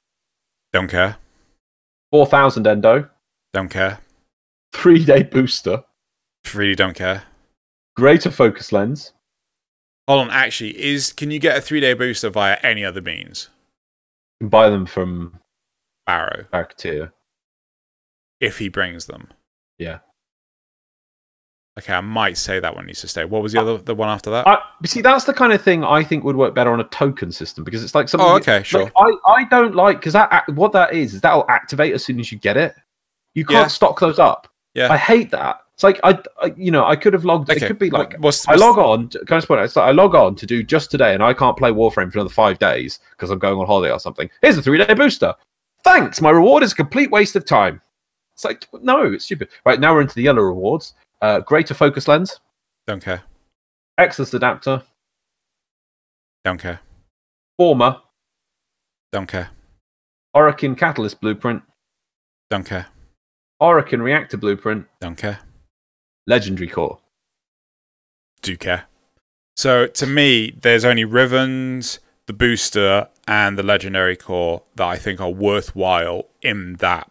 Don't 0.72 0.88
care. 0.88 1.16
4000 2.10 2.66
Endo, 2.66 3.08
Don't 3.52 3.68
care. 3.68 3.98
three 4.72 5.04
day 5.04 5.22
booster, 5.22 5.84
Really 6.54 6.74
don't 6.74 6.94
care. 6.94 7.22
greater 7.96 8.30
focus 8.30 8.72
lens. 8.72 9.12
Hold 10.08 10.22
on. 10.22 10.30
Actually, 10.30 10.82
is 10.82 11.12
can 11.12 11.30
you 11.30 11.38
get 11.38 11.56
a 11.56 11.60
three 11.60 11.78
day 11.80 11.94
booster 11.94 12.30
via 12.30 12.56
any 12.62 12.84
other 12.84 13.00
means? 13.00 13.48
Can 14.43 14.49
buy 14.49 14.68
them 14.68 14.86
from 14.86 15.38
Baro, 16.05 16.45
Barracuda. 16.51 17.12
if 18.40 18.59
he 18.59 18.68
brings 18.68 19.07
them. 19.07 19.28
Yeah. 19.78 20.01
Okay, 21.78 21.93
I 21.93 22.01
might 22.01 22.36
say 22.36 22.59
that 22.59 22.74
one 22.74 22.86
needs 22.86 23.03
to 23.03 23.07
stay. 23.09 23.24
What 23.24 23.40
was 23.40 23.53
the 23.53 23.61
other 23.61 23.78
the 23.78 23.95
one 23.95 24.09
after 24.09 24.30
that? 24.32 24.49
I, 24.49 24.59
see, 24.84 25.01
that's 25.01 25.26
the 25.26 25.32
kind 25.32 25.53
of 25.53 25.62
thing 25.62 25.84
I 25.84 26.03
think 26.03 26.24
would 26.24 26.34
work 26.34 26.57
better 26.57 26.72
on 26.72 26.80
a 26.80 26.84
token 26.88 27.30
system 27.30 27.62
because 27.62 27.84
it's 27.84 27.95
like 27.95 28.09
something. 28.09 28.28
oh, 28.28 28.34
okay, 28.38 28.64
sure. 28.64 28.82
Like, 28.82 28.93
I, 28.97 29.12
I 29.28 29.45
don't 29.45 29.76
like 29.76 30.01
because 30.01 30.14
that 30.14 30.49
what 30.49 30.72
that 30.72 30.93
is 30.93 31.14
is 31.14 31.20
that'll 31.20 31.49
activate 31.49 31.95
as 31.95 32.05
soon 32.05 32.18
as 32.18 32.32
you 32.32 32.38
get 32.38 32.57
it. 32.57 32.74
You 33.34 33.45
can't 33.45 33.61
Yeah. 33.61 33.66
stock 33.68 34.01
those 34.01 34.18
up. 34.18 34.49
Yeah. 34.74 34.93
I 34.93 34.97
hate 34.97 35.30
that. 35.30 35.61
It's 35.82 35.84
like 35.84 35.98
I, 36.04 36.16
I 36.40 36.54
you 36.56 36.70
know, 36.70 36.84
I 36.86 36.94
could 36.94 37.12
have 37.12 37.24
logged. 37.24 37.50
okay. 37.50 37.64
It 37.64 37.66
could 37.66 37.78
be 37.80 37.90
like 37.90 38.12
What- 38.12 38.20
what's, 38.20 38.46
I 38.46 38.54
log 38.54 38.78
on. 38.78 39.08
to- 39.08 39.18
Can 39.24 39.34
I 39.34 39.38
just 39.38 39.48
point 39.48 39.58
out? 39.60 39.64
It's 39.64 39.74
like 39.74 39.88
I 39.88 39.90
log 39.90 40.14
on 40.14 40.36
to 40.36 40.46
do 40.46 40.62
just 40.62 40.92
today, 40.92 41.12
and 41.12 41.22
I 41.24 41.34
can't 41.34 41.56
play 41.56 41.72
Warframe 41.72 42.12
for 42.12 42.18
another 42.20 42.30
five 42.30 42.60
days 42.60 43.00
because 43.10 43.30
I'm 43.30 43.40
going 43.40 43.58
on 43.58 43.66
holiday 43.66 43.92
or 43.92 43.98
something. 43.98 44.30
Here's 44.42 44.56
a 44.56 44.62
three-day 44.62 44.94
booster. 44.94 45.34
Thanks. 45.82 46.20
My 46.20 46.30
reward 46.30 46.62
is 46.62 46.70
a 46.70 46.76
complete 46.76 47.10
waste 47.10 47.34
of 47.34 47.44
time. 47.44 47.80
It's 48.34 48.44
like 48.44 48.68
no, 48.80 49.12
it's 49.12 49.24
stupid. 49.24 49.48
Right 49.66 49.80
now 49.80 49.92
we're 49.92 50.02
into 50.02 50.14
the 50.14 50.22
yellow 50.22 50.42
rewards. 50.42 50.94
Uh, 51.20 51.40
greater 51.40 51.74
focus 51.74 52.06
lens, 52.06 52.38
Don't 52.86 53.02
care. 53.02 53.22
Exilus 53.98 54.34
adapter, 54.34 54.82
Don't 56.44 56.58
care. 56.60 56.78
Forma 57.58 58.02
Don't 59.12 59.26
care. 59.26 59.50
Orokin 60.36 60.78
catalyst 60.78 61.20
blueprint, 61.20 61.62
Don't 62.50 62.64
care. 62.64 62.86
Orokin 63.60 64.00
reactor 64.00 64.36
blueprint, 64.36 64.86
Don't 65.00 65.16
care. 65.16 65.40
Legendary 66.26 66.68
core. 66.68 66.98
Do 68.42 68.56
care. 68.56 68.84
So 69.56 69.86
to 69.86 70.06
me, 70.06 70.52
there's 70.60 70.84
only 70.84 71.04
Rivens, 71.04 71.98
the 72.26 72.32
booster, 72.32 73.08
and 73.26 73.58
the 73.58 73.62
legendary 73.62 74.16
core 74.16 74.62
that 74.76 74.86
I 74.86 74.96
think 74.96 75.20
are 75.20 75.30
worthwhile 75.30 76.28
in 76.40 76.76
that. 76.76 77.10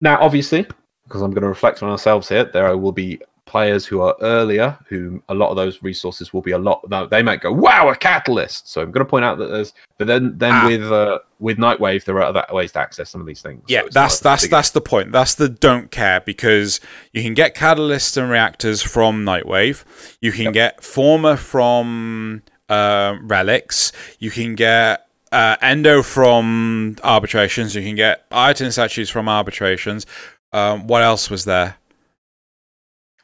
Now, 0.00 0.18
obviously, 0.20 0.66
because 1.04 1.22
I'm 1.22 1.30
going 1.30 1.42
to 1.42 1.48
reflect 1.48 1.82
on 1.82 1.90
ourselves 1.90 2.28
here, 2.28 2.44
there 2.44 2.76
will 2.76 2.92
be 2.92 3.20
players 3.46 3.84
who 3.86 4.00
are 4.00 4.16
earlier, 4.22 4.76
who 4.88 5.22
a 5.28 5.34
lot 5.34 5.50
of 5.50 5.56
those 5.56 5.82
resources 5.82 6.32
will 6.32 6.40
be 6.42 6.52
a 6.52 6.58
lot. 6.58 6.80
They 7.10 7.22
might 7.22 7.40
go, 7.40 7.52
"Wow, 7.52 7.88
a 7.90 7.96
catalyst!" 7.96 8.68
So 8.70 8.80
I'm 8.80 8.90
going 8.90 9.04
to 9.04 9.08
point 9.10 9.24
out 9.24 9.38
that 9.38 9.48
there's, 9.48 9.72
but 9.98 10.06
then 10.06 10.34
then 10.38 10.52
Ah. 10.52 10.66
with 10.66 10.82
uh, 10.92 11.18
with 11.40 11.58
Nightwave, 11.58 12.04
there 12.04 12.16
are 12.16 12.22
other 12.22 12.44
ways 12.52 12.72
to 12.72 12.80
access 12.80 13.10
some 13.10 13.20
of 13.20 13.26
these 13.26 13.42
things. 13.42 13.62
Yeah, 13.68 13.82
So 13.82 13.88
that's 13.92 14.18
that's 14.20 14.42
big- 14.44 14.50
that's 14.50 14.70
the 14.70 14.80
point. 14.80 15.12
That's 15.12 15.34
the 15.34 15.48
don't 15.48 15.90
care 15.90 16.20
because 16.20 16.80
you 17.12 17.22
can 17.22 17.34
get 17.34 17.54
catalysts 17.54 18.16
and 18.16 18.30
reactors 18.30 18.82
from 18.82 19.24
Nightwave. 19.24 19.84
You 20.20 20.32
can 20.32 20.44
Yep. 20.46 20.52
get 20.54 20.82
Forma 20.84 21.36
from 21.36 22.42
uh, 22.68 23.16
relics. 23.22 23.92
You 24.18 24.30
can 24.30 24.54
get 24.54 25.06
uh, 25.32 25.56
endo 25.60 26.02
from 26.02 26.96
arbitrations. 27.04 27.74
You 27.74 27.82
can 27.82 27.94
get 27.96 28.28
Ayatan 28.30 28.72
statues 28.72 29.10
from 29.10 29.28
arbitrations. 29.28 30.06
Um, 30.52 30.86
what 30.86 31.02
else 31.02 31.28
was 31.28 31.44
there? 31.44 31.76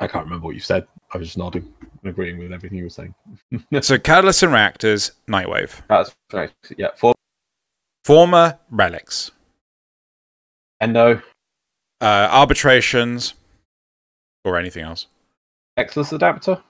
I 0.00 0.06
can't 0.06 0.24
remember 0.24 0.46
what 0.46 0.54
you 0.54 0.60
said. 0.60 0.86
I 1.12 1.18
was 1.18 1.28
just 1.28 1.38
nodding 1.38 1.72
and 2.02 2.10
agreeing 2.10 2.38
with 2.38 2.52
everything 2.52 2.78
you 2.78 2.84
were 2.84 2.90
saying. 2.90 3.14
So 3.82 3.98
catalysts 3.98 4.42
and 4.42 4.52
reactors, 4.52 5.12
Nightwave. 5.28 5.82
That's 5.88 6.14
right. 6.32 6.50
Yeah, 6.76 6.88
for 6.96 7.14
Forma 8.04 8.58
relics, 8.70 9.30
Endo, 10.80 11.20
uh, 12.00 12.28
arbitrations, 12.30 13.34
or 14.44 14.56
anything 14.56 14.84
else. 14.84 15.06
Exilus 15.78 16.12
adapter. 16.12 16.62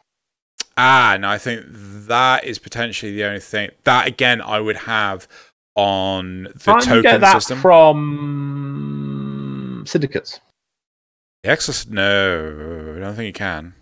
Ah, 0.76 1.16
no, 1.20 1.28
I 1.28 1.38
think 1.38 1.64
that 1.68 2.44
is 2.44 2.58
potentially 2.58 3.12
the 3.12 3.24
only 3.24 3.40
thing. 3.40 3.70
That 3.84 4.06
again, 4.08 4.40
I 4.40 4.60
would 4.60 4.76
have 4.76 5.28
on 5.76 6.44
the 6.44 6.50
Can't 6.58 6.80
you 6.84 6.86
token 6.86 7.02
get 7.02 7.20
that 7.20 7.32
system. 7.34 7.58
from 7.60 8.64
syndicates? 9.86 10.40
The 11.42 11.86
no, 11.88 12.94
I 12.96 13.00
don't 13.00 13.14
think 13.14 13.26
you 13.26 13.32
can. 13.32 13.74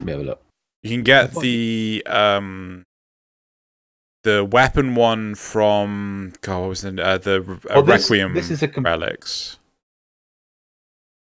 Let 0.00 0.06
me 0.06 0.12
have 0.12 0.20
a 0.20 0.24
look. 0.24 0.42
You 0.82 0.90
can 0.90 1.02
get 1.02 1.32
the 1.34 2.02
um 2.06 2.82
the 4.24 4.44
weapon 4.44 4.94
one 4.94 5.34
from 5.34 6.32
God, 6.42 6.60
what 6.60 6.68
was 6.68 6.82
the 6.82 7.02
uh, 7.02 7.18
the 7.18 7.40
uh, 7.40 7.74
Well, 7.74 7.82
this- 7.82 8.10
Requiem 8.10 8.34
this 8.34 8.50
is 8.50 8.62
a 8.62 8.68
com- 8.68 8.84
relics. 8.84 9.58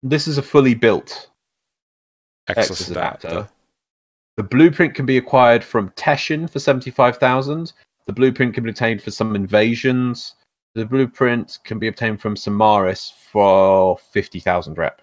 This 0.03 0.27
is 0.27 0.37
a 0.39 0.41
fully 0.41 0.73
built 0.73 1.29
Exilus 2.49 2.57
Exilus 2.57 2.91
adapter. 2.91 3.27
adapter. 3.27 3.49
The 4.37 4.43
blueprint 4.43 4.95
can 4.95 5.05
be 5.05 5.17
acquired 5.17 5.63
from 5.63 5.89
Teshin 5.91 6.49
for 6.49 6.57
75,000. 6.57 7.73
The 8.07 8.13
blueprint 8.13 8.55
can 8.55 8.63
be 8.63 8.71
obtained 8.71 9.03
for 9.03 9.11
some 9.11 9.35
invasions. 9.35 10.35
The 10.73 10.85
blueprint 10.85 11.59
can 11.63 11.77
be 11.77 11.87
obtained 11.87 12.19
from 12.19 12.35
Simaris 12.35 13.11
for 13.31 13.97
50,000 14.11 14.77
rep. 14.77 15.01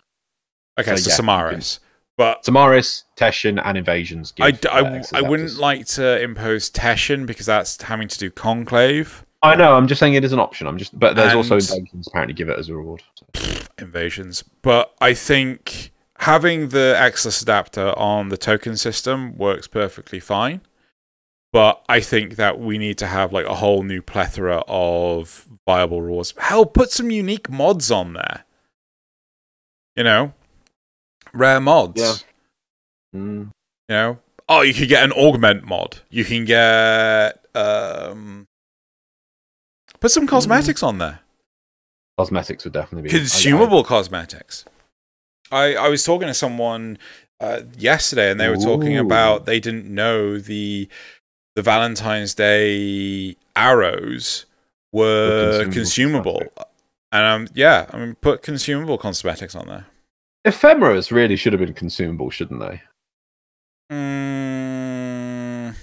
Okay, 0.79 0.97
So, 0.97 1.11
so, 1.11 1.23
yeah, 1.23 1.29
Simaris. 1.29 1.79
But 2.17 2.43
Simaris, 2.43 3.05
Teshin, 3.17 3.63
and 3.65 3.79
invasions. 3.79 4.35
I, 4.41 4.51
give, 4.51 4.61
d- 4.63 4.69
I, 4.69 5.21
wouldn't 5.21 5.57
like 5.57 5.87
to 5.87 6.21
impose 6.21 6.69
Teshin 6.69 7.27
because 7.27 7.47
that's 7.47 7.81
having 7.81 8.09
to 8.09 8.19
do 8.19 8.29
conclave 8.31 9.25
I 9.43 9.55
know, 9.55 9.75
I'm 9.75 9.87
just 9.87 10.01
saying 10.01 10.15
it 10.15 10.25
is 10.25 10.33
an 10.33 10.41
option. 10.41 10.67
I'm 10.67 10.79
just, 10.79 10.99
but 10.99 11.15
there's 11.15 11.35
also 11.35 11.55
invasions 11.55 12.09
apparently 12.09 12.35
give 12.35 12.49
it 12.49 12.59
as 12.59 12.69
a 12.69 12.75
reward. 12.75 13.03
So. 13.15 13.67
invasions. 13.79 14.43
But 14.63 14.93
I 15.01 15.15
think 15.15 15.93
having 16.19 16.71
the 16.71 16.97
Exilus 16.99 17.43
adapter 17.43 17.97
on 17.97 18.31
the 18.31 18.37
token 18.37 18.77
system 18.77 19.37
works 19.37 19.69
perfectly 19.69 20.19
fine. 20.19 20.61
But 21.53 21.83
I 21.89 22.01
think 22.01 22.37
that 22.37 22.59
we 22.59 22.77
need 22.79 22.99
to 22.99 23.07
have 23.07 23.33
like 23.33 23.47
a 23.47 23.55
whole 23.55 23.83
new 23.83 24.03
plethora 24.03 24.65
of 24.67 25.47
viable 25.65 26.03
rules. 26.03 26.35
Hell, 26.37 26.67
put 26.67 26.91
some 26.91 27.11
unique 27.11 27.49
mods 27.49 27.91
on 27.91 28.15
there. 28.15 28.45
You 29.97 30.05
know, 30.05 30.35
rare 31.33 31.61
mods. 31.61 32.01
Yeah. 32.01 32.15
Mm. 33.21 33.51
You 33.89 33.95
know, 33.95 34.19
oh, 34.49 34.63
you 34.63 34.75
could 34.75 34.89
get 34.89 35.03
an 35.05 35.13
augment 35.13 35.65
mod. 35.65 35.99
You 36.11 36.25
can 36.25 36.45
get 36.45 37.45
um, 37.55 38.47
put 40.01 40.11
some 40.11 40.27
cosmetics 40.27 40.83
on 40.83 40.99
there. 40.99 41.21
Cosmetics 42.19 42.65
would 42.65 42.73
definitely 42.73 43.09
be 43.09 43.15
I- 43.15 43.17
I- 43.17 43.21
consumable 43.21 43.85
cosmetics. 43.85 44.65
I 45.51 45.75
I 45.75 45.89
was 45.89 46.05
talking 46.05 46.29
to 46.29 46.35
someone 46.35 46.99
uh, 47.41 47.63
yesterday, 47.79 48.31
and 48.31 48.39
they 48.39 48.49
were 48.49 48.57
talking 48.57 48.99
about 48.99 49.47
they 49.47 49.61
didn't 49.61 49.87
know 49.87 50.39
the 50.39 50.89
the 51.57 51.63
Valentine's 51.63 52.35
Day 52.35 53.37
arrows 53.57 54.45
were 54.93 55.65
consumable 55.65 56.41
consumable. 56.41 56.43
And 57.11 57.25
um, 57.25 57.49
yeah, 57.55 57.87
I 57.91 57.99
mean, 57.99 58.15
put 58.17 58.43
consumable 58.43 58.99
cosmetics 58.99 59.55
on 59.55 59.67
there. 59.67 59.87
Ephemeras 60.49 61.13
really 61.13 61.37
should 61.37 61.53
have 61.53 61.61
been 61.61 61.75
consumable, 61.75 62.31
shouldn't 62.31 62.61
they? 62.61 62.81
Mm, 63.93 65.75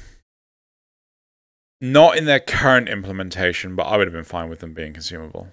not 1.81 2.17
in 2.17 2.25
their 2.25 2.39
current 2.39 2.89
implementation, 2.89 3.75
but 3.75 3.83
I 3.83 3.97
would 3.97 4.07
have 4.07 4.13
been 4.13 4.23
fine 4.23 4.49
with 4.49 4.59
them 4.59 4.73
being 4.73 4.93
consumable. 4.93 5.49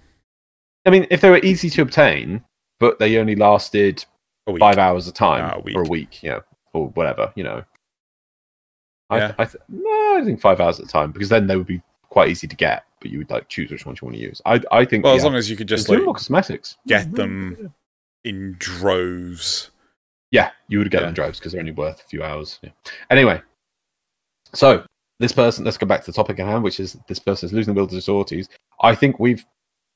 I 0.85 0.89
mean, 0.89 1.05
if 1.11 1.21
they 1.21 1.29
were 1.29 1.37
easy 1.43 1.69
to 1.71 1.81
obtain, 1.83 2.43
but 2.79 2.97
they 2.97 3.17
only 3.17 3.35
lasted 3.35 4.03
five 4.59 4.77
hours 4.79 5.07
at 5.07 5.11
a 5.11 5.15
time 5.15 5.45
Ah, 5.45 5.57
a 5.57 5.59
week. 5.61 5.75
or 5.77 5.83
a 5.83 5.87
week, 5.87 6.19
know, 6.23 6.41
or 6.73 6.87
whatever, 6.89 7.31
you 7.35 7.43
know. 7.43 7.63
I, 9.11 9.17
Yeah. 9.17 9.27
th- 9.27 9.35
I 9.39 9.45
th- 9.45 9.63
no, 9.69 10.17
I 10.19 10.23
think 10.25 10.41
five 10.41 10.59
hours 10.59 10.79
at 10.79 10.85
a 10.87 10.89
time 10.89 11.11
because 11.11 11.29
then 11.29 11.45
they 11.45 11.55
would 11.55 11.67
be 11.67 11.81
quite 12.09 12.29
easy 12.29 12.47
to 12.47 12.55
get, 12.55 12.83
but 12.99 13.11
you 13.11 13.19
would 13.19 13.29
like 13.29 13.47
choose 13.47 13.69
which 13.69 13.85
ones 13.85 13.99
you 14.01 14.07
want 14.07 14.17
to 14.17 14.21
use. 14.23 14.41
I, 14.45 14.59
I 14.71 14.85
think. 14.85 15.03
Well, 15.03 15.13
yeah, 15.13 15.17
as 15.17 15.23
long 15.23 15.35
as 15.35 15.49
you 15.51 15.55
could 15.55 15.67
just 15.67 15.87
like 15.87 16.03
cosmetics. 16.03 16.77
get 16.87 17.11
them 17.13 17.73
in 18.23 18.55
droves. 18.57 19.71
Yeah, 20.31 20.51
you 20.67 20.79
would 20.79 20.89
get 20.89 21.01
Yeah. 21.01 21.07
them 21.07 21.13
droves 21.13 21.39
because 21.39 21.51
they're 21.51 21.61
only 21.61 21.71
worth 21.71 22.01
a 22.01 22.07
few 22.07 22.23
hours. 22.23 22.59
Yeah. 22.63 22.71
Anyway, 23.09 23.41
so 24.53 24.85
this 25.19 25.31
person, 25.31 25.63
let's 25.65 25.77
go 25.77 25.85
back 25.85 26.01
to 26.01 26.11
the 26.11 26.15
topic 26.15 26.39
at 26.39 26.47
hand, 26.47 26.63
which 26.63 26.79
is 26.79 26.97
this 27.07 27.19
person 27.19 27.47
is 27.47 27.53
losing 27.53 27.73
the 27.73 27.79
will 27.79 27.87
to 27.87 28.01
sorties. 28.01 28.49
I 28.81 28.95
think 28.95 29.19
we've 29.19 29.45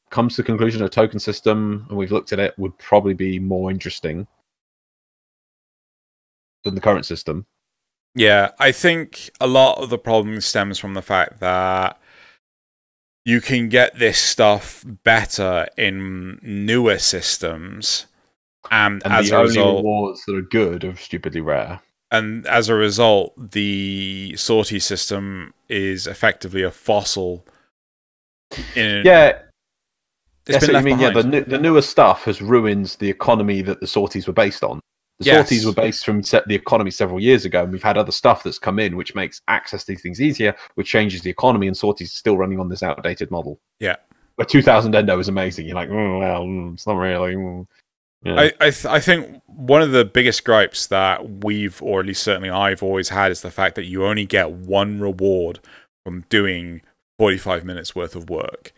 come 0.09 0.29
to 0.29 0.37
the 0.37 0.43
conclusion 0.43 0.83
a 0.83 0.89
token 0.89 1.19
system, 1.19 1.85
and 1.89 1.97
we've 1.97 2.11
looked 2.11 2.33
at 2.33 2.39
it, 2.39 2.57
would 2.57 2.77
probably 2.77 3.13
be 3.13 3.39
more 3.39 3.71
interesting 3.71 4.27
than 6.63 6.75
the 6.75 6.81
current 6.81 7.05
system. 7.05 7.45
Yeah, 8.15 8.51
I 8.59 8.71
think 8.71 9.29
a 9.39 9.47
lot 9.47 9.79
of 9.79 9.89
the 9.89 9.97
problem 9.97 10.41
stems 10.41 10.79
from 10.79 10.93
the 10.93 11.01
fact 11.01 11.39
that 11.39 11.99
you 13.25 13.41
can 13.41 13.69
get 13.69 13.99
this 13.99 14.17
stuff 14.17 14.83
better 15.03 15.67
in 15.77 16.39
newer 16.41 16.97
systems 16.97 18.07
and, 18.71 19.01
And 19.05 19.13
as 19.13 19.29
the 19.29 19.35
a 19.35 19.39
only 19.39 19.49
result, 19.49 19.77
rewards 19.77 20.23
that 20.25 20.35
are 20.35 20.41
good 20.41 20.83
are 20.83 20.95
stupidly 20.95 21.41
rare. 21.41 21.79
and 22.11 22.45
as 22.47 22.69
a 22.69 22.75
result, 22.75 23.33
the 23.51 24.35
sortie 24.37 24.79
system 24.79 25.53
is 25.69 26.07
effectively 26.07 26.63
a 26.63 26.71
fossil. 26.71 27.45
In, 28.75 29.03
Yeah, 29.05 29.39
it's 30.45 30.55
Yes, 30.55 30.65
been 30.67 30.75
what 30.75 30.79
you 30.79 30.85
mean, 30.85 30.99
yeah, 30.99 31.09
the, 31.11 31.23
new- 31.23 31.43
the 31.43 31.57
newer 31.57 31.81
stuff 31.81 32.23
has 32.25 32.41
ruined 32.41 32.95
the 32.99 33.09
economy 33.09 33.61
that 33.61 33.79
the 33.81 33.87
sorties 33.87 34.27
were 34.27 34.33
based 34.33 34.63
on. 34.63 34.79
The 35.19 35.25
Yes. 35.25 35.35
sorties 35.49 35.65
were 35.65 35.73
based 35.73 36.05
from 36.05 36.21
the 36.21 36.53
economy 36.55 36.91
several 36.91 37.19
years 37.19 37.43
ago, 37.43 37.63
and 37.63 37.71
we've 37.73 37.81
had 37.83 37.97
other 37.97 38.11
stuff 38.11 38.43
that's 38.43 38.59
come 38.59 38.77
in 38.79 38.95
which 38.95 39.15
makes 39.15 39.41
access 39.47 39.83
to 39.83 39.91
these 39.91 40.01
things 40.01 40.21
easier, 40.21 40.55
which 40.75 40.87
changes 40.87 41.21
the 41.23 41.29
economy, 41.31 41.65
and 41.67 41.75
sorties 41.75 42.13
are 42.13 42.17
still 42.17 42.37
running 42.37 42.59
on 42.59 42.69
this 42.69 42.83
outdated 42.83 43.31
model. 43.31 43.59
Yeah. 43.79 43.95
But 44.37 44.47
2000 44.47 44.93
Endo 44.93 45.17
is 45.19 45.27
amazing. 45.27 45.65
You're 45.65 45.75
like, 45.75 45.89
oh, 45.89 46.19
well, 46.19 46.43
mm, 46.43 46.73
it's 46.75 46.85
not 46.85 46.97
really. 46.97 47.33
mm." 47.35 47.65
Yeah. 48.23 48.35
I 48.39 48.45
I, 48.59 48.69
th- 48.71 48.85
I 48.85 48.99
think 48.99 49.41
one 49.45 49.81
of 49.81 49.91
the 49.91 50.03
biggest 50.05 50.43
gripes 50.43 50.87
that 50.87 51.43
we've, 51.43 51.81
or 51.81 51.99
at 51.99 52.05
least 52.07 52.23
certainly 52.23 52.49
I've 52.49 52.81
always 52.83 53.09
had, 53.09 53.31
is 53.31 53.41
the 53.41 53.51
fact 53.51 53.75
that 53.75 53.85
you 53.85 54.05
only 54.05 54.25
get 54.25 54.51
one 54.51 54.99
reward 54.99 55.59
from 56.05 56.25
doing 56.29 56.81
forty-five 57.19 57.63
minutes 57.63 57.95
worth 57.95 58.15
of 58.15 58.29
work, 58.29 58.73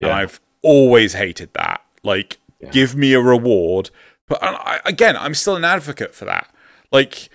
and 0.00 0.10
I've 0.10 0.40
always 0.62 1.12
hated 1.14 1.50
that. 1.54 1.82
Like, 2.02 2.38
Yeah. 2.60 2.70
give 2.70 2.94
me 2.96 3.12
a 3.12 3.20
reward, 3.20 3.90
but 4.28 4.42
I, 4.42 4.80
again, 4.84 5.16
I'm 5.16 5.34
still 5.34 5.56
an 5.56 5.64
advocate 5.64 6.14
for 6.14 6.24
that. 6.26 6.52
Like, 6.90 7.28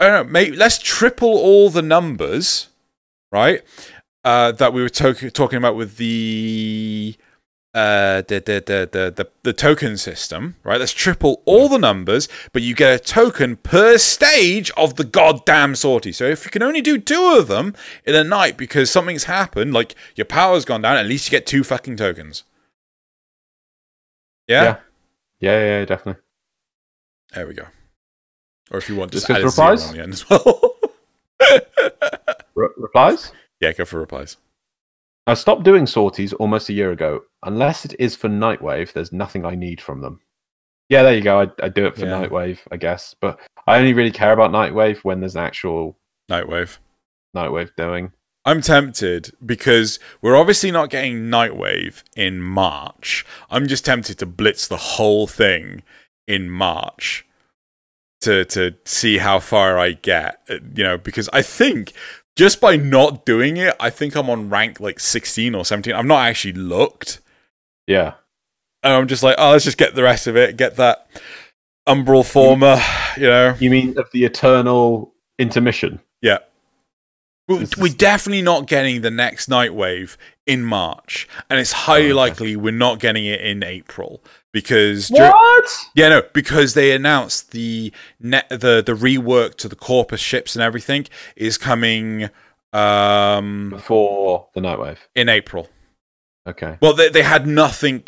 I 0.00 0.06
don't 0.08 0.26
know, 0.26 0.32
maybe 0.32 0.56
let's 0.56 0.78
triple 0.78 1.28
all 1.30 1.70
the 1.70 1.82
numbers, 1.82 2.68
right? 3.32 3.62
Uh, 4.24 4.50
that 4.52 4.72
we 4.72 4.82
were 4.82 4.88
to- 4.88 5.30
talking 5.30 5.56
about 5.58 5.76
with 5.76 5.96
the 5.98 7.16
uh, 7.76 8.22
the, 8.22 8.40
the, 8.40 8.62
the, 8.64 8.88
the, 8.90 9.10
the, 9.14 9.28
the 9.42 9.52
token 9.52 9.98
system, 9.98 10.56
right? 10.64 10.80
Let's 10.80 10.92
triple 10.92 11.42
all 11.44 11.68
the 11.68 11.76
numbers, 11.78 12.26
but 12.52 12.62
you 12.62 12.74
get 12.74 12.94
a 12.94 12.98
token 13.04 13.56
per 13.56 13.98
stage 13.98 14.70
of 14.78 14.96
the 14.96 15.04
goddamn 15.04 15.74
sortie. 15.76 16.12
So 16.12 16.24
if 16.24 16.46
you 16.46 16.50
can 16.50 16.62
only 16.62 16.80
do 16.80 16.96
two 16.98 17.36
of 17.38 17.48
them 17.48 17.74
in 18.06 18.14
a 18.14 18.24
night 18.24 18.56
because 18.56 18.90
something's 18.90 19.24
happened, 19.24 19.74
like 19.74 19.94
your 20.14 20.24
power's 20.24 20.64
gone 20.64 20.80
down, 20.80 20.96
at 20.96 21.04
least 21.04 21.26
you 21.26 21.30
get 21.38 21.46
two 21.46 21.62
fucking 21.62 21.96
tokens. 21.96 22.44
Yeah? 24.48 24.62
Yeah. 24.62 24.76
yeah, 25.40 25.58
yeah, 25.58 25.78
yeah, 25.80 25.84
definitely. 25.84 26.22
There 27.34 27.46
we 27.46 27.52
go. 27.54 27.66
Or 28.70 28.78
if 28.78 28.88
you 28.88 28.96
want, 28.96 29.12
just 29.12 29.26
Just 29.26 29.38
add 29.38 29.44
a 29.44 29.50
for 29.50 29.50
zero 29.50 29.68
replies? 29.68 29.88
on 29.90 29.96
the 29.96 30.02
end 30.02 30.12
as 30.14 30.30
well. 30.30 30.72
Re- 32.54 32.68
replies? 32.78 33.32
yeah, 33.60 33.72
go 33.72 33.84
for 33.84 34.00
replies. 34.00 34.38
I 35.26 35.34
stopped 35.34 35.64
doing 35.64 35.86
sorties 35.86 36.32
almost 36.34 36.68
a 36.68 36.72
year 36.72 36.92
ago. 36.92 37.22
Unless 37.46 37.84
it 37.84 37.94
is 37.98 38.14
for 38.16 38.28
Nightwave, 38.28 38.92
there's 38.92 39.12
nothing 39.12 39.46
I 39.46 39.54
need 39.54 39.80
from 39.80 40.00
them. 40.00 40.20
Yeah, 40.88 41.02
there 41.02 41.14
you 41.14 41.22
go. 41.22 41.40
I, 41.40 41.50
I 41.62 41.68
do 41.68 41.86
it 41.86 41.96
for 41.96 42.06
Yeah. 42.06 42.22
Nightwave, 42.26 42.58
I 42.70 42.76
guess. 42.76 43.14
But 43.20 43.40
I 43.66 43.78
only 43.78 43.92
really 43.92 44.10
care 44.10 44.32
about 44.32 44.50
Nightwave 44.52 44.98
when 44.98 45.20
there's 45.20 45.36
an 45.36 45.42
actual 45.44 45.96
Nightwave. 46.30 46.78
Nightwave 47.34 47.74
doing. 47.76 48.12
I'm 48.44 48.60
tempted 48.60 49.32
because 49.44 49.98
we're 50.22 50.36
obviously 50.36 50.70
not 50.70 50.90
getting 50.90 51.24
Nightwave 51.24 52.02
in 52.16 52.40
March. 52.40 53.26
I'm 53.50 53.66
just 53.66 53.84
tempted 53.84 54.18
to 54.18 54.26
blitz 54.26 54.68
the 54.68 54.76
whole 54.76 55.26
thing 55.26 55.82
in 56.28 56.50
March 56.50 57.26
to 58.20 58.44
to 58.46 58.74
see 58.84 59.18
how 59.18 59.40
far 59.40 59.78
I 59.78 59.92
get. 59.92 60.40
You 60.48 60.84
know, 60.84 60.98
because 60.98 61.28
I 61.32 61.42
think 61.42 61.92
just 62.36 62.60
by 62.60 62.76
not 62.76 63.26
doing 63.26 63.56
it, 63.56 63.74
I 63.80 63.90
think 63.90 64.14
I'm 64.14 64.30
on 64.30 64.48
rank 64.48 64.78
like 64.78 65.00
16 65.00 65.54
or 65.54 65.64
17. 65.64 65.92
I've 65.94 66.04
not 66.04 66.26
actually 66.26 66.52
looked, 66.52 67.20
Yeah. 67.86 68.14
and 68.82 68.92
I'm 68.94 69.06
just 69.08 69.22
like, 69.22 69.36
oh, 69.38 69.50
let's 69.52 69.64
just 69.64 69.78
get 69.78 69.94
the 69.94 70.02
rest 70.02 70.26
of 70.26 70.36
it. 70.36 70.56
Get 70.56 70.76
that 70.76 71.06
Umbral 71.88 72.24
Forma. 72.28 72.80
You 73.16 73.26
know, 73.28 73.54
You 73.58 73.70
mean 73.70 73.98
of 73.98 74.10
the 74.12 74.24
eternal 74.24 75.14
intermission? 75.38 76.00
yeah. 76.20 76.38
We- 77.48 77.58
This 77.58 77.76
We're 77.76 77.92
definitely 77.94 78.42
not 78.42 78.66
getting 78.66 79.02
the 79.02 79.10
next 79.10 79.48
Nightwave 79.48 80.16
in 80.46 80.64
March, 80.64 81.28
and 81.48 81.60
it's 81.60 81.70
highly 81.72 82.06
Oh, 82.06 82.06
okay. 82.06 82.12
likely 82.14 82.56
we're 82.56 82.72
not 82.72 82.98
getting 82.98 83.24
it 83.24 83.40
in 83.40 83.62
April 83.62 84.20
because 84.52 85.08
dur- 85.08 85.30
What? 85.30 85.78
yeah, 85.94 86.08
no, 86.08 86.22
because 86.34 86.74
they 86.74 86.90
announced 86.92 87.52
the 87.52 87.92
net 88.18 88.48
the 88.48 88.82
the 88.84 88.94
rework 88.94 89.54
to 89.58 89.68
the 89.68 89.76
Corpus 89.76 90.20
ships 90.20 90.56
and 90.56 90.62
everything 90.62 91.06
is 91.36 91.56
coming 91.56 92.30
um 92.72 93.70
Before 93.70 94.48
the 94.54 94.60
Nightwave. 94.60 94.98
in 95.14 95.28
April. 95.28 95.68
Okay. 96.46 96.78
Well, 96.80 96.94
they 96.94 97.08
they 97.08 97.22
had 97.22 97.46
nothing 97.46 98.04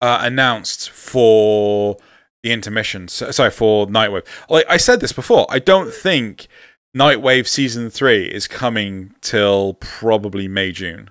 uh, 0.00 0.20
announced 0.22 0.90
for 0.90 1.96
the 2.42 2.52
intermission. 2.52 3.08
So, 3.08 3.30
sorry, 3.30 3.50
for 3.50 3.86
Nightwave. 3.86 4.26
Like 4.48 4.66
I 4.68 4.76
said 4.76 5.00
this 5.00 5.12
before, 5.12 5.46
I 5.48 5.58
don't 5.58 5.92
think 5.92 6.48
Nightwave 6.96 7.46
season 7.46 7.90
three 7.90 8.26
is 8.26 8.46
coming 8.46 9.14
till 9.20 9.74
probably 9.74 10.48
May 10.48 10.72
June. 10.72 11.10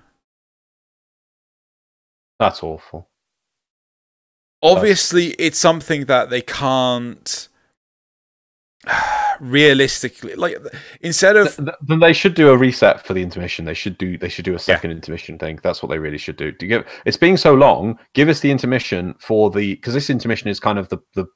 That's 2.38 2.62
awful. 2.62 3.08
Obviously, 4.62 5.28
it's 5.32 5.58
something 5.58 6.06
that 6.06 6.30
they 6.30 6.40
can't 6.40 7.48
realistically 9.40 10.34
like 10.34 10.56
instead 11.00 11.36
of 11.36 11.46
Th- 11.54 11.66
th- 11.68 11.76
Then 11.82 12.00
they 12.00 12.12
should 12.12 12.34
do 12.34 12.50
a 12.50 12.56
reset 12.56 13.04
for 13.06 13.14
the 13.14 13.22
intermission. 13.22 13.64
They 13.64 13.74
should 13.74 13.98
do. 13.98 14.18
They 14.18 14.28
should 14.28 14.44
do 14.44 14.54
a 14.54 14.58
second 14.58 14.90
intermission 14.90 15.38
thing. 15.38 15.58
That's 15.62 15.82
what 15.82 15.88
they 15.90 15.98
really 15.98 16.18
should 16.18 16.36
do. 16.36 16.52
To 16.52 16.66
give 16.66 16.86
it's 17.04 17.16
being 17.16 17.36
so 17.36 17.54
long. 17.54 17.98
Give 18.14 18.28
us 18.28 18.40
the 18.40 18.50
intermission 18.50 19.14
for 19.18 19.50
the 19.50 19.74
because 19.76 19.94
this 19.94 20.10
intermission 20.10 20.48
is 20.48 20.60
kind 20.60 20.78
of 20.78 20.88
the 20.88 20.98
the 21.14 21.26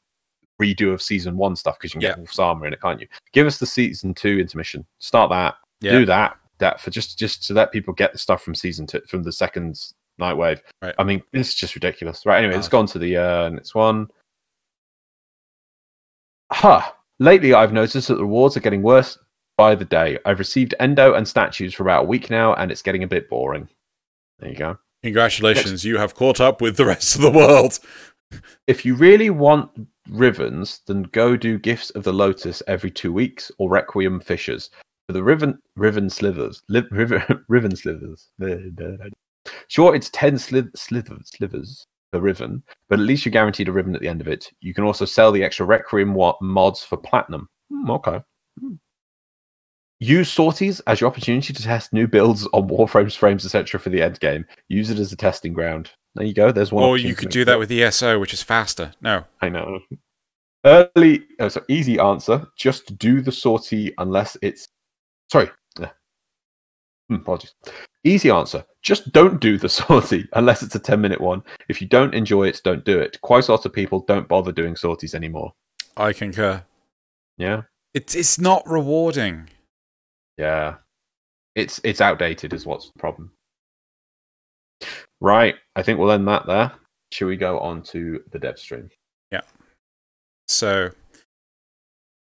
redo 0.60 0.92
of 0.92 1.02
season 1.02 1.36
one 1.36 1.56
stuff 1.56 1.78
because 1.78 1.94
you 1.94 2.00
can 2.00 2.10
get 2.10 2.18
Wolf's 2.18 2.38
armor 2.38 2.66
in 2.66 2.72
it, 2.72 2.80
can't 2.80 3.00
you? 3.00 3.06
Give 3.32 3.46
us 3.46 3.58
the 3.58 3.66
season 3.66 4.14
two 4.14 4.38
intermission. 4.38 4.84
Start 4.98 5.30
that. 5.30 5.54
Yeah. 5.80 5.92
Do 5.92 6.06
that. 6.06 6.36
That 6.58 6.80
for 6.80 6.90
just 6.90 7.18
just 7.18 7.44
to 7.48 7.54
let 7.54 7.72
people 7.72 7.92
get 7.94 8.12
the 8.12 8.18
stuff 8.18 8.42
from 8.42 8.54
season 8.54 8.86
two 8.86 9.00
from 9.08 9.22
the 9.22 9.32
second 9.32 9.80
night 10.18 10.34
wave. 10.34 10.62
Right. 10.80 10.94
I 10.98 11.04
mean, 11.04 11.22
it's 11.32 11.54
just 11.54 11.74
ridiculous. 11.74 12.24
Right. 12.26 12.38
Anyway, 12.38 12.54
let's 12.54 12.68
Ah. 12.68 12.70
go 12.70 12.78
on 12.78 12.86
to 12.86 12.98
the 12.98 13.16
uh 13.16 13.48
next 13.48 13.74
one. 13.74 14.08
Huh. 16.50 16.82
Lately, 17.18 17.54
I've 17.54 17.72
noticed 17.72 18.08
that 18.08 18.14
the 18.14 18.22
rewards 18.22 18.56
are 18.56 18.60
getting 18.60 18.82
worse 18.82 19.18
by 19.56 19.74
the 19.74 19.84
day. 19.84 20.18
I've 20.24 20.38
received 20.38 20.74
endo 20.80 21.14
and 21.14 21.26
statues 21.26 21.74
for 21.74 21.82
about 21.82 22.04
a 22.04 22.08
week 22.08 22.30
now, 22.30 22.54
and 22.54 22.70
it's 22.70 22.82
getting 22.82 23.02
a 23.02 23.08
bit 23.08 23.28
boring. 23.28 23.68
There 24.38 24.50
you 24.50 24.56
go. 24.56 24.78
congratulations, 25.02 25.84
you 25.84 25.98
have 25.98 26.14
caught 26.14 26.40
up 26.40 26.60
with 26.60 26.76
the 26.76 26.86
rest 26.86 27.16
of 27.16 27.22
the 27.22 27.30
world. 27.30 27.78
If 28.66 28.86
you 28.86 28.94
really 28.94 29.28
want 29.28 29.68
Rivens, 30.08 30.80
then 30.86 31.02
go 31.02 31.36
do 31.36 31.58
Gifts 31.58 31.90
of 31.90 32.02
the 32.02 32.14
Lotus 32.14 32.62
every 32.66 32.90
two 32.90 33.12
weeks 33.12 33.52
or 33.58 33.68
Requiem 33.68 34.20
Fissures. 34.20 34.70
For 35.06 35.12
the 35.12 35.22
Riven, 35.22 35.58
Riven 35.76 36.08
Slivers, 36.08 36.62
li, 36.70 36.82
Riven, 36.90 37.22
Riven 37.48 37.76
Slivers. 37.76 38.30
Sure, 39.68 39.94
it's 39.94 40.08
10 40.10 40.38
slith, 40.38 40.70
slithers, 40.76 41.28
slivers 41.36 41.86
per 42.12 42.20
Riven, 42.20 42.62
but 42.88 43.00
at 43.00 43.06
least 43.06 43.24
you're 43.24 43.32
guaranteed 43.32 43.68
a 43.68 43.72
Riven 43.72 43.94
at 43.94 44.00
the 44.00 44.08
end 44.08 44.20
of 44.20 44.28
it. 44.28 44.50
You 44.60 44.74
can 44.74 44.84
also 44.84 45.04
sell 45.04 45.32
the 45.32 45.42
extra 45.42 45.66
Requiem 45.66 46.16
mods 46.40 46.84
for 46.84 46.96
Platinum. 46.96 47.48
Hmm, 47.70 47.90
okay. 47.90 48.20
Hmm. 48.60 48.74
Use 49.98 50.30
sorties 50.30 50.80
as 50.80 51.00
your 51.00 51.08
opportunity 51.08 51.52
to 51.52 51.62
test 51.62 51.92
new 51.92 52.06
builds 52.06 52.46
on 52.52 52.68
Warframes, 52.68 53.16
frames, 53.16 53.44
etc. 53.44 53.78
for 53.80 53.90
the 53.90 54.02
end 54.02 54.20
game. 54.20 54.44
Use 54.68 54.90
it 54.90 54.98
as 54.98 55.12
a 55.12 55.16
testing 55.16 55.52
ground. 55.52 55.90
There 56.14 56.26
you 56.26 56.34
go. 56.34 56.52
There's 56.52 56.72
one. 56.72 56.84
Or 56.84 56.98
you 56.98 57.14
could 57.14 57.30
do 57.30 57.44
that 57.44 57.54
it. 57.54 57.58
with 57.58 57.70
ESO, 57.70 58.18
which 58.18 58.34
is 58.34 58.42
faster. 58.42 58.92
No. 59.00 59.24
I 59.40 59.48
know. 59.48 59.80
Early, 60.64 61.24
oh, 61.40 61.48
so 61.48 61.62
easy 61.68 61.98
answer. 61.98 62.46
Just 62.56 62.98
do 62.98 63.20
the 63.20 63.32
sortie 63.32 63.94
unless 63.98 64.36
it's. 64.42 64.68
Sorry. 65.30 65.50
Hmm, 67.12 67.20
apologies. 67.20 67.54
Easy 68.04 68.30
answer. 68.30 68.64
Just 68.82 69.12
don't 69.12 69.40
do 69.40 69.58
the 69.58 69.68
sortie 69.68 70.28
unless 70.32 70.62
it's 70.62 70.74
a 70.74 70.78
10 70.78 71.00
minute 71.00 71.20
one. 71.20 71.42
If 71.68 71.80
you 71.80 71.88
don't 71.88 72.14
enjoy 72.14 72.48
it, 72.48 72.60
don't 72.64 72.84
do 72.84 72.98
it. 72.98 73.20
Quite 73.20 73.48
a 73.48 73.52
lot 73.52 73.66
of 73.66 73.72
people 73.72 74.04
don't 74.08 74.28
bother 74.28 74.52
doing 74.52 74.76
sorties 74.76 75.14
anymore. 75.14 75.52
I 75.96 76.12
concur. 76.12 76.64
Yeah. 77.36 77.62
It's 77.94 78.14
it's 78.14 78.38
not 78.38 78.66
rewarding. 78.66 79.50
Yeah. 80.38 80.76
It's 81.54 81.80
it's 81.84 82.00
outdated, 82.00 82.54
is 82.54 82.64
what's 82.64 82.90
the 82.90 82.98
problem. 82.98 83.32
Right. 85.20 85.56
I 85.76 85.82
think 85.82 85.98
we'll 85.98 86.12
end 86.12 86.26
that 86.28 86.46
there. 86.46 86.72
Should 87.12 87.26
we 87.26 87.36
go 87.36 87.58
on 87.58 87.82
to 87.84 88.22
the 88.30 88.38
dev 88.38 88.58
stream? 88.58 88.88
Yeah. 89.30 89.42
So, 90.48 90.90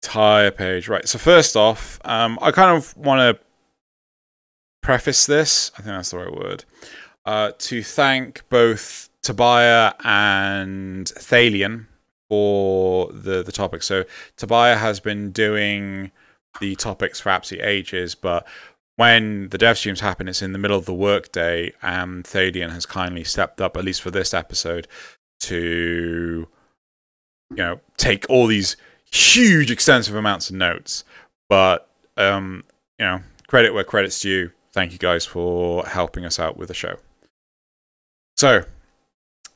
entire 0.03 0.51
page, 0.51 0.89
right? 0.89 1.09
So 1.09 1.19
first 1.19 1.57
off, 1.57 2.01
um, 2.05 2.37
I 2.43 2.51
kind 2.51 2.77
of 2.77 2.97
want 2.97 3.21
to 3.39 3.45
preface 4.83 5.27
this. 5.27 5.71
I 5.75 5.83
think 5.83 5.97
that's 5.97 6.11
the 6.11 6.19
right 6.19 6.35
word. 6.35 6.65
Uh, 7.25 7.53
to 7.59 7.83
thank 7.83 8.43
both 8.49 9.09
Tobiah 9.23 9.93
and 10.05 11.07
Thalian 11.07 11.87
for 12.29 13.11
the 13.13 13.43
the 13.43 13.53
topic. 13.53 13.83
So 13.83 14.05
Tobiah 14.37 14.77
has 14.77 15.01
been 15.01 15.31
doing 15.31 16.11
the 16.61 16.75
topics 16.77 17.21
for 17.21 17.31
absolutely 17.31 17.67
ages, 17.67 18.15
but 18.15 18.47
when 18.97 19.49
the 19.49 19.59
dev 19.59 19.79
streams 19.79 20.01
happen, 20.01 20.29
it's 20.29 20.43
in 20.43 20.53
the 20.53 20.59
middle 20.59 20.77
of 20.77 20.85
the 20.85 20.95
workday, 20.95 21.73
and 21.83 22.25
Thalian 22.25 22.71
has 22.71 22.85
kindly 22.85 23.25
stepped 23.25 23.61
up, 23.61 23.77
at 23.77 23.85
least 23.85 24.03
for 24.03 24.11
this 24.11 24.35
episode, 24.35 24.87
to 25.41 26.47
you 27.51 27.57
know 27.57 27.81
take 27.97 28.27
all 28.29 28.47
these 28.47 28.77
huge, 29.11 29.71
extensive 29.71 30.15
amounts 30.15 30.51
of 30.51 30.57
notes. 30.57 31.05
But 31.49 31.89
um, 32.17 32.65
you 32.99 33.07
know, 33.07 33.21
credit 33.47 33.75
where 33.75 33.85
credit's 33.85 34.21
due. 34.21 34.51
Thank 34.73 34.93
you 34.93 34.99
guys 34.99 35.27
for 35.27 35.85
helping 35.87 36.25
us 36.25 36.39
out 36.39 36.57
with 36.57 36.69
the 36.69 36.75
show. 36.75 36.97
So, 38.37 38.65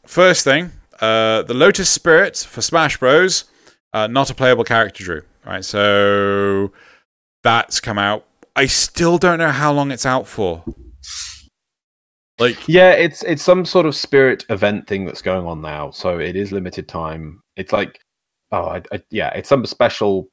first 0.04 0.44
thing, 0.44 0.72
uh, 1.00 1.42
the 1.42 1.54
Lotus 1.54 1.88
Spirit 1.88 2.36
for 2.36 2.60
Smash 2.60 2.98
Bros. 2.98 3.44
Uh, 3.92 4.06
not 4.06 4.28
a 4.30 4.34
playable 4.34 4.64
character, 4.64 5.04
Drew. 5.04 5.22
Right, 5.44 5.64
so 5.64 6.72
that's 7.42 7.80
come 7.80 7.98
out. 7.98 8.26
I 8.56 8.66
still 8.66 9.16
don't 9.16 9.38
know 9.38 9.50
how 9.50 9.72
long 9.72 9.90
it's 9.90 10.04
out 10.04 10.26
for. 10.26 10.64
Like, 12.38 12.68
Yeah, 12.68 12.90
it's 12.90 13.22
it's 13.22 13.42
some 13.42 13.64
sort 13.64 13.86
of 13.86 13.94
spirit 13.94 14.44
event 14.50 14.86
thing 14.86 15.06
that's 15.06 15.22
going 15.22 15.46
on 15.46 15.62
now. 15.62 15.90
So 15.90 16.18
it 16.18 16.36
is 16.36 16.52
limited 16.52 16.88
time. 16.88 17.40
It's 17.56 17.72
like, 17.72 17.98
oh, 18.52 18.66
I, 18.66 18.82
I, 18.92 19.02
yeah, 19.10 19.30
it's 19.30 19.48
some 19.48 19.64
special 19.64 20.28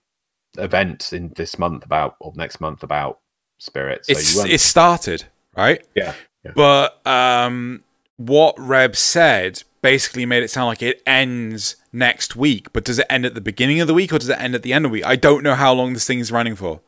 event 0.57 1.13
in 1.13 1.31
this 1.35 1.57
month 1.57 1.85
about 1.85 2.15
or 2.19 2.33
next 2.35 2.59
month 2.59 2.83
about 2.83 3.19
spirits. 3.63 4.07
So 4.07 4.11
it's 4.11 4.35
it 4.45 4.61
started 4.61 5.25
right. 5.55 5.85
Yeah, 5.95 6.13
yeah. 6.43 6.51
But 6.55 7.05
um, 7.07 7.83
what 8.17 8.55
Reb 8.57 8.95
said 8.95 9.63
basically 9.81 10.25
made 10.25 10.43
it 10.43 10.49
sound 10.49 10.67
like 10.67 10.81
it 10.81 11.01
ends 11.05 11.75
next 11.91 12.35
week. 12.35 12.71
But 12.73 12.85
does 12.85 12.99
it 12.99 13.05
end 13.09 13.25
at 13.25 13.35
the 13.35 13.41
beginning 13.41 13.81
of 13.81 13.87
the 13.87 13.93
week 13.93 14.13
or 14.13 14.19
does 14.19 14.29
it 14.29 14.39
end 14.39 14.55
at 14.55 14.63
the 14.63 14.73
end 14.73 14.85
of 14.85 14.91
the 14.91 14.93
week? 14.93 15.05
I 15.05 15.15
don't 15.15 15.43
know 15.43 15.55
how 15.55 15.73
long 15.73 15.93
this 15.93 16.07
thing 16.07 16.19
is 16.19 16.31
running 16.31 16.55
for. 16.55 16.81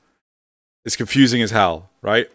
It's 0.86 0.96
confusing 0.96 1.42
as 1.42 1.52
hell, 1.52 1.90
right? 2.02 2.28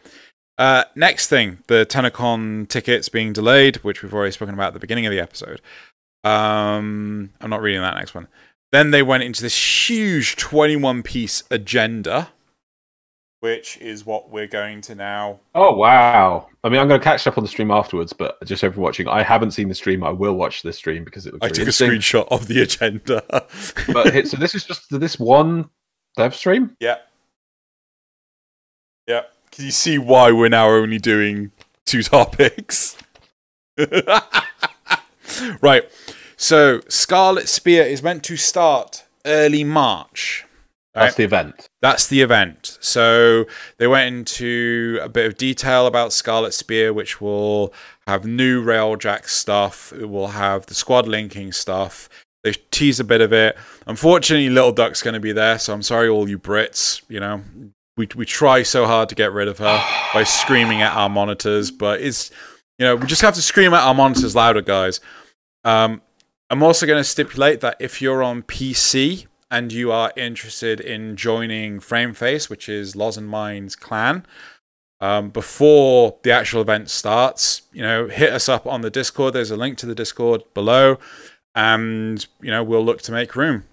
Uh, 0.59 0.85
next 0.95 1.29
thing, 1.29 1.63
the 1.69 1.87
TennoCon 1.87 2.69
tickets 2.69 3.09
being 3.09 3.33
delayed, 3.33 3.77
which 3.77 4.03
we've 4.03 4.13
already 4.13 4.33
spoken 4.33 4.55
about 4.55 4.69
at 4.69 4.75
the 4.75 4.81
beginning 4.81 5.07
of 5.07 5.13
the 5.13 5.21
episode. 5.21 5.63
Um, 6.25 7.31
I'm 7.41 7.49
not 7.49 7.63
reading 7.63 7.81
that 7.81 7.95
next 7.95 8.15
one. 8.15 8.29
Then 8.73 8.91
they 8.91 9.03
went 9.03 9.23
into 9.23 9.43
this 9.43 9.89
huge 9.89 10.37
21 10.37 11.03
piece 11.03 11.43
agenda, 11.51 12.31
which 13.41 13.77
is 13.79 14.05
what 14.07 14.31
we're 14.31 14.47
going 14.47 14.81
to 14.83 14.95
now 14.95 15.41
Oh 15.55 15.75
wow! 15.75 16.49
I 16.63 16.69
mean, 16.69 16.79
I'm 16.81 16.89
going 16.89 17.01
to 17.01 17.05
catch 17.05 17.27
up 17.27 17.39
on 17.39 17.45
the 17.45 17.49
stream 17.49 17.71
afterwards, 17.71 18.13
but 18.13 18.37
just 18.45 18.63
everyone 18.63 18.85
watching, 18.85 19.09
I 19.09 19.23
haven't 19.23 19.53
seen 19.53 19.69
the 19.69 19.75
stream. 19.75 20.05
I 20.05 20.11
will 20.11 20.35
watch 20.35 20.63
the 20.63 20.73
stream 20.73 21.05
because 21.05 21.27
it 21.27 21.33
looks. 21.33 21.45
I 21.45 21.47
really 21.49 21.59
took 21.59 21.69
a 21.69 21.71
screenshot 21.71 22.29
of 22.31 22.47
the 22.49 22.61
agenda. 22.63 23.23
But 23.93 24.27
so 24.29 24.37
this 24.37 24.55
is 24.55 24.65
just 24.65 24.89
this 24.91 25.19
one 25.19 25.69
dev 26.17 26.35
stream. 26.35 26.77
yeah. 26.81 26.97
Yeah. 29.07 29.23
Can 29.51 29.65
you 29.65 29.71
see 29.73 29.99
why 29.99 30.31
we're 30.31 30.49
now 30.49 30.69
only 30.69 30.99
doing 30.99 31.51
two 31.85 32.03
topics? 32.05 32.97
right. 35.61 35.91
So, 36.37 36.81
Scarlet 36.89 37.49
Spear 37.49 37.83
is 37.85 38.03
meant 38.03 38.23
to 38.25 38.37
start 38.37 39.05
early 39.27 39.65
March. 39.65 40.47
That's 40.95 41.13
Right. 41.13 41.17
the 41.19 41.23
event. 41.25 41.69
That's 41.81 42.07
the 42.09 42.21
event. 42.21 42.77
So 42.81 43.45
they 43.79 43.87
went 43.87 44.15
into 44.15 44.99
a 45.03 45.09
bit 45.09 45.27
of 45.27 45.37
detail 45.37 45.87
about 45.87 46.13
Scarlet 46.13 46.53
Spear, 46.53 46.93
which 46.93 47.21
will 47.21 47.73
have 48.09 48.25
new 48.25 48.65
Railjack 48.65 49.29
stuff. 49.29 49.93
It 49.93 50.07
will 50.07 50.29
have 50.29 50.67
the 50.67 50.75
squad 50.75 51.07
linking 51.07 51.53
stuff. 51.53 52.09
They 52.43 52.55
tease 52.73 52.99
a 52.99 53.05
bit 53.05 53.21
of 53.21 53.33
it. 53.33 53.57
Unfortunately, 53.87 54.49
Little 54.51 54.73
Duck's 54.73 55.03
going 55.03 55.15
to 55.15 55.21
be 55.21 55.33
there, 55.33 55.59
so 55.59 55.73
I'm 55.75 55.83
sorry, 55.83 56.09
all 56.09 56.29
you 56.29 56.39
Brits. 56.39 57.03
You 57.09 57.21
know, 57.21 57.45
we 57.97 58.09
we 58.17 58.25
try 58.25 58.63
so 58.65 58.87
hard 58.87 59.09
to 59.11 59.15
get 59.15 59.33
rid 59.33 59.47
of 59.47 59.59
her 59.59 59.85
by 60.13 60.25
screaming 60.25 60.83
at 60.83 60.93
our 60.97 61.09
monitors, 61.11 61.71
but 61.71 62.01
it's 62.01 62.31
you 62.79 62.87
know 62.87 62.97
we 62.97 63.07
just 63.07 63.23
have 63.23 63.35
to 63.35 63.43
scream 63.43 63.75
at 63.75 63.83
our 63.83 63.95
monitors 63.95 64.35
louder, 64.35 64.63
guys. 64.63 65.01
Um, 65.65 66.01
I'm 66.49 66.63
also 66.65 66.87
going 66.87 66.99
to 66.99 67.05
stipulate 67.05 67.61
that 67.61 67.77
if 67.79 68.01
you're 68.03 68.23
on 68.25 68.43
PC 68.43 69.27
and 69.51 69.73
you 69.73 69.91
are 69.91 70.13
interested 70.17 70.81
in 70.81 71.17
joining 71.17 71.81
Frameface, 71.81 72.49
which 72.49 72.69
is 72.69 72.95
Loz 72.95 73.17
and 73.17 73.29
Mine's 73.29 73.75
clan, 73.75 74.25
um, 75.01 75.31
before 75.31 76.19
the 76.23 76.31
actual 76.31 76.61
event 76.61 76.91
starts, 76.91 77.63
you 77.73 77.83
know, 77.83 78.09
hit 78.09 78.33
us 78.33 78.49
up 78.49 78.67
on 78.67 78.83
the 78.83 78.91
Discord. 78.91 79.35
There's 79.35 79.51
a 79.51 79.57
link 79.57 79.79
to 79.79 79.87
the 79.87 79.95
Discord 79.95 80.43
below, 80.55 80.99
and 81.55 82.27
you 82.41 82.51
know, 82.51 82.63
we'll 82.63 82.85
look 82.85 83.03
to 83.03 83.13
make 83.13 83.35
room. 83.35 83.65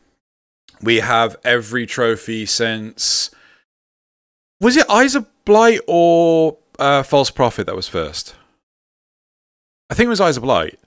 We 0.82 0.98
have 0.98 1.36
every 1.44 1.86
trophy 1.86 2.46
since. 2.46 3.30
Was 4.60 4.78
it 4.78 4.90
Eyes 4.90 5.16
of 5.16 5.28
Blight 5.46 5.82
or 5.88 6.58
uh, 6.80 7.04
False 7.04 7.30
Prophet 7.30 7.66
that 7.68 7.76
was 7.76 7.88
first? 7.88 8.36
I 9.90 9.94
think 9.94 10.08
it 10.08 10.10
was 10.10 10.22
Eyes 10.22 10.38
of 10.38 10.44
Blight. 10.44 10.80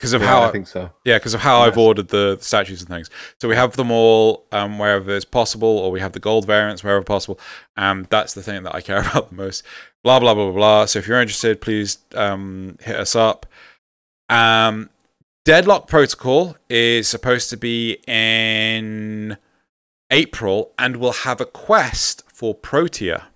Because 0.00 0.14
of 0.14 0.22
Yeah, 0.22 0.28
how 0.28 0.42
I 0.44 0.50
think 0.50 0.66
so. 0.66 0.90
yeah, 1.04 1.18
because 1.18 1.34
of 1.34 1.40
how 1.40 1.60
I've 1.60 1.76
ordered 1.76 2.08
the, 2.08 2.36
the 2.36 2.42
statues 2.42 2.80
and 2.80 2.88
things. 2.88 3.10
So 3.38 3.48
we 3.50 3.54
have 3.54 3.76
them 3.76 3.90
all 3.90 4.46
um, 4.50 4.78
wherever 4.78 5.14
it's 5.14 5.26
possible, 5.26 5.68
or 5.68 5.90
we 5.90 6.00
have 6.00 6.12
the 6.12 6.18
gold 6.20 6.46
variants 6.46 6.82
wherever 6.82 7.04
possible. 7.04 7.38
Um, 7.76 8.06
that's 8.08 8.32
the 8.32 8.42
thing 8.42 8.62
that 8.62 8.74
I 8.74 8.80
care 8.80 9.00
about 9.10 9.28
the 9.28 9.34
most. 9.34 9.62
Blah 10.02 10.18
blah 10.20 10.32
blah 10.32 10.44
blah 10.46 10.54
blah. 10.54 10.84
So 10.86 11.00
if 11.00 11.06
you're 11.06 11.20
interested, 11.20 11.60
please 11.60 11.98
um, 12.14 12.78
hit 12.80 12.96
us 12.96 13.14
up. 13.14 13.44
Um, 14.30 14.88
Deadlock 15.44 15.86
Protocol 15.86 16.56
is 16.70 17.06
supposed 17.06 17.50
to 17.50 17.58
be 17.58 17.98
in 18.06 19.36
April, 20.10 20.72
and 20.78 20.96
we'll 20.96 21.12
have 21.12 21.42
a 21.42 21.46
quest 21.46 22.22
for 22.32 22.54
Protea. 22.54 23.26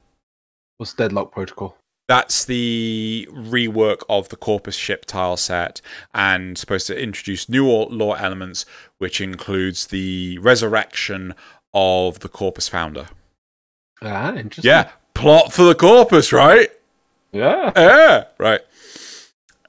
What's 0.78 0.94
Deadlock 0.94 1.30
Protocol? 1.32 1.76
That's 2.06 2.44
the 2.44 3.26
rework 3.32 4.02
of 4.08 4.28
the 4.28 4.36
Corpus 4.36 4.76
ship 4.76 5.06
tile 5.06 5.38
set 5.38 5.80
and 6.12 6.58
supposed 6.58 6.86
to 6.88 7.02
introduce 7.02 7.48
new 7.48 7.66
lore 7.66 8.18
elements, 8.18 8.66
which 8.98 9.20
includes 9.20 9.86
the 9.86 10.38
resurrection 10.38 11.34
of 11.72 12.20
the 12.20 12.28
Corpus 12.28 12.68
founder. 12.68 13.06
Ah, 14.02 14.34
interesting. 14.34 14.68
Yeah, 14.68 14.90
plot 15.14 15.52
for 15.52 15.62
the 15.62 15.74
Corpus, 15.74 16.32
right? 16.32 16.68
yeah. 17.32 17.72
Yeah, 17.74 18.24
right. 18.38 18.60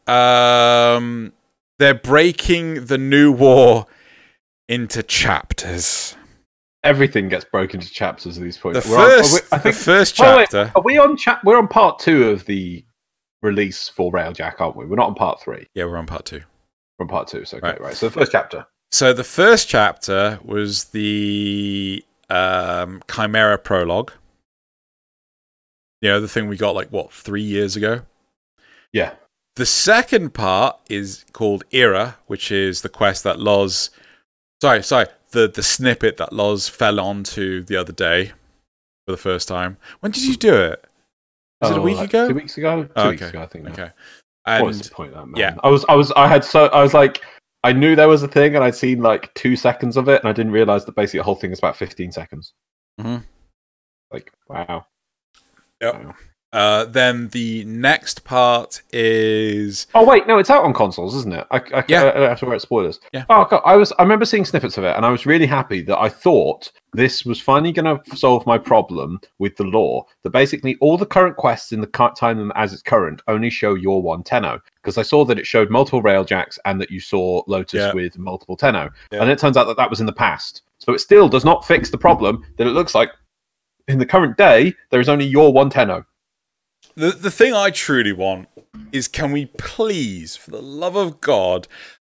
Um, 0.07 1.33
they're 1.79 1.93
breaking 1.93 2.85
the 2.85 2.97
new 2.97 3.31
war 3.31 3.87
into 4.67 5.01
chapters. 5.03 6.15
Everything 6.85 7.27
gets 7.29 7.43
broken 7.43 7.79
into 7.81 7.91
chapters 7.91 8.37
at 8.37 8.43
these 8.43 8.55
The 8.57 8.61
points. 8.61 8.87
We're 8.87 8.95
first, 8.95 9.33
are 9.33 9.35
we- 9.35 9.47
I 9.51 9.57
think 9.59 9.75
the 9.75 9.81
first 9.81 10.21
Oh, 10.21 10.37
wait, 10.37 10.49
chapter. 10.51 10.71
are 10.75 10.81
we 10.83 10.97
on 10.97 11.17
chat? 11.17 11.41
We're 11.43 11.57
on 11.57 11.67
part 11.67 11.99
two 11.99 12.29
of 12.29 12.45
the 12.45 12.85
release 13.41 13.89
for 13.89 14.11
Railjack, 14.11 14.61
aren't 14.61 14.75
we? 14.77 14.85
We're 14.85 14.95
not 14.95 15.07
on 15.07 15.15
part 15.15 15.41
three. 15.41 15.67
Yeah, 15.73 15.85
we're 15.85 15.97
on 15.97 16.05
part 16.05 16.25
two. 16.25 16.41
We're 16.97 17.03
on 17.05 17.09
part 17.09 17.27
two. 17.27 17.43
So 17.43 17.57
okay, 17.57 17.69
Right. 17.69 17.81
right. 17.81 17.93
So 17.95 18.07
the 18.07 18.13
first 18.19 18.31
chapter. 18.31 18.65
So 18.91 19.11
the 19.13 19.23
first 19.23 19.67
chapter 19.67 20.39
was 20.43 20.85
the 20.85 22.05
um, 22.29 23.01
Chimera 23.13 23.57
prologue. 23.57 24.11
You 26.01 26.09
know, 26.09 26.21
the 26.21 26.27
thing 26.27 26.47
we 26.47 26.57
got 26.57 26.75
like 26.75 26.89
what 26.89 27.11
three 27.11 27.41
years 27.41 27.75
ago. 27.75 28.01
Yeah. 28.93 29.15
The 29.55 29.65
second 29.65 30.33
part 30.33 30.77
is 30.89 31.25
called 31.33 31.63
Erra, 31.71 32.17
which 32.27 32.51
is 32.51 32.81
the 32.81 32.89
quest 32.89 33.23
that 33.23 33.39
Loz. 33.39 33.89
Sorry, 34.61 34.83
sorry. 34.83 35.07
The 35.35 35.49
the 35.49 35.63
snippet 35.63 36.15
that 36.15 36.31
Loz 36.31 36.69
fell 36.69 36.97
onto 36.97 37.61
the 37.61 37.75
other 37.75 37.91
day 37.91 38.27
for 39.05 39.11
the 39.11 39.17
first 39.17 39.49
time. 39.49 39.75
When 39.99 40.13
did 40.13 40.23
you 40.23 40.37
do 40.37 40.55
it? 40.55 40.85
Was 41.61 41.71
it 41.71 41.77
a 41.77 41.79
Oh, 41.81 41.83
week 41.83 41.97
like 41.97 42.09
ago? 42.09 42.29
Two 42.29 42.35
weeks 42.35 42.57
ago. 42.57 42.85
Two 42.85 42.91
Oh, 42.95 43.09
weeks 43.09 43.21
okay. 43.21 43.29
ago, 43.31 43.41
I 43.41 43.45
think. 43.45 43.65
now. 43.65 43.71
Okay. 43.73 43.91
What 44.45 44.63
was 44.63 44.81
the 44.81 44.95
point 44.95 45.09
of 45.13 45.15
that, 45.17 45.25
man? 45.27 45.35
yeah. 45.37 45.55
I 45.61 45.67
was, 45.69 45.83
I 45.89 45.95
was, 45.95 46.11
I 46.13 46.27
had 46.27 46.45
so, 46.45 46.67
I 46.67 46.81
was 46.81 46.93
like, 46.93 47.21
I 47.63 47.73
knew 47.73 47.95
there 47.97 48.07
was 48.07 48.23
a 48.23 48.27
thing, 48.29 48.55
and 48.55 48.63
I'd 48.63 48.75
seen 48.75 49.01
like 49.01 49.33
two 49.33 49.55
seconds 49.57 49.97
of 49.97 50.07
it, 50.07 50.21
and 50.21 50.29
I 50.29 50.31
didn't 50.33 50.53
realize 50.53 50.85
that 50.85 50.95
basically 50.95 51.19
the 51.19 51.23
whole 51.25 51.35
thing 51.35 51.51
is 51.51 51.59
about 51.59 51.75
fifteen 51.75 52.11
seconds. 52.13 52.53
Mhm. 53.01 53.23
Like, 54.11 54.31
wow. 54.47 54.85
Yep. 55.81 55.93
Wow. 55.95 56.15
Uh, 56.55 56.85
then 56.85 57.27
the 57.29 57.65
next 57.65 58.23
part 58.23 58.81
is 58.93 59.87
Oh 59.93 60.05
wait, 60.05 60.25
no, 60.25 60.37
it's 60.37 60.49
out 60.49 60.63
on 60.63 60.73
consoles, 60.73 61.13
isn't 61.13 61.33
it? 61.33 61.45
I, 61.51 61.57
I, 61.73 61.83
Yeah. 61.89 62.05
I 62.05 62.11
don't 62.19 62.29
have 62.29 62.39
to 62.39 62.45
about 62.47 62.61
spoilers. 62.61 62.99
Yeah. 63.11 63.25
Oh, 63.29 63.43
God, 63.43 63.61
I 63.65 63.75
was. 63.75 63.91
I 63.99 64.03
remember 64.03 64.23
seeing 64.23 64.45
snippets 64.45 64.77
of 64.77 64.85
it, 64.85 64.95
and 64.95 65.05
I 65.05 65.09
was 65.09 65.25
really 65.25 65.45
happy 65.45 65.81
that 65.81 65.99
I 65.99 66.07
thought 66.07 66.71
this 66.93 67.25
was 67.25 67.41
finally 67.41 67.73
going 67.73 67.99
to 67.99 68.15
solve 68.17 68.45
my 68.45 68.57
problem 68.57 69.19
with 69.37 69.57
the 69.57 69.65
lore. 69.65 70.05
That 70.23 70.29
basically 70.29 70.77
all 70.79 70.97
the 70.97 71.05
current 71.05 71.35
quests 71.35 71.73
in 71.73 71.81
the 71.81 71.87
time 72.17 72.51
as 72.55 72.71
it's 72.71 72.81
current 72.81 73.21
only 73.27 73.49
show 73.49 73.73
your 73.73 74.01
one 74.01 74.23
Tenno, 74.23 74.61
because 74.81 74.97
I 74.97 75.01
saw 75.01 75.25
that 75.25 75.37
it 75.37 75.45
showed 75.45 75.69
multiple 75.69 76.01
railjacks 76.01 76.57
and 76.63 76.79
that 76.79 76.89
you 76.89 77.01
saw 77.01 77.43
Lotus 77.47 77.79
Yeah. 77.81 77.93
with 77.93 78.17
multiple 78.17 78.55
Tenno, 78.55 78.89
Yeah. 79.11 79.21
and 79.21 79.29
it 79.29 79.39
turns 79.39 79.57
out 79.57 79.65
that 79.67 79.75
that 79.75 79.89
was 79.89 79.99
in 79.99 80.05
the 80.05 80.13
past. 80.13 80.61
So 80.79 80.93
it 80.93 80.99
still 80.99 81.27
does 81.27 81.43
not 81.43 81.67
fix 81.67 81.89
the 81.89 81.97
problem 81.97 82.45
that 82.57 82.65
it 82.65 82.71
looks 82.71 82.95
like 82.95 83.09
in 83.89 83.99
the 83.99 84.05
current 84.05 84.37
day 84.37 84.73
there 84.89 85.01
is 85.01 85.09
only 85.09 85.25
your 85.25 85.51
one 85.51 85.69
Tenno. 85.69 86.05
The 86.95 87.11
the 87.11 87.31
thing 87.31 87.53
I 87.53 87.71
truly 87.71 88.13
want 88.13 88.47
is 88.91 89.07
can 89.07 89.31
we 89.31 89.47
please, 89.57 90.35
for 90.35 90.51
the 90.51 90.61
love 90.61 90.95
of 90.95 91.19
God, 91.19 91.67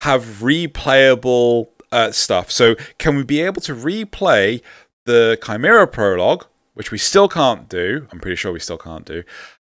have 0.02 0.24
replayable 0.40 1.68
uh, 1.92 2.12
stuff? 2.12 2.50
So 2.50 2.76
can 2.98 3.16
we 3.16 3.24
be 3.24 3.40
able 3.42 3.60
to 3.62 3.74
replay 3.74 4.62
the 5.04 5.38
Chimera 5.44 5.86
prologue, 5.86 6.46
which 6.74 6.90
we 6.90 6.98
still 6.98 7.28
can't 7.28 7.68
do? 7.68 8.06
I'm 8.10 8.20
pretty 8.20 8.36
sure 8.36 8.52
we 8.52 8.60
still 8.60 8.78
can't 8.78 9.04
do. 9.04 9.22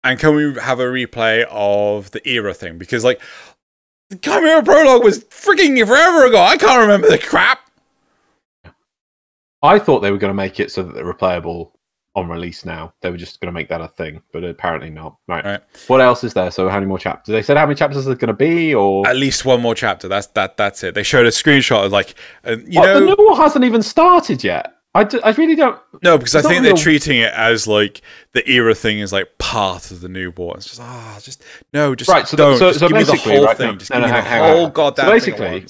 And 0.04 0.20
can 0.20 0.36
we 0.36 0.60
have 0.60 0.80
a 0.80 0.86
replay 0.86 1.46
of 1.50 2.12
the 2.12 2.28
era 2.28 2.54
thing? 2.54 2.78
Because 2.78 3.04
like 3.04 3.22
The 4.12 4.18
Chimera 4.18 4.62
prologue 4.62 5.04
was 5.04 5.24
freaking 5.26 5.78
forever 5.88 6.26
ago. 6.26 6.42
I 6.42 6.58
can't 6.58 6.82
remember 6.82 7.10
the 7.10 7.18
crap. 7.18 7.60
I 9.64 9.80
thought 9.80 10.00
they 10.02 10.12
were 10.12 10.18
going 10.18 10.32
to 10.32 10.36
make 10.36 10.60
it 10.60 10.72
so 10.72 10.84
that 10.84 10.94
they're 10.94 11.06
replayable 11.06 11.72
on 12.16 12.28
release 12.28 12.66
now. 12.66 12.94
They 13.02 13.10
were 13.10 13.18
just 13.18 13.40
going 13.40 13.48
to 13.48 13.52
make 13.54 13.70
that 13.70 13.80
a 13.82 13.88
thing, 13.88 14.22
but 14.34 14.44
apparently 14.44 14.90
not. 14.90 15.16
Right. 15.28 15.44
Right. 15.46 15.62
What 15.88 16.02
else 16.02 16.24
is 16.24 16.34
there? 16.34 16.52
So 16.52 16.68
how 16.70 16.76
many 16.76 16.88
more 16.88 17.00
chapters? 17.00 17.32
They 17.32 17.42
said 17.42 17.56
how 17.58 17.66
many 17.66 17.76
chapters 17.76 18.08
are 18.08 18.16
going 18.16 18.28
to 18.28 18.34
be, 18.34 18.74
or 18.76 19.08
At 19.08 19.16
least 19.16 19.46
one 19.46 19.62
more 19.62 19.76
chapter. 19.76 20.08
That's 20.08 20.28
that. 20.28 20.58
That's 20.58 20.84
it. 20.84 20.94
They 20.96 21.04
showed 21.04 21.26
a 21.26 21.30
screenshot 21.30 21.86
of 21.86 21.92
like, 21.92 22.16
uh, 22.46 22.58
you 22.66 22.80
What, 22.80 22.86
know, 22.88 23.00
the 23.00 23.06
new 23.06 23.16
war 23.18 23.38
hasn't 23.38 23.64
even 23.66 23.82
started 23.82 24.44
yet. 24.44 24.74
I, 24.94 25.06
d- 25.06 25.22
I 25.24 25.30
really 25.32 25.56
don't. 25.56 25.80
no, 26.04 26.18
because 26.18 26.36
I 26.36 26.42
think 26.42 26.64
they're 26.64 26.74
real- 26.74 26.84
treating 26.84 27.20
it 27.22 27.32
as 27.34 27.66
like 27.66 28.02
the 28.34 28.46
era 28.52 28.76
thing 28.76 29.00
is 29.00 29.14
like 29.14 29.38
part 29.38 29.90
of 29.90 30.02
the 30.02 30.10
new 30.10 30.32
war. 30.32 30.58
It's 30.58 30.66
just 30.66 30.82
ah, 30.82 31.18
just 31.24 31.46
no, 31.74 31.96
just 31.96 32.10
Right, 32.10 32.28
so- 32.28 32.36
don't. 32.36 32.58
so- 32.60 32.68
just 32.72 32.80
so 32.82 32.90
give 32.90 32.98
me 32.98 33.04
the 33.06 33.12
basically, 33.14 33.36
whole 33.38 33.46
right, 33.46 33.56
thing. 33.58 33.68
no, 33.72 33.76
just 33.78 33.90
no, 33.90 34.02
give 34.02 34.10
no, 34.10 34.16
me 34.16 34.22
the 34.22 34.22
hang 34.28 34.42
on, 34.42 34.48
hang 34.48 34.56
whole 34.58 34.66
on. 34.66 34.72
goddamn 34.74 35.06
So 35.06 35.12
basically- 35.14 35.66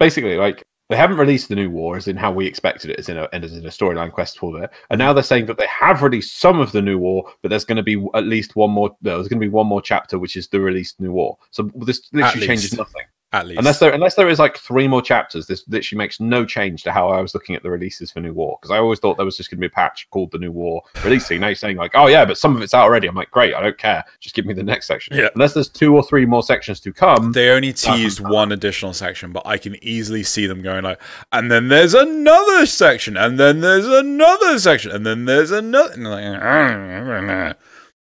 Basically, 0.00 0.36
like 0.36 0.64
they 0.88 0.96
haven't 0.96 1.18
released 1.18 1.48
the 1.48 1.54
new 1.54 1.70
war 1.70 1.96
as 1.96 2.08
in 2.08 2.16
how 2.16 2.32
we 2.32 2.46
expected 2.46 2.90
it, 2.90 2.98
as 2.98 3.08
in 3.08 3.18
a, 3.18 3.28
and 3.32 3.44
as 3.44 3.54
in 3.54 3.66
a 3.66 3.70
storyline 3.70 4.10
quest 4.10 4.38
for 4.38 4.62
it. 4.62 4.70
And 4.90 4.98
now 4.98 5.12
they're 5.12 5.22
saying 5.22 5.46
that 5.46 5.58
they 5.58 5.66
have 5.66 6.02
released 6.02 6.38
some 6.38 6.60
of 6.60 6.72
the 6.72 6.82
new 6.82 6.98
war, 6.98 7.30
but 7.42 7.48
there's 7.48 7.64
going 7.64 7.76
to 7.76 7.82
be 7.82 8.02
at 8.14 8.24
least 8.24 8.56
one 8.56 8.70
more. 8.70 8.96
There's 9.02 9.28
going 9.28 9.40
to 9.40 9.46
be 9.46 9.48
one 9.48 9.66
more 9.66 9.82
chapter, 9.82 10.18
which 10.18 10.36
is 10.36 10.48
the 10.48 10.60
released 10.60 11.00
new 11.00 11.12
war. 11.12 11.36
So 11.50 11.70
this 11.74 12.08
literally 12.12 12.46
changes 12.46 12.76
nothing. 12.76 13.04
At 13.30 13.46
least, 13.46 13.58
Unless 13.58 13.78
there, 13.78 13.92
unless 13.92 14.14
there 14.14 14.30
is 14.30 14.38
like 14.38 14.56
three 14.56 14.88
more 14.88 15.02
chapters, 15.02 15.46
this 15.46 15.62
literally 15.68 15.98
makes 15.98 16.18
no 16.18 16.46
change 16.46 16.82
to 16.84 16.92
how 16.92 17.10
I 17.10 17.20
was 17.20 17.34
looking 17.34 17.54
at 17.54 17.62
the 17.62 17.68
releases 17.68 18.10
for 18.10 18.20
New 18.20 18.32
War. 18.32 18.56
Because 18.58 18.70
I 18.70 18.78
always 18.78 19.00
thought 19.00 19.18
there 19.18 19.26
was 19.26 19.36
just 19.36 19.50
going 19.50 19.58
to 19.58 19.60
be 19.60 19.66
a 19.66 19.70
patch 19.70 20.08
called 20.10 20.30
the 20.30 20.38
New 20.38 20.50
War 20.50 20.82
releasing. 21.04 21.40
Now 21.40 21.48
you're 21.48 21.54
saying 21.54 21.76
like, 21.76 21.90
oh 21.94 22.06
yeah, 22.06 22.24
but 22.24 22.38
some 22.38 22.56
of 22.56 22.62
it's 22.62 22.72
out 22.72 22.84
already. 22.84 23.06
I'm 23.06 23.14
like, 23.14 23.30
great, 23.30 23.52
I 23.52 23.60
don't 23.60 23.76
care. 23.76 24.02
Just 24.18 24.34
give 24.34 24.46
me 24.46 24.54
the 24.54 24.62
next 24.62 24.86
section. 24.86 25.14
Yeah. 25.14 25.28
Unless 25.34 25.52
there's 25.52 25.68
two 25.68 25.94
or 25.94 26.02
three 26.02 26.24
more 26.24 26.42
sections 26.42 26.80
to 26.80 26.92
come. 26.92 27.32
they 27.32 27.50
only 27.50 27.74
teased 27.74 28.20
one 28.20 28.50
additional 28.50 28.94
section, 28.94 29.30
but 29.30 29.46
I 29.46 29.58
can 29.58 29.76
easily 29.84 30.22
see 30.22 30.46
them 30.46 30.62
going 30.62 30.84
like, 30.84 30.98
and 31.30 31.50
then 31.50 31.68
there's 31.68 31.92
another 31.92 32.64
section, 32.64 33.18
and 33.18 33.38
then 33.38 33.60
there's 33.60 33.86
another 33.86 34.58
section, 34.58 34.90
and 34.90 35.04
then 35.04 35.26
there's 35.26 35.50
another. 35.50 35.94
Like, 35.98 36.40
ah. 36.42 37.54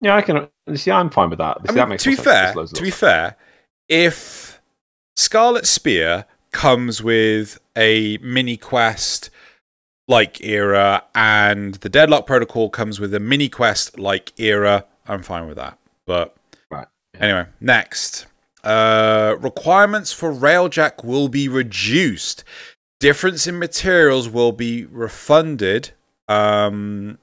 yeah, 0.01 0.16
I 0.16 0.22
can 0.22 0.48
see. 0.74 0.90
I'm 0.90 1.10
fine 1.10 1.28
with 1.28 1.39
that. 1.39 1.59
I 1.59 1.62
mean, 1.70 1.76
that 1.76 1.89
makes 1.90 2.02
to 2.05 2.10
be 2.10 2.16
more 2.16 2.24
sense. 2.24 2.55
There's 2.55 2.70
fair, 2.70 2.76
to 2.76 2.82
be 2.82 2.90
fair, 2.90 3.36
if 3.90 4.52
Scarlet 5.16 5.66
Spear 5.66 6.26
comes 6.52 7.02
with 7.02 7.59
a 7.76 8.18
mini 8.18 8.56
quest 8.56 9.30
like 10.09 10.43
era, 10.43 11.05
and 11.14 11.74
the 11.76 11.89
Deadlock 11.89 12.26
Protocol 12.26 12.68
comes 12.70 13.01
with 13.01 13.14
a 13.14 13.20
mini 13.20 13.48
quest 13.48 13.98
like 13.98 14.32
era, 14.39 14.84
I'm 15.06 15.22
fine 15.22 15.47
with 15.47 15.56
that. 15.56 15.78
But 16.06 16.34
Right, 16.70 16.86
yeah. 17.14 17.20
anyway, 17.20 17.47
next. 17.60 18.26
Uh, 18.64 19.36
requirements 19.40 20.12
for 20.12 20.32
Railjack 20.32 21.05
will 21.05 21.28
be 21.28 21.48
reduced. 21.48 22.44
Difference 23.01 23.47
in 23.47 23.59
materials 23.59 24.28
will 24.28 24.52
be 24.52 24.84
refunded. 24.86 25.90
Um, 26.28 27.18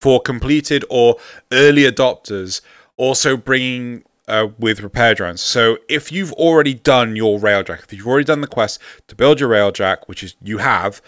for 0.00 0.20
completed 0.20 0.84
or 0.88 1.16
early 1.52 1.82
adopters, 1.82 2.60
also 2.96 3.36
bringing 3.36 4.02
uh, 4.30 4.48
with 4.58 4.80
repair 4.80 5.14
drones. 5.14 5.40
So 5.42 5.78
if 5.88 6.12
you've 6.12 6.32
already 6.32 6.74
done 6.74 7.16
your 7.16 7.38
railjack, 7.38 7.82
if 7.82 7.92
you've 7.92 8.06
already 8.06 8.24
done 8.24 8.40
the 8.40 8.46
quest 8.46 8.80
to 9.08 9.14
build 9.14 9.40
your 9.40 9.50
railjack, 9.50 10.06
which 10.06 10.22
is 10.22 10.36
you 10.42 10.58
have, 10.58 11.02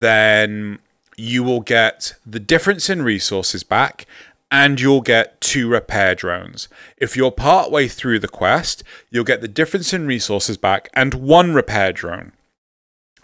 then 0.00 0.78
you 1.16 1.42
will 1.42 1.60
get 1.60 2.14
the 2.24 2.40
difference 2.40 2.88
in 2.88 3.02
resources 3.02 3.62
back 3.62 4.06
and 4.50 4.80
you'll 4.80 5.00
get 5.00 5.40
two 5.40 5.68
repair 5.68 6.14
drones. 6.14 6.68
If 6.96 7.16
you're 7.16 7.30
partway 7.30 7.88
through 7.88 8.20
the 8.20 8.28
quest, 8.28 8.82
you'll 9.10 9.24
get 9.24 9.40
the 9.40 9.48
difference 9.48 9.92
in 9.92 10.06
resources 10.06 10.56
back 10.56 10.88
and 10.94 11.14
one 11.14 11.54
repair 11.54 11.92
drone. 11.92 12.32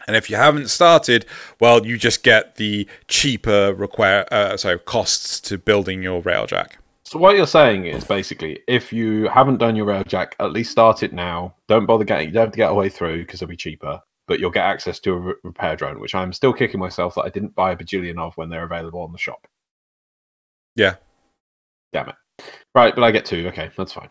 And 0.06 0.14
if 0.14 0.30
you 0.30 0.36
haven't 0.36 0.68
started, 0.68 1.26
well, 1.58 1.84
you 1.84 1.98
just 1.98 2.22
get 2.22 2.56
the 2.56 2.86
cheaper 3.08 3.74
require 3.74 4.24
uh, 4.30 4.56
sorry 4.56 4.78
costs 4.78 5.40
to 5.40 5.58
building 5.58 6.02
your 6.02 6.22
railjack. 6.22 6.72
So 7.06 7.20
what 7.20 7.36
you're 7.36 7.46
saying 7.46 7.86
is 7.86 8.02
basically, 8.02 8.58
if 8.66 8.92
you 8.92 9.28
haven't 9.28 9.58
done 9.58 9.76
your 9.76 9.86
railjack, 9.86 10.32
at 10.40 10.50
least 10.50 10.72
start 10.72 11.04
it 11.04 11.12
now. 11.12 11.54
Don't 11.68 11.86
bother 11.86 12.02
getting. 12.02 12.26
You 12.26 12.34
don't 12.34 12.46
have 12.46 12.52
to 12.52 12.56
get 12.56 12.72
away 12.72 12.88
through 12.88 13.20
because 13.20 13.40
it'll 13.40 13.50
be 13.50 13.56
cheaper. 13.56 14.02
But 14.26 14.40
you'll 14.40 14.50
get 14.50 14.64
access 14.64 14.98
to 15.00 15.12
a 15.12 15.18
re- 15.18 15.34
repair 15.44 15.76
drone, 15.76 16.00
which 16.00 16.16
I'm 16.16 16.32
still 16.32 16.52
kicking 16.52 16.80
myself 16.80 17.14
that 17.14 17.22
I 17.22 17.28
didn't 17.28 17.54
buy 17.54 17.70
a 17.70 17.76
bajillion 17.76 18.18
of 18.18 18.36
when 18.36 18.48
they're 18.48 18.64
available 18.64 19.02
on 19.02 19.12
the 19.12 19.18
shop. 19.18 19.46
Yeah. 20.74 20.96
Damn 21.92 22.08
it. 22.08 22.16
Right, 22.74 22.92
but 22.92 23.04
I 23.04 23.12
get 23.12 23.24
two. 23.24 23.46
Okay, 23.48 23.70
that's 23.76 23.92
fine. 23.92 24.10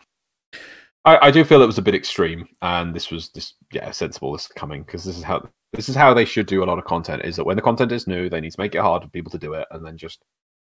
I, 1.04 1.26
I 1.26 1.30
do 1.30 1.44
feel 1.44 1.60
it 1.60 1.66
was 1.66 1.76
a 1.76 1.82
bit 1.82 1.94
extreme, 1.94 2.48
and 2.62 2.96
this 2.96 3.10
was 3.10 3.28
this 3.28 3.52
yeah 3.72 3.90
sensible. 3.90 4.32
This 4.32 4.48
coming 4.48 4.84
because 4.84 5.04
this 5.04 5.18
is 5.18 5.22
how 5.22 5.46
this 5.74 5.90
is 5.90 5.94
how 5.94 6.14
they 6.14 6.24
should 6.24 6.46
do 6.46 6.64
a 6.64 6.66
lot 6.66 6.78
of 6.78 6.86
content. 6.86 7.26
Is 7.26 7.36
that 7.36 7.44
when 7.44 7.56
the 7.56 7.62
content 7.62 7.92
is 7.92 8.06
new, 8.06 8.30
they 8.30 8.40
need 8.40 8.52
to 8.52 8.60
make 8.60 8.74
it 8.74 8.80
hard 8.80 9.02
for 9.02 9.10
people 9.10 9.30
to 9.32 9.38
do 9.38 9.52
it, 9.52 9.68
and 9.70 9.84
then 9.84 9.98
just 9.98 10.24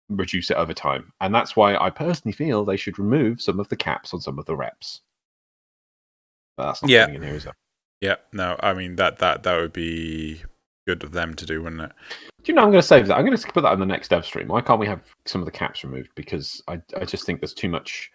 reduce 0.08 0.50
it 0.50 0.56
over 0.56 0.74
time. 0.74 1.12
And 1.20 1.34
that's 1.34 1.56
why 1.56 1.76
I 1.76 1.90
personally 1.90 2.32
feel 2.32 2.64
they 2.64 2.76
should 2.76 2.98
remove 2.98 3.40
some 3.42 3.60
of 3.60 3.68
the 3.68 3.76
caps 3.76 4.14
on 4.14 4.20
some 4.20 4.38
of 4.38 4.46
the 4.46 4.56
reps. 4.56 5.02
But 6.56 6.66
that's 6.66 6.82
not 6.82 6.90
Yeah. 6.90 7.04
coming 7.06 7.16
in 7.16 7.22
here, 7.22 7.34
is 7.36 7.46
it? 7.46 7.54
Yeah, 8.00 8.16
no, 8.32 8.56
I 8.60 8.74
mean 8.74 8.96
that 8.96 9.18
that 9.18 9.42
that 9.42 9.56
would 9.56 9.72
be 9.72 10.42
good 10.86 11.02
of 11.04 11.12
them 11.12 11.34
to 11.34 11.44
do, 11.44 11.62
wouldn't 11.62 11.82
it? 11.82 11.92
Do 12.42 12.52
you 12.52 12.54
know? 12.54 12.62
I'm 12.62 12.70
going 12.70 12.80
to 12.80 12.86
save 12.86 13.08
that. 13.08 13.16
I'm 13.16 13.24
going 13.26 13.36
to 13.36 13.52
put 13.52 13.62
that 13.62 13.72
on 13.72 13.80
the 13.80 13.86
next 13.86 14.08
dev 14.08 14.24
stream. 14.24 14.48
Why 14.48 14.60
can't 14.60 14.80
we 14.80 14.86
have 14.86 15.02
some 15.26 15.40
of 15.40 15.44
the 15.46 15.52
caps 15.52 15.84
removed? 15.84 16.10
Because 16.14 16.62
I, 16.68 16.80
I 16.96 17.04
just 17.04 17.26
think 17.26 17.40
there's 17.40 17.52
too 17.54 17.68
much 17.68 18.10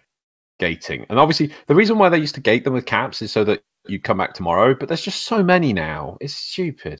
gating. 0.59 1.05
And 1.09 1.19
obviously, 1.19 1.51
the 1.67 1.75
reason 1.75 1.97
why 1.97 2.09
they 2.09 2.17
used 2.17 2.35
to 2.35 2.41
gate 2.41 2.63
them 2.63 2.73
with 2.73 2.85
caps 2.85 3.21
is 3.21 3.31
so 3.31 3.43
that 3.43 3.61
you 3.87 3.99
come 3.99 4.17
back 4.17 4.33
tomorrow. 4.33 4.73
But 4.73 4.87
there's 4.87 5.01
just 5.03 5.23
so 5.23 5.43
many 5.43 5.73
now. 5.73 6.17
It's 6.21 6.33
stupid. 6.33 6.99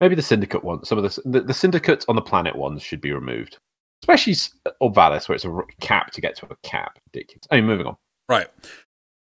Maybe 0.00 0.14
the 0.14 0.22
syndicate 0.22 0.64
one. 0.64 0.84
Some 0.84 0.98
of 0.98 1.04
the 1.04 1.22
the, 1.24 1.40
the 1.40 1.54
syndicate 1.54 2.04
on 2.08 2.16
the 2.16 2.22
planet 2.22 2.56
ones 2.56 2.82
should 2.82 3.00
be 3.00 3.12
removed, 3.12 3.58
especially 4.02 4.34
Orb 4.80 4.94
Vallis, 4.94 5.28
where 5.28 5.36
it's 5.36 5.44
a 5.44 5.60
cap 5.80 6.10
to 6.12 6.20
get 6.20 6.36
to 6.36 6.46
a 6.46 6.56
cap. 6.62 6.98
Ridiculous. 7.12 7.46
Anyway, 7.50 7.66
moving 7.66 7.86
on. 7.86 7.96
Right. 8.28 8.48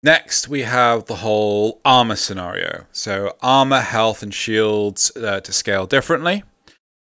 Next, 0.02 0.48
we 0.48 0.62
have 0.62 1.06
the 1.06 1.16
whole 1.16 1.80
armor 1.84 2.16
scenario. 2.16 2.86
So, 2.92 3.36
armor, 3.42 3.80
health, 3.80 4.22
and 4.22 4.32
shields 4.32 5.10
uh, 5.16 5.40
to 5.40 5.52
scale 5.52 5.86
differently. 5.86 6.44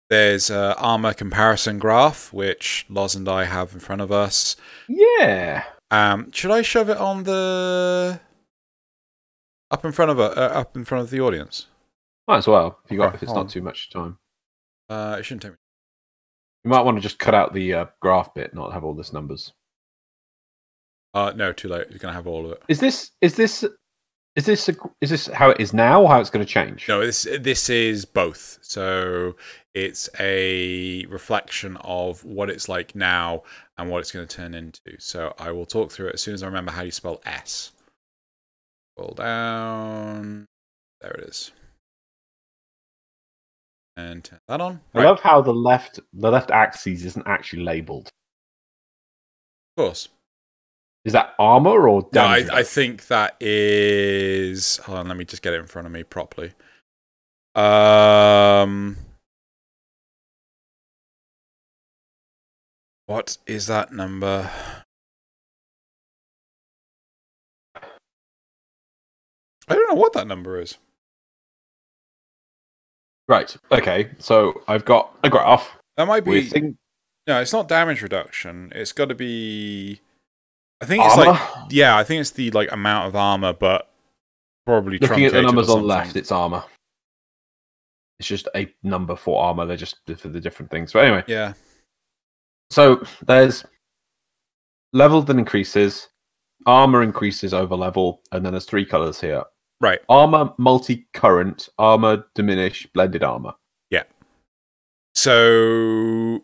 There's 0.09 0.51
uh, 0.51 0.75
armor 0.77 1.13
comparison 1.13 1.79
graph, 1.79 2.31
which 2.31 2.85
Loz 2.89 3.15
and 3.15 3.27
I 3.27 3.45
have 3.45 3.73
in 3.73 3.79
front 3.79 4.01
of 4.01 4.11
us. 4.11 4.55
Yeah. 4.87 5.63
Um, 5.89 6.31
should 6.31 6.51
I 6.51 6.61
shove 6.61 6.89
it 6.89 6.97
on 6.97 7.23
the 7.23 8.19
up 9.71 9.85
in 9.85 9.91
front 9.91 10.11
of 10.11 10.19
uh, 10.19 10.23
up 10.23 10.75
in 10.75 10.85
front 10.85 11.03
of 11.03 11.09
the 11.09 11.19
audience? 11.19 11.67
Might 12.27 12.37
as 12.37 12.47
well. 12.47 12.79
If 12.85 12.91
you 12.91 12.97
got 12.97 13.15
if 13.15 13.23
it's 13.23 13.33
not 13.33 13.49
too 13.49 13.61
much 13.61 13.89
time. 13.89 14.17
Uh, 14.89 15.17
it 15.19 15.23
shouldn't 15.23 15.41
take 15.41 15.51
me. 15.51 15.57
You 16.63 16.69
might 16.69 16.81
want 16.81 16.97
to 16.97 17.01
just 17.01 17.19
cut 17.19 17.33
out 17.33 17.53
the 17.53 17.73
uh, 17.73 17.85
graph 18.01 18.33
bit, 18.33 18.53
not 18.53 18.71
have 18.71 18.83
all 18.83 18.93
this 18.93 19.11
numbers. 19.11 19.51
Uh, 21.13 21.33
no, 21.35 21.51
too 21.51 21.67
late. 21.67 21.87
You're 21.89 21.99
gonna 21.99 22.13
have 22.13 22.27
all 22.27 22.45
of 22.45 22.53
it. 22.53 22.63
Is 22.67 22.79
this 22.79 23.11
is 23.21 23.35
this 23.35 23.65
is 24.35 24.45
this 24.45 24.67
a, 24.67 24.75
is 24.99 25.11
this 25.11 25.27
how 25.27 25.51
it 25.51 25.59
is 25.59 25.73
now 25.73 26.01
or 26.01 26.09
how 26.09 26.19
it's 26.19 26.31
going 26.31 26.43
to 26.43 26.51
change? 26.51 26.87
No, 26.87 27.05
this 27.05 27.27
this 27.39 27.69
is 27.69 28.03
both. 28.03 28.57
So 28.61 29.35
it's 29.75 30.09
a 30.19 31.05
reflection 31.05 31.77
of 31.81 32.25
what 32.25 32.49
it's 32.49 32.67
like 32.67 32.95
now 32.95 33.43
and 33.77 33.89
what 33.91 33.99
it's 33.99 34.11
going 34.11 34.27
to 34.27 34.35
turn 34.35 34.55
into. 34.55 34.97
So 34.97 35.35
I 35.37 35.51
will 35.51 35.67
talk 35.67 35.91
through 35.91 36.07
it 36.07 36.15
as 36.15 36.21
soon 36.21 36.33
as 36.33 36.41
I 36.41 36.47
remember 36.47 36.71
how 36.71 36.81
you 36.81 36.91
spell 36.91 37.21
S. 37.25 37.73
Scroll 38.95 39.13
down. 39.13 40.45
There 41.01 41.11
it 41.11 41.29
is. 41.29 41.51
And 43.95 44.23
turn 44.23 44.39
that 44.47 44.59
on. 44.59 44.81
I 44.95 45.03
love 45.03 45.19
how 45.19 45.41
the 45.41 45.53
left 45.53 45.99
the 46.13 46.31
left 46.31 46.49
axis 46.49 47.03
isn't 47.03 47.27
actually 47.27 47.63
labeled. 47.63 48.09
of 49.77 49.83
course. 49.83 50.09
Is 51.05 51.13
that 51.13 51.35
armor 51.37 51.87
or 51.87 52.07
No, 52.13 52.21
I. 52.21 52.45
I 52.51 52.63
think 52.63 53.07
that 53.07 53.35
is. 53.39 54.77
Hold 54.77 54.99
on, 54.99 55.07
let 55.09 55.17
me 55.17 55.25
just 55.25 55.41
get 55.43 55.53
it 55.53 55.59
in 55.59 55.67
front 55.67 55.85
of 55.85 55.91
me 55.91 56.03
properly. 56.03 56.53
Um, 57.55 58.97
what 63.05 63.37
is 63.45 63.67
that 63.67 63.91
number? 63.91 64.49
I 69.67 69.75
don't 69.75 69.87
know 69.89 69.95
what 70.01 70.13
that 70.13 70.27
number 70.27 70.59
is. 70.59 70.77
Right. 73.27 73.55
Okay. 73.71 74.09
So 74.19 74.61
I've 74.67 74.85
got 74.85 75.15
a 75.23 75.29
graph. 75.29 75.77
That 75.97 76.07
might 76.07 76.25
be. 76.25 76.41
thing 76.43 76.77
no, 77.27 77.39
it's 77.39 77.53
not 77.53 77.67
damage 77.69 78.01
reduction. 78.01 78.71
It's 78.75 78.91
got 78.91 79.09
to 79.09 79.15
be. 79.15 80.01
I 80.81 80.85
think 80.85 81.03
it's 81.05 81.17
armor. 81.17 81.31
like. 81.31 81.41
Yeah, 81.69 81.97
I 81.97 82.03
think 82.03 82.21
it's 82.21 82.31
the 82.31 82.51
like 82.51 82.71
amount 82.71 83.07
of 83.07 83.15
armor, 83.15 83.53
but 83.53 83.89
probably 84.65 84.99
Looking 84.99 85.25
at 85.25 85.31
the 85.33 85.41
numbers 85.41 85.69
on 85.69 85.83
left, 85.87 86.15
it's 86.15 86.31
armor. 86.31 86.63
It's 88.19 88.27
just 88.27 88.47
a 88.55 88.71
number 88.83 89.15
for 89.15 89.41
armor. 89.41 89.65
They're 89.65 89.77
just 89.77 89.97
for 90.17 90.27
the 90.27 90.39
different 90.41 90.69
things. 90.71 90.91
But 90.93 91.05
anyway, 91.05 91.23
Yeah. 91.27 91.53
so 92.69 93.03
there's 93.25 93.63
level 94.91 95.21
that 95.21 95.37
increases, 95.37 96.09
armor 96.65 97.03
increases 97.03 97.53
over 97.53 97.75
level, 97.75 98.21
and 98.33 98.45
then 98.45 98.51
there's 98.51 98.65
three 98.65 98.85
colors 98.85 99.21
here: 99.21 99.43
Right. 99.83 99.99
armor, 100.07 100.53
multi-current, 100.57 101.67
armor, 101.77 102.23
diminish, 102.35 102.87
blended 102.93 103.21
armor. 103.21 103.55
Yeah. 103.89 104.03
So, 105.13 106.41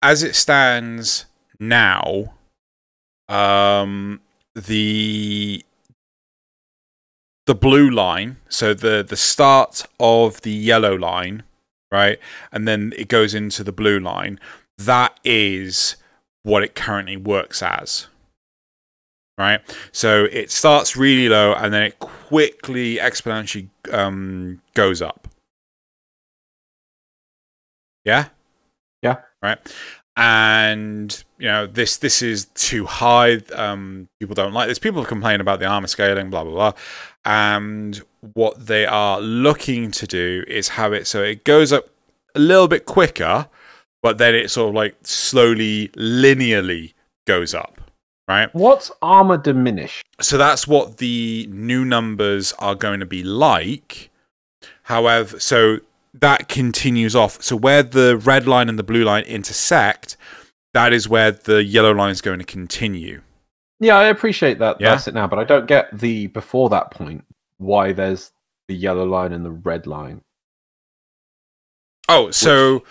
as 0.00 0.22
it 0.22 0.36
stands 0.36 1.26
now, 1.58 2.34
um, 3.28 4.20
the 4.54 5.64
the 7.46 7.54
blue 7.56 7.90
line, 7.90 8.36
so 8.48 8.74
the 8.74 9.04
the 9.06 9.16
start 9.16 9.84
of 9.98 10.42
the 10.42 10.52
yellow 10.52 10.94
line, 10.94 11.42
right, 11.90 12.20
and 12.52 12.68
then 12.68 12.92
it 12.96 13.08
goes 13.08 13.34
into 13.34 13.64
the 13.64 13.72
blue 13.72 13.98
line. 13.98 14.38
That 14.78 15.18
is 15.24 15.96
what 16.44 16.62
it 16.62 16.76
currently 16.76 17.16
works 17.16 17.60
as. 17.60 18.06
Right, 19.38 19.60
so 19.92 20.24
it 20.32 20.50
starts 20.50 20.96
really 20.96 21.28
low 21.28 21.54
and 21.54 21.72
then 21.72 21.84
it 21.84 22.00
quickly 22.00 22.96
exponentially 22.96 23.68
um, 23.92 24.60
goes 24.74 25.00
up. 25.00 25.28
Yeah. 28.04 28.28
Yeah. 29.02 29.18
Right. 29.40 29.58
And 30.16 31.24
you 31.38 31.46
know 31.46 31.66
this 31.66 31.98
this 31.98 32.22
is 32.22 32.46
too 32.46 32.86
high. 32.86 33.36
Um, 33.54 34.08
people 34.18 34.34
don't 34.34 34.52
like 34.52 34.66
this. 34.66 34.80
People 34.80 35.04
complain 35.04 35.40
about 35.40 35.60
the 35.60 35.66
armor 35.66 35.86
scaling, 35.86 36.30
blah 36.30 36.42
blah 36.42 36.52
blah. 36.52 36.72
And 37.24 38.02
what 38.34 38.66
they 38.66 38.86
are 38.86 39.20
looking 39.20 39.92
to 39.92 40.06
do 40.06 40.42
is 40.48 40.70
have 40.70 40.92
it 40.92 41.06
so 41.06 41.22
it 41.22 41.44
goes 41.44 41.72
up 41.72 41.84
a 42.34 42.40
little 42.40 42.66
bit 42.66 42.86
quicker, 42.86 43.46
but 44.02 44.18
then 44.18 44.34
it 44.34 44.50
sort 44.50 44.70
of 44.70 44.74
like 44.74 44.96
slowly 45.04 45.88
linearly 45.88 46.94
goes 47.26 47.54
up. 47.54 47.80
Right. 48.28 48.54
What's 48.54 48.90
armor 49.00 49.38
diminish? 49.38 50.02
So 50.20 50.36
that's 50.36 50.68
what 50.68 50.98
the 50.98 51.48
new 51.50 51.84
numbers 51.84 52.52
are 52.58 52.74
going 52.74 53.00
to 53.00 53.06
be 53.06 53.22
like. 53.22 54.10
However, 54.82 55.40
so 55.40 55.78
that 56.12 56.48
continues 56.48 57.16
off. 57.16 57.42
So 57.42 57.56
where 57.56 57.82
the 57.82 58.18
red 58.18 58.46
line 58.46 58.68
and 58.68 58.78
the 58.78 58.82
blue 58.82 59.04
line 59.04 59.24
intersect, 59.24 60.18
that 60.74 60.92
is 60.92 61.08
where 61.08 61.30
the 61.30 61.64
yellow 61.64 61.92
line 61.92 62.10
is 62.10 62.20
going 62.20 62.38
to 62.38 62.44
continue. 62.44 63.22
Yeah, 63.80 63.96
I 63.96 64.04
appreciate 64.04 64.58
that. 64.58 64.80
Yeah. 64.80 64.90
That's 64.90 65.08
it 65.08 65.14
now, 65.14 65.26
but 65.26 65.38
I 65.38 65.44
don't 65.44 65.66
get 65.66 65.96
the 65.96 66.26
before 66.26 66.68
that 66.68 66.90
point 66.90 67.24
why 67.56 67.92
there's 67.92 68.32
the 68.66 68.74
yellow 68.74 69.06
line 69.06 69.32
and 69.32 69.44
the 69.44 69.50
red 69.50 69.86
line. 69.86 70.20
Oh, 72.08 72.30
so 72.30 72.84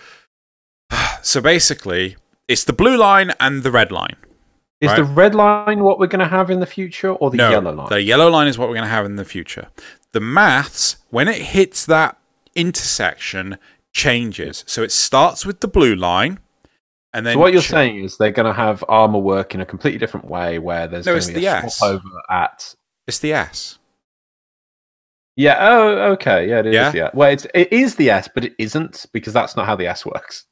so 1.22 1.42
basically, 1.42 2.16
it's 2.48 2.64
the 2.64 2.74
blue 2.74 2.98
line 2.98 3.34
and 3.40 3.62
the 3.62 3.72
red 3.72 3.92
line. 3.92 4.16
Is 4.80 4.90
Right. 4.90 4.98
the 4.98 5.04
red 5.06 5.34
line 5.34 5.80
what 5.84 5.98
we're 6.00 6.08
going 6.08 6.20
to 6.20 6.28
have 6.28 6.52
in 6.52 6.60
the 6.60 6.66
future, 6.68 7.10
or 7.12 7.32
the 7.32 7.38
no, 7.38 7.50
yellow 7.50 7.74
line? 7.74 7.90
the 7.90 8.02
yellow 8.02 8.30
line 8.30 8.48
is 8.48 8.58
what 8.60 8.68
we're 8.70 8.76
going 8.76 8.86
to 8.88 8.92
have 8.92 9.06
in 9.06 9.16
the 9.16 9.26
future. 9.26 9.70
The 10.12 10.20
maths, 10.20 10.98
when 11.10 11.28
it 11.28 11.38
hits 11.42 11.86
that 11.88 12.18
intersection, 12.56 13.58
changes. 13.94 14.64
So 14.68 14.84
it 14.84 14.92
starts 14.92 15.46
with 15.46 15.62
the 15.62 15.68
blue 15.68 15.96
line, 15.96 16.40
and 17.14 17.26
then 17.26 17.34
so 17.36 17.40
what 17.40 17.54
you're 17.54 17.62
ch- 17.64 17.70
saying 17.70 18.04
is 18.04 18.18
they're 18.18 18.32
going 18.32 18.46
to 18.46 18.54
have 18.54 18.84
armor 18.88 19.18
work 19.20 19.56
in 19.56 19.62
a 19.62 19.66
completely 19.66 19.98
different 19.98 20.28
way, 20.28 20.60
where 20.60 20.88
there's 20.88 21.06
No, 21.08 21.14
going 21.14 21.18
it's 21.18 21.28
to 21.28 21.34
be 21.34 21.40
the 21.40 21.46
a 21.48 21.56
S. 21.56 21.82
over 21.82 22.02
at. 22.30 22.76
it's 23.08 23.18
the 23.20 23.34
S. 23.34 23.80
Yeah. 25.36 25.58
Oh, 25.60 25.88
okay. 26.14 26.48
Yeah, 26.50 26.60
it 26.60 26.68
is. 26.68 26.74
Yeah? 26.76 26.92
Yeah. 26.94 27.10
Well, 27.14 27.32
it's 27.32 27.46
it 27.54 27.72
is 27.74 27.96
the 27.96 28.10
S, 28.12 28.28
but 28.34 28.44
it 28.46 28.54
isn't 28.58 29.06
because 29.14 29.34
that's 29.34 29.56
not 29.56 29.66
how 29.66 29.76
the 29.76 29.88
S 29.88 30.06
works. 30.06 30.46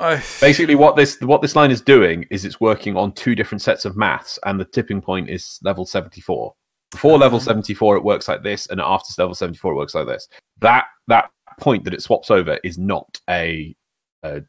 I- 0.00 0.22
Basically, 0.40 0.74
what 0.74 0.96
this 0.96 1.20
what 1.20 1.42
this 1.42 1.56
line 1.56 1.70
is 1.70 1.80
doing 1.80 2.24
is 2.30 2.44
it's 2.44 2.60
working 2.60 2.96
on 2.96 3.12
two 3.12 3.34
different 3.34 3.62
sets 3.62 3.84
of 3.84 3.96
maths, 3.96 4.38
and 4.44 4.58
the 4.60 4.64
tipping 4.64 5.00
point 5.00 5.28
is 5.28 5.58
level 5.62 5.84
seventy 5.84 6.20
four. 6.20 6.54
Before 6.90 7.18
level 7.18 7.38
Ah. 7.38 7.42
seventy 7.42 7.74
four, 7.74 7.96
it 7.96 8.04
works 8.04 8.28
like 8.28 8.42
this, 8.42 8.66
and 8.68 8.80
after 8.80 9.12
level 9.20 9.34
seventy 9.34 9.58
four, 9.58 9.72
it 9.72 9.76
works 9.76 9.94
like 9.94 10.06
this. 10.06 10.28
That 10.60 10.84
that 11.08 11.30
point 11.58 11.84
that 11.84 11.94
it 11.94 12.02
swaps 12.02 12.30
over 12.30 12.58
is 12.62 12.78
not 12.78 13.20
a, 13.28 13.74
a 14.22 14.42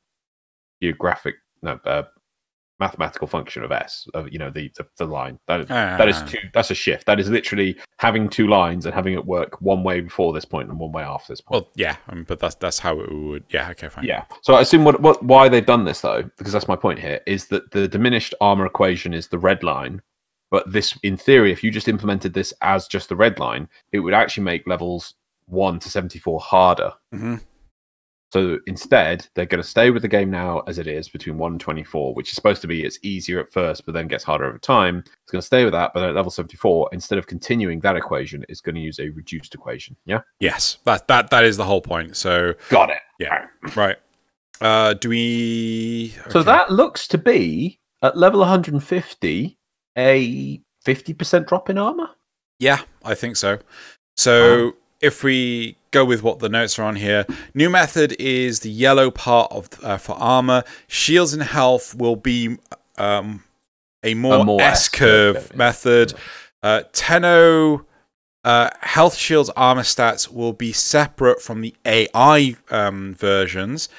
geographic 0.82 1.36
no 1.64 1.80
uh, 1.86 2.04
mathematical 2.80 3.28
function 3.28 3.64
of 3.64 3.72
S 3.72 4.08
of 4.14 4.32
you 4.32 4.40
know 4.40 4.50
the 4.50 4.72
the, 4.78 4.86
the 4.98 5.06
line 5.06 5.38
that 5.48 5.62
is, 5.62 5.68
that 5.68 6.08
is 6.08 6.22
two 6.24 6.40
that's 6.54 6.72
a 6.72 6.76
shift. 6.76 7.06
That 7.06 7.20
is 7.20 7.30
literally 7.30 7.78
having 7.98 8.30
two 8.30 8.48
lines 8.48 8.86
and 8.86 8.96
having 8.96 9.14
it 9.14 9.26
work 9.26 9.62
one 9.62 9.84
way 9.84 10.02
before 10.02 10.34
this 10.34 10.46
point 10.46 10.70
and 10.70 10.80
one 10.80 10.92
way 10.92 11.04
after 11.04 11.32
this 11.34 11.42
point. 11.42 11.66
Well, 11.66 11.72
yeah, 11.76 11.98
um, 12.08 12.24
but 12.24 12.40
that's 12.40 12.56
that's 12.56 12.80
how 12.80 13.00
it 13.00 13.12
would. 13.12 13.44
Yeah, 13.50 13.70
okay, 13.72 13.90
fine. 13.90 14.06
Yeah. 14.06 14.26
So 14.42 14.54
I 14.54 14.62
assume 14.62 14.84
what, 14.84 15.02
what 15.02 15.22
why 15.24 15.50
they've 15.50 15.66
done 15.66 15.86
this 15.86 16.02
though, 16.02 16.24
because 16.38 16.54
that's 16.54 16.68
my 16.68 16.76
point 16.76 17.00
here, 17.00 17.20
is 17.26 17.48
that 17.48 17.72
the 17.72 17.88
diminished 17.88 18.34
armor 18.42 18.66
equation 18.66 19.14
is 19.14 19.28
the 19.28 19.40
red 19.40 19.64
line. 19.64 20.02
But 20.52 20.72
this, 20.72 20.98
in 21.04 21.16
theory, 21.16 21.52
if 21.52 21.64
you 21.64 21.70
just 21.70 21.88
implemented 21.88 22.34
this 22.34 22.54
as 22.62 22.88
just 22.88 23.10
the 23.10 23.16
red 23.16 23.38
line, 23.38 23.70
it 23.92 24.00
would 24.00 24.16
actually 24.16 24.46
make 24.46 24.66
levels 24.66 25.14
one 25.46 25.80
to 25.80 25.90
seventy-four 25.90 26.40
harder. 26.40 26.94
hmm 27.12 27.36
So 28.32 28.60
instead, 28.68 29.28
they're 29.34 29.46
going 29.48 29.62
to 29.62 29.68
stay 29.68 29.90
with 29.90 30.04
the 30.04 30.08
game 30.08 30.30
now 30.30 30.60
as 30.68 30.78
it 30.78 30.88
is 30.88 31.10
between 31.10 31.38
one 31.38 31.54
and 31.54 31.62
twenty-four, 31.62 32.14
which 32.14 32.30
is 32.30 32.36
supposed 32.36 32.62
to 32.62 32.68
be 32.68 32.84
it's 32.84 33.00
easier 33.02 33.40
at 33.40 33.52
first, 33.52 33.86
but 33.86 33.94
then 33.94 34.08
gets 34.08 34.24
harder 34.24 34.46
over 34.46 34.60
time. 34.60 35.00
It's 35.00 35.32
going 35.32 35.42
to 35.42 35.46
stay 35.46 35.64
with 35.64 35.74
that, 35.74 35.92
but 35.94 36.04
at 36.04 36.14
level 36.16 36.30
seventy-four, 36.32 36.90
instead 36.92 37.18
of 37.18 37.26
continuing 37.28 37.80
that 37.82 37.96
equation, 37.96 38.46
it's 38.48 38.62
going 38.62 38.76
to 38.76 38.82
use 38.82 39.00
a 39.00 39.10
reduced 39.10 39.56
equation. 39.56 39.96
Yeah. 40.06 40.22
Yes, 40.40 40.78
that 40.86 41.08
that 41.08 41.32
that 41.32 41.44
is 41.44 41.58
the 41.58 41.66
whole 41.66 41.82
point. 41.82 42.16
So 42.18 42.54
Got 42.70 42.92
it. 42.92 43.02
Yeah. 43.20 43.48
right. 43.76 43.98
Uh, 44.62 44.94
do 44.94 45.10
we? 45.10 46.14
So 46.30 46.44
that 46.44 46.72
looks 46.72 47.08
to 47.10 47.18
be 47.18 47.80
at 48.02 48.18
level 48.18 48.42
150 48.42 49.58
a 49.98 50.62
50% 50.86 51.48
drop 51.48 51.70
in 51.70 51.78
armor. 51.78 52.10
Yeah, 52.60 52.82
I 53.04 53.16
think 53.16 53.38
so. 53.38 53.60
So 54.18 54.66
Wow. 54.66 54.74
If 55.02 55.24
we 55.24 55.78
go 55.92 56.06
with 56.06 56.24
what 56.24 56.40
the 56.40 56.50
notes 56.50 56.78
are 56.78 56.84
on 56.84 56.96
here, 56.96 57.26
new 57.54 57.70
method 57.70 58.16
is 58.20 58.60
the 58.62 58.70
yellow 58.70 59.12
part 59.12 59.52
of 59.52 59.70
uh, 59.84 59.98
for 59.98 60.14
armor. 60.14 60.64
Shields 60.88 61.34
and 61.34 61.44
health 61.44 61.96
will 61.96 62.16
be 62.16 62.58
um, 62.98 63.44
a 64.04 64.14
more, 64.14 64.44
more 64.44 64.62
S 64.62 64.82
S 64.82 64.90
curve 64.90 65.36
curve, 65.36 65.48
yeah. 65.52 65.58
method. 65.58 66.14
Uh, 66.62 66.84
Tenno 66.92 67.86
uh, 68.44 68.70
health 68.82 69.16
shields 69.16 69.50
armor 69.52 69.84
stats 69.84 70.32
will 70.32 70.54
be 70.54 70.72
separate 70.72 71.42
from 71.42 71.62
the 71.62 71.76
AI 71.86 72.56
um, 72.70 73.14
versions. 73.14 73.90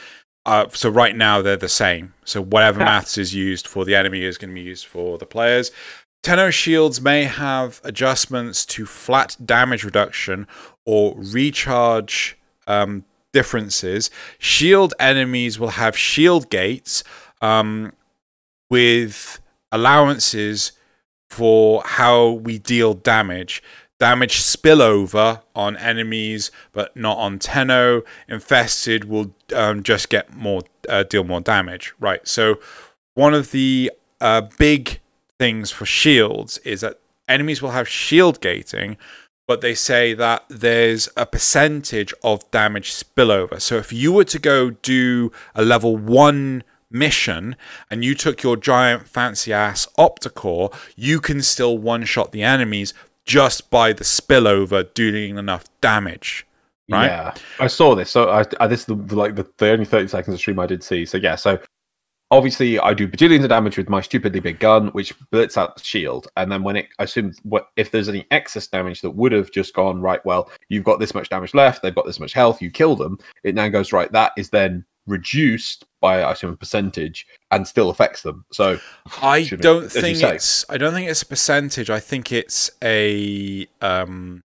Uh, 0.47 0.66
so 0.72 0.89
right 0.89 1.14
now 1.14 1.43
they're 1.43 1.56
the 1.56 1.68
same. 1.68 2.14
So 2.24 2.43
whatever 2.43 2.78
Ha. 2.78 2.85
maths 2.85 3.18
is 3.18 3.35
used 3.35 3.66
for 3.66 3.85
the 3.85 3.94
enemy 3.94 4.24
is 4.24 4.39
going 4.39 4.51
to 4.51 4.55
be 4.55 4.62
used 4.62 4.86
for 4.86 5.18
the 5.18 5.27
players. 5.27 5.70
Tenno 6.23 6.51
shields 6.51 7.01
may 7.01 7.25
have 7.25 7.81
adjustments 7.83 8.67
to 8.67 8.85
flat 8.85 9.37
damage 9.45 9.85
reduction 9.85 10.47
or 10.85 11.15
recharge 11.17 12.39
um, 12.67 13.05
differences. 13.33 14.11
Shield 14.39 14.93
enemies 14.99 15.59
will 15.59 15.71
have 15.71 15.97
shield 15.97 16.51
gates 16.51 17.03
um, 17.41 17.93
with 18.69 19.41
allowances 19.73 20.73
for 21.29 21.83
how 21.85 22.31
we 22.31 22.59
deal 22.59 22.93
damage. 22.93 23.63
Damage 23.99 24.43
spillover 24.43 25.43
on 25.55 25.77
enemies, 25.77 26.51
but 26.73 26.95
not 26.97 27.19
on 27.19 27.39
Tenno. 27.39 28.03
Infested 28.29 29.05
will 29.05 29.35
um, 29.55 29.83
just 29.83 30.09
get 30.09 30.35
more, 30.35 30.63
uh, 30.89 31.03
deal 31.03 31.25
more 31.25 31.41
damage. 31.41 31.95
Right. 32.01 32.27
So 32.27 32.61
one 33.15 33.35
of 33.35 33.53
the 33.53 33.93
uh, 34.21 34.43
big 34.59 35.01
things 35.41 35.71
for 35.71 35.87
shields 35.87 36.59
is 36.59 36.83
that 36.83 37.01
enemies 37.27 37.62
will 37.62 37.71
have 37.71 37.89
shield 37.89 38.43
gating, 38.43 38.99
but 39.49 39.62
they 39.62 39.75
say 39.75 40.12
that 40.12 40.45
there's 40.49 41.09
a 41.17 41.25
percentage 41.25 42.12
of 42.23 42.49
damage 42.51 42.93
spillover. 42.93 43.59
So 43.59 43.77
if 43.77 43.91
you 43.91 44.12
were 44.12 44.25
to 44.25 44.39
go 44.39 44.71
do 44.71 45.33
a 45.55 45.65
level 45.65 45.97
one 45.97 46.62
mission 46.91 47.57
and 47.91 48.05
you 48.05 48.15
took 48.15 48.43
your 48.43 48.57
giant 48.57 49.09
fancy 49.09 49.51
ass 49.51 49.89
Opticor, 49.97 50.75
you 50.95 51.21
can 51.21 51.41
still 51.41 51.79
one 51.79 52.05
shot 52.05 52.33
the 52.33 52.43
enemies 52.43 52.93
just 53.25 53.71
by 53.71 53.95
the 53.95 54.05
spillover 54.05 54.93
doing 54.93 55.39
enough 55.39 55.65
damage. 55.81 56.47
Right? 56.91 57.07
Yeah, 57.07 57.35
I 57.59 57.69
saw 57.69 57.95
this. 57.95 58.11
So 58.11 58.29
I, 58.29 58.45
I 58.59 58.67
this 58.67 58.81
is 58.81 58.87
the, 58.87 58.95
like 58.95 59.37
the, 59.37 59.47
the 59.57 59.71
only 59.71 59.85
thirty 59.87 60.09
seconds 60.09 60.35
of 60.35 60.41
stream 60.41 60.59
I 60.59 60.67
did 60.67 60.83
see. 60.83 61.07
So 61.07 61.17
yeah, 61.17 61.37
so 61.37 61.59
obviously 62.31 62.78
I 62.78 62.94
do 62.94 63.09
bajillions 63.09 63.43
of 63.43 63.48
damage 63.48 63.77
with 63.77 63.89
my 63.89 64.01
stupidly 64.01 64.40
big 64.40 64.59
gun, 64.59 64.89
which 64.89 65.19
blits 65.31 65.57
out 65.57 65.77
the 65.77 65.85
shield, 65.85 66.28
and 66.36 66.51
then 66.51 66.62
when 66.62 66.77
it, 66.77 66.89
I 66.98 67.05
assume 67.05 67.32
what 67.43 67.69
if 67.77 67.90
there's 67.90 68.09
any 68.09 68.27
excess 68.31 68.66
damage 68.66 69.01
that 69.01 69.11
would 69.11 69.32
have 69.32 69.51
just 69.51 69.74
gone 69.74 70.01
right. 70.01 70.24
Well, 70.24 70.51
you've 70.69 70.85
got 70.85 71.01
this 71.01 71.15
much 71.15 71.28
damage 71.28 71.55
left. 71.55 71.82
They've 71.82 71.94
got 71.94 72.07
this 72.07 72.20
much 72.20 72.32
health. 72.32 72.62
You 72.62 72.70
kill 72.70 72.97
them. 72.97 73.19
It 73.44 73.55
now 73.55 73.69
goes 73.69 73.93
right. 73.93 74.11
That 74.12 74.32
is 74.36 74.51
then 74.51 74.85
reduced 75.07 75.86
by 76.01 76.23
I 76.23 76.32
assume 76.32 76.52
a 76.52 76.57
percentage 76.57 77.27
and 77.51 77.66
still 77.66 77.90
affects 77.90 78.23
them. 78.23 78.44
So 78.52 78.78
I 79.23 79.44
don't 79.44 79.90
think 79.90 80.23
it's. 80.23 80.65
I 80.69 80.78
don't 80.78 80.94
think 80.94 81.09
it's 81.09 81.23
a 81.23 81.27
percentage. 81.27 81.90
I 81.90 82.01
think 82.01 82.32
it's 82.32 82.70
a. 82.82 83.66
Um. 83.81 84.43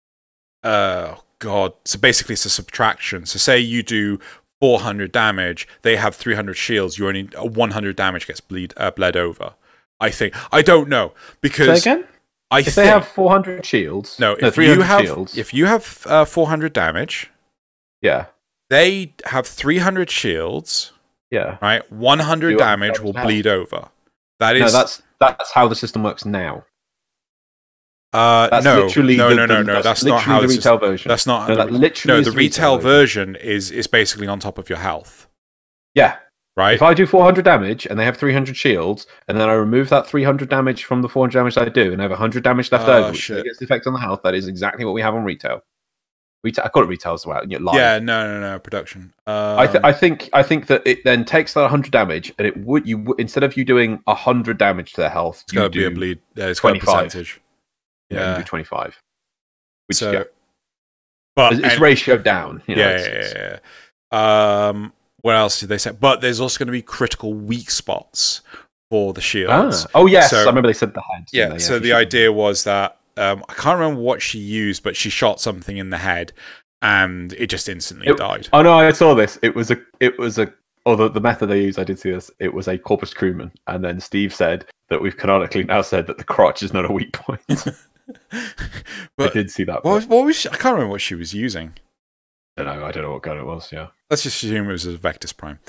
Uh. 0.64 1.16
God. 1.40 1.74
So 1.84 2.00
basically, 2.00 2.34
it's 2.34 2.46
a 2.46 2.50
subtraction. 2.50 3.26
So 3.26 3.38
say 3.38 3.60
you 3.60 3.84
do 3.84 4.20
400 4.64 5.12
damage, 5.12 5.68
they 5.82 5.98
have 5.98 6.16
300 6.16 6.54
shields. 6.54 6.98
You 6.98 7.10
only 7.10 7.28
uh, 7.36 7.44
100 7.44 7.98
damage 7.98 8.26
gets 8.28 8.40
bleed 8.40 8.74
uh, 8.78 8.92
bled 8.92 9.18
over. 9.18 9.56
I 10.00 10.10
think. 10.10 10.34
I 10.54 10.62
don't 10.62 10.88
know 10.88 11.10
say 11.10 11.36
because 11.42 11.82
again. 11.82 12.06
I 12.50 12.60
If 12.60 12.66
think 12.68 12.76
they 12.76 12.88
have 12.88 13.06
400 13.06 13.66
shields, 13.66 14.18
no. 14.20 14.38
If 14.40 14.54
300 14.54 14.78
you 14.78 14.82
have 14.84 15.02
shields, 15.02 15.38
if 15.38 15.54
you 15.54 15.66
have 15.66 16.08
uh, 16.08 16.24
400 16.24 16.72
damage, 16.72 17.30
yeah, 18.02 18.28
they 18.70 19.14
have 19.26 19.46
300 19.46 20.10
shields. 20.10 20.94
yeah. 21.30 21.58
Right, 21.62 21.92
100 21.92 22.52
Do 22.52 22.58
damage 22.58 23.02
will 23.02 23.12
bleed 23.12 23.46
over. 23.46 23.90
That 24.40 24.56
is 24.56 24.62
No, 24.62 24.80
that's 24.80 25.02
that's 25.20 25.52
how 25.52 25.68
the 25.68 25.76
system 25.76 26.04
works 26.04 26.24
now. 26.24 26.64
Uh, 28.14 28.48
That's 28.50 28.64
no, 28.66 28.84
literally 28.86 29.18
no, 29.18 29.30
the, 29.30 29.36
no, 29.36 29.46
no, 29.46 29.58
the- 29.58 29.64
no. 29.64 29.82
That's, 29.82 30.04
not 30.04 30.22
how 30.22 30.42
the 30.42 30.48
retail 30.48 30.76
is, 30.76 30.80
version. 30.80 31.10
That's 31.10 31.26
not 31.26 31.50
no, 31.50 31.56
the, 31.56 31.64
that 31.66 31.72
literally 31.74 32.22
no. 32.22 32.24
The 32.30 32.36
retail 32.36 32.78
version 32.78 33.36
is 33.38 33.72
is 33.72 33.88
basically 33.88 34.28
on 34.28 34.40
top 34.40 34.58
of 34.58 34.70
your 34.70 34.78
health, 34.80 35.28
Yeah, 35.96 36.18
right? 36.56 36.74
if 36.76 36.82
I 36.82 36.94
do 36.94 37.06
400 37.06 37.44
damage 37.44 37.86
and 37.88 38.00
they 38.00 38.06
have 38.06 38.18
300 38.18 38.56
shields, 38.56 39.08
and 39.28 39.40
then 39.40 39.50
I 39.50 39.54
remove 39.54 39.90
that 39.90 40.06
300 40.08 40.50
damage 40.50 40.84
from 40.86 41.02
the 41.02 41.10
400 41.10 41.34
damage 41.40 41.58
I 41.58 41.70
do, 41.70 41.92
and 41.92 42.02
I 42.02 42.04
have 42.04 42.12
100 42.12 42.44
damage 42.44 42.72
left 42.72 42.88
Oh, 42.88 42.94
over, 43.00 43.12
which 43.12 43.20
shit. 43.22 43.44
gets 43.46 43.58
the 43.60 43.66
effect 43.66 43.88
on 43.88 43.94
the 43.94 44.00
health, 44.00 44.22
that 44.24 44.36
is 44.36 44.48
exactly 44.48 44.86
what 44.86 44.94
we 44.94 45.02
have 45.02 45.16
on 45.16 45.24
retail. 45.24 45.62
Retail, 46.44 46.66
I 46.66 46.70
call 46.70 46.84
it 46.84 46.88
retail 46.88 47.14
as 47.14 47.26
well. 47.26 47.42
Live. 47.48 47.74
yeah, 47.76 48.00
no, 48.00 48.28
no, 48.28 48.42
no. 48.42 48.60
Production. 48.60 49.14
Um, 49.26 49.60
I, 49.60 49.66
th- 49.66 49.82
I 49.82 49.94
think 49.94 50.30
I 50.34 50.44
think 50.44 50.68
that 50.68 50.86
it 50.86 51.02
then 51.06 51.24
takes 51.24 51.54
that 51.54 51.62
100 51.62 51.90
damage, 51.90 52.34
and 52.38 52.46
it 52.46 52.58
would 52.58 52.86
you 52.86 53.16
instead 53.18 53.44
of 53.44 53.56
you 53.56 53.64
doing 53.64 54.02
100 54.04 54.58
damage 54.58 54.92
to 54.94 55.02
their 55.02 55.10
health, 55.10 55.44
it's 55.46 55.54
got 55.54 55.64
to 55.64 55.70
be 55.70 55.86
a 55.86 55.90
bleed. 55.90 56.20
Yeah, 56.36 56.48
it's 56.48 56.60
got 56.60 56.76
a 56.76 56.80
percentage. 56.82 57.40
Yeah, 58.10 58.32
you 58.38 58.44
do 58.44 58.48
25. 58.48 58.98
Which 59.88 59.98
so, 59.98 60.12
yeah, 60.12 60.24
but 61.36 61.54
it's, 61.54 61.62
it's 61.64 61.74
and- 61.74 61.82
ratio 61.82 62.18
down. 62.18 62.62
You 62.68 62.76
know, 62.76 62.82
yeah, 62.82 62.90
it's- 62.98 63.34
yeah, 63.36 63.40
yeah, 63.42 63.58
yeah. 64.12 64.68
Um, 64.68 64.94
what 65.22 65.36
else 65.36 65.60
did 65.60 65.70
they 65.70 65.78
say? 65.78 65.92
But 65.92 66.22
there's 66.22 66.40
also 66.40 66.58
going 66.60 66.68
to 66.68 66.72
be 66.72 66.82
critical 66.82 67.34
weak 67.34 67.72
spots 67.72 68.42
for 68.92 69.14
the 69.14 69.22
shields. 69.22 69.86
Ah. 69.86 69.90
Oh 69.96 70.06
yes, 70.06 70.30
So- 70.32 70.38
I 70.38 70.46
remember 70.46 70.68
they 70.70 70.74
said 70.74 70.94
the 70.94 71.02
head. 71.02 71.26
didn't 71.32 71.52
Yeah, 71.54 71.58
so 71.58 71.80
the 71.80 71.90
sure. 71.90 71.98
idea 71.98 72.32
was 72.32 72.64
that 72.66 72.98
um, 73.18 73.44
I 73.50 73.54
can't 73.54 73.80
remember 73.80 74.02
what 74.02 74.22
she 74.22 74.40
used, 74.40 74.84
but 74.84 74.96
she 74.96 75.10
shot 75.10 75.40
something 75.40 75.78
in 75.78 75.90
the 75.92 75.98
head, 76.00 76.34
and 76.82 77.32
it 77.34 77.48
just 77.48 77.70
instantly 77.70 78.08
It- 78.08 78.18
died. 78.18 78.50
Oh 78.54 78.62
no, 78.62 78.74
I 78.74 78.92
saw 78.92 79.14
this. 79.16 79.38
It 79.42 79.56
was 79.56 79.72
a. 79.72 79.78
It 80.00 80.18
was 80.20 80.38
a. 80.40 80.52
Or 80.86 80.98
the, 80.98 81.08
the 81.10 81.22
method 81.22 81.48
they 81.48 81.62
used, 81.62 81.80
I 81.80 81.86
did 81.86 81.98
see 81.98 82.12
this. 82.12 82.30
It 82.40 82.54
was 82.54 82.68
a 82.68 82.78
corpus 82.78 83.14
crewman, 83.14 83.52
and 83.68 83.82
then 83.84 84.02
Steve 84.02 84.34
said 84.36 84.66
that 84.90 85.02
we've 85.02 85.16
canonically 85.16 85.64
now 85.64 85.82
said 85.82 86.08
that 86.08 86.18
the 86.18 86.26
crotch 86.26 86.62
is 86.62 86.74
not 86.74 86.84
a 86.84 86.92
weak 86.92 87.14
point. 87.14 87.42
I 88.32 89.28
did 89.34 89.50
see 89.52 89.64
that. 89.66 89.84
what 89.84 89.94
was, 89.96 90.06
what 90.08 90.26
was 90.26 90.36
she, 90.36 90.50
I 90.50 90.56
can't 90.56 90.74
remember 90.74 90.92
what 90.92 91.02
she 91.02 91.16
was 91.16 91.34
using. 91.34 91.74
I 92.58 92.64
don't 92.64 92.80
know. 92.80 92.86
I 92.86 92.92
don't 92.92 93.04
know 93.04 93.12
what 93.14 93.24
gun 93.24 93.38
it 93.38 93.46
was. 93.46 93.72
Yeah, 93.72 93.88
Let's 94.10 94.24
just 94.24 94.44
assume 94.44 94.70
it 94.70 94.72
was 94.72 94.86
a 94.86 94.94
Vectis 94.98 95.36
Prime. 95.36 95.60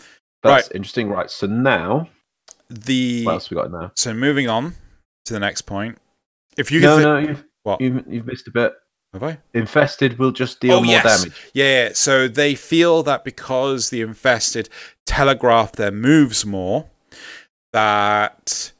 that's 0.43 0.70
interesting. 0.73 1.09
Right. 1.09 1.31
So 1.31 1.47
now, 1.47 2.09
The 2.69 3.24
what 3.24 3.32
else 3.32 3.51
we 3.51 3.55
got 3.56 3.70
now? 3.70 3.93
so 3.97 4.12
moving 4.12 4.48
on 4.48 4.74
to 5.27 5.32
the 5.32 5.40
next 5.40 5.62
point. 5.62 5.98
If 6.59 6.70
you 6.70 6.81
No, 6.81 6.97
thi- 6.98 7.02
no, 7.05 7.19
you've, 7.19 7.44
What? 7.62 7.81
you've 7.81 8.05
you've 8.09 8.27
missed 8.27 8.47
a 8.48 8.51
bit. 8.51 8.74
have 9.15 9.23
I? 9.23 9.39
Infested 9.55 10.19
will 10.19 10.32
just 10.32 10.61
deal 10.61 10.74
Oh, 10.74 10.81
more 10.82 10.93
yes. 10.93 11.20
damage. 11.23 11.51
Yeah, 11.55 11.90
so 11.94 12.28
they 12.28 12.55
feel 12.55 13.02
that 13.05 13.24
because 13.24 13.89
the 13.90 14.02
infested 14.02 14.69
telegraph 15.06 15.73
their 15.73 15.90
moves 15.90 16.44
more, 16.44 16.90
that 17.73 18.73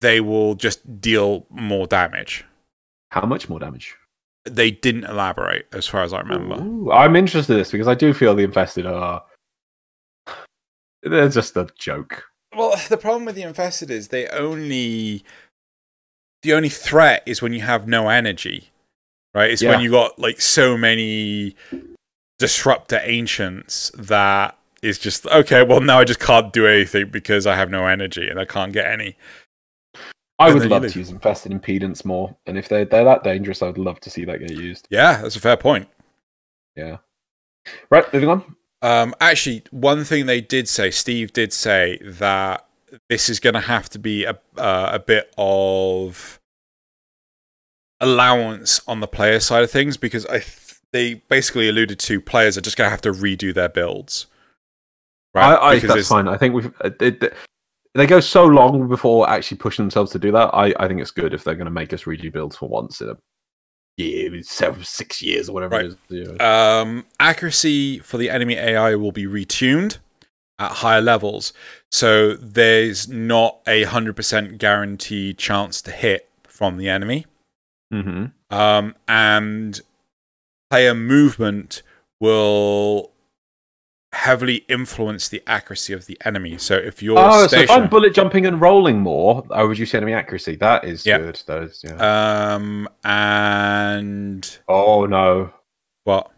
they 0.00 0.20
will 0.20 0.54
just 0.54 1.00
deal 1.00 1.46
more 1.50 1.86
damage. 1.86 2.44
How 3.10 3.24
much 3.26 3.48
more 3.48 3.58
damage? 3.58 3.96
They 4.44 4.70
didn't 4.70 5.04
elaborate, 5.04 5.66
as 5.72 5.86
far 5.86 6.02
as 6.02 6.12
I 6.12 6.20
remember. 6.20 6.62
Ooh, 6.62 6.90
I'm 6.92 7.16
interested 7.16 7.52
in 7.54 7.58
this 7.58 7.70
because 7.72 7.88
I 7.88 7.94
do 7.94 8.14
feel 8.14 8.34
the 8.34 8.44
infested 8.44 8.86
are. 8.86 9.22
They're 11.02 11.28
just 11.28 11.56
a 11.56 11.68
joke. 11.78 12.24
Well, 12.56 12.74
the 12.88 12.96
problem 12.96 13.24
with 13.24 13.34
the 13.34 13.42
infested 13.42 13.90
is 13.90 14.08
they 14.08 14.26
only 14.28 15.24
the 16.42 16.54
only 16.54 16.68
threat 16.68 17.22
is 17.26 17.42
when 17.42 17.52
you 17.52 17.60
have 17.60 17.86
no 17.88 18.08
energy, 18.08 18.70
right? 19.34 19.50
It's 19.50 19.60
Yeah. 19.62 19.70
when 19.70 19.80
you 19.80 19.90
got 19.90 20.18
like 20.18 20.40
so 20.40 20.76
many 20.76 21.54
disruptor 22.38 23.00
ancients 23.02 23.90
that 23.96 24.56
is 24.82 24.98
just 24.98 25.26
okay. 25.26 25.62
Well, 25.62 25.80
now 25.80 25.98
I 26.00 26.04
just 26.04 26.20
can't 26.20 26.52
do 26.52 26.66
anything 26.66 27.10
because 27.10 27.46
I 27.46 27.56
have 27.56 27.70
no 27.70 27.86
energy 27.86 28.28
and 28.28 28.38
I 28.40 28.44
can't 28.44 28.72
get 28.72 28.86
any. 28.86 29.16
I 30.38 30.52
would 30.52 30.66
love 30.70 30.86
to 30.90 30.98
use 30.98 31.10
infested 31.10 31.50
impedance 31.52 32.04
more, 32.04 32.36
and 32.46 32.56
if 32.56 32.68
they're 32.68 32.84
they're 32.84 33.04
that 33.04 33.24
dangerous, 33.24 33.62
I'd 33.62 33.76
love 33.78 33.98
to 34.00 34.10
see 34.10 34.24
that 34.24 34.38
get 34.38 34.52
used. 34.52 34.86
Yeah, 34.90 35.20
that's 35.22 35.36
a 35.36 35.40
fair 35.40 35.56
point. 35.56 35.88
Yeah. 36.76 36.98
Right, 37.90 38.10
moving 38.12 38.28
on. 38.28 38.56
Um, 38.80 39.14
actually, 39.20 39.64
one 39.72 40.04
thing 40.04 40.26
they 40.26 40.40
did 40.40 40.68
say, 40.68 40.90
Steve 40.92 41.32
did 41.32 41.52
say 41.52 41.98
that 42.04 42.64
this 43.08 43.28
is 43.28 43.40
going 43.40 43.54
to 43.54 43.60
have 43.60 43.88
to 43.90 43.98
be 43.98 44.24
a 44.24 44.38
uh, 44.56 44.90
a 44.92 44.98
bit 45.00 45.32
of 45.36 46.38
allowance 48.00 48.80
on 48.86 49.00
the 49.00 49.08
player 49.08 49.40
side 49.40 49.64
of 49.64 49.70
things 49.70 49.96
because 49.96 50.24
I 50.26 50.38
th- 50.38 50.76
they 50.92 51.14
basically 51.14 51.68
alluded 51.68 51.98
to 51.98 52.20
players 52.20 52.56
are 52.56 52.60
just 52.60 52.76
going 52.76 52.86
to 52.86 52.90
have 52.90 53.00
to 53.02 53.12
redo 53.12 53.52
their 53.52 53.68
builds. 53.68 54.26
I, 55.34 55.56
I 55.56 55.74
Because 55.74 55.94
that's 55.94 56.08
fine. 56.08 56.26
I 56.28 56.36
think 56.36 56.54
we've 56.54 56.72
uh, 56.80 56.90
it, 57.00 57.22
it- 57.22 57.34
they 57.98 58.06
go 58.06 58.20
so 58.20 58.44
long 58.46 58.88
before 58.88 59.28
actually 59.28 59.58
pushing 59.58 59.84
themselves 59.84 60.10
to 60.12 60.18
do 60.18 60.32
that. 60.32 60.50
I, 60.54 60.72
I 60.78 60.88
think 60.88 61.00
it's 61.00 61.10
good 61.10 61.34
if 61.34 61.44
they're 61.44 61.54
going 61.54 61.66
to 61.66 61.70
make 61.70 61.92
us 61.92 62.04
redo 62.04 62.32
builds 62.32 62.56
for 62.56 62.68
once 62.68 63.00
in 63.00 63.10
a 63.10 63.16
year, 63.96 64.42
seven, 64.42 64.84
six 64.84 65.20
years 65.20 65.48
or 65.48 65.52
whatever 65.52 65.76
Right. 65.76 65.84
it 65.86 65.96
is. 66.10 66.28
Yeah. 66.38 66.80
Um, 66.80 67.04
accuracy 67.20 67.98
for 67.98 68.16
the 68.16 68.30
enemy 68.30 68.54
AI 68.54 68.94
will 68.94 69.12
be 69.12 69.26
retuned 69.26 69.98
at 70.60 70.70
higher 70.72 71.00
levels, 71.00 71.52
so 71.92 72.34
there's 72.34 73.08
not 73.08 73.58
a 73.66 73.84
hundred 73.84 74.16
percent 74.16 74.58
guaranteed 74.58 75.38
chance 75.38 75.80
to 75.82 75.90
hit 75.92 76.28
from 76.44 76.76
the 76.78 76.88
enemy. 76.88 77.26
hmm 77.92 78.26
um, 78.50 78.94
and 79.06 79.80
player 80.70 80.94
movement 80.94 81.82
will 82.20 83.12
heavily 84.12 84.64
influence 84.68 85.28
the 85.28 85.42
accuracy 85.46 85.92
of 85.92 86.06
the 86.06 86.16
enemy. 86.24 86.56
So 86.58 86.74
if 86.74 87.02
you're 87.02 87.18
Oh, 87.18 87.46
so 87.46 87.58
if 87.58 87.70
I'm 87.70 87.88
bullet 87.88 88.14
jumping 88.14 88.46
and 88.46 88.60
rolling 88.60 89.00
more, 89.00 89.44
I 89.50 89.62
reduce 89.62 89.94
enemy 89.94 90.14
accuracy. 90.14 90.56
That 90.56 90.84
is 90.84 91.04
Yeah. 91.04 91.18
good. 91.18 91.42
That 91.46 91.62
is, 91.64 91.82
yeah. 91.84 92.54
um, 92.54 92.88
and 93.04 94.58
oh 94.68 95.04
no, 95.06 95.52
what? 96.04 96.30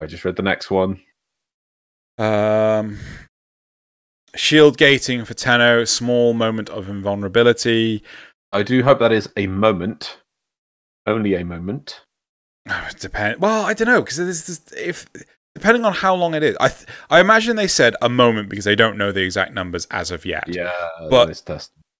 I 0.00 0.06
just 0.06 0.24
read 0.24 0.36
the 0.36 0.42
next 0.42 0.70
one. 0.70 1.00
Um, 2.18 2.98
shield 4.34 4.76
gating 4.76 5.24
for 5.24 5.34
Tenno, 5.34 5.84
small 5.84 6.34
moment 6.34 6.68
of 6.68 6.88
invulnerability. 6.88 8.02
I 8.52 8.62
do 8.62 8.82
hope 8.82 8.98
that 8.98 9.12
is 9.12 9.30
a 9.36 9.46
moment, 9.46 10.18
only 11.06 11.34
a 11.34 11.44
moment. 11.44 12.02
Oh, 12.68 12.86
it 12.90 12.98
depend. 13.00 13.40
Well, 13.40 13.64
I 13.64 13.72
don't 13.72 13.88
know 13.88 14.02
because 14.02 14.70
if 14.72 15.06
depending 15.56 15.86
on 15.86 15.94
how 15.94 16.14
long 16.14 16.34
it 16.34 16.42
is. 16.42 16.54
I 16.60 16.68
th- 16.68 16.86
I 17.08 17.18
imagine 17.18 17.56
they 17.56 17.66
said 17.66 17.96
a 18.02 18.10
moment 18.10 18.50
because 18.50 18.66
they 18.66 18.74
don't 18.76 18.98
know 18.98 19.10
the 19.10 19.22
exact 19.22 19.54
numbers 19.54 19.86
as 19.90 20.10
of 20.10 20.26
yet. 20.26 20.44
Yeah, 20.48 20.70
But-. 21.08 21.28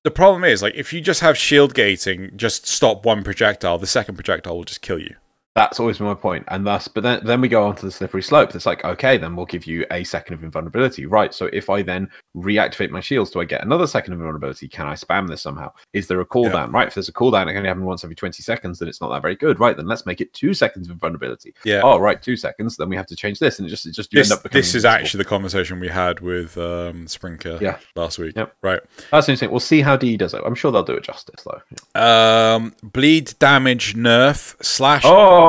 The 0.05 0.11
problem 0.11 0.45
is, 0.45 0.62
like, 0.62 0.74
if 0.74 0.93
you 0.93 1.01
just 1.01 1.20
have 1.20 1.39
shield 1.39 1.74
gating, 1.74 2.31
just 2.37 2.66
stop 2.66 3.05
one 3.07 3.24
projectile, 3.24 3.78
the 3.78 3.87
second 3.87 4.15
projectile 4.16 4.57
will 4.57 4.65
just 4.65 4.83
kill 4.83 4.99
you. 4.99 5.16
That's 5.57 5.81
always 5.81 5.97
been 5.99 6.07
my 6.07 6.15
point, 6.15 6.45
and 6.49 6.66
thus, 6.66 6.87
but 6.87 7.03
then 7.03 7.20
then 7.24 7.41
we 7.41 7.49
go 7.49 7.65
on 7.66 7.74
to 7.77 7.87
the 7.87 7.91
slippery 7.91 8.23
slope. 8.23 8.55
It's 8.55 8.66
like, 8.66 8.85
okay, 8.85 9.16
then 9.16 9.35
we'll 9.35 9.47
give 9.47 9.65
you 9.66 9.87
a 9.91 10.05
second 10.05 10.35
of 10.35 10.45
invulnerability, 10.45 11.07
right? 11.07 11.33
So 11.35 11.49
if 11.53 11.70
I 11.70 11.81
then 11.83 12.09
reactivate 12.37 12.91
my 12.91 13.01
shields, 13.01 13.31
do 13.31 13.41
I 13.41 13.45
get 13.47 13.65
another 13.65 13.87
second 13.87 14.12
of 14.12 14.19
invulnerability? 14.20 14.69
Can 14.69 14.87
I 14.87 14.93
spam 14.93 15.27
this 15.27 15.41
somehow? 15.41 15.73
Is 15.95 16.07
there 16.09 16.20
a 16.20 16.27
cooldown? 16.27 16.73
Right? 16.74 16.87
If 16.89 16.95
there's 16.95 17.09
a 17.09 17.12
cooldown, 17.12 17.45
it 17.45 17.47
can 17.49 17.57
only 17.57 17.69
happen 17.69 17.85
once 17.87 18.05
every 18.05 18.15
twenty 18.16 18.43
seconds, 18.43 18.78
then 18.78 18.89
it's 18.89 19.01
not 19.01 19.09
that 19.09 19.23
very 19.23 19.35
good, 19.35 19.59
right? 19.59 19.74
Then 19.77 19.87
let's 19.87 20.05
make 20.05 20.20
it 20.20 20.31
two 20.35 20.53
seconds 20.53 20.89
of 20.89 20.93
invulnerability. 20.93 21.55
Yeah. 21.65 21.81
Oh, 21.83 21.97
right, 21.99 22.20
two 22.20 22.37
seconds. 22.37 22.77
Then 22.77 22.91
we 22.91 22.97
have 22.97 23.07
to 23.07 23.16
change 23.16 23.39
this, 23.39 23.59
and 23.59 23.66
it 23.66 23.70
just 23.70 23.87
it 23.87 23.93
just 23.93 24.12
you 24.12 24.20
this, 24.20 24.31
end 24.31 24.37
up 24.37 24.43
becoming 24.43 24.61
this 24.61 24.74
is 24.74 24.85
actually 24.85 25.19
the 25.19 25.24
conversation 25.31 25.81
we 25.81 25.89
had 25.89 26.20
with 26.20 26.59
um, 26.59 27.07
Sprinker 27.07 27.59
Yeah. 27.62 27.78
last 27.95 28.19
week. 28.19 28.37
Yep. 28.37 28.55
Right. 28.62 28.81
that's 29.11 29.27
interesting. 29.28 29.51
We'll 29.51 29.61
see 29.61 29.81
how 29.81 29.97
DE 29.97 30.19
does 30.19 30.35
it. 30.35 30.43
I'm 30.45 30.55
sure 30.55 30.70
they'll 30.70 30.83
do 30.83 30.93
it 30.95 31.03
justice, 31.03 31.43
though. 31.45 31.99
Um, 31.99 32.74
bleed 32.83 33.33
damage 33.39 33.95
nerf 33.95 34.55
slash 34.62 35.03
Oh, 35.07 35.45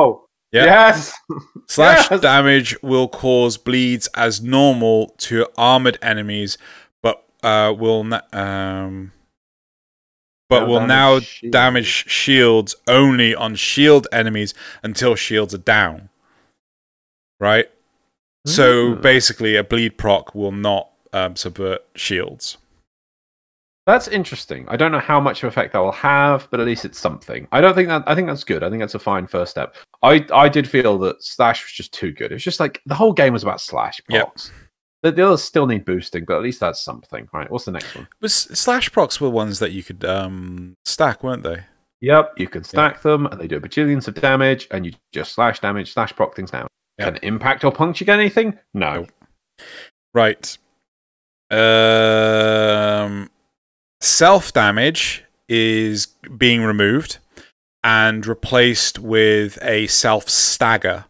Yeah. 0.52 0.64
yes. 0.64 1.12
slash 1.68 2.10
yes! 2.10 2.20
damage 2.20 2.76
will 2.82 3.08
cause 3.08 3.56
bleeds 3.58 4.06
as 4.14 4.40
normal 4.40 5.14
to 5.18 5.46
armored 5.58 5.98
enemies, 6.00 6.56
but 7.02 7.22
uh, 7.42 7.74
will 7.76 8.04
na- 8.04 8.22
um, 8.32 9.12
but 10.48 10.60
Now 10.60 10.66
will 10.66 10.78
damage 10.80 10.88
now 10.88 11.20
shields. 11.20 11.52
damage 11.52 11.86
shields 12.08 12.74
only 12.86 13.34
on 13.34 13.54
shield 13.56 14.06
enemies 14.12 14.54
until 14.82 15.14
shields 15.14 15.52
are 15.54 15.58
down. 15.58 16.08
Right. 17.38 17.70
So 18.46 18.94
Hmm. 18.94 19.00
basically, 19.02 19.56
a 19.56 19.62
bleed 19.64 19.98
proc 19.98 20.34
will 20.34 20.52
not 20.52 20.88
um, 21.12 21.36
subvert 21.36 21.84
shields. 21.94 22.56
That's 23.88 24.06
interesting. 24.06 24.66
I 24.68 24.76
don't 24.76 24.92
know 24.92 24.98
how 25.00 25.18
much 25.18 25.42
of 25.42 25.48
effect 25.48 25.72
that 25.72 25.78
will 25.78 25.92
have, 25.92 26.46
but 26.50 26.60
at 26.60 26.66
least 26.66 26.84
it's 26.84 26.98
something. 26.98 27.48
I 27.52 27.62
don't 27.62 27.74
think 27.74 27.88
that. 27.88 28.02
I 28.06 28.14
think 28.14 28.28
that's 28.28 28.44
good. 28.44 28.62
I 28.62 28.68
think 28.68 28.82
that's 28.82 28.94
a 28.94 28.98
fine 28.98 29.26
first 29.26 29.50
step. 29.50 29.76
I 30.02 30.26
I 30.30 30.50
did 30.50 30.68
feel 30.68 30.98
that 30.98 31.24
Slash 31.24 31.64
was 31.64 31.72
just 31.72 31.90
too 31.94 32.12
good. 32.12 32.30
It 32.30 32.34
was 32.34 32.44
just 32.44 32.60
like 32.60 32.82
the 32.84 32.94
whole 32.94 33.14
game 33.14 33.32
was 33.32 33.42
about 33.42 33.62
Slash 33.62 33.98
Yep. 34.10 34.22
procs. 34.26 34.52
The, 35.02 35.12
the 35.12 35.26
others 35.26 35.42
still 35.42 35.66
need 35.66 35.86
boosting, 35.86 36.26
but 36.26 36.36
at 36.36 36.42
least 36.42 36.60
that's 36.60 36.80
something, 36.80 37.28
right? 37.32 37.50
What's 37.50 37.64
the 37.64 37.70
next 37.70 37.94
one? 37.94 38.06
But 38.20 38.28
s- 38.28 38.48
slash 38.52 38.92
procs 38.92 39.22
were 39.22 39.30
ones 39.30 39.58
that 39.60 39.72
you 39.72 39.82
could 39.82 40.04
um, 40.04 40.74
stack, 40.84 41.24
weren't 41.24 41.44
they? 41.44 41.64
Yep, 42.02 42.34
you 42.36 42.46
can 42.46 42.64
stack 42.64 43.00
them, 43.00 43.24
and 43.24 43.40
they 43.40 43.46
do 43.46 43.56
a 43.56 43.60
bajillions 43.60 44.06
of 44.06 44.16
damage, 44.16 44.68
and 44.70 44.84
you 44.84 44.92
just 45.14 45.32
slash 45.32 45.60
damage, 45.60 45.94
slash 45.94 46.14
proc 46.14 46.36
things 46.36 46.50
down. 46.50 46.66
Yep. 46.98 47.14
Can 47.14 47.24
impact 47.24 47.64
or 47.64 47.72
puncture 47.72 48.04
get 48.04 48.18
anything? 48.20 48.58
No. 48.74 49.06
Right. 50.12 50.58
Um, 51.50 53.30
self 54.00 54.52
damage 54.52 55.24
is 55.48 56.08
being 56.36 56.62
removed 56.62 57.18
and 57.82 58.26
replaced 58.26 58.98
with 58.98 59.58
a 59.62 59.86
self 59.86 60.28
stagger. 60.28 61.04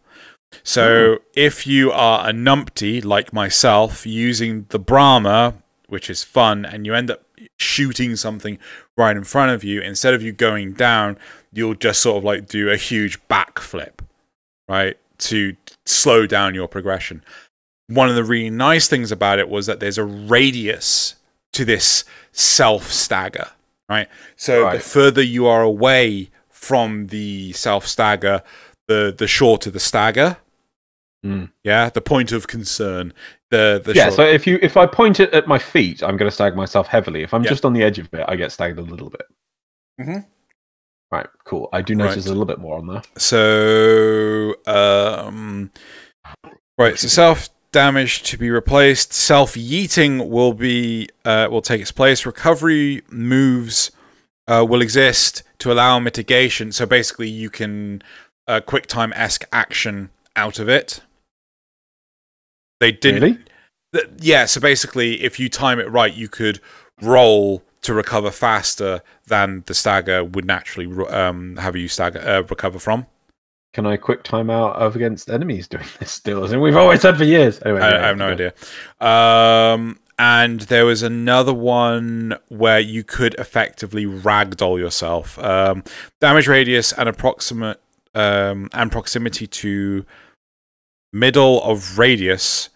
So 0.62 1.16
hmm. 1.16 1.22
if 1.34 1.66
you 1.66 1.90
are 1.92 2.28
a 2.28 2.32
numpty 2.32 3.04
like 3.04 3.32
myself 3.32 4.06
using 4.06 4.66
the 4.68 4.80
Bramma, 4.80 5.54
which 5.88 6.10
is 6.10 6.24
fun, 6.24 6.64
and 6.64 6.86
you 6.86 6.94
end 6.94 7.10
up 7.10 7.22
shooting 7.58 8.16
something 8.16 8.58
right 8.96 9.16
in 9.16 9.24
front 9.24 9.52
of 9.52 9.64
you, 9.64 9.80
instead 9.80 10.14
of 10.14 10.22
you 10.22 10.32
going 10.32 10.72
down, 10.74 11.18
you'll 11.52 11.74
just 11.74 12.00
sort 12.00 12.18
of 12.18 12.24
like 12.24 12.46
do 12.46 12.70
a 12.70 12.76
huge 12.76 13.20
backflip, 13.28 14.00
right? 14.68 14.96
To 15.18 15.56
slow 15.86 16.26
down 16.26 16.54
your 16.54 16.68
progression. 16.68 17.24
One 17.88 18.08
of 18.08 18.14
the 18.14 18.24
really 18.24 18.50
nice 18.50 18.86
things 18.86 19.10
about 19.10 19.38
it 19.38 19.48
was 19.48 19.66
that 19.66 19.80
there's 19.80 19.98
a 19.98 20.04
radius 20.04 21.14
to 21.54 21.64
this 21.64 22.04
self 22.38 22.90
stagger, 22.92 23.48
right? 23.88 24.08
So 24.36 24.70
the 24.70 24.80
further 24.80 25.22
you 25.22 25.46
are 25.46 25.62
away 25.62 26.30
from 26.50 27.08
the 27.08 27.52
self 27.52 27.86
stagger, 27.86 28.42
the 28.86 29.14
the 29.16 29.26
shorter 29.26 29.70
the 29.70 29.80
stagger. 29.80 30.36
Mm. 31.26 31.50
Yeah, 31.64 31.90
the 31.90 32.00
point 32.00 32.30
of 32.30 32.46
concern. 32.46 33.12
The 33.50 33.82
the 33.84 33.92
yeah, 33.94 34.04
short- 34.04 34.14
so 34.14 34.22
if 34.26 34.46
you 34.46 34.58
if 34.62 34.76
I 34.76 34.86
point 34.86 35.18
it 35.18 35.32
at 35.34 35.48
my 35.48 35.58
feet, 35.58 36.02
I'm 36.02 36.16
going 36.16 36.30
to 36.30 36.34
stag 36.34 36.54
myself 36.54 36.86
heavily. 36.86 37.22
If 37.22 37.34
I'm 37.34 37.42
Yeah. 37.42 37.50
just 37.50 37.64
on 37.64 37.72
the 37.72 37.82
edge 37.82 37.98
of 37.98 38.08
it, 38.14 38.24
I 38.28 38.36
get 38.36 38.52
stagged 38.52 38.78
a 38.78 38.82
little 38.82 39.10
bit. 39.10 39.22
Mhm. 40.00 40.26
Right, 41.10 41.26
cool. 41.44 41.70
I 41.72 41.80
do 41.82 41.94
notice 41.94 42.16
Right. 42.16 42.26
a 42.26 42.28
little 42.28 42.44
bit 42.44 42.58
more 42.58 42.78
on 42.78 42.86
there. 42.86 43.02
So, 43.16 44.54
um, 44.66 45.70
right. 46.76 46.98
So 46.98 47.08
self 47.08 47.48
damage 47.72 48.22
to 48.24 48.38
be 48.38 48.50
replaced. 48.50 49.12
Self 49.12 49.54
yeeting 49.54 50.28
will 50.28 50.54
be 50.54 51.08
uh, 51.24 51.48
will 51.50 51.62
take 51.62 51.80
its 51.80 51.92
place. 51.92 52.24
Recovery 52.26 53.02
moves 53.10 53.90
uh, 54.46 54.64
will 54.68 54.82
exist 54.82 55.42
to 55.58 55.72
allow 55.72 55.98
mitigation. 55.98 56.72
So 56.72 56.86
basically, 56.86 57.28
you 57.28 57.50
can 57.50 58.02
uh, 58.46 58.60
quick 58.60 58.86
time 58.86 59.12
esque 59.14 59.44
action 59.52 60.10
out 60.36 60.58
of 60.58 60.68
it. 60.68 61.00
They 62.80 62.92
didn't. 62.92 63.22
Really? 63.22 63.38
Th- 63.92 64.08
yeah, 64.18 64.44
so 64.46 64.60
basically, 64.60 65.22
if 65.22 65.40
you 65.40 65.48
time 65.48 65.80
it 65.80 65.90
right, 65.90 66.14
you 66.14 66.28
could 66.28 66.60
roll 67.00 67.62
to 67.82 67.94
recover 67.94 68.30
faster 68.30 69.02
than 69.26 69.62
the 69.66 69.74
stagger 69.74 70.24
would 70.24 70.44
naturally 70.44 71.06
um, 71.08 71.56
have 71.56 71.76
you 71.76 71.88
stagger 71.88 72.20
uh, 72.20 72.42
recover 72.42 72.78
from. 72.78 73.06
Can 73.74 73.86
I 73.86 73.96
quick 73.96 74.22
time 74.22 74.50
out 74.50 74.76
of 74.76 74.96
against 74.96 75.30
enemies 75.30 75.68
doing 75.68 75.84
this 75.98 76.10
still? 76.10 76.44
As 76.44 76.52
in 76.52 76.60
we've 76.60 76.76
always 76.76 77.02
said 77.02 77.16
for 77.16 77.24
years. 77.24 77.60
Anyway, 77.64 77.80
I, 77.80 77.90
yeah, 77.90 78.02
I 78.02 78.06
have 78.06 78.16
no 78.16 78.28
idea. 78.30 78.54
Um, 79.00 79.98
and 80.18 80.60
there 80.62 80.84
was 80.84 81.02
another 81.02 81.54
one 81.54 82.36
where 82.48 82.80
you 82.80 83.04
could 83.04 83.34
effectively 83.34 84.04
ragdoll 84.04 84.78
yourself. 84.78 85.38
Um, 85.38 85.84
damage 86.20 86.48
radius 86.48 86.92
and 86.92 87.08
approximate 87.08 87.80
um, 88.14 88.68
and 88.72 88.90
proximity 88.90 89.46
to 89.46 90.04
middle 91.12 91.62
of 91.62 91.98
radius, 91.98 92.70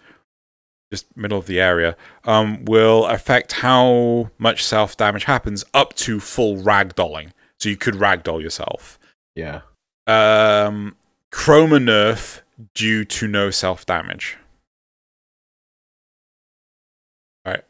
just 0.92 1.16
middle 1.16 1.38
of 1.38 1.46
the 1.46 1.60
area, 1.60 1.96
um, 2.24 2.64
will 2.64 3.06
affect 3.06 3.52
how 3.52 4.30
much 4.38 4.64
self 4.64 4.96
damage 4.96 5.24
happens 5.24 5.64
up 5.74 5.94
to 5.94 6.20
full 6.20 6.58
ragdolling. 6.58 7.32
So 7.58 7.68
you 7.68 7.76
could 7.76 7.94
ragdoll 7.94 8.42
yourself. 8.42 8.98
Yeah. 9.34 9.62
Um, 10.06 10.96
Chroma 11.30 11.82
nerf 11.82 12.40
due 12.74 13.04
to 13.04 13.28
no 13.28 13.50
self 13.50 13.86
damage. 13.86 14.36
Right. 17.44 17.64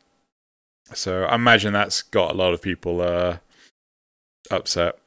So 0.94 1.24
I 1.24 1.34
imagine 1.34 1.72
that's 1.72 2.02
got 2.02 2.32
a 2.32 2.34
lot 2.34 2.52
of 2.52 2.62
people 2.62 3.00
uh, 3.00 3.38
upset. 4.50 4.98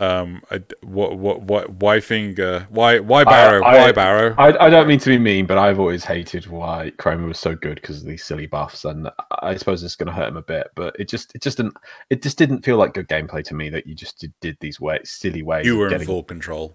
Um, 0.00 0.42
I, 0.50 0.62
what, 0.82 1.18
what, 1.18 1.42
what, 1.42 1.70
why 1.74 2.00
finger? 2.00 2.66
Why, 2.70 3.00
why 3.00 3.22
Barrow? 3.24 3.62
I- 3.62 3.76
why 3.76 3.92
Barrow? 3.92 4.34
I, 4.38 4.66
I 4.66 4.70
don't 4.70 4.88
mean 4.88 4.98
to 4.98 5.10
be 5.10 5.18
mean, 5.18 5.44
but 5.46 5.58
I've 5.58 5.78
always 5.78 6.04
hated 6.06 6.46
why 6.46 6.90
Chroma 6.96 7.28
was 7.28 7.38
so 7.38 7.54
good 7.54 7.74
because 7.74 8.00
of 8.00 8.06
these 8.06 8.24
silly 8.24 8.46
buffs, 8.46 8.86
and 8.86 9.10
I 9.42 9.56
suppose 9.56 9.82
it's 9.82 9.96
going 9.96 10.06
to 10.06 10.12
hurt 10.12 10.28
him 10.28 10.38
a 10.38 10.42
bit. 10.42 10.68
But 10.74 10.96
it 10.98 11.06
just 11.08 11.34
it 11.34 11.42
just 11.42 11.58
didn't 11.58 11.76
it 12.08 12.22
just 12.22 12.38
didn't 12.38 12.64
feel 12.64 12.78
like 12.78 12.94
good 12.94 13.08
gameplay 13.08 13.44
to 13.44 13.54
me 13.54 13.68
that 13.68 13.86
you 13.86 13.94
just 13.94 14.18
did, 14.18 14.32
did 14.40 14.56
these 14.60 14.80
way, 14.80 15.00
silly 15.04 15.42
ways. 15.42 15.66
you 15.66 15.76
were 15.76 15.86
in 15.88 15.92
getting- 15.92 16.06
full 16.06 16.22
control. 16.24 16.74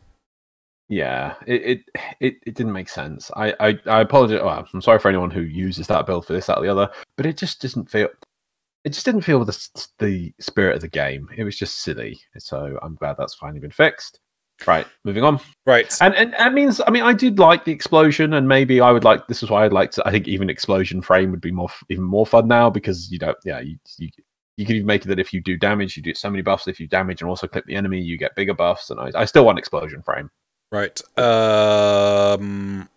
Yeah, 0.88 1.34
it, 1.48 1.62
it 1.64 1.80
it 2.20 2.36
it 2.46 2.54
didn't 2.54 2.74
make 2.74 2.90
sense. 2.90 3.32
I 3.36 3.56
I, 3.60 3.80
I 3.88 4.02
apologize. 4.02 4.42
Well, 4.44 4.68
I'm 4.72 4.82
sorry 4.84 5.00
for 5.00 5.10
anyone 5.10 5.32
who 5.32 5.42
uses 5.42 5.88
that 5.88 6.06
build 6.06 6.28
for 6.28 6.34
this, 6.34 6.46
that, 6.46 6.60
or 6.60 6.64
the 6.64 6.72
other, 6.72 6.92
but 7.18 7.26
it 7.26 7.38
just 7.38 7.60
doesn't 7.60 7.90
feel. 7.90 8.10
It 8.86 8.94
just 8.94 9.06
didn't 9.06 9.22
feel 9.22 9.44
the 9.44 9.70
the 10.00 10.32
spirit 10.40 10.76
of 10.76 10.82
the 10.82 10.88
game. 10.88 11.28
It 11.36 11.44
was 11.44 11.58
just 11.58 11.82
silly. 11.82 12.20
So 12.38 12.78
I'm 12.84 12.96
glad 12.96 13.16
that's 13.18 13.34
finally 13.34 13.60
been 13.60 13.72
fixed. 13.72 14.20
Right, 14.66 14.88
moving 15.04 15.24
on. 15.24 15.40
Right. 15.66 15.94
And 16.02 16.16
and 16.16 16.34
that 16.34 16.54
means 16.54 16.80
I 16.88 16.92
mean 16.92 17.04
I 17.04 17.12
did 17.12 17.40
like 17.40 17.66
the 17.66 17.72
explosion, 17.72 18.34
and 18.34 18.48
maybe 18.48 18.80
I 18.80 18.92
would 18.92 19.04
like 19.04 19.28
this 19.28 19.44
is 19.44 19.50
why 19.50 19.66
I'd 19.66 19.74
like 19.74 19.92
to. 19.92 20.08
I 20.08 20.12
think 20.12 20.28
even 20.28 20.50
explosion 20.50 21.02
frame 21.02 21.32
would 21.32 21.42
be 21.42 21.52
more 21.52 21.70
even 21.90 22.04
more 22.04 22.26
fun 22.26 22.48
now 22.48 22.70
because 22.70 23.12
you 23.12 23.20
don't. 23.20 23.38
Yeah, 23.44 23.60
you 23.60 23.78
you. 23.98 24.10
You 24.58 24.66
can 24.66 24.78
even 24.78 24.88
make 24.88 25.04
it 25.04 25.10
that 25.10 25.20
if 25.20 25.34
you 25.34 25.42
do 25.42 25.58
damage, 25.58 25.98
you 25.98 26.04
do 26.04 26.14
so 26.14 26.30
many 26.30 26.42
buffs. 26.42 26.70
If 26.70 26.80
you 26.80 26.88
damage 26.88 27.22
and 27.22 27.28
also 27.28 27.46
clip 27.46 27.66
the 27.66 27.76
enemy, 27.76 28.00
you 28.00 28.18
get 28.18 28.36
bigger 28.36 28.54
buffs. 28.54 28.90
And 28.90 29.02
I, 29.02 29.12
I 29.14 29.26
still 29.26 29.46
want 29.46 29.60
explosion 29.60 30.02
frame. 30.02 30.30
Right. 30.72 31.02
Um. 31.20 32.88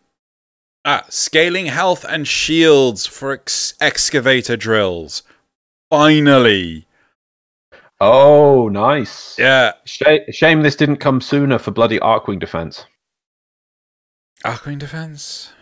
Ah, 0.85 1.05
scaling 1.09 1.67
health 1.67 2.05
and 2.09 2.29
shields 2.29 3.07
for 3.07 3.33
ex- 3.33 3.75
excavator 3.81 4.57
drills. 4.57 5.25
Finally. 5.91 6.87
Oh, 8.01 8.69
nice. 8.69 9.37
Yeah. 9.39 9.73
Shame, 9.85 10.21
shame 10.31 10.63
this 10.63 10.77
didn't 10.77 10.99
come 10.99 11.21
sooner 11.21 11.59
for 11.59 11.71
bloody 11.71 11.99
Archwing 11.99 12.39
defense. 12.39 12.85
Arcane 14.45 14.79
defense. 14.79 15.53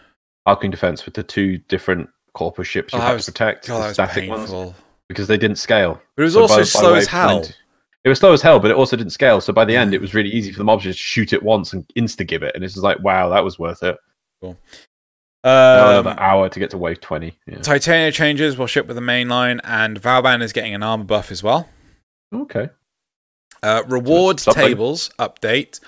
Archwing 0.46 0.70
defense 0.70 1.04
with 1.06 1.14
the 1.14 1.22
two 1.22 1.58
different 1.68 2.10
corpus 2.34 2.68
ships 2.68 2.92
you 2.92 2.98
Oh, 2.98 3.02
had 3.02 3.14
was- 3.14 3.24
to 3.26 3.32
protect, 3.32 3.66
God, 3.68 3.88
the 3.90 3.94
static 3.94 4.28
ones, 4.28 4.42
painful. 4.50 4.74
because 5.08 5.26
they 5.28 5.38
didn't 5.38 5.56
scale. 5.56 6.00
But 6.16 6.22
it 6.22 6.24
was 6.24 6.34
So 6.34 6.42
also 6.42 6.54
by- 6.56 6.60
by 6.60 6.64
slow 6.64 6.94
as 6.94 7.06
hell. 7.06 7.38
20 7.40 7.54
It 8.04 8.08
was 8.10 8.18
slow 8.20 8.32
as 8.32 8.42
hell, 8.42 8.60
but 8.60 8.70
it 8.70 8.76
also 8.76 8.96
didn't 8.96 9.10
scale. 9.12 9.40
So 9.40 9.52
by 9.52 9.64
the 9.64 9.74
end, 9.76 9.92
it 9.94 10.00
was 10.00 10.14
really 10.14 10.28
easy 10.30 10.52
for 10.52 10.58
the 10.58 10.64
mobs 10.64 10.84
to 10.84 10.90
just 10.90 11.00
shoot 11.00 11.32
it 11.32 11.42
once 11.42 11.72
and 11.72 11.84
insta 11.96 12.24
give 12.24 12.42
it, 12.44 12.54
and 12.54 12.62
it's 12.62 12.74
just 12.74 12.84
like, 12.84 13.00
wow, 13.00 13.30
that 13.30 13.42
was 13.42 13.58
worth 13.58 13.82
it. 13.82 13.96
Now 14.42 14.56
Um, 15.46 16.00
another 16.02 16.16
hour 16.18 16.48
to 16.48 16.58
get 16.58 16.70
to 16.70 16.78
wave 16.78 17.00
twenty. 17.00 17.38
Yeah. 17.46 17.58
Titania 17.60 18.10
changes 18.10 18.56
will 18.58 18.66
ship 18.66 18.86
with 18.86 18.96
the 18.96 19.00
main 19.00 19.28
line, 19.28 19.60
and 19.62 19.96
Vauban 19.96 20.42
is 20.42 20.52
getting 20.52 20.74
an 20.74 20.82
armor 20.82 21.04
buff 21.04 21.30
as 21.30 21.42
well. 21.42 21.68
Okay. 22.34 22.70
Uh, 23.62 23.82
reward 23.86 24.40
something. 24.40 24.66
tables 24.66 25.10
update. 25.18 25.78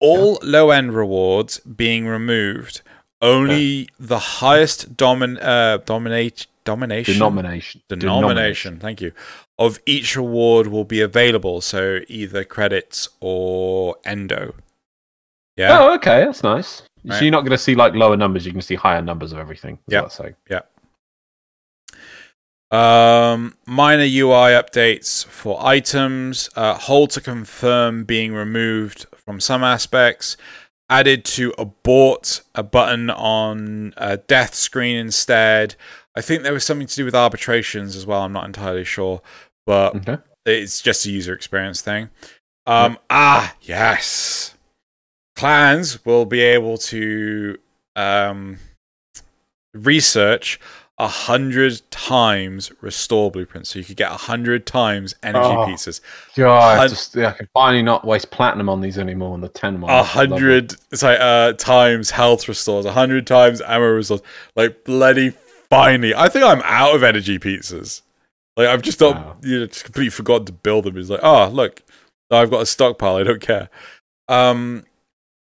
All 0.00 0.38
low 0.42 0.70
end 0.70 0.94
rewards 0.94 1.58
being 1.60 2.06
removed. 2.06 2.82
Only 3.20 3.88
the 3.98 4.18
highest 4.18 4.96
domin 4.96 5.38
uh, 5.42 5.78
dominate 5.78 6.46
domination 6.64 7.14
Denomination. 7.14 7.82
denomination. 7.88 8.78
Thank 8.78 9.00
you. 9.00 9.12
Of 9.58 9.80
each 9.86 10.14
reward 10.14 10.68
will 10.68 10.84
be 10.84 11.00
available. 11.00 11.60
So 11.62 12.00
either 12.08 12.44
credits 12.44 13.08
or 13.20 13.96
endo. 14.04 14.54
Yeah. 15.56 15.80
Oh, 15.80 15.94
okay, 15.94 16.26
that's 16.26 16.44
nice. 16.44 16.82
Right. 17.04 17.18
So 17.18 17.24
you're 17.24 17.32
not 17.32 17.40
going 17.42 17.52
to 17.52 17.58
see 17.58 17.74
like 17.74 17.94
lower 17.94 18.16
numbers; 18.16 18.44
you 18.46 18.52
can 18.52 18.60
see 18.62 18.74
higher 18.74 19.02
numbers 19.02 19.32
of 19.32 19.38
everything. 19.38 19.78
Yeah. 19.88 20.02
What 20.02 20.66
Um, 22.70 23.56
minor 23.66 24.02
UI 24.04 24.52
updates 24.52 25.24
for 25.24 25.64
items. 25.64 26.50
Uh, 26.54 26.74
hold 26.74 27.10
to 27.12 27.20
confirm 27.20 28.04
being 28.04 28.34
removed 28.34 29.06
from 29.16 29.40
some 29.40 29.64
aspects. 29.64 30.36
Added 30.90 31.24
to 31.26 31.54
abort 31.58 32.42
a 32.54 32.62
button 32.62 33.10
on 33.10 33.92
a 33.96 34.16
death 34.16 34.54
screen 34.54 34.96
instead. 34.96 35.76
I 36.14 36.20
think 36.22 36.42
there 36.42 36.52
was 36.52 36.64
something 36.64 36.86
to 36.86 36.96
do 36.96 37.04
with 37.04 37.14
arbitrations 37.14 37.94
as 37.94 38.06
well. 38.06 38.22
I'm 38.22 38.32
not 38.32 38.46
entirely 38.46 38.84
sure, 38.84 39.20
but 39.66 39.94
Okay. 39.96 40.18
it's 40.46 40.80
just 40.80 41.04
a 41.06 41.10
user 41.10 41.34
experience 41.34 41.80
thing. 41.82 42.08
Um, 42.66 42.98
ah, 43.10 43.54
yes. 43.62 44.54
Clans 45.38 46.04
will 46.04 46.24
be 46.24 46.40
able 46.40 46.76
to 46.78 47.56
um, 47.96 48.58
research 49.74 50.58
a 51.00 51.06
hundred 51.06 51.80
times 51.92 52.72
restore 52.80 53.30
blueprints, 53.30 53.70
so 53.70 53.78
you 53.78 53.84
could 53.84 53.96
get 53.96 54.10
a 54.10 54.16
hundred 54.16 54.66
times 54.66 55.14
energy 55.22 55.46
Oh. 55.48 55.64
pieces. 55.64 56.00
God, 56.34 56.58
I, 56.58 56.76
Hun- 56.78 56.88
just, 56.88 57.14
yeah, 57.14 57.28
I 57.28 57.32
can 57.32 57.48
finally 57.54 57.82
not 57.84 58.04
waste 58.04 58.32
platinum 58.32 58.68
on 58.68 58.80
these 58.80 58.98
anymore 58.98 59.32
on 59.34 59.40
the 59.40 59.48
ten 59.48 59.80
one. 59.80 59.92
A 59.92 60.02
hundred, 60.02 60.74
sorry, 60.92 61.16
uh, 61.20 61.52
times 61.52 62.10
health 62.10 62.48
restores, 62.48 62.84
a 62.84 62.90
hundred 62.92 63.28
times 63.28 63.60
ammo 63.60 63.86
restores. 63.92 64.22
Like 64.56 64.82
bloody 64.82 65.34
finally, 65.70 66.16
I 66.16 66.28
think 66.28 66.44
I'm 66.44 66.62
out 66.64 66.96
of 66.96 67.04
energy 67.04 67.38
pizzas. 67.38 68.02
Like 68.56 68.66
I've 68.66 68.82
just 68.82 69.00
not, 69.00 69.14
Wow. 69.14 69.36
you 69.44 69.60
know, 69.60 69.66
just 69.66 69.84
completely 69.84 70.10
forgotten 70.10 70.46
to 70.46 70.52
build 70.52 70.84
them. 70.84 70.96
He's 70.96 71.10
like, 71.10 71.20
oh 71.22 71.48
look, 71.48 71.80
I've 72.28 72.50
got 72.50 72.62
a 72.62 72.66
stockpile. 72.66 73.14
I 73.16 73.22
don't 73.22 73.40
care. 73.40 73.68
Um, 74.28 74.84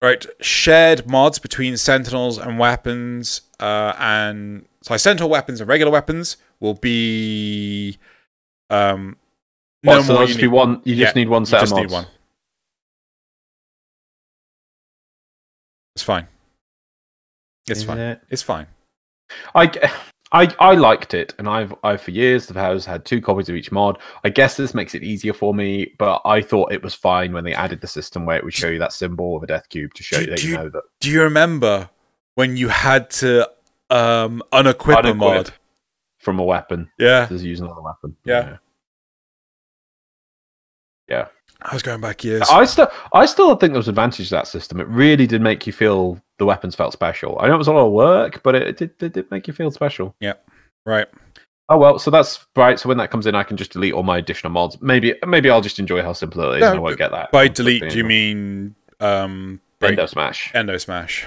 right, 0.03 0.25
shared 0.41 1.07
mods 1.09 1.39
between 1.39 1.77
sentinels 1.77 2.39
and 2.39 2.59
weapons, 2.59 3.43
uh, 3.61 3.95
and 3.99 4.67
so 4.83 4.97
sentinel 4.97 5.29
weapons 5.31 5.61
and 5.61 5.69
regular 5.69 5.93
weapons 5.93 6.37
will 6.61 6.75
be 6.75 7.99
um. 8.71 9.17
What, 9.83 10.03
so 10.03 10.09
there'll 10.09 10.19
more 10.19 10.27
just 10.27 10.39
unique- 10.39 10.51
be 10.51 10.57
one. 10.57 10.83
You 10.85 10.97
just 10.97 11.17
Yeah, 11.17 11.23
need 11.23 11.29
one 11.31 11.43
you 11.43 11.47
set 11.47 11.61
just 11.61 11.73
of 11.73 11.79
need 11.79 11.91
one. 11.91 12.07
It's 15.97 16.03
fine. 16.03 16.27
It's 17.67 17.81
Is 17.81 17.85
fine. 17.87 17.99
it? 17.99 18.23
It's 18.31 18.43
fine. 18.43 18.67
I, 19.55 19.91
I, 20.33 20.55
I 20.61 20.75
liked 20.75 21.13
it, 21.15 21.35
and 21.39 21.49
I've, 21.49 21.75
I've 21.83 22.01
for 22.01 22.13
years 22.13 22.47
have 22.49 22.57
has 22.57 22.87
had 22.87 23.05
two 23.05 23.21
copies 23.21 23.49
of 23.49 23.57
each 23.57 23.73
mod. 23.73 23.99
I 24.23 24.29
guess 24.29 24.57
this 24.57 24.75
makes 24.75 24.95
it 24.95 25.03
easier 25.03 25.33
for 25.33 25.53
me, 25.53 25.93
but 25.99 26.23
I 26.25 26.41
thought 26.41 26.73
it 26.73 26.83
was 26.85 26.95
fine 26.95 27.33
when 27.33 27.43
they 27.45 27.53
added 27.53 27.81
the 27.81 27.89
system 27.89 28.27
where 28.27 28.37
it 28.37 28.45
would 28.45 28.55
show 28.55 28.69
you 28.69 28.79
that 28.79 28.93
symbol 28.93 29.37
of 29.37 29.43
a 29.43 29.47
death 29.49 29.69
cube 29.69 29.93
to 29.95 30.03
show 30.05 30.19
Do- 30.19 30.25
you 30.25 30.31
that 30.31 30.43
you 30.45 30.51
you- 30.51 30.57
know 30.57 30.69
that 30.69 30.83
Do 31.01 31.11
you 31.11 31.23
remember 31.23 31.91
when 32.37 32.57
you 32.57 32.69
had 32.69 33.11
to 33.11 33.51
um 33.91 34.41
unequip 34.53 35.05
a 35.05 35.15
mod? 35.15 35.53
from 36.19 36.39
a 36.39 36.45
weapon 36.45 36.89
Yeah. 36.99 37.27
to 37.27 37.35
use 37.37 37.59
another 37.61 37.81
weapon. 37.83 38.15
Yeah. 38.25 38.59
yeah. 41.09 41.27
I 41.63 41.75
was 41.75 41.83
going 41.83 42.01
back 42.01 42.25
years. 42.25 42.49
I 42.51 42.65
still, 42.65 42.89
I 43.13 43.27
still 43.27 43.55
think 43.57 43.73
there 43.73 43.79
was 43.79 43.89
advantage 43.89 44.29
to 44.29 44.35
that 44.35 44.47
system. 44.47 44.81
It 44.81 44.89
really 44.89 45.27
did 45.27 45.43
make 45.43 45.67
you 45.67 45.73
feel 45.73 46.21
the 46.39 46.47
weapons 46.47 46.75
felt 46.75 46.93
special. 46.93 47.37
I 47.41 47.49
know 47.49 47.55
it 47.55 47.59
was 47.59 47.69
a 47.69 47.73
lot 47.73 47.87
of 47.87 47.93
work, 47.93 48.43
but 48.43 48.55
it 48.55 48.77
did, 48.77 48.91
it 49.03 49.13
did 49.13 49.31
make 49.31 49.47
you 49.47 49.53
feel 49.53 49.71
special. 49.71 50.15
Yeah, 50.21 50.35
right. 50.87 51.07
Oh 51.69 51.77
well, 51.79 51.99
so 51.99 52.11
that's 52.11 52.47
right. 52.57 52.79
So 52.81 52.89
when 52.89 52.99
that 52.99 53.11
comes 53.11 53.27
in, 53.27 53.35
I 53.35 53.43
can 53.45 53.57
just 53.57 53.73
delete 53.73 53.93
all 53.93 54.03
my 54.03 54.19
additional 54.19 54.53
mods. 54.53 54.81
Maybe, 54.81 55.15
maybe 55.27 55.51
I'll 55.51 55.61
just 55.61 55.79
enjoy 55.79 56.03
how 56.03 56.13
simple 56.15 56.51
it 56.53 56.57
is. 56.57 56.61
No, 56.63 56.69
and 56.71 56.77
I 56.79 56.81
won't 56.81 56.99
get 56.99 57.11
that. 57.13 57.31
By 57.31 57.47
delete, 57.49 57.89
do 57.91 57.97
you 57.99 58.05
mean 58.05 58.75
um 59.01 59.61
break 59.79 59.93
Endo 59.93 60.07
Smash? 60.07 60.51
endo 60.55 60.77
smash? 60.79 61.27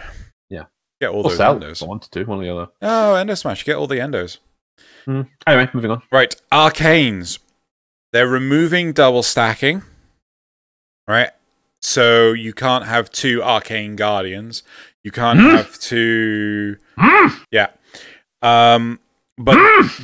Yeah. 0.49 0.63
Get 0.99 1.11
all 1.11 1.19
Or 1.19 1.29
those 1.29 1.37
sell. 1.37 1.57
endos. 1.59 1.81
I 1.81 1.85
wanted 1.85 2.11
to, 2.11 2.23
one 2.25 2.39
or 2.39 2.43
the 2.43 2.49
other. 2.55 2.71
Oh, 2.81 3.15
endo 3.15 3.35
smash. 3.35 3.63
Get 3.65 3.75
all 3.77 3.87
the 3.87 3.95
endos. 3.97 4.39
Anyway, 5.07 5.69
moving 5.73 5.91
on. 5.91 6.01
Right, 6.11 6.35
arcanes. 6.51 7.39
They're 8.11 8.27
removing 8.27 8.93
double 8.93 9.23
stacking. 9.23 9.83
Right? 11.07 11.29
So 11.81 12.31
you 12.33 12.53
can't 12.53 12.85
have 12.85 13.09
two 13.11 13.41
arcane 13.43 13.95
guardians. 13.95 14.63
You 15.03 15.11
can't 15.11 15.39
Hmm. 15.39 15.49
have 15.55 15.79
two 15.79 16.77
Yeah. 17.51 17.67
Um 18.41 18.99
but 19.37 19.57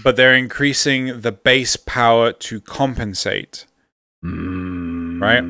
but 0.03 0.15
they're 0.15 0.33
increasing 0.35 1.21
the 1.21 1.31
base 1.31 1.75
power 1.75 2.31
to 2.33 2.59
compensate. 2.61 3.65
Right. 4.23 5.43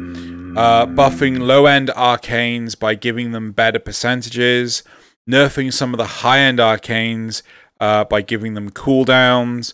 Uh, 0.57 0.85
buffing 0.85 1.39
low 1.39 1.65
end 1.65 1.89
arcanes 1.89 2.77
by 2.77 2.95
giving 2.95 3.31
them 3.31 3.51
better 3.51 3.79
percentages, 3.79 4.83
nerfing 5.29 5.71
some 5.71 5.93
of 5.93 5.97
the 5.97 6.05
high 6.23 6.39
end 6.39 6.59
arcanes 6.59 7.41
uh, 7.79 8.03
by 8.03 8.21
giving 8.21 8.55
them 8.55 8.69
cooldowns, 8.71 9.73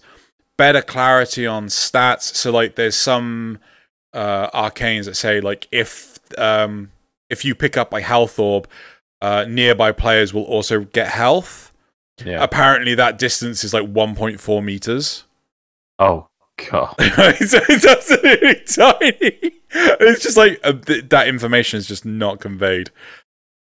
better 0.58 0.82
clarity 0.82 1.48
on 1.48 1.68
stats. 1.68 2.36
So, 2.36 2.52
like, 2.52 2.76
there's 2.76 2.96
some 2.98 3.58
uh, 4.16 4.50
arcanes 4.52 5.06
that 5.06 5.16
say, 5.16 5.42
like, 5.42 5.68
if 5.72 6.18
um, 6.38 6.92
if 7.30 7.46
you 7.46 7.54
pick 7.54 7.78
up 7.78 7.94
a 7.94 8.02
health 8.02 8.40
orb, 8.40 8.68
uh, 9.22 9.46
nearby 9.48 9.92
players 9.92 10.34
will 10.34 10.44
also 10.44 10.82
get 10.82 11.08
health. 11.10 11.72
Yeah. 12.24 12.42
Apparently, 12.42 12.96
that 12.96 13.20
distance 13.20 13.64
is 13.64 13.74
like 13.74 13.84
1.4 13.84 14.64
meters. 14.64 15.26
oh 16.00 16.28
god. 16.70 16.96
it's, 17.00 17.54
it's 17.54 17.86
absolutely 17.86 18.56
tiny. 18.68 19.52
It's 20.00 20.24
just 20.24 20.38
like 20.38 20.60
uh, 20.64 20.74
th- 20.74 21.10
that 21.10 21.28
information 21.28 21.78
is 21.78 21.88
just 21.88 22.06
not 22.06 22.40
conveyed. 22.40 22.90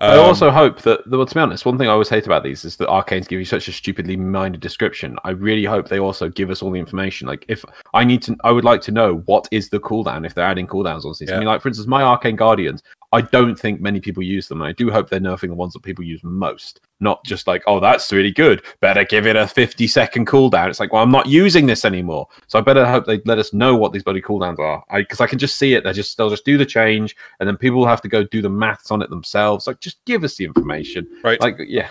I 0.05 0.19
Um, 0.19 0.27
also 0.27 0.51
hope 0.51 0.83
that, 0.83 1.09
well, 1.09 1.25
to 1.25 1.35
be 1.35 1.41
honest, 1.41 1.65
one 1.65 1.79
thing 1.79 1.89
I 1.89 1.93
always 1.93 2.09
hate 2.09 2.27
about 2.27 2.43
these 2.43 2.65
is 2.65 2.77
that 2.77 2.89
arcanes 2.89 3.29
give 3.29 3.39
you 3.39 3.45
such 3.45 3.69
a 3.69 3.73
stupidly 3.73 4.17
minded 4.17 4.61
description. 4.61 5.17
I 5.25 5.31
really 5.31 5.65
hope 5.65 5.89
they 5.89 5.99
also 5.99 6.29
give 6.29 6.51
us 6.51 6.63
all 6.63 6.71
the 6.71 6.79
information. 6.79 7.27
Like, 7.27 7.45
if 7.49 7.65
I 7.95 8.05
need 8.05 8.23
to, 8.23 8.37
I 8.45 8.51
would 8.53 8.65
like 8.65 8.81
to 8.83 8.93
know 8.93 9.17
what 9.27 9.49
is 9.51 9.71
the 9.71 9.81
cooldown 9.81 10.27
if 10.27 10.35
they're 10.35 10.47
adding 10.47 10.67
cooldowns 10.67 11.05
on 11.05 11.15
these. 11.19 11.31
I 11.31 11.39
mean, 11.39 11.47
like 11.47 11.63
for 11.63 11.69
instance, 11.69 11.89
my 11.89 12.03
arcane 12.03 12.37
guardians. 12.37 12.83
I 13.15 13.21
don't 13.23 13.55
think 13.59 13.81
many 13.81 14.01
people 14.01 14.23
use 14.23 14.49
them. 14.49 14.61
And 14.61 14.69
I 14.69 14.73
do 14.73 14.91
hope 14.91 15.09
they're 15.09 15.21
nerfing 15.21 15.49
the 15.49 15.55
ones 15.55 15.73
that 15.73 15.83
people 15.83 16.05
use 16.05 16.21
most, 16.23 16.81
not 17.01 17.25
just 17.25 17.47
like, 17.47 17.63
oh, 17.67 17.81
that's 17.81 18.13
really 18.13 18.33
good. 18.33 18.63
Better 18.81 19.05
give 19.05 19.27
it 19.27 19.37
a 19.37 19.47
fifty 19.47 19.87
second 19.87 20.27
cooldown. 20.27 20.69
It's 20.69 20.81
like, 20.81 20.93
well, 20.93 21.03
I'm 21.03 21.11
not 21.11 21.27
using 21.27 21.65
this 21.67 21.85
anymore, 21.85 22.27
so 22.49 22.59
I 22.59 22.63
better 22.63 22.85
hope 22.85 23.07
they 23.07 23.21
let 23.25 23.39
us 23.39 23.53
know 23.53 23.77
what 23.77 23.93
these 23.93 24.03
bloody 24.03 24.21
cooldowns 24.21 24.59
are. 24.59 24.85
Because 24.95 25.21
I, 25.21 25.27
can 25.27 25.39
just 25.39 25.57
see 25.57 25.75
it. 25.75 25.85
They 25.85 25.93
just 25.93 26.17
they'll 26.19 26.29
just 26.31 26.45
do 26.45 26.59
the 26.59 26.67
change, 26.67 27.17
and 27.41 27.49
then 27.49 27.57
people 27.57 27.79
will 27.79 27.87
have 27.87 28.03
to 28.03 28.09
go 28.09 28.25
do 28.25 28.43
the 28.43 28.51
maths 28.51 28.91
on 28.91 29.01
it 29.01 29.11
themselves. 29.11 29.67
Like, 29.67 29.81
just 29.81 30.05
give 30.05 30.25
us 30.25 30.37
the 30.37 30.45
information. 30.45 31.07
right. 31.23 31.41
Like, 31.41 31.57
yeah, 31.67 31.89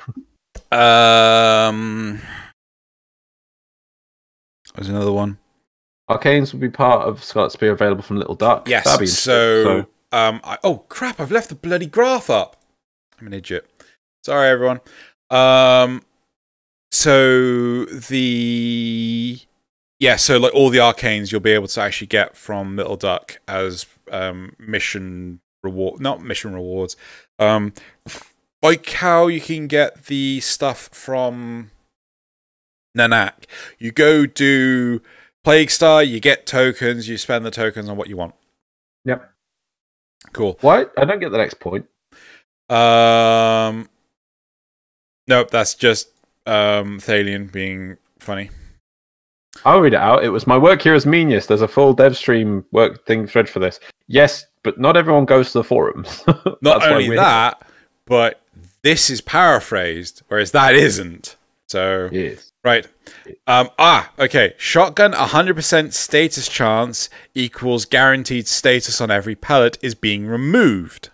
Um, 0.72 2.20
there's 4.76 4.90
another 4.90 5.12
one. 5.12 5.38
arcanes 6.10 6.52
will 6.52 6.60
be 6.60 6.70
part 6.70 7.08
of 7.08 7.24
Scarlet 7.24 7.52
Spear 7.52 7.72
available 7.72 8.02
from 8.04 8.18
Little 8.18 8.36
Duck. 8.36 8.68
yes. 8.68 8.84
So, 8.84 8.94
interesting. 9.62 9.93
Um, 10.14 10.40
I, 10.44 10.60
oh 10.64 10.86
crap! 10.90 11.20
I've 11.20 11.32
left 11.32 11.50
the 11.50 11.56
bloody 11.56 11.88
graph 11.88 12.30
up. 12.30 12.62
I'm 13.20 13.28
an 13.28 13.34
idiot. 13.34 13.66
Sorry, 14.24 14.48
everyone. 14.48 14.80
Um, 15.30 16.04
so 16.92 17.86
the 17.86 19.40
yeah, 20.00 20.16
so 20.16 20.38
like 20.38 20.54
all 20.54 20.70
the 20.70 20.78
arcanes 20.78 21.32
you'll 21.32 21.42
be 21.42 21.52
able 21.52 21.68
to 21.68 21.82
actually 21.82 22.08
get 22.08 22.38
from 22.38 22.76
Little 22.76 22.96
Duck 22.96 23.40
as 23.48 23.88
um 24.12 24.56
mission 24.60 25.40
reward, 25.64 26.00
not 26.00 26.22
mission 26.22 26.54
rewards. 26.54 26.96
Um, 27.40 27.74
like 28.62 28.88
how 28.92 29.28
you 29.28 29.42
can 29.42 29.66
get 29.66 30.06
the 30.06 30.40
stuff 30.42 30.90
from 30.92 31.72
Nanak. 32.96 33.46
You 33.80 33.92
go 33.92 34.28
do 34.28 35.02
Plague 35.44 35.72
Star, 35.72 36.04
you 36.04 36.20
get 36.20 36.46
tokens, 36.46 37.10
you 37.10 37.18
spend 37.18 37.46
the 37.46 37.52
tokens 37.52 37.90
on 37.90 37.98
what 37.98 38.10
you 38.10 38.16
want. 38.16 38.36
Yep. 39.06 39.33
Cool. 40.32 40.58
What? 40.62 40.94
I 40.98 41.06
don't 41.06 41.20
get 41.20 41.32
the 41.32 41.38
next 41.38 41.60
point. 41.60 41.86
Um, 42.70 43.90
nope, 45.28 45.52
that's 45.52 45.76
just 45.76 46.10
um 46.46 47.00
Thalion 47.00 47.52
being 47.52 47.98
funny. 48.20 48.50
I'll 49.66 49.82
read 49.82 49.94
it 49.94 50.00
out. 50.00 50.24
It 50.24 50.30
was 50.30 50.48
my 50.48 50.58
work 50.58 50.82
here 50.82 50.96
as 50.96 51.06
Menius. 51.06 51.48
There's 51.48 51.62
a 51.62 51.68
full 51.68 51.94
dev 51.94 52.18
stream 52.18 52.66
work 52.72 53.06
thing 53.06 53.28
thread 53.28 53.48
for 53.48 53.60
this. 53.60 53.80
Yes, 54.08 54.46
but 54.64 54.80
not 54.80 54.98
everyone 54.98 55.26
goes 55.26 55.52
to 55.52 55.60
the 55.60 55.64
forums. 55.64 56.24
Not 56.62 56.84
only 56.90 57.16
that, 57.16 57.64
but 58.06 58.42
this 58.82 59.10
is 59.10 59.22
paraphrased, 59.22 60.24
whereas 60.28 60.52
that 60.52 60.76
isn't. 60.76 61.36
So. 61.68 62.10
Yes. 62.12 62.53
Right. 62.64 62.88
Um, 63.48 63.70
ah, 63.78 64.12
okay. 64.18 64.54
Shotgun 64.58 65.14
100% 65.14 65.94
status 65.94 66.48
chance 66.48 67.10
equals 67.34 67.86
guaranteed 67.86 68.48
status 68.48 69.00
on 69.02 69.12
every 69.12 69.36
pellet 69.36 69.78
is 69.82 69.96
being 69.96 70.26
removed. 70.28 71.10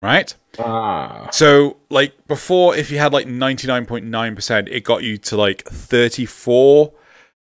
Right? 0.00 0.34
Ah. 0.58 1.28
So, 1.30 1.76
like 1.90 2.26
before, 2.26 2.76
if 2.76 2.90
you 2.90 2.98
had 2.98 3.12
like 3.12 3.26
ninety 3.26 3.68
nine 3.68 3.86
point 3.86 4.04
nine 4.04 4.34
percent, 4.34 4.68
it 4.68 4.82
got 4.82 5.04
you 5.04 5.16
to 5.18 5.36
like 5.36 5.62
thirty 5.64 6.26
four 6.26 6.92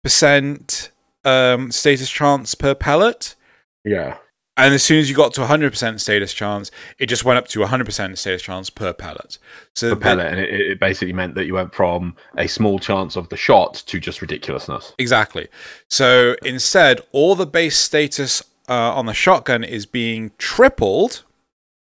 percent 0.02 0.92
um 1.26 1.72
status 1.72 2.10
chance 2.10 2.56
per 2.56 2.74
pellet. 2.74 3.36
Yeah. 3.84 4.18
And 4.58 4.74
as 4.74 4.82
soon 4.84 4.98
as 5.00 5.08
you 5.10 5.16
got 5.16 5.34
to 5.36 5.42
100% 5.42 6.00
status 6.00 6.34
chance, 6.34 6.72
it 6.98 7.06
just 7.06 7.24
went 7.24 7.38
up 7.38 7.48
to 7.50 7.60
100% 7.60 8.18
status 8.18 8.42
chance 8.42 8.70
per 8.72 8.92
pellet. 8.92 9.38
So 9.76 9.90
The 9.90 9.96
the- 9.96 10.02
pellet, 10.02 10.26
and 10.32 10.40
it, 10.40 10.50
it 10.50 10.80
basically 10.80 11.14
meant 11.14 11.36
that 11.36 11.46
you 11.46 11.54
went 11.54 11.76
from 11.76 12.16
a 12.38 12.48
small 12.48 12.80
chance 12.80 13.16
of 13.16 13.30
the 13.30 13.38
shot 13.38 13.76
to 13.86 14.00
just 14.00 14.20
ridiculousness. 14.22 14.94
Exactly. 14.98 15.48
So 15.90 16.36
instead, 16.44 17.02
all 17.12 17.36
the 17.36 17.46
base 17.46 17.78
status 17.78 18.42
uh, 18.68 18.74
on 18.96 19.06
the 19.06 19.14
shotgun 19.14 19.64
is 19.64 19.86
being 19.86 20.32
tripled, 20.40 21.24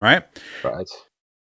right? 0.03 0.23
Right. 0.62 0.87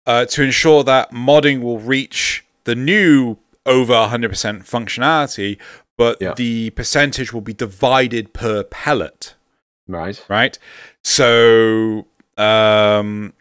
uh, 0.06 0.24
to 0.26 0.42
ensure 0.42 0.82
that 0.84 1.12
modding 1.12 1.60
will 1.62 1.78
reach 1.78 2.44
the 2.64 2.74
new 2.74 3.36
over 3.66 3.92
100% 3.92 4.30
functionality, 4.64 5.58
but 5.96 6.18
Yeah. 6.20 6.34
the 6.34 6.70
percentage 6.70 7.32
will 7.32 7.40
be 7.40 7.54
divided 7.54 8.32
per 8.34 8.62
pellet, 8.64 9.34
Right. 9.86 10.24
right? 10.28 10.58
So, 11.02 12.06
um, 12.36 13.32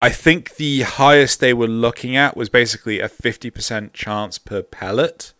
I 0.00 0.10
think 0.10 0.56
the 0.56 0.82
highest 0.82 1.40
they 1.40 1.52
were 1.52 1.66
looking 1.66 2.16
at 2.16 2.36
was 2.36 2.48
basically 2.48 3.00
a 3.00 3.08
50% 3.08 3.92
chance 3.92 4.38
per 4.38 4.62
pellet 4.62 5.32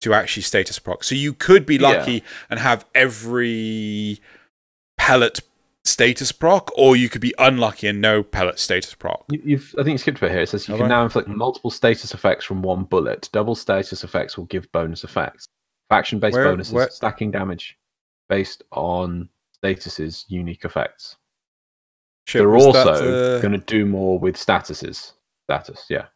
to 0.00 0.14
actually 0.14 0.42
status 0.42 0.78
proc. 0.78 1.04
So 1.04 1.14
you 1.14 1.34
could 1.34 1.66
be 1.66 1.76
Yeah. 1.76 1.88
lucky 1.88 2.24
and 2.48 2.58
have 2.58 2.86
every 2.94 4.18
pellet 4.96 5.40
status 5.84 6.32
proc, 6.32 6.70
or 6.76 6.96
you 6.96 7.10
could 7.10 7.20
be 7.20 7.34
unlucky 7.38 7.86
and 7.88 8.00
no 8.00 8.22
pellet 8.22 8.58
status 8.58 8.94
proc. 8.94 9.24
You, 9.30 9.42
you've, 9.44 9.74
I 9.78 9.82
think 9.82 9.92
you 9.94 9.98
skipped 9.98 10.18
a 10.18 10.20
bit 10.22 10.30
here. 10.30 10.40
It 10.40 10.48
says 10.48 10.66
you 10.68 10.76
can 10.76 10.88
now 10.88 11.02
inflict 11.04 11.28
multiple 11.28 11.70
status 11.70 12.14
effects 12.14 12.44
from 12.46 12.62
one 12.62 12.84
bullet. 12.84 13.28
Double 13.32 13.54
status 13.54 14.02
effects 14.04 14.38
will 14.38 14.46
give 14.46 14.70
bonus 14.72 15.04
effects. 15.04 15.46
Faction 15.90 16.18
based 16.18 16.34
Where- 16.34 16.44
bonuses, 16.44 16.72
where- 16.72 16.88
stacking 16.90 17.30
damage 17.30 17.76
based 18.30 18.62
on 18.72 19.28
statuses, 19.62 20.24
unique 20.28 20.64
effects. 20.64 21.16
Shit, 22.26 22.40
They're 22.40 22.56
also 22.56 22.94
the- 22.94 23.42
going 23.42 23.52
to 23.52 23.66
do 23.66 23.84
more 23.84 24.18
with 24.18 24.36
statuses. 24.36 25.12
Status, 25.46 25.84
yeah. 25.90 26.06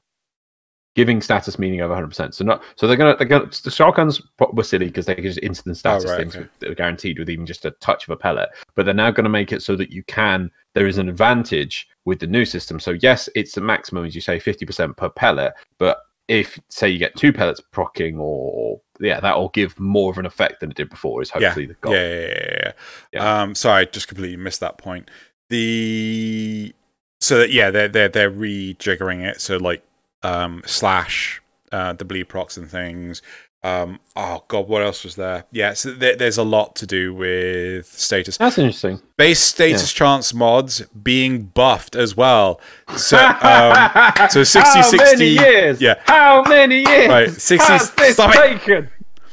Giving 0.95 1.21
status 1.21 1.59
meaning 1.59 1.81
over 1.81 1.93
100%. 1.93 2.33
So 2.35 2.45
not 2.45 2.63
so 2.77 2.87
they're 2.87 2.97
gonna 2.97 3.17
they're 3.17 3.27
gonna 3.27 3.51
the 3.65 3.71
shotguns 3.71 4.23
were 4.39 4.63
silly 4.63 4.87
because 4.87 5.07
they 5.07 5.17
could 5.17 5.25
just 5.25 5.41
instant 5.43 5.75
oh, 5.75 5.79
status 5.79 6.05
Oh, 6.05 6.11
right, 6.13 6.21
things 6.21 6.37
okay. 6.37 6.47
that 6.61 6.69
were 6.69 6.77
guaranteed 6.77 7.19
with 7.19 7.29
even 7.29 7.47
just 7.47 7.65
a 7.65 7.73
touch 7.73 8.05
of 8.05 8.11
a 8.11 8.17
pellet. 8.17 8.49
But 8.77 8.85
they're 8.85 8.95
now 8.95 9.11
going 9.11 9.25
to 9.25 9.31
make 9.31 9.51
it 9.51 9.61
so 9.61 9.75
that 9.75 9.91
you 9.91 10.05
can 10.05 10.53
there 10.75 10.87
is 10.87 10.99
an 10.99 11.09
advantage 11.09 11.89
with 12.05 12.21
the 12.21 12.29
new 12.29 12.45
system. 12.45 12.79
So 12.79 12.93
yes, 13.03 13.29
it's 13.35 13.57
the 13.57 13.61
maximum 13.61 14.05
as 14.05 14.15
you 14.15 14.21
say 14.21 14.39
50% 14.39 14.97
per 14.97 15.09
pellet, 15.09 15.55
but 15.79 15.99
if 16.29 16.59
say 16.69 16.89
you 16.89 16.99
get 16.99 17.17
two 17.17 17.33
pellets 17.33 17.61
procking 17.61 18.19
or 18.19 18.81
yeah, 19.01 19.21
that 19.21 19.37
will 19.37 19.51
give 19.51 19.79
more 19.79 20.11
of 20.11 20.19
an 20.19 20.27
effect 20.27 20.61
than 20.61 20.71
it 20.71 20.77
did 20.77 20.89
before. 20.89 21.21
Is 21.23 21.31
Yeah, 21.35 21.49
hopefully 21.49 21.67
the 21.67 21.75
goal. 21.75 21.93
Yeah, 21.95 22.09
yeah, 22.09 22.27
yeah, 22.27 22.59
yeah. 22.65 22.73
Yeah. 23.13 23.43
Um, 23.43 23.55
sorry, 23.55 23.83
I 23.83 23.85
just 23.87 24.09
completely 24.09 24.37
missed 24.37 24.61
that 24.61 24.79
point. 24.79 25.11
The 25.51 26.75
so 27.21 27.39
that 27.39 27.53
yeah, 27.53 27.71
they're 27.71 27.89
they're 27.89 28.09
they're 28.09 28.31
rejiggering 28.31 29.25
it. 29.27 29.41
So 29.41 29.57
like 29.57 29.83
um, 30.23 30.63
slash 30.65 31.43
uh, 31.73 31.93
the 31.93 32.05
bleed 32.05 32.25
procs 32.25 32.57
and 32.57 32.71
things. 32.71 33.21
Um, 33.65 33.99
oh 34.15 34.45
god, 34.47 34.69
what 34.69 34.83
else 34.83 35.05
was 35.05 35.17
there? 35.17 35.47
Yeah, 35.51 35.73
so 35.73 35.93
there, 35.93 36.15
there's 36.15 36.37
a 36.37 36.43
lot 36.43 36.77
to 36.77 36.87
do 36.87 37.15
with 37.15 37.87
status. 37.87 38.37
That's 38.37 38.59
interesting. 38.59 39.01
Base 39.17 39.41
status 39.41 39.91
chance 39.91 40.35
mods 40.35 40.83
being 41.03 41.45
buffed 41.45 41.97
as 41.97 42.15
well. 42.15 42.61
So 42.95 43.17
um, 43.17 44.13
so 44.29 44.45
60 44.45 44.61
How 44.61 44.83
60 44.83 45.17
many 45.17 45.29
years? 45.31 45.81
yeah. 45.81 45.95
How 46.05 46.45
many 46.47 46.81
years? 46.87 47.09
Right, 47.09 47.31
60 47.31 47.73
has 47.73 47.91
this 47.93 48.13
stop 48.13 48.35
it. 48.35 48.61
taken? 48.61 48.91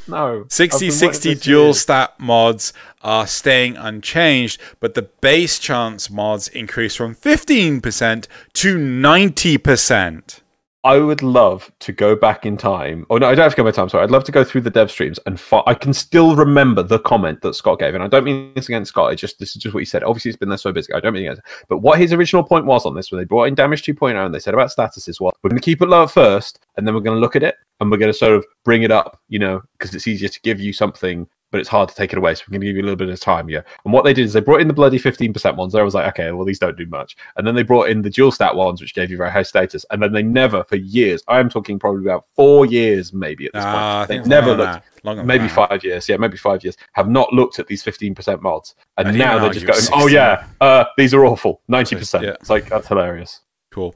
No. 0.07 0.45
60 0.47 0.91
60 0.91 1.35
dual 1.35 1.73
stat 1.73 2.17
mods 2.17 2.71
are 3.01 3.27
staying 3.27 3.75
unchanged, 3.75 4.61
but 4.79 4.93
the 4.93 5.01
base 5.01 5.59
chance 5.59 6.09
mods 6.09 6.47
increase 6.47 6.95
from 6.95 7.15
15% 7.15 8.27
to 8.53 8.77
90%. 8.77 10.39
I 10.83 10.97
would 10.97 11.21
love 11.21 11.71
to 11.81 11.91
go 11.91 12.15
back 12.15 12.43
in 12.43 12.57
time. 12.57 13.05
Oh 13.11 13.17
no, 13.17 13.27
I 13.27 13.35
don't 13.35 13.43
have 13.43 13.51
to 13.51 13.57
go 13.57 13.63
back 13.63 13.73
in 13.73 13.75
time. 13.75 13.89
Sorry, 13.89 14.03
I'd 14.03 14.09
love 14.09 14.23
to 14.23 14.31
go 14.31 14.43
through 14.43 14.61
the 14.61 14.71
dev 14.71 14.89
streams 14.89 15.19
and 15.27 15.39
I 15.67 15.75
can 15.75 15.93
still 15.93 16.35
remember 16.35 16.81
the 16.81 16.97
comment 16.99 17.41
that 17.41 17.53
Scott 17.53 17.77
gave, 17.79 17.93
and 17.93 18.03
I 18.03 18.07
don't 18.07 18.23
mean 18.23 18.51
this 18.55 18.67
against 18.67 18.89
Scott. 18.89 19.13
It's 19.13 19.21
just 19.21 19.37
this 19.37 19.55
is 19.55 19.61
just 19.61 19.75
what 19.75 19.81
he 19.81 19.85
said. 19.85 20.03
Obviously, 20.03 20.29
it's 20.29 20.39
been 20.39 20.49
there 20.49 20.57
so 20.57 20.71
busy. 20.71 20.91
I 20.93 20.99
don't 20.99 21.13
mean 21.13 21.31
it. 21.31 21.39
But 21.69 21.79
what 21.79 21.99
his 21.99 22.13
original 22.13 22.43
point 22.43 22.65
was 22.65 22.85
on 22.87 22.95
this, 22.95 23.11
when 23.11 23.19
they 23.19 23.25
brought 23.25 23.43
in 23.43 23.55
Damage 23.55 23.83
2.0 23.83 24.25
and 24.25 24.33
they 24.33 24.39
said 24.39 24.55
about 24.55 24.71
statuses, 24.71 25.21
was 25.21 25.33
we're 25.43 25.51
going 25.51 25.61
to 25.61 25.65
keep 25.65 25.83
it 25.83 25.89
low 25.89 26.03
at 26.03 26.11
first, 26.11 26.65
and 26.77 26.87
then 26.87 26.95
we're 26.95 27.01
going 27.01 27.15
to 27.15 27.21
look 27.21 27.35
at 27.35 27.43
it 27.43 27.55
and 27.79 27.91
we're 27.91 27.97
going 27.97 28.11
to 28.11 28.17
sort 28.17 28.33
of 28.33 28.45
bring 28.63 28.81
it 28.83 28.91
up, 28.91 29.19
you 29.27 29.39
know, 29.39 29.61
because 29.77 29.93
it's 29.93 30.07
easier 30.07 30.29
to 30.29 30.41
give 30.41 30.59
you 30.59 30.73
something. 30.73 31.27
But 31.51 31.59
it's 31.59 31.69
hard 31.69 31.89
to 31.89 31.95
take 31.95 32.13
it 32.13 32.17
away, 32.17 32.33
so 32.33 32.45
we're 32.47 32.53
going 32.53 32.61
to 32.61 32.67
give 32.67 32.75
you 32.77 32.81
a 32.81 32.87
little 32.87 32.95
bit 32.95 33.09
of 33.09 33.19
time, 33.19 33.49
yeah. 33.49 33.59
And 33.83 33.91
what 33.93 34.05
they 34.05 34.13
did 34.13 34.23
is 34.23 34.31
they 34.31 34.39
brought 34.39 34.61
in 34.61 34.69
the 34.69 34.73
bloody 34.73 34.97
fifteen 34.97 35.33
percent 35.33 35.57
ones. 35.57 35.75
I 35.75 35.81
was 35.83 35.93
like, 35.93 36.07
okay, 36.13 36.31
well 36.31 36.45
these 36.45 36.59
don't 36.59 36.77
do 36.77 36.85
much. 36.85 37.17
And 37.35 37.45
then 37.45 37.55
they 37.55 37.63
brought 37.63 37.89
in 37.89 38.01
the 38.01 38.09
dual 38.09 38.31
stat 38.31 38.55
ones, 38.55 38.79
which 38.79 38.93
gave 38.95 39.11
you 39.11 39.17
very 39.17 39.31
high 39.31 39.43
status. 39.43 39.85
And 39.91 40.01
then 40.01 40.13
they 40.13 40.23
never, 40.23 40.63
for 40.63 40.77
years, 40.77 41.23
I 41.27 41.39
am 41.41 41.49
talking 41.49 41.77
probably 41.77 42.03
about 42.03 42.23
four 42.37 42.65
years, 42.65 43.11
maybe 43.11 43.47
at 43.47 43.53
this 43.53 43.63
Ah, 43.65 44.03
I 44.03 44.05
point, 44.05 44.07
they've 44.23 44.27
never 44.29 44.55
looked. 44.55 44.83
that. 45.03 45.25
Maybe 45.25 45.47
that. 45.47 45.51
five 45.69 45.83
years, 45.83 46.07
yeah, 46.07 46.15
maybe 46.15 46.37
five 46.37 46.63
years. 46.63 46.77
Have 46.93 47.09
not 47.09 47.33
looked 47.33 47.59
at 47.59 47.67
these 47.67 47.83
fifteen 47.83 48.15
percent 48.15 48.41
mods, 48.41 48.75
and 48.97 49.09
I'd 49.09 49.15
now 49.15 49.39
they're 49.39 49.51
just 49.51 49.65
going, 49.65 49.81
"Oh 49.93 50.07
yeah, 50.07 50.45
uh, 50.61 50.85
these 50.95 51.13
are 51.13 51.25
awful, 51.25 51.61
ninety 51.67 51.95
percent." 51.97 52.23
Yeah. 52.23 52.35
It's 52.39 52.49
like 52.49 52.69
that's 52.69 52.87
hilarious. 52.87 53.41
Cool. 53.71 53.93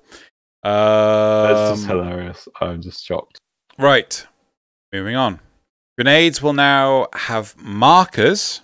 That's 0.64 1.80
just 1.80 1.90
Um, 1.90 1.98
hilarious. 1.98 2.48
I'm 2.60 2.82
just 2.82 3.06
shocked. 3.06 3.38
Right. 3.78 4.26
Moving 4.92 5.16
on. 5.16 5.40
Grenades 5.98 6.42
will 6.42 6.54
now 6.54 7.08
have 7.14 7.56
markers. 7.58 8.62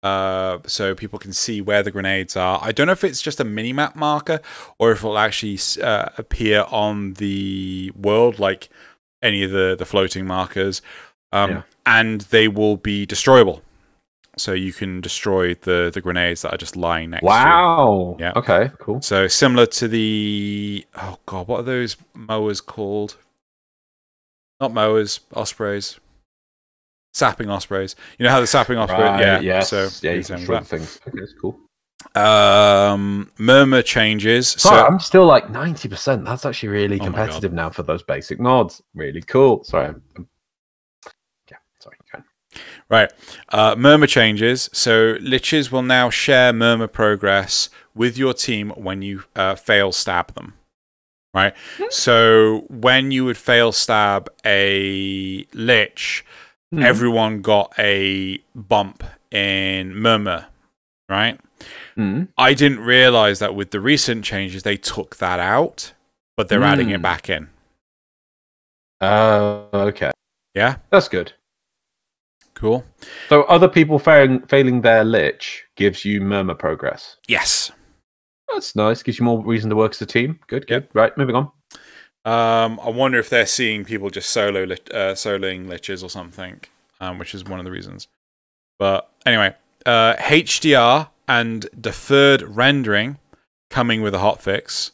Uh, 0.00 0.58
so 0.64 0.94
people 0.94 1.18
can 1.18 1.32
see 1.32 1.60
where 1.60 1.82
the 1.82 1.90
grenades 1.90 2.36
are. 2.36 2.60
I 2.62 2.70
don't 2.70 2.86
know 2.86 2.92
if 2.92 3.02
it's 3.02 3.20
just 3.20 3.40
a 3.40 3.44
mini-map 3.44 3.96
marker 3.96 4.40
or 4.78 4.92
if 4.92 5.02
it 5.02 5.06
will 5.06 5.18
actually 5.18 5.58
uh, 5.82 6.10
appear 6.16 6.64
on 6.70 7.14
the 7.14 7.90
world 7.96 8.38
like 8.38 8.68
any 9.22 9.42
of 9.42 9.50
the, 9.50 9.74
the 9.76 9.84
floating 9.84 10.24
markers. 10.24 10.82
Um, 11.32 11.50
Yeah. 11.50 11.62
And 11.84 12.20
they 12.22 12.46
will 12.48 12.76
be 12.76 13.06
destroyable. 13.06 13.62
So 14.36 14.52
you 14.52 14.72
can 14.72 15.00
destroy 15.00 15.54
the, 15.54 15.90
the 15.92 16.00
grenades 16.00 16.42
that 16.42 16.54
are 16.54 16.58
just 16.58 16.76
lying 16.76 17.10
next 17.10 17.22
to 17.22 17.26
you. 17.26 17.30
Wow. 17.30 18.16
Yeah. 18.20 18.32
Okay. 18.36 18.70
Cool. 18.78 19.02
So 19.02 19.26
similar 19.26 19.66
to 19.66 19.88
the 19.88 20.86
oh 20.94 21.18
god, 21.26 21.48
what 21.48 21.60
are 21.60 21.64
those 21.64 21.96
mowers 22.14 22.60
called? 22.60 23.16
Not 24.60 24.72
mowers, 24.72 25.20
ospreys. 25.34 25.98
Sapping 27.18 27.50
ospreys. 27.50 27.96
You 28.16 28.24
know 28.24 28.30
how 28.30 28.40
the 28.40 28.46
sapping 28.46 28.78
osprey? 28.78 29.02
Right, 29.02 29.20
yeah. 29.20 29.40
Yes. 29.40 29.70
So 29.70 29.88
yeah. 30.02 30.12
You 30.12 30.22
can 30.22 30.64
things. 30.64 31.00
Okay. 31.08 31.18
That's 31.18 31.34
cool. 31.40 31.58
Um, 32.14 33.32
murmur 33.38 33.82
changes. 33.82 34.50
Sorry, 34.50 34.78
so 34.78 34.86
I'm 34.86 35.00
still 35.00 35.26
like 35.26 35.50
ninety 35.50 35.88
percent. 35.88 36.24
That's 36.24 36.46
actually 36.46 36.68
really 36.68 37.00
Oh 37.00 37.04
competitive 37.04 37.52
now 37.52 37.70
for 37.70 37.82
those 37.82 38.04
basic 38.04 38.38
mods. 38.38 38.80
Really 38.94 39.20
cool. 39.22 39.64
Sorry. 39.64 39.86
I'm, 39.86 40.02
I'm- 40.16 40.28
yeah. 41.50 41.56
Sorry. 41.80 41.96
right, 42.88 43.12
uh, 43.48 43.74
murmur 43.76 44.06
changes. 44.06 44.70
So 44.72 45.14
liches 45.16 45.72
will 45.72 45.82
now 45.82 46.08
share 46.08 46.52
murmur 46.52 46.86
progress 46.86 47.68
with 47.96 48.16
your 48.16 48.32
team 48.32 48.70
when 48.76 49.02
you 49.02 49.24
uh, 49.34 49.56
fail 49.56 49.90
stab 49.90 50.34
them. 50.34 50.54
Right. 51.34 51.52
So 51.90 52.64
when 52.70 53.10
you 53.10 53.24
would 53.26 53.36
fail 53.36 53.70
stab 53.70 54.30
a 54.46 55.46
lich, 55.52 56.24
Hmm. 56.72 56.82
everyone 56.82 57.40
got 57.40 57.72
a 57.78 58.38
bump 58.54 59.02
in 59.30 59.94
murmur. 59.96 60.46
Right. 61.08 61.40
Hmm. 61.94 62.24
I 62.36 62.52
didn't 62.54 62.80
realize 62.80 63.38
that 63.38 63.54
with 63.54 63.70
the 63.70 63.80
recent 63.80 64.24
changes 64.24 64.62
they 64.62 64.76
took 64.76 65.16
that 65.16 65.40
out, 65.40 65.92
but 66.36 66.48
they're 66.48 66.62
adding 66.62 66.90
it 66.90 67.00
Mm. 67.00 67.02
back 67.02 67.30
in. 67.30 67.48
Uh, 69.00 69.64
okay. 69.72 70.10
Yeah, 70.54 70.76
That's 70.90 71.08
good. 71.08 71.32
cool. 72.54 72.84
So 73.28 73.42
other 73.44 73.68
people 73.68 73.98
failing 73.98 74.40
failing 74.48 74.80
their 74.82 75.04
lich 75.04 75.64
gives 75.76 76.04
you 76.04 76.20
murmur 76.20 76.54
progress. 76.54 77.16
Yes. 77.28 77.70
That's 78.52 78.74
nice. 78.74 79.02
Gives 79.02 79.18
you 79.18 79.24
more 79.24 79.42
reason 79.44 79.70
to 79.70 79.76
work 79.76 79.92
as 79.92 80.02
a 80.02 80.06
team. 80.06 80.40
Good. 80.48 80.66
Good. 80.66 80.88
Right. 80.94 81.16
Moving 81.16 81.36
on. 81.36 81.50
Um, 82.28 82.78
I 82.82 82.90
wonder 82.90 83.18
if 83.18 83.30
they're 83.30 83.46
seeing 83.46 83.86
people 83.86 84.10
just 84.10 84.28
solo 84.28 84.64
uh, 84.64 85.14
soloing 85.14 85.66
liches 85.66 86.04
or 86.04 86.10
something, 86.10 86.60
um, 87.00 87.18
which 87.18 87.34
is 87.34 87.42
one 87.42 87.58
of 87.58 87.64
the 87.64 87.70
reasons. 87.70 88.06
But 88.78 89.10
anyway, 89.24 89.54
uh, 89.86 90.14
HDR 90.16 91.08
and 91.26 91.66
deferred 91.80 92.42
rendering 92.42 93.16
coming 93.70 94.02
with 94.02 94.14
a 94.14 94.18
hotfix. 94.18 94.90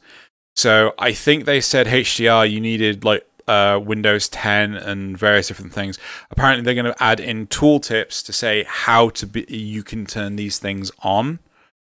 So 0.54 0.94
I 0.96 1.12
think 1.12 1.44
they 1.44 1.60
said 1.60 1.88
HDR 1.88 2.48
you 2.48 2.60
needed 2.60 3.02
like 3.02 3.26
uh, 3.48 3.80
Windows 3.82 4.28
10 4.28 4.76
and 4.76 5.18
various 5.18 5.48
different 5.48 5.72
things. 5.72 5.98
Apparently 6.30 6.62
they're 6.62 6.80
going 6.80 6.94
to 6.94 7.02
add 7.02 7.18
in 7.18 7.48
tooltips 7.48 8.24
to 8.26 8.32
say 8.32 8.64
how 8.68 9.08
to 9.08 9.26
be 9.26 9.44
you 9.48 9.82
can 9.82 10.06
turn 10.06 10.36
these 10.36 10.60
things 10.60 10.92
on 11.00 11.40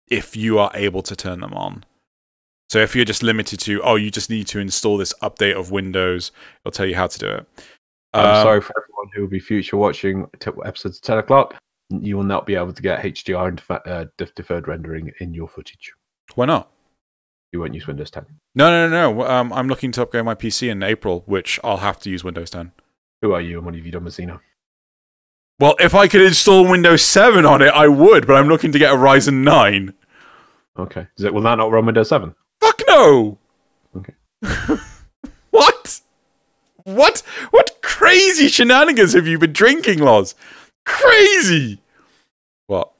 if 0.08 0.36
you 0.36 0.58
are 0.58 0.72
able 0.74 1.04
to 1.04 1.16
turn 1.16 1.42
them 1.42 1.54
on. 1.54 1.86
So 2.70 2.80
if 2.80 2.96
you're 2.96 3.06
just 3.06 3.22
limited 3.24 3.60
to 3.62 3.82
oh 3.84 3.96
you 3.96 4.10
just 4.12 4.30
need 4.30 4.48
to 4.48 4.60
install 4.60 4.98
this 4.98 5.14
update 5.22 5.56
of 5.58 5.72
Windows, 5.72 6.32
it'll 6.64 6.72
tell 6.74 6.86
you 6.86 6.96
how 6.96 7.08
to 7.08 7.20
do 7.20 7.28
it. 7.30 7.46
I'm 8.14 8.26
Um, 8.38 8.44
sorry 8.44 8.62
for 8.62 8.74
everyone 8.82 9.12
who 9.14 9.22
will 9.22 9.30
be 9.30 9.40
future 9.40 9.78
watching 9.78 10.26
t- 10.40 10.52
episodes 10.66 10.98
at 11.00 11.04
10 11.04 11.18
o'clock. 11.20 11.56
You 11.90 12.18
will 12.18 12.24
not 12.24 12.46
be 12.46 12.56
able 12.56 12.74
to 12.74 12.82
get 12.82 13.02
HDR 13.04 13.50
and 13.50 13.62
defa- 13.62 13.86
uh, 13.88 14.06
def- 14.18 14.34
deferred 14.36 14.68
rendering 14.68 15.12
in 15.20 15.34
your 15.34 15.48
footage. 15.48 15.94
Why 16.34 16.46
not? 16.46 16.72
You 17.52 17.60
won't 17.60 17.76
use 17.76 17.86
Windows 17.88 18.10
10. 18.10 18.26
No, 18.56 18.70
no, 18.70 18.90
no. 18.90 19.14
no. 19.14 19.28
Um, 19.30 19.54
I'm 19.54 19.68
looking 19.68 19.92
to 19.94 20.02
upgrade 20.02 20.26
my 20.26 20.34
PC 20.34 20.70
in 20.70 20.82
April, 20.82 21.24
which 21.28 21.60
I'll 21.64 21.78
have 21.78 22.00
to 22.00 22.10
use 22.10 22.24
Windows 22.24 22.50
10. 22.50 22.72
Who 23.22 23.34
are 23.34 23.42
you 23.42 23.58
and 23.58 23.66
what 23.66 23.76
have 23.76 23.86
you 23.86 23.92
done 23.92 24.06
with 24.06 24.16
Xeno? 24.18 24.40
Well, 25.60 25.76
if 25.80 25.94
I 25.94 26.08
could 26.08 26.22
install 26.22 26.68
Windows 26.70 27.02
7 27.04 27.46
on 27.46 27.62
it, 27.62 27.72
I 27.74 27.88
would, 27.88 28.26
but 28.28 28.34
I'm 28.36 28.48
looking 28.50 28.72
to 28.72 28.80
get 28.80 28.94
a 28.94 28.98
Ryzen 28.98 29.44
9. 29.44 29.94
Okay. 30.78 31.08
Is 31.18 31.24
it, 31.24 31.34
will 31.34 31.42
that 31.44 31.56
not 31.58 31.72
run 31.72 31.86
Windows 31.86 32.10
7? 32.10 32.34
No! 32.88 33.38
Okay. 33.95 34.14
what? 35.52 36.02
What? 36.84 37.20
What 37.52 37.82
crazy 37.82 38.48
shenanigans 38.48 39.14
have 39.14 39.28
you 39.28 39.40
been 39.40 39.53
drinking, 39.53 39.99
Loz? 39.99 40.36
Crazy! 40.86 41.80
What? 42.68 42.91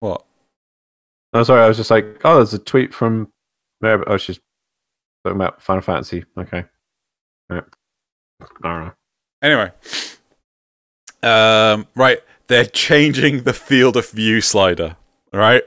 What? 0.00 0.24
Oh, 1.32 1.42
sorry. 1.42 1.62
I 1.62 1.68
was 1.68 1.76
just 1.76 1.90
like, 1.90 2.20
oh, 2.24 2.36
there's 2.36 2.54
a 2.54 2.58
tweet 2.58 2.92
from. 2.92 3.28
Mary- 3.80 4.02
Oh, 4.06 4.16
she's 4.16 4.40
talking 5.24 5.36
about 5.36 5.62
Final 5.62 5.82
Fantasy. 5.82 6.24
Okay. 6.36 6.64
Right. 7.48 7.64
I. 8.64 8.90
Anyway. 9.42 9.70
Um, 11.22 11.86
right. 11.94 12.18
They're 12.48 12.64
changing 12.64 13.42
the 13.44 13.52
field 13.52 13.96
of 13.96 14.08
view 14.10 14.40
slider. 14.40 14.96
Right? 15.32 15.62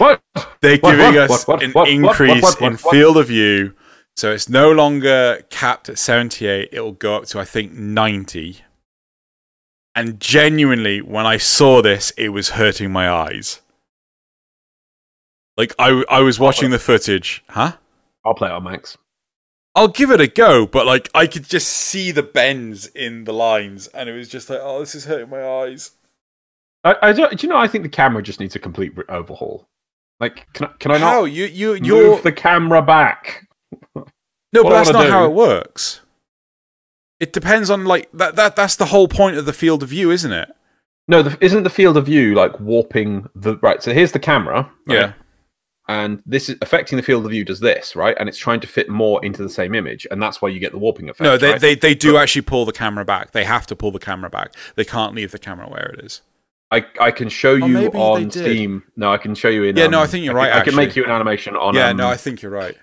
What? 0.00 0.22
They're 0.62 0.78
giving 0.78 1.14
what, 1.14 1.30
us 1.30 1.46
what, 1.46 1.62
what, 1.74 1.88
an 1.88 1.94
increase 1.94 2.56
in 2.56 2.78
field 2.78 3.18
of 3.18 3.28
view. 3.28 3.74
So 4.16 4.32
it's 4.32 4.48
no 4.48 4.72
longer 4.72 5.42
capped 5.50 5.90
at 5.90 5.98
78. 5.98 6.70
It'll 6.72 6.92
go 6.92 7.16
up 7.16 7.26
to, 7.26 7.38
I 7.38 7.44
think, 7.44 7.72
90. 7.72 8.62
And 9.94 10.18
genuinely, 10.18 11.02
when 11.02 11.26
I 11.26 11.36
saw 11.36 11.82
this, 11.82 12.12
it 12.16 12.30
was 12.30 12.50
hurting 12.50 12.90
my 12.90 13.10
eyes. 13.10 13.60
Like, 15.58 15.74
I, 15.78 16.02
I 16.08 16.20
was 16.20 16.40
watching 16.40 16.70
the 16.70 16.78
footage. 16.78 17.44
Huh? 17.50 17.72
I'll 18.24 18.34
play 18.34 18.48
it 18.48 18.52
on 18.52 18.64
Max. 18.64 18.96
I'll 19.74 19.88
give 19.88 20.10
it 20.10 20.20
a 20.20 20.26
go, 20.26 20.66
but 20.66 20.86
like, 20.86 21.10
I 21.14 21.26
could 21.26 21.44
just 21.44 21.68
see 21.68 22.10
the 22.10 22.22
bends 22.22 22.86
in 22.86 23.24
the 23.24 23.34
lines, 23.34 23.86
and 23.88 24.08
it 24.08 24.14
was 24.14 24.28
just 24.28 24.48
like, 24.48 24.60
oh, 24.62 24.80
this 24.80 24.94
is 24.94 25.04
hurting 25.04 25.28
my 25.28 25.46
eyes. 25.46 25.90
I, 26.82 26.96
I 27.02 27.12
don't, 27.12 27.38
do 27.38 27.46
you 27.46 27.52
know? 27.52 27.58
I 27.58 27.68
think 27.68 27.82
the 27.82 27.90
camera 27.90 28.22
just 28.22 28.40
needs 28.40 28.56
a 28.56 28.58
complete 28.58 28.94
overhaul. 29.08 29.68
Like, 30.20 30.46
can 30.52 30.66
I, 30.66 30.70
can 30.78 30.90
I 30.90 30.98
not 30.98 31.12
How? 31.12 31.24
You, 31.24 31.46
you, 31.46 31.74
you're. 31.74 32.10
move 32.10 32.22
the 32.22 32.32
camera 32.32 32.82
back? 32.82 33.48
No, 34.52 34.64
but 34.64 34.70
that's 34.70 34.90
not 34.90 35.04
do- 35.04 35.10
how 35.10 35.24
it 35.26 35.32
works. 35.32 36.00
It 37.20 37.32
depends 37.32 37.70
on 37.70 37.84
like 37.84 38.08
that. 38.14 38.34
That 38.34 38.56
that's 38.56 38.74
the 38.74 38.86
whole 38.86 39.06
point 39.06 39.36
of 39.36 39.44
the 39.46 39.52
field 39.52 39.84
of 39.84 39.90
view, 39.90 40.10
isn't 40.10 40.32
it? 40.32 40.50
No, 41.06 41.22
the, 41.22 41.38
isn't 41.40 41.62
the 41.62 41.70
field 41.70 41.96
of 41.96 42.06
view 42.06 42.34
like 42.34 42.58
warping 42.58 43.28
the 43.36 43.58
right? 43.58 43.80
So 43.80 43.92
here's 43.92 44.10
the 44.10 44.18
camera, 44.18 44.68
right? 44.88 44.96
Yeah. 44.96 45.12
and 45.86 46.20
this 46.26 46.48
is 46.48 46.56
affecting 46.62 46.96
the 46.96 47.02
field 47.04 47.24
of 47.26 47.30
view. 47.30 47.44
Does 47.44 47.60
this 47.60 47.94
right? 47.94 48.16
And 48.18 48.28
it's 48.28 48.38
trying 48.38 48.58
to 48.60 48.66
fit 48.66 48.88
more 48.88 49.24
into 49.24 49.40
the 49.40 49.48
same 49.48 49.72
image, 49.74 50.04
and 50.10 50.20
that's 50.20 50.42
why 50.42 50.48
you 50.48 50.58
get 50.58 50.72
the 50.72 50.78
warping 50.78 51.08
effect. 51.08 51.20
No, 51.20 51.36
they, 51.38 51.52
right? 51.52 51.60
they 51.60 51.74
they 51.76 51.94
do 51.94 52.16
actually 52.16 52.42
pull 52.42 52.64
the 52.64 52.72
camera 52.72 53.04
back. 53.04 53.30
They 53.30 53.44
have 53.44 53.68
to 53.68 53.76
pull 53.76 53.92
the 53.92 54.00
camera 54.00 54.30
back. 54.30 54.54
They 54.74 54.84
can't 54.84 55.14
leave 55.14 55.30
the 55.30 55.38
camera 55.38 55.68
where 55.68 55.94
it 55.96 56.04
is. 56.04 56.22
I, 56.72 56.84
I 57.00 57.10
can 57.10 57.28
show 57.28 57.54
you 57.54 57.90
Oh, 57.94 58.14
on. 58.16 58.30
Steam. 58.30 58.84
No, 58.96 59.12
I 59.12 59.18
can 59.18 59.34
show 59.34 59.48
you 59.48 59.64
in. 59.64 59.76
Yeah, 59.76 59.88
no, 59.88 59.98
um, 59.98 60.04
I 60.04 60.06
think 60.06 60.24
you're 60.24 60.34
right, 60.34 60.52
I 60.52 60.62
can 60.62 60.76
make 60.76 60.94
you 60.94 61.04
an 61.04 61.10
animation 61.10 61.56
on. 61.56 61.74
yeah, 61.74 61.88
um, 61.88 61.96
no, 61.96 62.08
I 62.08 62.16
think 62.16 62.42
you're 62.42 62.52
right. 62.52 62.76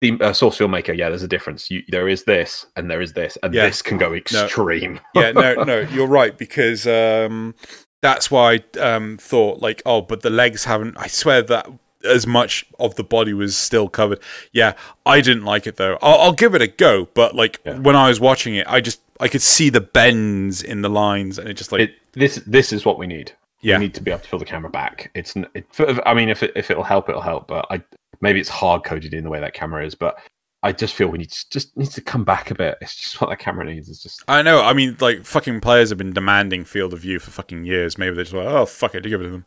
Steam, 0.00 0.18
uh, 0.20 0.32
Source 0.32 0.58
Filmmaker. 0.58 0.96
Yeah, 0.96 1.08
there's 1.10 1.22
a 1.22 1.28
difference. 1.28 1.70
You, 1.70 1.82
there 1.88 2.08
is 2.08 2.24
this, 2.24 2.66
and 2.74 2.90
there 2.90 3.00
is 3.00 3.12
this, 3.12 3.38
and 3.42 3.54
Yeah. 3.54 3.66
this 3.66 3.82
can 3.82 3.98
go 3.98 4.12
extreme. 4.14 4.98
Yeah, 5.14 5.30
no, 5.32 5.62
no, 5.62 5.80
you're 5.92 6.08
right 6.08 6.36
because 6.36 6.86
um, 6.88 7.54
that's 8.00 8.28
why 8.30 8.60
I 8.74 8.78
um, 8.80 9.16
thought 9.18 9.60
like, 9.62 9.80
oh, 9.86 10.00
but 10.00 10.22
the 10.22 10.30
legs 10.30 10.64
haven't. 10.64 10.96
I 10.98 11.06
swear 11.06 11.42
that 11.42 11.68
as 12.04 12.26
much 12.26 12.66
of 12.80 12.96
the 12.96 13.04
body 13.04 13.32
was 13.32 13.56
still 13.56 13.88
covered. 13.88 14.18
Yeah, 14.52 14.72
I 15.06 15.20
didn't 15.20 15.44
like 15.44 15.68
it 15.68 15.76
though. 15.76 15.98
I'll, 16.02 16.18
I'll 16.18 16.32
give 16.32 16.56
it 16.56 16.62
a 16.62 16.66
go, 16.66 17.06
but 17.14 17.36
like 17.36 17.60
Yeah. 17.64 17.78
when 17.78 17.94
I 17.94 18.08
was 18.08 18.18
watching 18.18 18.56
it, 18.56 18.66
I 18.68 18.80
just 18.80 19.00
I 19.22 19.28
could 19.28 19.42
see 19.42 19.70
the 19.70 19.80
bends 19.80 20.62
in 20.62 20.82
the 20.82 20.90
lines, 20.90 21.38
and 21.38 21.48
it 21.48 21.54
just 21.54 21.72
like 21.72 21.80
it, 21.82 21.94
this 22.12 22.36
this 22.46 22.72
is 22.72 22.84
what 22.84 22.98
we 22.98 23.06
need. 23.06 23.32
Yeah. 23.62 23.78
we 23.78 23.84
need 23.84 23.94
to 23.94 24.02
be 24.02 24.10
able 24.10 24.20
to 24.22 24.28
pull 24.28 24.40
the 24.40 24.44
camera 24.44 24.70
back. 24.70 25.12
It's 25.14 25.34
it, 25.54 25.64
I 26.04 26.14
mean, 26.14 26.28
if 26.28 26.42
it, 26.42 26.50
if 26.56 26.68
it'll 26.70 26.82
help, 26.82 27.08
it'll 27.08 27.20
help. 27.22 27.46
But 27.46 27.64
I 27.70 27.80
maybe 28.20 28.40
it's 28.40 28.48
hard 28.48 28.82
coded 28.82 29.14
in 29.14 29.22
the 29.22 29.30
way 29.30 29.38
that 29.40 29.54
camera 29.54 29.86
is. 29.86 29.94
But 29.94 30.18
I 30.64 30.72
just 30.72 30.94
feel 30.94 31.06
we 31.08 31.18
need 31.18 31.30
to, 31.30 31.48
just 31.50 31.76
needs 31.76 31.94
to 31.94 32.00
come 32.00 32.24
back 32.24 32.50
a 32.50 32.56
bit. 32.56 32.76
It's 32.80 32.96
just 32.96 33.20
what 33.20 33.30
that 33.30 33.38
camera 33.38 33.64
needs. 33.64 33.88
It's 33.88 34.02
just 34.02 34.24
I 34.26 34.42
know. 34.42 34.62
I 34.62 34.72
mean, 34.72 34.96
like 35.00 35.24
fucking 35.24 35.60
players 35.60 35.90
have 35.90 35.98
been 35.98 36.12
demanding 36.12 36.64
field 36.64 36.92
of 36.92 36.98
view 37.00 37.20
for 37.20 37.30
fucking 37.30 37.64
years. 37.64 37.96
Maybe 37.96 38.16
they're 38.16 38.24
just 38.24 38.34
like, 38.34 38.46
oh 38.46 38.66
fuck 38.66 38.96
it, 38.96 39.02
do 39.02 39.08
give 39.08 39.20
it 39.20 39.24
to 39.24 39.30
them. 39.30 39.46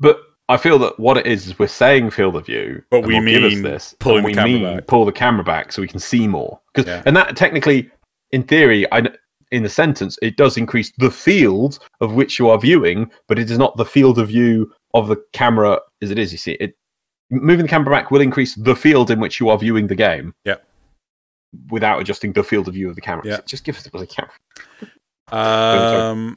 But 0.00 0.18
I 0.48 0.56
feel 0.56 0.78
that 0.80 0.98
what 0.98 1.18
it 1.18 1.26
is 1.26 1.46
is 1.46 1.58
we're 1.58 1.68
saying 1.68 2.10
field 2.10 2.36
of 2.36 2.46
view, 2.46 2.82
But 2.90 3.06
we 3.06 3.16
us 3.18 3.22
mean 3.22 3.62
this, 3.62 3.94
pulling 4.00 4.24
we 4.24 4.32
camera 4.34 4.50
mean 4.52 4.76
back. 4.76 4.86
pull 4.86 5.04
the 5.04 5.12
camera 5.12 5.44
back 5.44 5.72
so 5.72 5.80
we 5.82 5.88
can 5.88 6.00
see 6.00 6.26
more. 6.26 6.60
Because 6.74 6.88
Yeah. 6.88 7.02
and 7.06 7.16
that 7.16 7.36
technically, 7.36 7.90
in 8.32 8.42
theory, 8.42 8.90
I 8.92 9.02
in 9.50 9.62
the 9.62 9.68
sentence 9.68 10.18
it 10.22 10.36
does 10.36 10.56
increase 10.56 10.92
the 10.98 11.10
field 11.10 11.78
of 12.00 12.14
which 12.14 12.38
you 12.38 12.48
are 12.48 12.58
viewing, 12.58 13.10
but 13.28 13.38
it 13.38 13.50
is 13.50 13.58
not 13.58 13.76
the 13.76 13.84
field 13.84 14.18
of 14.18 14.28
view 14.28 14.72
of 14.94 15.08
the 15.08 15.22
camera 15.32 15.78
as 16.00 16.10
it 16.10 16.18
is. 16.18 16.32
You 16.32 16.38
see, 16.38 16.52
it 16.52 16.74
moving 17.30 17.64
the 17.64 17.70
camera 17.70 17.94
back 17.94 18.10
will 18.10 18.20
increase 18.20 18.54
the 18.54 18.76
field 18.76 19.10
in 19.10 19.20
which 19.20 19.40
you 19.40 19.48
are 19.48 19.58
viewing 19.58 19.86
the 19.86 19.94
game. 19.94 20.34
Yeah. 20.44 20.56
Without 21.70 22.00
adjusting 22.00 22.32
the 22.32 22.42
field 22.42 22.68
of 22.68 22.74
view 22.74 22.88
of 22.88 22.94
the 22.94 23.00
camera. 23.00 23.26
Yeah. 23.26 23.40
Just 23.46 23.64
give 23.64 23.76
us 23.76 23.82
the 23.84 24.06
camera. 24.06 24.32
Um, 25.30 26.36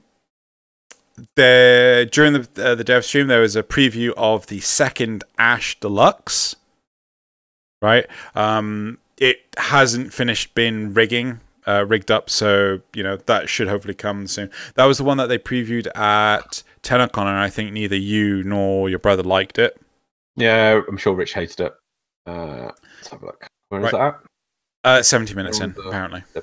there 1.36 2.06
during 2.06 2.32
the 2.32 2.48
uh, 2.58 2.76
the 2.76 2.84
dev 2.84 3.04
stream, 3.04 3.28
there 3.28 3.42
was 3.42 3.58
a 3.58 3.64
preview 3.64 4.14
of 4.16 4.48
the 4.48 4.62
second 4.62 5.26
Ash 5.38 5.78
Deluxe. 5.80 6.56
Right, 7.82 8.06
um, 8.36 9.00
it 9.18 9.42
hasn't 9.58 10.14
finished 10.14 10.56
been 10.56 10.94
rigging, 10.94 11.42
uh, 11.68 11.86
rigged 11.88 12.12
up, 12.12 12.30
so 12.30 12.80
you 12.94 13.04
know 13.04 13.18
that 13.18 13.50
should 13.50 13.68
hopefully 13.68 13.94
come 13.94 14.28
soon. 14.28 14.50
That 14.76 14.86
was 14.86 14.98
the 14.98 15.04
one 15.04 15.18
that 15.18 15.28
they 15.28 15.38
previewed 15.38 15.88
at 15.98 16.64
TennoCon, 16.84 17.22
and 17.28 17.38
I 17.38 17.50
think 17.50 17.72
neither 17.74 17.96
you 17.96 18.44
nor 18.44 18.90
your 18.90 19.00
brother 19.00 19.24
liked 19.24 19.58
it. 19.60 19.80
Yeah, 20.36 20.82
I'm 20.88 20.98
sure 20.98 21.14
Rich 21.16 21.34
hated 21.34 21.60
it. 21.62 21.74
Uh, 22.28 22.72
let's 22.98 23.08
have 23.10 23.22
a 23.24 23.26
look. 23.28 23.48
Where 23.70 23.86
is 23.86 23.94
Right. 23.94 24.14
that? 24.84 24.90
Uh, 24.90 25.02
seventy 25.02 25.34
minutes 25.34 25.60
Oh, 25.62 25.64
in, 25.66 25.74
the- 25.74 25.82
apparently. 25.82 26.24
So, 26.34 26.42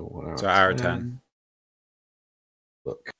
what 0.00 0.38
So 0.40 0.48
hour 0.48 0.74
10. 0.74 0.90
Um, 0.90 1.20
Look. 2.84 3.10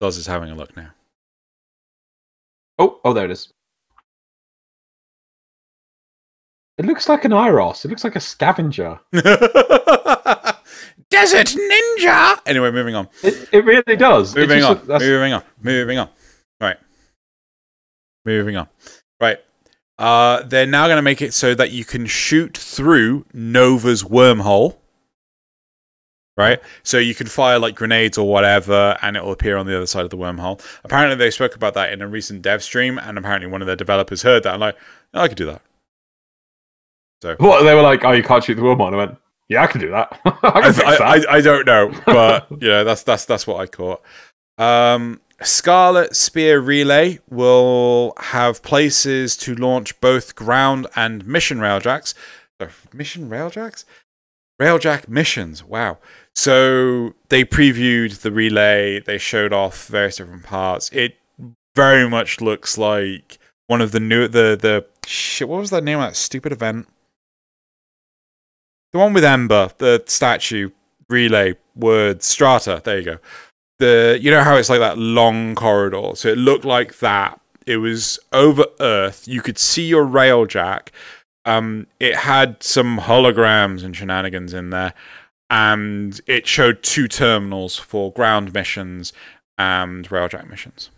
Doz 0.00 0.16
is 0.18 0.26
having 0.26 0.50
a 0.50 0.54
look 0.54 0.76
now. 0.76 0.90
Oh, 2.78 3.00
oh, 3.04 3.12
there 3.12 3.24
it 3.24 3.30
is. 3.30 3.52
It 6.78 6.84
looks 6.84 7.08
like 7.08 7.24
an 7.24 7.32
Iros. 7.32 7.84
It 7.84 7.88
looks 7.88 8.04
like 8.04 8.16
a 8.16 8.20
scavenger. 8.20 9.00
Desert 11.10 11.46
Ninja. 11.56 12.38
Anyway, 12.46 12.70
moving 12.70 12.94
on. 12.94 13.08
It, 13.22 13.48
it 13.52 13.64
really 13.64 13.96
does. 13.96 14.34
Moving 14.34 14.62
on. 14.62 14.76
that's- 14.86 15.00
Moving 15.02 15.32
on. 15.32 15.42
Moving 15.62 15.98
on. 15.98 16.08
Right. 16.60 16.76
Moving 18.24 18.56
on. 18.56 18.68
Right. 19.20 19.38
Uh, 19.98 20.42
they're 20.42 20.66
now 20.66 20.86
going 20.86 20.96
to 20.96 21.02
make 21.02 21.22
it 21.22 21.32
so 21.32 21.54
that 21.54 21.70
you 21.70 21.84
can 21.84 22.04
shoot 22.06 22.58
through 22.58 23.24
Nova's 23.32 24.02
wormhole. 24.02 24.76
Right? 26.36 26.60
So 26.82 26.98
you 26.98 27.14
can 27.14 27.26
fire 27.28 27.58
like 27.58 27.74
grenades 27.76 28.18
or 28.18 28.28
whatever, 28.28 28.98
and 29.00 29.16
it 29.16 29.24
will 29.24 29.32
appear 29.32 29.56
on 29.56 29.64
the 29.64 29.74
other 29.74 29.86
side 29.86 30.04
of 30.04 30.10
the 30.10 30.18
wormhole. 30.18 30.60
Apparently, 30.84 31.16
they 31.16 31.30
spoke 31.30 31.54
about 31.56 31.72
that 31.74 31.92
in 31.94 32.02
a 32.02 32.06
recent 32.06 32.42
dev 32.42 32.62
stream, 32.62 32.98
and 32.98 33.16
apparently, 33.16 33.48
one 33.50 33.62
of 33.62 33.66
their 33.66 33.76
developers 33.76 34.20
heard 34.22 34.42
that 34.42 34.52
and 34.52 34.60
like, 34.60 34.76
oh, 35.14 35.20
I 35.22 35.28
could 35.28 35.38
do 35.38 35.46
that. 35.46 35.62
What 37.22 37.62
they 37.64 37.74
were 37.74 37.82
like? 37.82 38.04
Oh, 38.04 38.12
you 38.12 38.22
can't 38.22 38.44
shoot 38.44 38.54
the. 38.54 38.66
And 38.66 38.82
I 38.82 38.96
went, 38.96 39.18
yeah, 39.48 39.62
I 39.62 39.66
can 39.66 39.80
do 39.80 39.90
that. 39.90 40.20
I 40.24 40.30
can 40.30 40.64
I, 40.64 40.72
fix 40.72 40.98
that. 40.98 41.02
I, 41.02 41.36
I 41.36 41.40
don't 41.40 41.66
know, 41.66 41.92
but 42.06 42.46
yeah, 42.60 42.82
that's 42.82 43.02
that's 43.02 43.24
that's 43.24 43.46
what 43.46 43.60
I 43.60 43.66
caught. 43.66 44.02
Um, 44.58 45.20
Scarlet 45.42 46.16
Spear 46.16 46.60
Relay 46.60 47.18
will 47.28 48.14
have 48.18 48.62
places 48.62 49.36
to 49.38 49.54
launch 49.54 50.00
both 50.00 50.34
ground 50.34 50.86
and 50.96 51.26
mission 51.26 51.58
railjacks. 51.58 52.14
Uh, 52.58 52.68
mission 52.92 53.28
railjacks? 53.28 53.84
Railjack 54.60 55.08
missions. 55.08 55.62
Wow. 55.62 55.98
So 56.34 57.14
they 57.28 57.44
previewed 57.44 58.20
the 58.20 58.32
relay. 58.32 59.00
They 59.00 59.18
showed 59.18 59.52
off 59.52 59.86
various 59.86 60.16
different 60.16 60.44
parts. 60.44 60.90
It 60.92 61.16
very 61.74 62.08
much 62.08 62.40
looks 62.40 62.78
like 62.78 63.38
one 63.66 63.82
of 63.82 63.92
the 63.92 64.00
new 64.00 64.26
the 64.28 64.56
the 64.60 64.86
shit. 65.06 65.48
What 65.48 65.60
was 65.60 65.70
that 65.70 65.84
name 65.84 65.98
of 65.98 66.10
that 66.10 66.16
stupid 66.16 66.52
event? 66.52 66.88
The 68.92 68.98
one 68.98 69.12
with 69.12 69.24
Ember, 69.24 69.70
the 69.78 70.02
statue, 70.06 70.70
relay, 71.08 71.54
word, 71.74 72.22
strata. 72.22 72.80
There 72.84 72.98
you 72.98 73.04
go. 73.04 73.18
The 73.78 74.18
you 74.20 74.30
know 74.30 74.42
how 74.42 74.56
it's 74.56 74.70
like 74.70 74.80
that 74.80 74.98
long 74.98 75.54
corridor. 75.54 76.12
So 76.14 76.28
it 76.28 76.38
looked 76.38 76.64
like 76.64 76.98
that. 77.00 77.40
It 77.66 77.78
was 77.78 78.18
over 78.32 78.64
Earth. 78.80 79.26
You 79.26 79.42
could 79.42 79.58
see 79.58 79.86
your 79.86 80.06
railjack. 80.06 80.88
Um, 81.44 81.86
it 82.00 82.16
had 82.16 82.62
some 82.62 82.98
holograms 82.98 83.84
and 83.84 83.94
shenanigans 83.94 84.54
in 84.54 84.70
there, 84.70 84.94
and 85.50 86.20
it 86.26 86.46
showed 86.46 86.82
two 86.82 87.06
terminals 87.06 87.76
for 87.76 88.12
ground 88.12 88.52
missions 88.52 89.12
and 89.58 90.08
railjack 90.08 90.48
missions. 90.48 90.90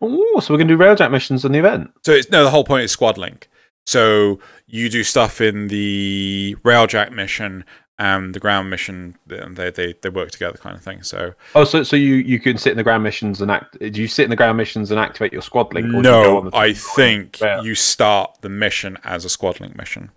Oh, 0.00 0.40
so 0.40 0.52
we're 0.52 0.58
gonna 0.58 0.76
do 0.76 0.78
railjack 0.78 1.10
missions 1.10 1.44
on 1.44 1.52
the 1.52 1.58
event. 1.58 1.90
So 2.04 2.12
it's 2.12 2.30
no, 2.30 2.44
the 2.44 2.50
whole 2.50 2.64
point 2.64 2.84
is 2.84 2.92
squad 2.92 3.18
link. 3.18 3.48
So 3.86 4.38
you 4.66 4.88
do 4.88 5.04
stuff 5.04 5.40
in 5.40 5.68
the 5.68 6.56
railjack 6.64 7.12
mission 7.12 7.64
and 7.98 8.34
the 8.34 8.40
ground 8.40 8.70
mission. 8.70 9.16
and 9.30 9.56
They 9.56 9.70
they 9.70 9.94
they 10.02 10.08
work 10.08 10.30
together, 10.30 10.56
kind 10.58 10.74
of 10.76 10.82
thing. 10.82 11.02
So 11.02 11.34
Oh, 11.54 11.64
so 11.64 11.82
so 11.82 11.94
you 11.96 12.14
you 12.16 12.40
can 12.40 12.56
sit 12.58 12.70
in 12.72 12.76
the 12.76 12.82
ground 12.82 13.02
missions 13.02 13.40
and 13.40 13.50
act. 13.50 13.78
Do 13.78 14.00
you 14.00 14.08
sit 14.08 14.24
in 14.24 14.30
the 14.30 14.36
ground 14.36 14.56
missions 14.56 14.90
and 14.90 14.98
activate 14.98 15.32
your 15.32 15.42
squad 15.42 15.72
link? 15.74 15.86
Or 15.88 15.90
do 15.90 15.96
you 15.96 16.02
go 16.02 16.38
on 16.38 16.44
no, 16.44 16.50
the 16.50 16.56
I 16.56 16.72
think 16.72 17.40
Yeah. 17.40 17.60
you 17.62 17.74
start 17.74 18.38
the 18.40 18.48
mission 18.48 18.96
as 19.04 19.24
a 19.24 19.28
squad 19.28 19.60
link 19.60 19.76
mission, 19.76 20.10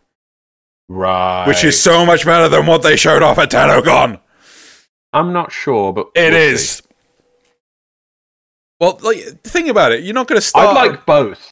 right, 0.89 1.45
which 1.47 1.63
is 1.63 1.79
so 1.79 2.05
much 2.05 2.25
better 2.25 2.47
than 2.49 2.65
what 2.65 2.81
they 2.83 2.95
showed 2.95 3.21
off 3.21 3.37
at 3.37 3.51
TennoCon. 3.51 4.19
I'm 5.13 5.33
not 5.33 5.51
sure, 5.51 5.93
but 5.93 6.07
It 6.15 6.31
we'll 6.33 6.41
is. 6.53 6.69
see. 6.69 6.83
Well, 8.79 8.99
like 9.01 9.41
think 9.43 9.67
about 9.69 9.91
it. 9.91 10.03
You're 10.03 10.13
not 10.13 10.27
going 10.27 10.39
to 10.39 10.45
start. 10.47 10.67
I'd 10.77 10.89
like 10.91 11.05
both. 11.05 11.51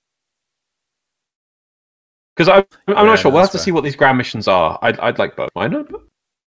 Because 2.36 2.49
I'm, 2.49 2.66
I'm 2.95 3.06
Yeah, 3.06 3.07
not 3.07 3.20
sure. 3.20 3.32
no, 3.32 3.36
we'll 3.36 3.41
have 3.41 3.52
that's 3.52 3.53
to 3.53 3.60
see 3.60 3.72
what 3.72 3.84
these 3.84 3.95
grand 3.95 4.18
missions 4.18 4.48
are. 4.48 4.80
I'd, 4.82 4.99
I'd 4.99 5.20
like 5.20 5.36
both. 5.36 5.52
I 5.56 5.68
know. 5.68 5.84
But 5.84 6.02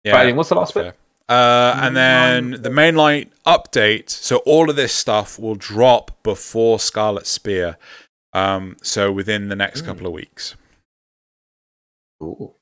yeah, 0.03 0.11
but 0.11 0.21
anyway, 0.21 0.37
what's 0.37 0.49
the 0.49 0.55
last 0.55 0.73
bit? 0.73 0.95
Uh, 1.29 1.77
and 1.81 1.95
then 1.95 2.51
the 2.51 2.69
mainline 2.69 3.29
update. 3.45 4.09
So 4.09 4.37
all 4.39 4.69
of 4.69 4.75
this 4.75 4.93
stuff 4.93 5.39
will 5.39 5.55
drop 5.55 6.23
before 6.23 6.79
Scarlet 6.79 7.27
Spear. 7.27 7.77
Um, 8.33 8.77
so 8.81 9.11
within 9.11 9.49
the 9.49 9.55
next 9.55 9.81
couple 9.83 10.07
of 10.07 10.13
weeks. 10.13 10.55
Ooh. 12.23 12.55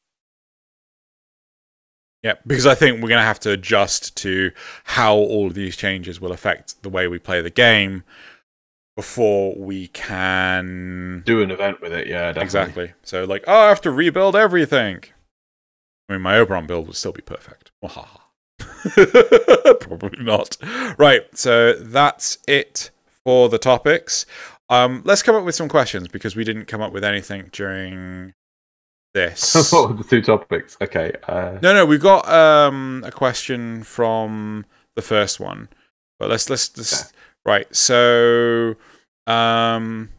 Yeah, 2.24 2.36
because 2.48 2.66
I 2.66 2.76
think 2.76 2.96
we're 3.02 3.10
going 3.10 3.22
to 3.22 3.26
have 3.26 3.40
to 3.42 3.52
adjust 3.52 4.18
to 4.18 4.52
how 4.84 5.16
all 5.16 5.48
of 5.48 5.54
these 5.54 5.78
changes 5.78 6.20
will 6.20 6.32
affect 6.32 6.82
the 6.82 6.90
way 6.90 7.08
we 7.08 7.20
play 7.20 7.42
the 7.42 7.52
game 7.52 8.04
before 8.96 9.56
we 9.58 9.88
can 9.88 11.22
Do 11.26 11.42
an 11.42 11.52
event 11.52 11.82
with 11.82 11.92
it, 11.94 12.08
yeah, 12.08 12.28
definitely. 12.28 12.44
exactly. 12.44 12.94
So 13.04 13.26
like, 13.26 13.44
oh, 13.48 13.54
I 13.66 13.70
have 13.70 13.82
to 13.82 13.92
rebuild 13.92 14.36
everything. 14.36 15.04
I 16.10 16.14
mean, 16.14 16.22
my 16.22 16.38
Oberon 16.38 16.66
build 16.68 16.88
would 16.88 16.96
still 16.96 17.12
be 17.12 17.22
perfect. 17.22 17.72
Probably 19.80 20.24
not. 20.24 20.58
Right. 20.98 21.24
So 21.38 21.74
that's 21.74 22.38
it 22.48 22.92
for 23.26 23.50
the 23.50 23.58
topics. 23.58 24.26
Um, 24.70 25.02
let's 25.06 25.22
come 25.24 25.36
up 25.36 25.44
with 25.44 25.56
some 25.56 25.68
questions 25.70 26.08
because 26.08 26.36
we 26.36 26.44
didn't 26.44 26.66
come 26.66 26.82
up 26.82 26.94
with 26.94 27.04
anything 27.04 27.50
during 27.52 28.34
this. 29.14 29.72
what 29.74 29.90
were 29.90 29.96
the 29.96 30.04
two 30.04 30.22
topics? 30.22 30.78
Okay. 30.82 31.12
Uh, 31.28 31.58
No, 31.62 31.74
no, 31.74 31.86
we 31.86 31.98
got 31.98 32.28
um, 32.30 33.04
a 33.06 33.12
question 33.12 33.84
from 33.84 34.66
the 34.96 35.02
first 35.02 35.40
one, 35.40 35.70
but 36.20 36.30
let's 36.30 36.50
let's, 36.50 36.76
let's 36.78 37.12
right. 37.46 37.74
So, 37.76 38.76
um, 39.28 40.10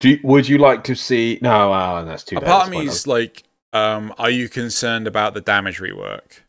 do 0.00 0.10
you, 0.10 0.20
would 0.22 0.48
you 0.48 0.58
like 0.58 0.84
to 0.84 0.94
see? 0.94 1.38
No, 1.42 1.72
uh, 1.72 2.04
that's 2.04 2.24
too. 2.24 2.36
a 2.36 2.40
bad. 2.40 2.48
part 2.48 2.64
of 2.66 2.70
me 2.70 2.86
is 2.86 3.06
like, 3.06 3.44
um, 3.72 4.12
are 4.18 4.30
you 4.30 4.48
concerned 4.48 5.06
about 5.06 5.34
the 5.34 5.40
damage 5.40 5.78
rework? 5.80 6.40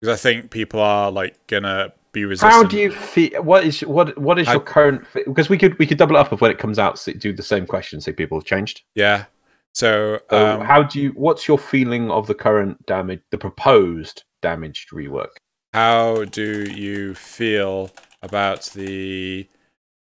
Because 0.00 0.18
I 0.18 0.20
think 0.20 0.50
people 0.50 0.80
are 0.80 1.10
like 1.10 1.46
gonna 1.46 1.92
be 2.12 2.24
resistant. 2.24 2.52
How 2.52 2.64
do 2.64 2.76
you 2.78 2.90
feel? 2.90 3.42
What 3.42 3.64
is 3.64 3.80
what? 3.82 4.18
What 4.18 4.38
is 4.38 4.48
I- 4.48 4.52
your 4.52 4.60
current? 4.60 5.06
Because 5.14 5.48
we 5.48 5.56
could 5.56 5.78
we 5.78 5.86
could 5.86 5.98
double 5.98 6.16
it 6.16 6.18
up 6.18 6.32
of 6.32 6.40
when 6.40 6.50
it 6.50 6.58
comes 6.58 6.78
out, 6.78 6.98
so 6.98 7.12
do 7.12 7.32
the 7.32 7.42
same 7.42 7.66
question. 7.66 8.00
Say 8.00 8.12
people 8.12 8.38
have 8.38 8.44
changed. 8.44 8.82
Yeah. 8.94 9.26
So, 9.74 10.20
So 10.28 10.58
um, 10.58 10.60
how 10.66 10.82
do 10.82 11.00
you? 11.00 11.10
What's 11.10 11.48
your 11.48 11.56
feeling 11.58 12.10
of 12.10 12.26
the 12.26 12.34
current 12.34 12.84
damage? 12.84 13.22
The 13.30 13.38
proposed 13.38 14.24
damaged 14.42 14.90
rework. 14.90 15.30
how 15.72 16.24
do 16.24 16.64
you 16.74 17.14
feel 17.14 17.90
about 18.22 18.64
the 18.74 19.48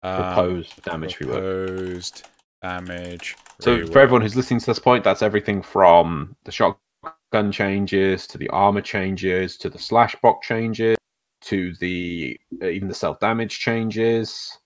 um, 0.03 0.17
Proposed 0.17 0.83
damage 0.83 1.17
rework. 1.19 1.27
proposed 1.33 2.27
damage? 2.63 3.37
So 3.61 3.79
rework? 3.79 3.93
for 3.93 3.99
everyone 4.01 4.23
who's 4.23 4.37
listening 4.37 4.61
to 4.61 4.67
this 4.67 4.79
point, 4.79 5.05
that's 5.05 5.23
everything 5.23 5.63
from 5.63 6.37
the 6.45 6.53
shotgun 6.53 7.53
changes 7.53 8.27
to 8.29 8.39
the 8.39 8.49
armor 8.51 8.81
changes 8.83 9.57
to 9.59 9.69
the 9.71 9.79
slash 9.79 10.15
block 10.23 10.43
changes 10.43 10.97
to 11.43 11.75
the 11.77 12.39
uh, 12.63 12.67
even 12.67 12.89
the 12.89 12.95
self 12.95 13.19
damage 13.21 13.59
changes 13.59 14.59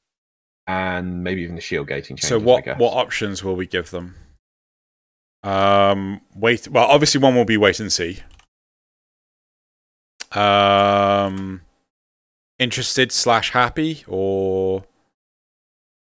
and 0.67 1.23
maybe 1.23 1.43
even 1.43 1.55
the 1.55 1.61
shield 1.61 1.87
gating 1.89 2.17
changes. 2.17 2.29
So 2.29 2.39
what 2.39 2.67
what 2.79 2.95
options 2.95 3.45
will 3.45 3.55
we 3.57 3.67
give 3.67 3.91
them? 3.91 4.15
Um, 5.43 6.23
wait. 6.35 6.69
Well, 6.69 6.87
obviously 6.87 7.21
one 7.21 7.35
will 7.35 7.45
be 7.45 7.59
wait 7.59 7.79
and 7.79 7.93
see. 7.93 8.21
Um, 10.33 11.61
interested 12.59 13.13
slash 13.13 13.51
happy 13.51 14.05
or 14.07 14.85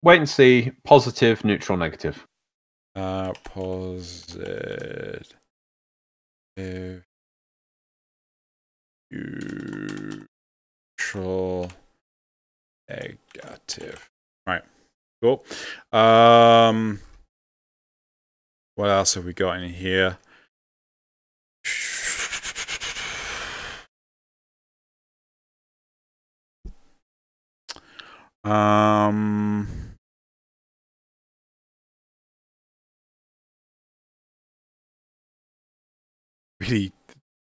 Wait 0.01 0.17
and 0.17 0.29
see. 0.29 0.71
Positive, 0.85 1.43
neutral, 1.43 1.77
negative. 1.77 2.25
uh 2.95 3.33
positive. 3.43 5.27
Neutral. 9.11 10.27
Negative. 12.89 14.09
Right. 14.47 14.63
Cool. 15.21 15.43
Um. 15.91 16.99
What 18.75 18.89
else 18.89 19.15
have 19.15 19.25
we 19.25 19.33
got 19.33 19.59
in 19.59 19.69
here? 19.69 20.17
Um. 28.43 29.67
Really, 36.61 36.91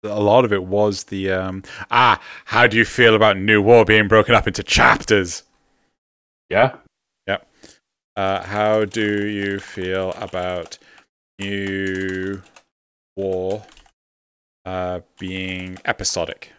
a 0.03 0.19
lot 0.19 0.45
of 0.45 0.53
it 0.53 0.63
was 0.63 1.05
the 1.05 1.31
um. 1.31 1.63
Ah, 1.91 2.21
how 2.45 2.67
do 2.67 2.77
you 2.77 2.85
feel 2.85 3.15
about 3.15 3.37
New 3.37 3.61
War 3.61 3.85
being 3.85 4.07
broken 4.07 4.35
up 4.35 4.47
into 4.47 4.63
chapters? 4.63 5.43
Yeah. 6.49 6.77
Uh, 8.17 8.41
how 8.41 8.83
do 8.83 9.27
you 9.27 9.59
feel 9.59 10.11
about 10.13 10.79
New 11.37 12.41
War 13.15 13.63
uh, 14.65 15.01
being 15.19 15.77
episodic? 15.85 16.51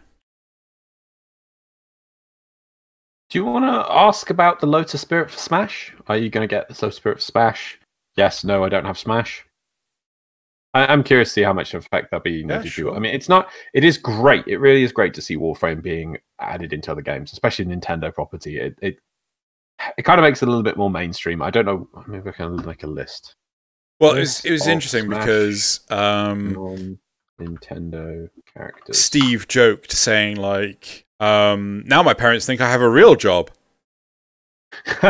Do 3.29 3.37
you 3.37 3.45
want 3.45 3.65
to 3.65 3.91
ask 3.91 4.31
about 4.31 4.59
the 4.59 4.65
Lotus 4.65 5.01
Spirit 5.01 5.29
for 5.29 5.37
Smash? 5.37 5.93
Are 6.07 6.17
you 6.17 6.29
going 6.29 6.47
to 6.47 6.53
get 6.53 6.67
the 6.67 6.73
Lotus 6.73 6.97
Spirit 6.97 7.19
for 7.19 7.23
Smash? 7.23 7.79
Yes, 8.15 8.43
no, 8.43 8.63
I 8.63 8.69
don't 8.69 8.85
have 8.85 8.97
Smash. 8.97 9.45
I, 10.73 10.87
I'm 10.87 11.03
curious 11.03 11.29
to 11.29 11.33
see 11.33 11.41
how 11.43 11.53
much 11.53 11.73
of 11.73 11.83
a 11.83 11.85
effect 11.85 12.11
that'll 12.11 12.23
be. 12.23 12.43
Yeah, 12.47 12.63
sure. 12.63 12.95
I 12.95 12.99
mean, 12.99 13.13
it's 13.13 13.29
not. 13.29 13.49
It 13.73 13.83
is 13.83 13.97
great. 13.97 14.47
It 14.47 14.57
really 14.57 14.83
is 14.83 14.91
great 14.91 15.13
to 15.13 15.21
see 15.21 15.37
Warframe 15.37 15.81
being 15.81 16.17
added 16.39 16.73
into 16.73 16.91
other 16.91 17.01
games, 17.01 17.31
especially 17.33 17.65
Nintendo 17.65 18.13
property. 18.13 18.59
It 18.59 18.77
it, 18.81 18.99
it 19.97 20.03
kind 20.03 20.19
of 20.19 20.23
makes 20.23 20.41
it 20.41 20.47
a 20.47 20.51
little 20.51 20.63
bit 20.63 20.77
more 20.77 20.89
mainstream. 20.89 21.41
I 21.41 21.49
don't 21.49 21.65
know. 21.65 21.87
Maybe 22.07 22.29
I 22.29 22.33
can 22.33 22.65
make 22.65 22.83
a 22.83 22.87
list. 22.87 23.35
Well, 23.99 24.15
it 24.15 24.21
was, 24.21 24.45
it 24.45 24.51
was 24.51 24.67
interesting 24.67 25.05
Smash 25.05 25.21
because 25.21 25.79
um, 25.89 26.99
Nintendo 27.39 28.29
characters. 28.53 28.97
Steve 28.97 29.47
joked 29.47 29.91
saying 29.91 30.37
like, 30.37 31.05
um, 31.19 31.83
"Now 31.85 32.03
my 32.03 32.13
parents 32.13 32.45
think 32.45 32.61
I 32.61 32.69
have 32.69 32.81
a 32.81 32.89
real 32.89 33.15
job." 33.15 33.51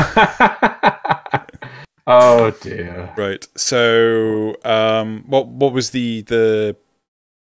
oh 2.08 2.52
dear. 2.62 3.14
Right. 3.18 3.48
So, 3.56 4.56
um, 4.64 5.24
what 5.28 5.48
what 5.48 5.74
was 5.74 5.92
the 5.92 6.22
the 6.24 6.76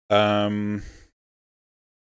um? 0.09 0.83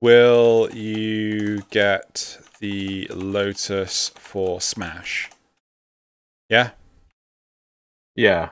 Will 0.02 0.68
you 0.74 1.62
get 1.70 2.38
the 2.60 3.06
Lotus 3.10 4.10
for 4.10 4.60
Smash? 4.60 5.30
Yeah. 6.48 6.70
Yeah. 8.14 8.50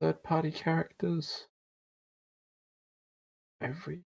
Third 0.00 0.22
party 0.22 0.50
characters. 0.50 1.46
Every. 3.60 4.02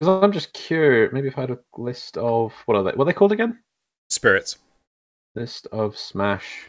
Because 0.00 0.22
I'm 0.22 0.32
just 0.32 0.52
curious. 0.52 1.12
Maybe 1.12 1.28
if 1.28 1.36
I 1.36 1.42
had 1.42 1.50
a 1.50 1.58
list 1.76 2.16
of 2.16 2.52
what 2.66 2.76
are 2.76 2.82
they? 2.84 2.92
What 2.92 3.04
are 3.04 3.06
they 3.06 3.12
called 3.12 3.32
again? 3.32 3.58
Spirits. 4.10 4.58
List 5.34 5.66
of 5.72 5.96
Smash. 5.96 6.68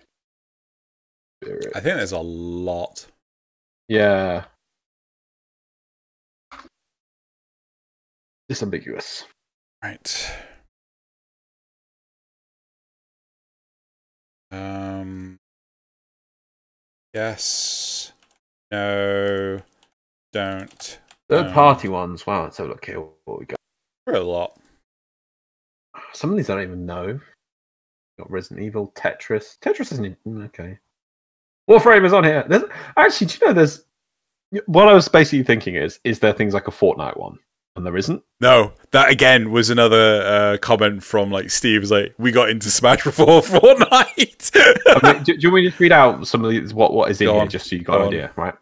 Spirit. 1.44 1.68
I 1.76 1.80
think 1.80 1.96
there's 1.98 2.12
a 2.12 2.20
lot. 2.20 3.06
Yeah. 3.88 4.46
Disambiguous. 8.52 9.26
Right. 9.84 10.36
Um. 14.52 15.38
Yes. 17.14 18.12
No. 18.72 19.62
Don't. 20.34 21.00
Third 21.30 21.48
Um, 21.48 21.54
party 21.54 21.88
ones. 21.88 22.26
Wow, 22.26 22.44
let's 22.44 22.58
have 22.58 22.68
a 22.68 22.70
look 22.70 22.86
here. 22.86 23.00
What 23.26 23.40
we 23.40 23.46
got. 23.46 23.60
A 24.08 24.20
lot. 24.20 24.60
Some 26.14 26.32
of 26.32 26.38
these 26.38 26.50
I 26.50 26.56
don't 26.56 26.64
even 26.64 26.86
know. 26.86 27.20
Got 28.18 28.32
Resident 28.32 28.66
Evil, 28.66 28.92
Tetris. 28.96 29.60
Tetris 29.60 29.92
isn't 29.92 30.18
in- 30.26 30.44
okay. 30.46 30.78
Warframe 31.70 32.06
is 32.06 32.14
on 32.14 32.24
here. 32.24 32.44
There's 32.48 32.64
actually, 32.98 33.28
do 33.28 33.38
you 33.42 33.48
know 33.48 33.54
there's 33.54 33.86
what 34.66 34.88
I 34.88 34.94
was 34.94 35.08
basically 35.08 35.44
thinking 35.44 35.76
is 35.76 36.00
is 36.04 36.20
there 36.20 36.34
things 36.34 36.56
like 36.56 36.68
a 36.68 36.72
Fortnite 36.72 37.18
one, 37.18 37.38
and 37.76 37.86
there 37.86 37.96
isn't. 37.96 38.24
No, 38.42 38.74
that 38.92 39.12
again 39.12 39.52
was 39.52 39.70
another 39.70 40.24
uh, 40.24 40.58
comment 40.58 41.04
from 41.04 41.30
like 41.30 41.52
Steve. 41.52 41.82
Was 41.82 41.92
like, 41.92 42.16
we 42.18 42.32
got 42.32 42.50
into 42.50 42.72
Smash 42.72 43.04
before 43.04 43.28
Fortnite. 43.44 44.52
I 44.88 45.14
mean, 45.14 45.24
do, 45.24 45.38
do 45.38 45.40
you 45.48 45.52
want 45.52 45.64
me 45.66 45.70
to 45.70 45.78
read 45.78 45.92
out 45.92 46.26
some 46.28 46.44
of 46.44 46.50
these 46.50 46.74
what 46.74 46.94
what 46.94 47.12
is 47.12 47.22
in 47.22 47.28
Go 47.28 47.34
here 47.34 47.42
on. 47.44 47.50
just 47.50 47.70
so 47.70 47.76
you 47.76 47.84
got 47.84 47.98
Go 48.00 48.02
an 48.02 48.08
idea, 48.08 48.32
right? 48.36 48.56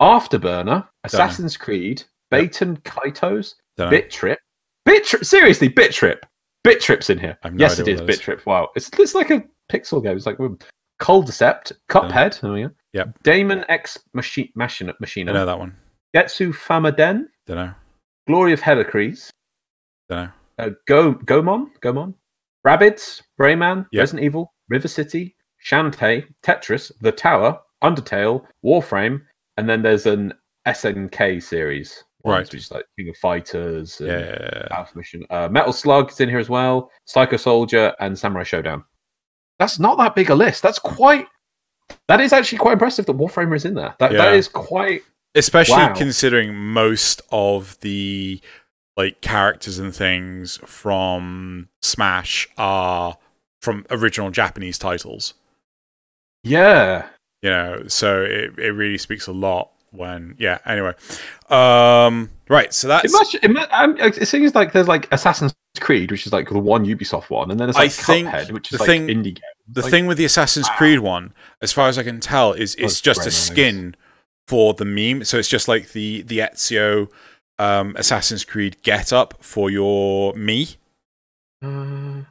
Afterburner, 0.00 0.88
Assassin's 1.04 1.56
Creed, 1.58 2.02
Baten 2.34 2.80
Kaitos, 2.82 3.54
Dunno. 3.76 3.90
Bit 3.90 4.10
Trip, 4.10 4.38
Bit 4.84 5.04
Trip. 5.04 5.24
Seriously, 5.24 5.68
Bit 5.68 5.92
Trip. 5.92 6.24
Bit 6.62 6.80
Trip's 6.80 7.10
in 7.10 7.18
here. 7.18 7.36
No 7.44 7.50
yes, 7.56 7.78
it 7.78 7.82
is 7.82 7.82
idea 7.82 7.94
is 7.94 8.00
what 8.00 8.06
that 8.06 8.12
Bit. 8.12 8.20
Trip. 8.20 8.46
Wow, 8.46 8.68
it's 8.76 8.90
it's 8.98 9.14
like 9.14 9.30
a 9.30 9.44
pixel 9.70 10.02
game. 10.02 10.16
It's 10.16 10.26
like 10.26 10.40
um, 10.40 10.58
Cold 10.98 11.26
Decept, 11.28 11.72
Cuphead. 11.90 12.40
There 12.40 12.52
we 12.52 12.62
go. 12.62 12.70
Yep. 12.94 13.22
Daemon 13.22 13.64
X 13.68 13.98
Machine 14.14 14.48
Machine 14.54 15.28
I 15.28 15.32
know 15.32 15.46
that 15.46 15.58
one. 15.58 15.76
Getsu 16.14 16.54
Famaden, 16.54 17.24
Don't 17.46 17.56
know. 17.56 17.74
Glory 18.28 18.52
of 18.52 18.60
Heracles, 18.60 19.30
Don't 20.08 20.24
know. 20.26 20.30
uh, 20.64 20.70
Go 20.86 21.12
Goemon, 21.12 21.70
Goemon, 21.80 22.14
Rabbids, 22.66 23.20
Rayman, 23.40 23.86
Yep. 23.92 24.00
Resident 24.00 24.24
Evil, 24.24 24.54
River 24.68 24.86
City, 24.88 25.34
Shantae, 25.66 26.24
Tetris, 26.44 26.92
The 27.00 27.10
Tower, 27.12 27.58
Undertale, 27.82 28.44
Warframe, 28.64 29.20
and 29.56 29.68
then 29.68 29.82
there's 29.82 30.06
an 30.06 30.32
SNK 30.68 31.42
series, 31.42 32.04
ones, 32.24 32.34
Right. 32.46 32.52
Which 32.52 32.62
is 32.62 32.70
like 32.70 32.84
King 32.98 33.08
of 33.10 33.16
Fighters, 33.18 34.00
and 34.00 34.08
Yeah. 34.08 34.68
Alpha 34.70 34.96
Mission, 34.96 35.24
uh, 35.30 35.48
Metal 35.50 35.72
Slug 35.72 36.10
is 36.10 36.20
in 36.20 36.28
here 36.28 36.38
as 36.38 36.48
well, 36.48 36.90
Psycho 37.04 37.36
Soldier, 37.36 37.94
and 38.00 38.18
Samurai 38.18 38.42
Showdown. 38.44 38.84
That's 39.58 39.78
not 39.78 39.98
that 39.98 40.14
big 40.14 40.30
a 40.30 40.34
list. 40.34 40.62
That's 40.62 40.78
quite. 40.78 41.26
That 42.08 42.20
is 42.20 42.32
actually 42.32 42.58
quite 42.58 42.72
impressive 42.72 43.06
that 43.06 43.12
Warframer 43.16 43.54
is 43.54 43.64
in 43.64 43.74
there. 43.74 43.94
That 43.98 44.12
that 44.12 44.32
Yeah. 44.32 44.38
is 44.38 44.48
quite. 44.48 45.02
especially 45.36 45.74
Wow. 45.78 45.94
considering 45.94 46.54
most 46.54 47.20
of 47.32 47.76
the 47.80 48.40
like 48.96 49.20
characters 49.20 49.80
and 49.80 49.92
things 49.92 50.58
from 50.64 51.68
Smash 51.82 52.46
are 52.56 53.18
from 53.60 53.84
original 53.90 54.30
Japanese 54.30 54.78
titles. 54.78 55.34
Yeah. 56.44 57.08
You 57.42 57.50
know, 57.50 57.82
so 57.88 58.22
it, 58.22 58.58
it 58.58 58.70
really 58.72 58.96
speaks 58.98 59.26
a 59.26 59.32
lot 59.32 59.70
when 59.94 60.34
yeah. 60.38 60.58
Anyway, 60.66 60.92
um, 61.50 62.30
right. 62.48 62.72
So 62.72 62.88
that's 62.88 63.04
It 63.06 63.12
must. 63.12 63.34
It, 63.36 63.48
mu- 63.50 63.60
um, 63.70 63.96
it 63.98 64.26
seems 64.28 64.54
like 64.54 64.72
there's 64.72 64.88
like 64.88 65.12
Assassin's 65.12 65.54
Creed, 65.80 66.10
which 66.10 66.26
is 66.26 66.32
like 66.32 66.48
the 66.48 66.58
one 66.58 66.84
Ubisoft 66.86 67.30
one, 67.30 67.50
and 67.50 67.58
then 67.58 67.68
there's 67.68 67.76
I 67.76 67.84
like 67.84 67.92
think 67.92 68.28
Cuphead, 68.28 68.50
which 68.52 68.70
the 68.70 68.78
like 68.78 68.86
thing- 68.86 69.06
indie 69.08 69.34
game. 69.34 69.42
the 69.68 69.82
like- 69.82 69.90
thing 69.90 70.06
with 70.06 70.18
the 70.18 70.24
Assassin's 70.24 70.68
wow. 70.68 70.76
Creed 70.76 70.98
one, 71.00 71.32
as 71.62 71.72
far 71.72 71.88
as 71.88 71.98
I 71.98 72.02
can 72.02 72.20
tell, 72.20 72.52
is 72.52 72.74
it's 72.76 73.00
just 73.00 73.26
a 73.26 73.30
skin 73.30 73.96
for 74.48 74.74
the 74.74 74.84
meme. 74.84 75.24
So 75.24 75.38
it's 75.38 75.48
just 75.48 75.68
like 75.68 75.92
the 75.92 76.22
the 76.22 76.38
Ezio 76.38 77.08
um, 77.58 77.94
Assassin's 77.96 78.44
Creed 78.44 78.76
get 78.82 79.12
up 79.12 79.34
for 79.40 79.70
your 79.70 80.32
Mii. 80.34 80.76
Uh, 81.62 82.22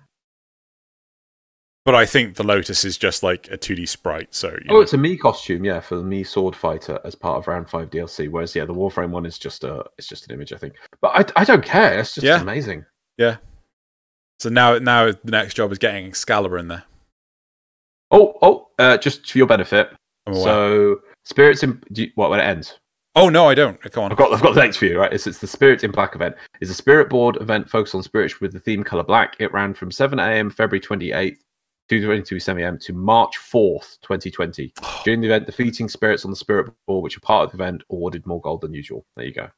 But 1.86 1.96
I 1.96 2.06
think 2.06 2.36
the 2.36 2.44
Lotus 2.44 2.86
is 2.86 2.98
just 2.98 3.24
like 3.24 3.50
a 3.52 3.58
2D 3.58 3.90
sprite. 3.90 4.34
So 4.34 4.50
you 4.50 4.68
oh, 4.70 4.74
know. 4.76 4.82
it's 4.82 4.94
a 4.94 4.98
Mii 4.98 5.20
costume, 5.20 5.66
yeah, 5.66 5.82
for 5.82 5.98
the 5.98 6.04
Mii 6.04 6.26
sword 6.26 6.56
fighter 6.56 7.00
as 7.04 7.14
part 7.14 7.38
of 7.38 7.48
Round 7.48 7.70
Five 7.70 7.90
DLC. 7.90 8.30
Whereas, 8.30 8.56
yeah, 8.56 8.64
the 8.64 8.74
Warframe 8.74 9.10
one 9.10 9.26
is 9.26 9.38
just 9.38 9.66
a, 9.66 9.84
it's 9.98 10.08
just 10.08 10.26
an 10.28 10.34
image, 10.34 10.54
I 10.54 10.58
think. 10.58 10.76
But 11.02 11.36
I, 11.38 11.42
I 11.42 11.44
don't 11.44 11.64
care. 11.64 12.00
It's 12.00 12.16
just 12.16 12.26
Yeah. 12.26 12.42
amazing. 12.42 12.86
Yeah. 13.18 13.38
So 14.40 14.50
now 14.50 14.78
now 14.78 15.12
the 15.12 15.32
next 15.32 15.56
job 15.56 15.72
is 15.72 15.78
getting 15.78 16.08
Excalibur 16.08 16.58
in 16.58 16.70
there. 16.70 16.84
Oh, 18.12 18.38
oh, 18.42 18.68
uh, 18.80 18.98
just 18.98 19.30
for 19.30 19.38
your 19.38 19.48
benefit. 19.48 19.90
So, 20.32 21.02
spirits 21.26 21.64
in 21.64 21.82
you, 21.90 22.12
what 22.16 22.30
when 22.30 22.40
it 22.40 22.44
ends? 22.44 22.80
oh 23.16 23.30
no, 23.30 23.48
I 23.48 23.54
don't. 23.54 23.80
Come 23.92 24.06
on. 24.06 24.12
I've 24.12 24.18
got 24.18 24.34
I've 24.34 24.42
got 24.42 24.56
the 24.56 24.62
dates 24.62 24.78
for 24.78 24.86
you, 24.86 25.00
right? 25.00 25.12
It's, 25.12 25.28
it's 25.28 25.40
the 25.40 25.48
Spirits 25.48 25.84
in 25.84 25.92
Black 25.92 26.16
event. 26.16 26.36
It's 26.62 26.72
a 26.72 26.74
spirit 26.74 27.10
board 27.10 27.38
event 27.42 27.70
focused 27.70 27.96
on 27.96 28.04
spirits 28.04 28.40
with 28.40 28.54
the 28.54 28.60
theme 28.60 28.84
color 28.84 29.04
black. 29.04 29.36
It 29.40 29.52
ran 29.54 29.74
from 29.74 29.92
7 29.92 30.18
a.m. 30.20 30.50
February 30.50 30.80
28th, 30.80 31.38
2:22 32.02 32.62
a.m. 32.62 32.78
to 32.80 32.94
March 32.94 33.38
4th, 33.38 34.00
2020. 34.02 34.74
During 35.04 35.22
the 35.22 35.28
event, 35.28 35.46
defeating 35.46 35.90
spirits 35.90 36.26
on 36.26 36.32
the 36.32 36.38
spirit 36.38 36.72
board, 36.88 37.04
which 37.04 37.18
are 37.18 37.22
part 37.22 37.46
of 37.46 37.52
the 37.52 37.64
event, 37.64 37.84
awarded 37.90 38.26
more 38.26 38.42
gold 38.42 38.62
than 38.62 38.74
usual. 38.74 39.06
There 39.16 39.26
you 39.26 39.34
go. 39.34 39.50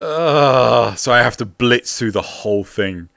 Ugh, 0.00 0.96
so 0.96 1.12
I 1.12 1.18
have 1.22 1.36
to 1.38 1.44
blitz 1.44 1.98
through 1.98 2.12
the 2.12 2.22
whole 2.22 2.62
thing 2.62 3.08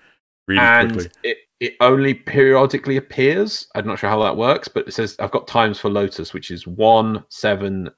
really 0.48 0.61
and 0.61 0.94
quickly. 0.94 1.11
it, 1.23 1.38
it 1.60 1.76
only 1.80 2.14
periodically 2.15 2.98
appears. 2.98 3.68
I'm 3.76 3.86
not 3.86 3.99
sure 3.99 4.10
how 4.10 4.23
that 4.23 4.36
works, 4.36 4.68
but 4.68 4.88
it 4.88 4.94
says 4.94 5.15
I've 5.19 5.32
got 5.32 5.48
times 5.48 5.80
for 5.80 5.90
Lotus, 5.90 6.34
which 6.34 6.49
is 6.49 6.65
one, 6.65 7.23
seven, 7.30 7.90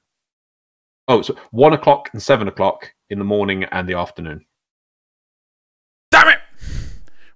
oh, 1.08 1.22
so 1.22 1.34
one 1.50 1.72
o'clock 1.72 2.10
and 2.12 2.22
seven 2.22 2.46
o'clock 2.46 2.92
in 3.08 3.18
the 3.18 3.24
morning 3.24 3.64
and 3.64 3.88
the 3.88 3.94
afternoon. 3.94 4.44
Damn 6.10 6.28
it! 6.28 6.38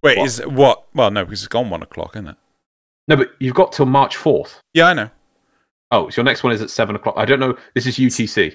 Wait, 0.02 0.18
What? 0.18 0.26
is 0.26 0.40
what? 0.46 0.84
Well, 0.94 1.10
no, 1.10 1.24
because 1.24 1.40
it's 1.40 1.48
gone 1.48 1.70
one 1.70 1.82
o'clock, 1.82 2.14
isn't 2.14 2.28
it? 2.28 2.36
No, 3.08 3.16
but 3.16 3.30
you've 3.40 3.54
got 3.54 3.72
till 3.72 3.86
March 3.86 4.16
fourth. 4.16 4.60
Yeah, 4.74 4.86
I 4.88 4.94
know. 4.94 5.10
Oh, 5.90 6.10
so 6.10 6.20
your 6.20 6.24
next 6.24 6.42
one 6.42 6.52
is 6.52 6.60
at 6.62 6.70
seven 6.70 6.94
o'clock. 6.96 7.14
I 7.16 7.24
don't 7.24 7.40
know. 7.40 7.56
This 7.74 7.86
is 7.86 7.96
UTC. 7.96 8.54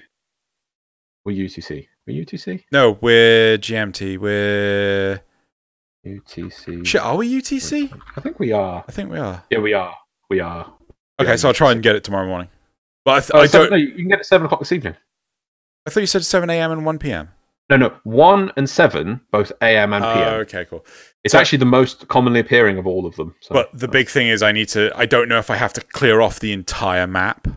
We're 1.26 1.36
UTC. 1.46 1.88
We're 2.06 2.24
UTC. 2.26 2.64
No, 2.72 2.98
we're 3.02 3.58
GMT. 3.58 4.18
We're 4.20 5.22
UTC. 6.06 6.86
shit. 6.86 7.02
Are 7.02 7.16
we 7.16 7.34
UTC? 7.42 7.92
I 8.18 8.22
think 8.22 8.40
we 8.40 8.52
are. 8.52 8.84
I 8.88 8.92
think 8.92 9.10
we 9.12 9.18
are. 9.20 9.44
Yeah, 9.50 9.60
we 9.60 9.74
are. 9.74 9.96
We 10.30 10.40
are. 10.42 10.72
Okay, 11.20 11.32
Yeah, 11.32 11.36
so 11.38 11.48
I'll 11.48 11.54
try 11.54 11.72
and 11.72 11.82
get 11.82 11.96
it 11.96 12.04
tomorrow 12.04 12.28
morning. 12.28 12.50
But 13.06 13.12
I, 13.12 13.20
th- 13.20 13.32
Oh, 13.34 13.40
I 13.40 13.46
seven- 13.48 13.70
don't. 13.70 13.80
no, 13.80 13.86
you 13.86 13.96
can 13.96 14.08
get 14.10 14.16
it 14.16 14.20
at 14.22 14.26
seven 14.26 14.46
o'clock 14.46 14.60
this 14.60 14.72
evening. 14.72 14.96
I 15.86 15.90
thought 15.90 16.00
you 16.02 16.08
said 16.08 16.24
seven 16.26 16.50
a.m. 16.50 16.72
and 16.72 16.86
one 16.86 17.00
p.m. 17.00 17.30
No, 17.70 17.78
no, 17.78 17.94
one 18.04 18.52
and 18.58 18.70
seven, 18.70 19.22
both 19.32 19.52
AM 19.62 19.94
and 19.94 20.04
PM. 20.04 20.28
Oh, 20.34 20.36
okay, 20.42 20.66
cool. 20.66 20.86
It's 21.24 21.32
so- 21.32 21.40
actually 21.40 21.60
the 21.60 21.66
most 21.66 22.08
commonly 22.10 22.40
appearing 22.42 22.78
of 22.78 22.86
all 22.86 23.06
of 23.06 23.16
them. 23.16 23.34
So, 23.40 23.54
But 23.54 23.70
the 23.74 23.88
big 23.88 24.10
thing 24.10 24.28
is, 24.28 24.44
I 24.44 24.52
need 24.52 24.68
to. 24.70 24.92
I 24.96 25.06
don't 25.06 25.30
know 25.30 25.40
if 25.40 25.50
I 25.50 25.56
have 25.56 25.74
to 25.74 25.82
clear 25.82 26.20
off 26.22 26.40
the 26.42 26.52
entire 26.52 27.08
map, 27.08 27.48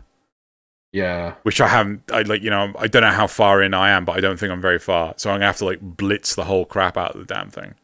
yeah, 0.93 1.35
which 1.43 1.59
I 1.59 1.67
haven't. 1.67 2.03
I 2.11 2.21
like, 2.21 2.41
you 2.41 2.49
know, 2.49 2.73
I 2.79 2.87
don't 2.87 3.01
know 3.01 3.11
how 3.11 3.27
far 3.27 3.61
in 3.61 3.73
I 3.73 3.89
am, 3.91 4.05
but 4.05 4.15
I 4.17 4.21
don't 4.21 4.39
think 4.39 4.51
I'm 4.51 4.61
very 4.61 4.79
far. 4.79 5.13
So 5.17 5.29
I'm 5.29 5.35
gonna 5.35 5.45
have 5.47 5.57
to 5.57 5.65
like 5.65 5.79
blitz 5.81 6.35
the 6.35 6.45
whole 6.45 6.65
crap 6.65 6.97
out 6.97 7.13
of 7.15 7.19
the 7.27 7.33
damn 7.33 7.49
thing. 7.49 7.75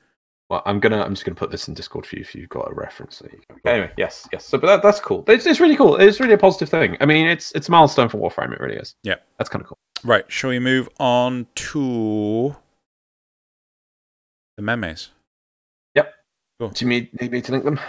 well, 0.50 0.64
I'm 0.66 0.80
gonna, 0.80 1.02
I'm 1.04 1.14
just 1.14 1.26
gonna 1.26 1.36
put 1.36 1.52
this 1.52 1.68
in 1.68 1.74
Discord 1.74 2.06
for 2.06 2.16
you 2.16 2.22
if 2.22 2.34
you've 2.34 2.50
got 2.50 2.72
a 2.72 2.74
reference. 2.74 3.20
There 3.20 3.32
you 3.32 3.41
go. 3.50 3.70
Anyway, 3.70 3.91
yes, 3.98 4.28
yes. 4.32 4.45
So, 4.45 4.58
but 4.58 4.68
that, 4.68 4.82
that's 4.82 5.02
cool. 5.02 5.26
It's, 5.28 5.45
it's 5.45 5.60
really 5.60 5.76
cool. 5.76 5.98
It's 5.98 6.20
really 6.22 6.34
a 6.34 6.38
positive 6.38 6.70
thing. 6.70 6.95
I 7.02 7.06
mean, 7.06 7.28
it's 7.28 7.52
it's 7.52 7.68
a 7.68 7.72
milestone 7.72 8.08
for 8.08 8.18
Warframe. 8.18 8.54
It 8.54 8.60
really 8.62 8.78
is. 8.78 8.95
Yeah. 9.04 9.16
that's 9.38 9.50
kind 9.50 9.62
of 9.62 9.68
cool. 9.68 9.78
Right. 10.04 10.26
Shall 10.32 10.50
we 10.50 10.60
move 10.60 10.90
on 11.00 11.48
to 11.56 12.56
the 14.58 14.62
memes? 14.64 15.10
Yep. 15.96 16.14
Cool. 16.60 16.70
Do 16.70 16.86
you 16.86 16.90
need, 16.90 17.22
need 17.22 17.32
me 17.32 17.42
to 17.42 17.52
link 17.52 17.64
them? 17.64 17.80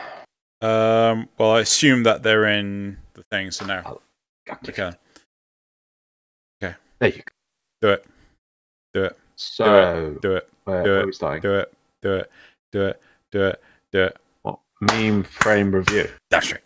Um. 0.61 1.29
Well, 1.39 1.53
I 1.53 1.61
assume 1.61 2.05
that 2.05 2.23
they're 2.23 2.47
in 2.47 2.99
the 3.15 3.23
thing. 3.25 3.51
So 3.51 3.67
no. 3.67 4.01
Okay. 4.49 4.71
Okay. 4.71 4.97
There 7.01 7.09
you 7.09 7.17
go. 7.17 7.23
Do 7.83 7.89
it. 7.91 8.07
Do 8.95 9.05
it. 9.05 9.19
So, 9.37 10.17
Do 10.23 10.37
it. 10.37 10.49
do 10.67 11.01
it, 11.01 11.07
we 11.07 11.13
starting? 11.13 11.43
Do 11.43 11.55
it. 11.57 11.73
Do 12.01 12.15
it. 12.15 12.31
Do 12.73 12.87
it. 12.87 13.03
Do 13.33 13.47
it. 13.47 13.63
Do 13.93 14.03
it. 14.05 14.17
What? 14.43 14.61
Meme 14.81 15.25
frame 15.25 15.75
review. 15.75 16.09
That's 16.31 16.53
right. 16.53 16.61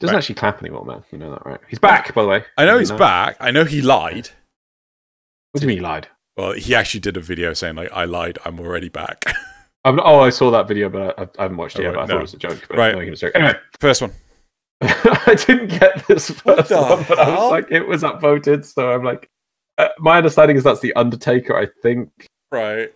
Doesn't 0.00 0.14
Right. 0.14 0.18
actually 0.18 0.34
clap 0.34 0.60
anymore, 0.60 0.84
man. 0.84 1.04
You 1.12 1.18
know 1.18 1.30
that, 1.30 1.46
right? 1.46 1.60
He's 1.68 1.78
back, 1.78 2.12
by 2.12 2.22
the 2.22 2.28
way. 2.28 2.44
I 2.58 2.64
know 2.66 2.78
he's 2.78 2.90
back. 2.90 3.36
I 3.38 3.52
know 3.52 3.64
he 3.64 3.80
lied. 3.80 4.30
What 5.52 5.60
do 5.60 5.64
you 5.66 5.68
mean 5.68 5.78
he 5.78 5.82
lied? 5.82 6.08
Well, 6.36 6.52
he 6.52 6.74
actually 6.74 7.00
did 7.00 7.16
a 7.16 7.20
video 7.20 7.52
saying 7.52 7.76
like, 7.76 7.92
"I 7.92 8.04
lied. 8.06 8.38
I'm 8.44 8.58
already 8.58 8.88
back." 8.88 9.24
I'm, 9.84 10.00
oh, 10.00 10.20
I 10.20 10.30
saw 10.30 10.50
that 10.52 10.68
video, 10.68 10.88
but 10.88 11.18
I, 11.18 11.22
I 11.38 11.42
haven't 11.42 11.56
watched 11.58 11.76
it 11.78 11.82
Oh, 11.82 11.84
yet. 11.84 11.94
But 11.94 11.98
I 11.98 12.02
right, 12.02 12.08
thought 12.08 12.18
it 12.18 12.22
was 12.22 12.34
a 12.34 12.38
joke. 12.38 12.64
But 12.68 12.78
Right. 12.78 12.94
no, 12.96 13.10
was 13.10 13.20
joke. 13.20 13.32
Anyway, 13.34 13.54
First 13.80 14.00
one. 14.00 14.12
I 14.80 15.36
didn't 15.46 15.78
get 15.78 16.06
this 16.08 16.30
first 16.30 16.70
one, 16.70 17.04
but 17.08 17.18
I 17.18 17.30
was 17.36 17.50
like, 17.50 17.70
it 17.70 17.86
was 17.86 18.02
upvoted, 18.02 18.64
so 18.64 18.90
I'm 18.92 19.04
like, 19.04 19.28
uh, 19.78 19.88
my 19.98 20.16
understanding 20.16 20.56
is 20.56 20.64
that's 20.64 20.80
the 20.80 20.92
Undertaker. 20.94 21.56
I 21.56 21.66
think 21.82 22.10
Right. 22.50 22.92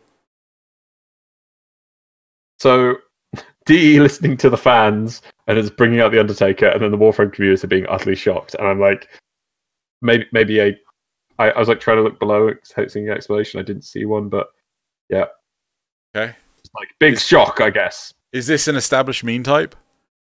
so. 2.59 2.97
De 3.67 3.99
listening 3.99 4.37
to 4.39 4.49
the 4.49 4.57
fans 4.57 5.23
and 5.49 5.59
is 5.59 5.71
bringing 5.71 6.01
out 6.01 6.13
the 6.13 6.21
Undertaker, 6.21 6.67
and 6.69 6.81
then 6.81 6.93
the 6.93 6.97
Warframe 6.99 7.33
community 7.33 7.65
are 7.65 7.69
being 7.69 7.87
utterly 7.89 8.15
shocked, 8.15 8.55
and 8.55 8.67
I'm 8.67 8.79
like, 8.81 9.09
maybe 10.03 10.25
maybe 10.33 10.61
a. 10.61 10.77
I, 11.39 11.51
I 11.51 11.59
was 11.59 11.69
like 11.69 11.81
trying 11.81 11.99
to 11.99 12.03
look 12.03 12.19
below, 12.19 12.49
expecting 12.49 13.09
an 13.09 13.17
explanation. 13.17 13.61
I 13.61 13.63
didn't 13.63 13.85
see 13.85 14.05
one, 14.05 14.29
but 14.29 14.49
yeah. 15.11 15.27
Okay. 16.17 16.35
it's 16.59 16.71
like 16.75 16.89
big 16.99 17.15
Is- 17.15 17.27
shock, 17.27 17.61
I 17.61 17.71
guess. 17.71 18.13
Is 18.33 18.47
this 18.47 18.69
an 18.69 18.77
established 18.77 19.25
meme 19.25 19.43
type? 19.43 19.75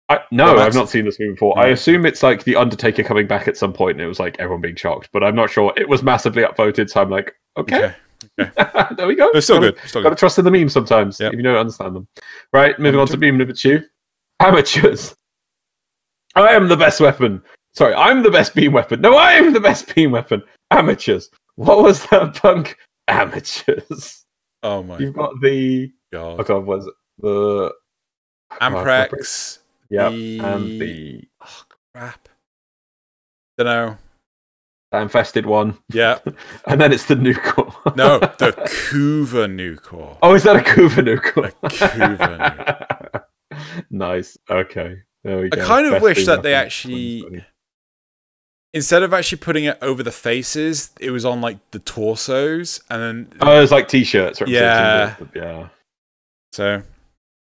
I, 0.09 0.19
no, 0.31 0.55
Well, 0.55 0.59
I've 0.59 0.73
not 0.75 0.89
seen 0.89 1.05
this 1.05 1.19
movie 1.19 1.33
before. 1.33 1.57
I 1.57 1.67
assume 1.67 2.05
it's 2.05 2.21
like 2.23 2.43
the 2.43 2.55
Undertaker 2.55 3.03
coming 3.03 3.27
back 3.27 3.47
at 3.47 3.55
some 3.57 3.71
point, 3.71 3.93
and 3.97 4.01
it 4.01 4.07
was 4.07 4.19
like 4.19 4.35
everyone 4.39 4.61
being 4.61 4.75
shocked. 4.75 5.09
But 5.13 5.23
I'm 5.23 5.35
not 5.35 5.49
sure. 5.49 5.71
It 5.77 5.87
was 5.87 6.03
massively 6.03 6.43
upvoted, 6.43 6.89
so 6.89 7.01
I'm 7.01 7.09
like, 7.09 7.33
okay, 7.57 7.93
there 8.37 9.07
we 9.07 9.15
go. 9.15 9.29
It's 9.33 9.45
still 9.45 9.59
Gotta- 9.59 9.71
good. 9.73 9.87
Still 9.87 10.01
Got 10.03 10.09
to 10.09 10.15
good. 10.15 10.19
trust 10.19 10.37
in 10.39 10.45
the 10.45 10.51
memes 10.51 10.73
sometimes, 10.73 11.19
Yep. 11.19 11.33
if 11.33 11.37
you 11.37 11.43
don't 11.43 11.55
understand 11.55 11.95
them. 11.95 12.07
Right, 12.51 12.77
moving 12.79 12.99
on 12.99 13.07
to 13.07 13.17
meme 13.17 13.37
number 13.37 13.53
two. 13.53 13.83
Amateurs. 14.41 15.15
I 16.35 16.49
am 16.53 16.67
the 16.67 16.77
best 16.77 16.99
weapon. 16.99 17.41
Sorry, 17.73 17.93
I'm 17.93 18.21
the 18.23 18.31
best 18.31 18.53
beam 18.55 18.73
weapon. 18.73 18.99
No, 19.01 19.15
I 19.17 19.33
am 19.33 19.53
the 19.53 19.59
best 19.59 19.93
beam 19.95 20.11
weapon. 20.11 20.41
Amateurs. 20.71 21.29
What 21.55 21.83
was 21.83 22.05
that 22.07 22.35
punk? 22.41 22.77
Amateurs. 23.07 24.25
Oh 24.63 24.83
my 24.83 24.97
You've 24.99 25.15
got 25.15 25.33
the. 25.41 25.91
god. 26.13 26.39
Oh 26.39 26.43
god, 26.43 26.65
was 26.65 26.87
it 26.87 26.93
the? 27.19 27.71
Amprex. 28.61 29.59
Yeah, 29.89 30.09
the... 30.09 30.39
and 30.39 30.81
the 30.81 31.23
Oh 31.41 31.63
crap. 31.95 32.29
Don't 33.57 33.65
know. 33.65 33.97
that 34.91 35.01
infested 35.03 35.45
one, 35.45 35.77
Yeah. 35.89 36.19
and 36.67 36.79
then 36.81 36.91
it's 36.93 37.05
the 37.05 37.15
nuke. 37.15 37.95
No, 37.95 38.19
the 38.19 38.27
Kuva 38.89 39.47
Nucor. 39.49 40.17
Oh, 40.21 40.33
is 40.33 40.43
that 40.43 40.55
a 40.55 40.59
Kuva 40.59 41.03
nuke? 41.03 41.53
A 41.63 41.67
Kuva 41.69 43.23
nice. 43.89 44.37
Okay. 44.49 44.97
There 45.23 45.37
we 45.39 45.49
go. 45.49 45.61
I 45.61 45.65
kind 45.65 45.85
of 45.85 45.91
Best 45.93 46.03
wish 46.03 46.25
that 46.25 46.43
they 46.43 46.53
actually- 46.53 47.43
instead 48.73 49.03
of 49.03 49.13
actually 49.13 49.37
putting 49.39 49.65
it 49.65 49.77
over 49.81 50.01
the 50.03 50.11
faces, 50.11 50.91
it 50.99 51.11
was 51.11 51.25
on 51.25 51.41
like 51.41 51.57
the 51.71 51.79
torsos, 51.79 52.81
and 52.89 53.01
then 53.01 53.39
Oh, 53.41 53.57
it 53.57 53.61
was 53.61 53.71
like 53.71 53.87
t-shirts. 53.87 54.41
representing 54.41 54.61
Yeah. 54.63 55.15
yeah. 55.35 55.67
so 56.53 56.81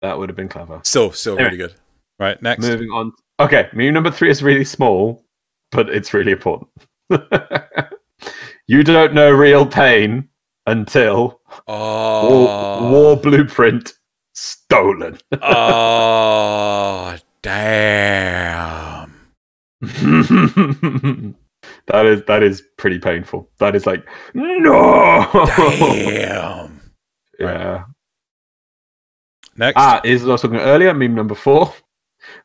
That 0.01 0.17
would 0.17 0.29
have 0.29 0.35
been 0.35 0.49
clever. 0.49 0.81
still 0.83 1.11
still 1.11 1.33
Anyway. 1.33 1.45
really 1.45 1.57
good. 1.57 1.73
Right 2.19 2.41
next. 2.41 2.61
Moving 2.65 2.89
on. 2.89 3.11
Okay, 3.39 3.69
meme 3.73 3.93
number 3.93 4.11
three 4.11 4.29
is 4.29 4.43
really 4.43 4.65
small, 4.65 5.23
but 5.71 5.89
it's 5.89 6.13
really 6.13 6.31
important. 6.33 6.69
you 8.67 8.83
don't 8.83 9.13
know 9.13 9.31
real 9.31 9.65
pain 9.65 10.27
until 10.67 11.41
Oh, 11.67 12.29
war, 12.29 12.91
war 12.91 13.17
blueprint 13.17 13.93
stolen. 14.35 15.17
oh, 15.41 17.17
damn. 17.41 19.00
that 21.87 22.05
is 22.05 22.21
that 22.27 22.43
is 22.43 22.61
pretty 22.77 22.99
painful. 22.99 23.49
That 23.57 23.75
is 23.75 23.87
like 23.87 24.07
no. 24.35 25.27
Damn. 25.55 26.79
yeah. 27.39 27.85
Next. 29.57 29.73
Ah, 29.77 29.99
is 30.03 30.21
what 30.21 30.29
I 30.29 30.31
was 30.33 30.41
talking 30.41 30.57
about 30.57 30.67
earlier. 30.67 30.93
Meme 30.93 31.15
number 31.15 31.33
four. 31.33 31.73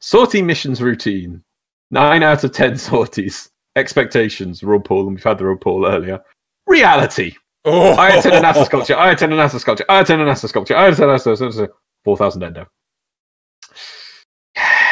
Sortie 0.00 0.40
missions 0.40 0.80
routine. 0.80 1.42
Nine 1.90 2.22
out 2.22 2.42
of 2.44 2.52
ten 2.52 2.78
sorties. 2.78 3.50
Expectations. 3.76 4.62
Raw 4.62 4.78
Paul, 4.78 5.08
and 5.08 5.16
we've 5.16 5.24
had 5.24 5.36
the 5.36 5.44
Raw 5.44 5.56
Paul 5.56 5.86
earlier. 5.86 6.18
Reality. 6.66 7.34
oh, 7.66 7.94
Ayatan 7.96 8.40
Anasa 8.40 8.64
sculpture. 8.64 8.94
Ayatan 8.94 9.32
Anasa 9.32 9.60
sculpture. 9.60 9.84
Ayatan 9.90 10.20
Anasa 10.20 10.48
sculpture. 10.48 10.74
Ayatan 10.74 11.08
Anasa 11.08 11.36
sculpture. 11.36 11.68
Four 12.02 12.16
thousand 12.16 12.42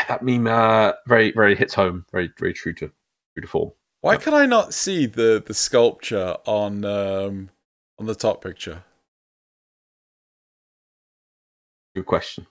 That 0.08 0.22
meme 0.22 0.46
uh, 0.46 0.92
very 1.06 1.32
very 1.32 1.54
hits 1.56 1.74
home. 1.74 2.04
Very 2.12 2.30
very 2.38 2.52
true 2.52 2.72
to 2.74 2.88
true 2.88 3.40
to 3.42 3.46
form. 3.46 3.72
Why 4.00 4.16
can 4.16 4.34
I 4.34 4.46
not 4.46 4.74
see 4.74 5.06
the 5.06 5.42
the 5.44 5.54
sculpture 5.54 6.36
on 6.44 6.84
um 6.84 7.50
on 7.98 8.06
the 8.06 8.14
top 8.14 8.42
picture? 8.42 8.84
Good 11.94 12.06
question. 12.06 12.46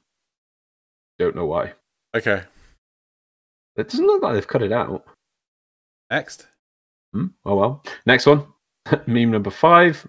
Don't 1.20 1.36
know 1.36 1.46
why. 1.46 1.74
Okay. 2.16 2.44
It 3.76 3.90
doesn't 3.90 4.06
look 4.06 4.22
like 4.22 4.34
they've 4.34 4.48
cut 4.48 4.62
it 4.62 4.72
out. 4.72 5.06
Next. 6.10 6.48
Hmm? 7.14 7.28
Oh 7.46 7.56
well. 7.56 7.84
Next 8.06 8.26
one. 8.26 8.46
Meme 9.08 9.32
number 9.32 9.50
five. 9.52 10.08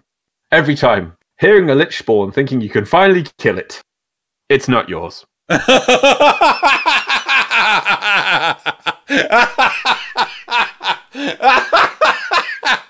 Every 0.50 0.76
time 0.76 1.16
hearing 1.40 1.68
a 1.70 1.74
lich 1.74 1.98
spawn, 1.98 2.32
thinking 2.32 2.60
you 2.60 2.70
can 2.70 2.84
finally 2.84 3.26
kill 3.38 3.58
it. 3.58 3.82
It's 4.48 4.68
not 4.68 4.88
yours. 4.88 5.26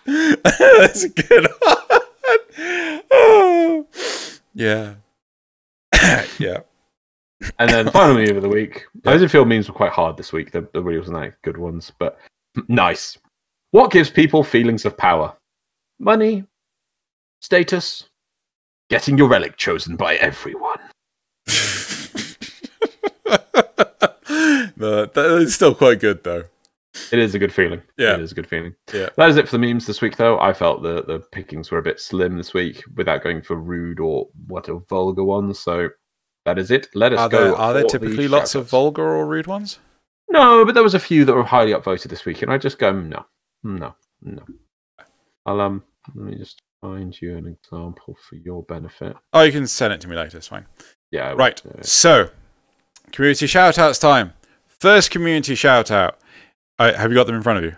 That's 0.06 1.04
a 1.04 1.08
good 1.08 1.48
one. 1.60 2.00
Oh. 3.10 3.86
Yeah. 4.54 4.94
yeah. 6.38 6.60
And 7.58 7.70
then 7.70 7.86
the 7.86 7.90
final 7.92 8.14
meme 8.14 8.36
of 8.36 8.42
the 8.42 8.48
week. 8.48 8.84
I 9.06 9.16
did 9.16 9.30
feel 9.30 9.44
memes 9.44 9.68
were 9.68 9.74
quite 9.74 9.92
hard 9.92 10.16
this 10.16 10.32
week. 10.32 10.50
There, 10.50 10.68
there 10.72 10.82
really 10.82 10.98
wasn't 10.98 11.20
that 11.20 11.40
good 11.42 11.56
ones, 11.56 11.92
but 11.98 12.18
nice. 12.68 13.18
What 13.72 13.90
gives 13.90 14.10
people 14.10 14.44
feelings 14.44 14.84
of 14.84 14.96
power? 14.96 15.34
Money, 15.98 16.44
status, 17.40 18.04
getting 18.88 19.18
your 19.18 19.28
relic 19.28 19.56
chosen 19.56 19.96
by 19.96 20.16
everyone. 20.16 20.78
No, 24.90 25.06
that 25.06 25.26
is 25.42 25.54
still 25.54 25.74
quite 25.74 26.00
good 26.00 26.24
though. 26.24 26.44
It 27.10 27.18
is 27.18 27.34
a 27.34 27.38
good 27.40 27.52
feeling. 27.52 27.82
Yeah. 27.98 28.14
It 28.14 28.20
is 28.20 28.30
a 28.32 28.34
good 28.36 28.46
feeling. 28.46 28.74
Yeah. 28.92 29.08
That 29.16 29.28
is 29.28 29.36
it 29.36 29.48
for 29.48 29.58
the 29.58 29.66
memes 29.66 29.84
this 29.84 30.00
week, 30.00 30.16
though. 30.16 30.38
I 30.38 30.52
felt 30.52 30.82
the, 30.82 31.02
the 31.02 31.18
pickings 31.32 31.70
were 31.72 31.78
a 31.78 31.82
bit 31.82 31.98
slim 31.98 32.36
this 32.36 32.54
week 32.54 32.84
without 32.94 33.24
going 33.24 33.42
for 33.42 33.56
rude 33.56 33.98
or 33.98 34.28
what 34.46 34.68
a 34.68 34.78
vulgar 34.78 35.24
ones. 35.24 35.58
So 35.58 35.88
that 36.44 36.56
is 36.56 36.70
it. 36.70 36.86
Let 36.94 37.12
us 37.12 37.18
Are 37.18 37.28
go. 37.28 37.44
there, 37.44 37.54
are 37.56 37.72
there 37.72 37.82
typically 37.84 38.28
the 38.28 38.36
lots 38.36 38.54
of 38.54 38.68
vulgar 38.68 39.02
or 39.02 39.26
rude 39.26 39.48
ones? 39.48 39.80
No, 40.30 40.64
but 40.64 40.74
there 40.74 40.84
was 40.84 40.94
a 40.94 41.00
few 41.00 41.24
that 41.24 41.34
were 41.34 41.42
highly 41.42 41.72
upvoted 41.72 42.08
this 42.08 42.24
week, 42.24 42.42
and 42.42 42.52
I 42.52 42.58
just 42.58 42.78
go, 42.78 42.92
no, 42.92 43.26
no, 43.62 43.94
no. 44.22 44.42
I'll 45.46 45.60
um 45.60 45.82
let 46.14 46.26
me 46.26 46.36
just 46.36 46.62
find 46.80 47.14
you 47.20 47.36
an 47.36 47.46
example 47.46 48.16
for 48.28 48.36
your 48.36 48.62
benefit. 48.62 49.16
Oh, 49.32 49.42
you 49.42 49.52
can 49.52 49.66
send 49.66 49.92
it 49.92 50.00
to 50.02 50.08
me 50.08 50.16
later. 50.16 50.38
It's 50.38 50.48
fine. 50.48 50.66
Yeah. 51.10 51.32
Right. 51.36 51.62
will, 51.64 51.72
uh, 51.78 51.82
So, 51.82 52.30
community 53.12 53.46
shout 53.46 53.78
outs 53.78 53.98
time. 53.98 54.32
First 54.84 55.10
community 55.10 55.54
shout 55.54 55.90
out. 55.90 56.18
Uh, 56.78 56.92
have 56.92 57.10
you 57.10 57.16
got 57.16 57.26
them 57.26 57.36
in 57.36 57.42
front 57.42 57.58
of 57.58 57.64
you? 57.64 57.74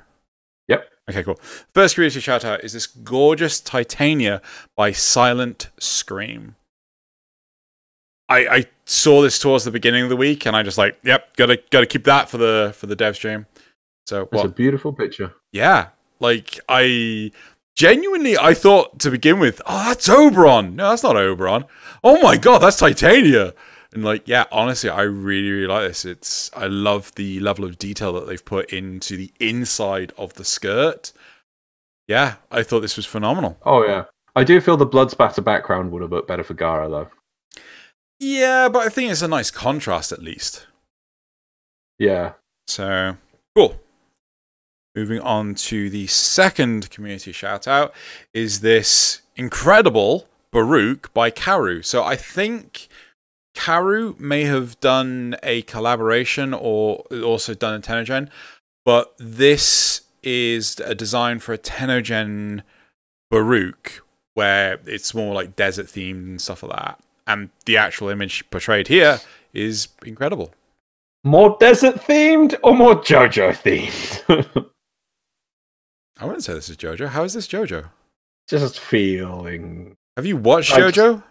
Yep. 0.66 0.91
Okay, 1.09 1.23
cool. 1.23 1.39
First 1.73 1.95
community 1.95 2.19
shout 2.19 2.45
out 2.45 2.65
is 2.65 2.73
this 2.73 2.89
gorgeous 2.89 3.61
Titania 3.61 4.43
by 4.77 4.91
Silent 4.91 5.70
Scream. 5.78 6.57
I, 8.28 8.49
I 8.49 8.65
saw 8.87 9.23
this 9.23 9.39
towards 9.39 9.62
the 9.62 9.70
beginning 9.70 10.03
of 10.03 10.09
the 10.09 10.16
week 10.16 10.47
and 10.47 10.57
I 10.57 10.65
just 10.65 10.78
like, 10.78 10.99
yep, 11.05 11.37
gotta 11.37 11.62
gotta 11.70 11.87
keep 11.87 12.03
that 12.07 12.28
for 12.28 12.39
the 12.39 12.73
for 12.74 12.89
the 12.89 12.97
dev 12.97 13.15
stream. 13.15 13.47
So 14.09 14.28
It's 14.33 14.43
a 14.43 14.49
beautiful 14.49 14.93
picture. 14.93 15.33
yeah. 15.53 15.91
Like 16.19 16.59
I 16.69 17.31
genuinely 17.77 18.37
I 18.37 18.53
thought 18.53 18.99
to 18.99 19.12
begin 19.12 19.39
with, 19.39 19.62
oh 19.65 19.91
that's 19.91 20.09
Oberon. 20.09 20.74
No, 20.74 20.91
that's 20.91 21.05
not 21.05 21.15
Oberon. 21.15 21.66
Oh 22.03 22.20
my 22.20 22.37
god, 22.37 22.62
that's 22.62 22.78
Titania. 22.78 23.55
And 23.97 24.05
like, 24.05 24.28
yeah, 24.28 24.44
honestly, 24.52 24.90
I 24.90 25.05
really, 25.05 25.51
really 25.51 25.66
like 25.66 25.89
this. 25.89 26.05
It's 26.05 26.51
I 26.55 26.66
love 26.66 27.14
the 27.14 27.40
level 27.40 27.64
of 27.64 27.78
detail 27.78 28.12
that 28.12 28.27
they've 28.27 28.44
put 28.44 28.70
into 28.70 29.16
the 29.16 29.32
inside 29.40 30.12
of 30.18 30.35
the 30.35 30.44
skirt. 30.44 31.14
Yeah, 32.06 32.35
I 32.51 32.62
thought 32.62 32.81
this 32.81 32.98
was 32.98 33.06
phenomenal. 33.06 33.56
Oh 33.64 33.86
yeah. 33.86 34.05
I 34.35 34.44
do 34.44 34.60
feel 34.60 34.77
the 34.77 34.85
blood 34.85 35.10
spatter 35.10 35.40
background 35.40 35.93
would 35.93 36.02
have 36.02 36.12
looked 36.12 36.28
better 36.28 36.44
for 36.44 36.52
Gara 36.52 36.90
though. 36.90 37.09
Yeah, 38.20 38.68
but 38.68 38.86
I 38.86 38.90
think 38.90 39.10
it's 39.10 39.23
a 39.23 39.28
nice 39.28 39.51
contrast 39.51 40.12
at 40.12 40.23
least. 40.23 40.66
Yeah. 41.98 42.32
So 42.68 43.16
cool. 43.56 43.81
Moving 44.94 45.20
on 45.20 45.55
to 45.55 45.89
the 45.89 46.06
second 46.06 46.90
community 46.90 47.32
shout 47.32 47.66
out 47.66 47.94
is 48.35 48.60
this 48.60 49.23
incredible 49.36 50.28
Baruuk 50.52 51.14
by 51.14 51.31
Karu. 51.31 51.82
So 51.82 52.05
I 52.05 52.16
think 52.16 52.89
Karu 53.57 54.19
may 54.20 54.45
have 54.45 54.78
done 54.81 55.37
a 55.43 55.62
collaboration 55.62 56.55
or 56.55 56.99
also 57.24 57.55
done 57.55 57.74
a 57.74 57.81
TennoGen, 57.81 58.28
but 58.85 59.15
this 59.19 60.03
is 60.23 60.78
a 60.81 60.95
design 60.95 61.39
for 61.39 61.53
a 61.53 61.59
TennoGen 61.59 62.62
Baruuk 63.33 64.01
where 64.35 64.78
it's 64.87 65.15
more 65.15 65.35
like 65.35 65.57
desert 65.57 65.87
themed 65.87 66.11
and 66.27 66.41
stuff 66.41 66.62
like 66.62 66.77
that. 66.78 67.01
And 67.27 67.51
the 67.65 67.77
actual 67.77 68.09
image 68.11 68.49
portrayed 68.51 68.89
here 68.89 69.20
is 69.53 69.89
incredible. 70.05 70.53
More 71.24 71.57
desert 71.59 71.97
themed 71.97 72.55
or 72.62 72.74
more 72.77 72.97
JoJo 72.97 73.51
themed? 73.57 74.66
I 76.20 76.24
wouldn't 76.24 76.45
say 76.45 76.55
this 76.55 76.69
is 76.69 76.77
JoJo. 76.77 77.09
How 77.09 77.24
is 77.24 77.33
this 77.35 77.49
JoJo? 77.49 77.87
Just 78.49 78.78
feeling. 78.78 79.97
Have 80.16 80.27
you 80.27 80.37
watched 80.37 80.73
I 80.73 80.91
just- 80.91 80.97
JoJo? 80.97 81.23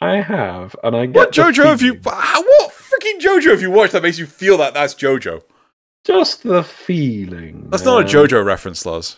I 0.00 0.20
have, 0.20 0.76
and 0.84 0.94
I 0.94 1.06
get 1.06 1.16
What 1.16 1.32
JoJo 1.32 1.64
have 1.64 1.82
you? 1.82 1.94
What 1.94 2.72
freaking 2.72 3.20
JoJo 3.20 3.50
have 3.50 3.62
you 3.62 3.70
watched 3.70 3.92
that 3.92 4.02
makes 4.02 4.18
you 4.18 4.26
feel 4.26 4.58
that 4.58 4.74
that's 4.74 4.94
JoJo? 4.94 5.42
Just 6.04 6.42
the 6.42 6.62
feeling. 6.62 7.68
That's 7.70 7.84
not 7.84 8.02
a. 8.02 8.04
JoJo 8.04 8.44
reference, 8.44 8.84
Loz. 8.84 9.16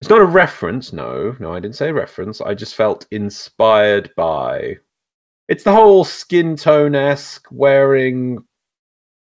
It's 0.00 0.10
not 0.10 0.20
a 0.20 0.26
reference. 0.26 0.92
No, 0.92 1.36
no, 1.38 1.52
I 1.52 1.60
didn't 1.60 1.76
say 1.76 1.92
reference. 1.92 2.40
I 2.40 2.54
just 2.54 2.74
felt 2.74 3.06
inspired 3.10 4.10
by. 4.16 4.76
It's 5.48 5.64
the 5.64 5.72
whole 5.72 6.04
skin 6.04 6.56
tone 6.56 6.94
esque 6.94 7.46
wearing, 7.50 8.44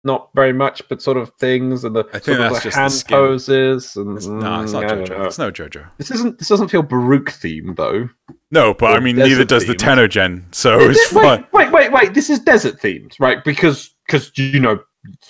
not 0.07 0.31
very 0.35 0.53
much, 0.55 0.81
but 0.89 1.03
sort 1.03 1.19
of 1.19 1.31
things, 1.39 1.85
and 1.85 1.95
the 1.95 2.05
I 2.15 2.19
think 2.19 2.25
sort 2.25 2.41
of 2.41 2.53
that's 2.53 2.65
the 2.65 2.71
the 2.71 2.77
hand 2.77 2.93
skin. 2.93 3.17
poses. 3.19 3.97
And 3.97 4.17
It's, 4.17 4.27
no, 4.27 4.63
it's 4.63 4.73
not 4.73 4.85
mm, 4.85 5.07
JoJo. 5.07 5.27
It's 5.27 5.39
no 5.39 5.51
JoJo. 5.53 5.87
This 5.99 6.11
isn't. 6.11 6.39
This 6.39 6.49
doesn't 6.49 6.69
feel 6.69 6.83
Baruuk 6.83 7.25
themed 7.27 7.77
though. 7.77 8.09
No, 8.51 8.73
but 8.73 8.95
I 8.97 9.01
mean, 9.01 9.17
neither 9.17 9.45
does 9.45 9.67
the 9.67 9.75
themed. 9.75 10.09
TennoGen, 10.09 10.55
so 10.55 10.79
it's 10.81 11.13
wait, 11.13 11.45
wait, 11.53 11.73
wait, 11.73 11.93
wait. 11.93 12.15
This 12.15 12.31
is 12.31 12.39
desert 12.39 12.81
themed, 12.81 13.15
right? 13.21 13.45
Because 13.45 13.95
because 14.07 14.31
you 14.39 14.61
know 14.61 14.79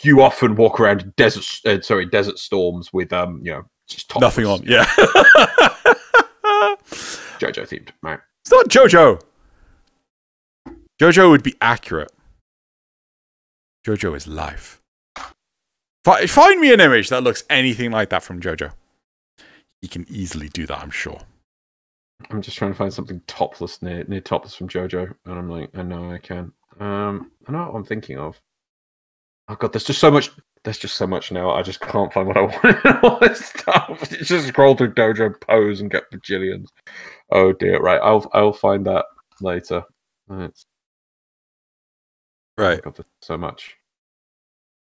you 0.02 0.22
often 0.22 0.54
walk 0.54 0.78
around 0.78 1.14
desert, 1.16 1.44
uh, 1.66 1.80
sorry, 1.80 2.06
desert 2.06 2.38
storms 2.38 2.92
with 2.92 3.12
um, 3.12 3.40
you 3.42 3.50
know, 3.52 3.62
just 3.88 4.08
topless. 4.08 4.36
Nothing 4.36 4.46
on. 4.46 4.62
Yeah. 4.62 4.84
JoJo 7.38 7.66
themed, 7.68 7.88
right? 8.02 8.20
it's 8.42 8.50
not 8.50 8.68
JoJo. 8.68 9.20
JoJo 11.00 11.30
would 11.30 11.42
be 11.42 11.54
accurate. 11.60 12.10
JoJo 13.86 14.16
is 14.16 14.26
life. 14.26 14.80
Fi- 16.04 16.26
Find 16.26 16.60
me 16.60 16.72
an 16.72 16.80
image 16.80 17.08
that 17.10 17.22
looks 17.22 17.44
anything 17.48 17.92
like 17.92 18.10
that 18.10 18.22
from 18.24 18.40
JoJo. 18.40 18.72
You 19.80 19.88
can 19.88 20.04
easily 20.08 20.48
do 20.48 20.66
that, 20.66 20.80
I'm 20.82 20.90
sure. 20.90 21.20
I'm 22.30 22.42
just 22.42 22.56
trying 22.56 22.72
to 22.72 22.76
find 22.76 22.92
something 22.92 23.20
topless 23.28 23.82
near 23.82 24.02
near 24.08 24.20
topless 24.20 24.54
from 24.56 24.68
JoJo, 24.68 25.14
and 25.26 25.38
I'm 25.38 25.48
like, 25.50 25.70
I 25.76 25.82
know 25.82 26.10
I 26.10 26.18
can. 26.18 26.50
Um, 26.80 27.30
I 27.46 27.52
know 27.52 27.58
what 27.66 27.74
I'm 27.76 27.84
thinking 27.84 28.18
of. 28.18 28.40
Oh 29.48 29.54
god, 29.54 29.72
there's 29.72 29.84
just 29.84 30.00
so 30.00 30.10
much. 30.10 30.32
there's 30.64 30.78
just 30.78 30.96
so 30.96 31.06
much 31.06 31.30
now. 31.30 31.50
I 31.52 31.62
just 31.62 31.80
can't 31.80 32.12
find 32.12 32.26
what 32.26 32.36
I 32.36 32.40
want 32.84 33.04
all 33.04 33.18
this 33.20 33.44
stuff. 33.44 34.08
Just 34.22 34.48
scroll 34.48 34.74
through 34.74 34.94
Dojo 34.94 35.40
pose 35.40 35.80
and 35.80 35.90
get 35.90 36.10
bajillions. 36.10 36.66
Oh 37.30 37.52
dear. 37.52 37.78
Right, 37.78 38.00
I'll 38.02 38.28
I'll 38.32 38.52
find 38.52 38.84
that 38.86 39.04
later. 39.40 39.84
Right. 42.58 42.82
God, 42.82 42.96
there's 42.96 43.06
so 43.22 43.36
much. 43.36 43.76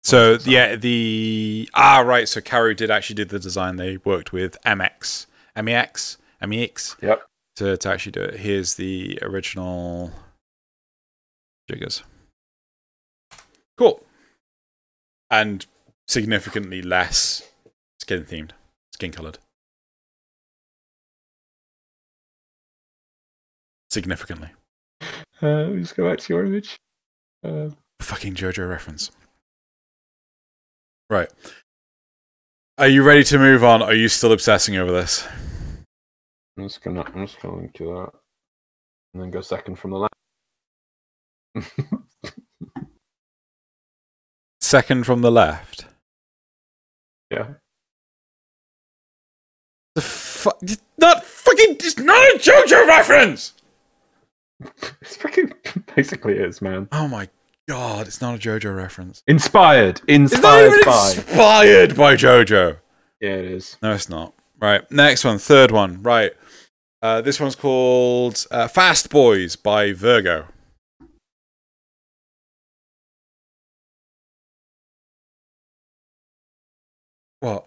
So 0.02 0.32
What's 0.32 0.46
yeah, 0.46 0.76
the 0.76 1.68
ah 1.74 2.00
right. 2.00 2.26
So 2.28 2.40
Karu 2.40 2.74
did 2.74 2.90
actually 2.90 3.16
did 3.16 3.28
the 3.28 3.38
design. 3.38 3.76
They 3.76 3.98
worked 3.98 4.32
with 4.32 4.56
MX, 4.64 5.26
MEX, 5.62 6.16
MEX 6.40 6.96
Yep. 7.02 7.22
to 7.56 7.76
to 7.76 7.88
actually 7.90 8.12
do 8.12 8.22
it. 8.22 8.40
Here's 8.40 8.74
the 8.76 9.18
original 9.20 10.10
jiggers. 11.68 12.02
Cool. 13.76 14.02
And 15.30 15.66
significantly 16.08 16.80
less 16.82 17.50
skin 18.00 18.24
themed, 18.24 18.50
skin 18.94 19.12
colored. 19.12 19.38
Significantly. 23.90 24.48
Uh, 25.42 25.46
let 25.64 25.72
me 25.72 25.80
just 25.80 25.96
go 25.96 26.08
back 26.08 26.18
to 26.20 26.32
your 26.32 26.44
image. 26.46 26.76
Uh, 27.42 27.70
Fucking 28.00 28.34
JoJo 28.34 28.68
reference. 28.68 29.10
Right. 31.08 31.28
Are 32.78 32.88
you 32.88 33.02
ready 33.02 33.24
to 33.24 33.38
move 33.38 33.62
on? 33.64 33.82
Are 33.82 33.94
you 33.94 34.08
still 34.08 34.32
obsessing 34.32 34.76
over 34.76 34.90
this? 34.92 35.26
I'm 36.56 36.64
just 36.68 36.82
gonna 36.82 37.02
I'm 37.02 37.26
just 37.26 37.42
link 37.44 37.74
to 37.74 37.84
that. 37.84 38.10
And 39.14 39.22
then 39.22 39.30
go 39.30 39.40
second 39.40 39.76
from 39.78 39.90
the 39.90 39.98
left. 39.98 40.14
Second 44.60 45.04
from 45.04 45.20
the 45.20 45.32
left. 45.32 45.86
yeah. 47.30 47.54
The 49.96 50.00
fuck? 50.00 50.60
Not 50.96 51.24
fucking. 51.24 51.76
It's 51.80 51.98
not 51.98 52.16
a 52.16 52.38
JoJo 52.38 52.86
reference. 52.86 53.54
It's 55.02 55.16
freaking 55.16 55.52
basically 55.96 56.34
is, 56.34 56.60
man. 56.60 56.88
Oh 56.92 57.08
my 57.08 57.28
god! 57.68 58.06
It's 58.06 58.20
not 58.20 58.34
a 58.34 58.38
JoJo 58.38 58.76
reference. 58.76 59.22
Inspired. 59.26 60.00
It's 60.06 60.32
not 60.34 60.60
Inspired 60.62 60.66
even 60.68 60.84
by. 60.84 61.12
inspired 61.16 61.96
by 61.96 62.14
JoJo. 62.16 62.76
Yeah, 63.20 63.30
it 63.30 63.44
is. 63.46 63.76
No, 63.82 63.92
it's 63.92 64.08
not. 64.08 64.34
Right. 64.60 64.88
Next 64.90 65.24
one, 65.24 65.38
third 65.38 65.70
one. 65.70 66.02
Right. 66.02 66.32
Uh, 67.02 67.22
this 67.22 67.40
one's 67.40 67.56
called 67.56 68.46
uh, 68.50 68.68
Fast 68.68 69.08
Boys 69.08 69.56
by 69.56 69.92
Virgo. 69.94 70.46
What? 77.40 77.66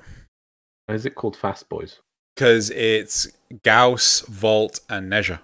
Why 0.85 0.95
is 0.95 1.05
it 1.05 1.15
called 1.15 1.35
Fast 1.35 1.69
Boys? 1.69 1.99
Because 2.35 2.69
it's 2.71 3.27
Gauss, 3.63 4.21
Volt, 4.21 4.79
and 4.89 5.11
Nezha. 5.11 5.39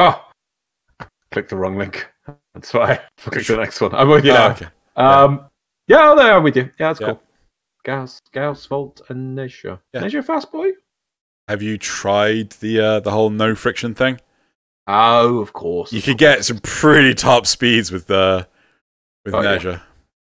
Oh! 0.00 1.06
Click 1.30 1.48
the 1.48 1.56
wrong 1.56 1.76
link. 1.76 2.08
That's 2.54 2.72
why. 2.74 3.00
Click 3.18 3.46
the 3.46 3.56
next 3.56 3.80
one. 3.80 3.94
I'm 3.94 4.08
with 4.08 4.24
you 4.24 4.32
Oh, 4.32 4.34
now. 4.34 4.50
okay. 4.52 4.66
Um, 4.96 5.44
yeah, 5.86 6.10
oh, 6.10 6.16
there 6.16 6.34
I'm 6.34 6.42
with 6.42 6.56
you. 6.56 6.64
Yeah, 6.78 6.88
that's 6.88 7.00
Yeah. 7.00 7.06
cool. 7.08 7.22
Gauss, 7.84 8.20
Gauss, 8.32 8.66
Volt, 8.66 9.00
and 9.08 9.36
Nezha. 9.38 9.78
Yeah. 9.94 10.00
Nezha 10.02 10.24
Fast 10.24 10.50
Boy? 10.52 10.72
Have 11.48 11.62
you 11.62 11.78
tried 11.78 12.50
the 12.60 12.78
uh, 12.80 13.00
the 13.00 13.10
whole 13.10 13.30
no 13.30 13.54
friction 13.54 13.94
thing? 13.94 14.20
Oh, 14.86 15.38
of 15.38 15.52
course. 15.52 15.92
You 15.92 16.02
could 16.02 16.18
get 16.18 16.44
some 16.44 16.58
pretty 16.62 17.14
top 17.14 17.46
speeds 17.46 17.90
with 17.92 18.06
the 18.06 18.46
with 19.24 19.34
Oh, 19.34 19.40
yeah. 19.42 19.80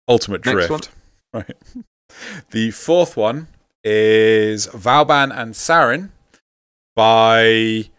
Ultimate 0.07 0.45
Next 0.45 0.67
drift. 0.67 0.89
Right. 1.33 1.55
The 2.49 2.71
fourth 2.71 3.15
one 3.15 3.47
is 3.85 4.65
Vauban 4.67 5.31
and 5.31 5.53
Saryn 5.53 6.09
by. 6.95 7.89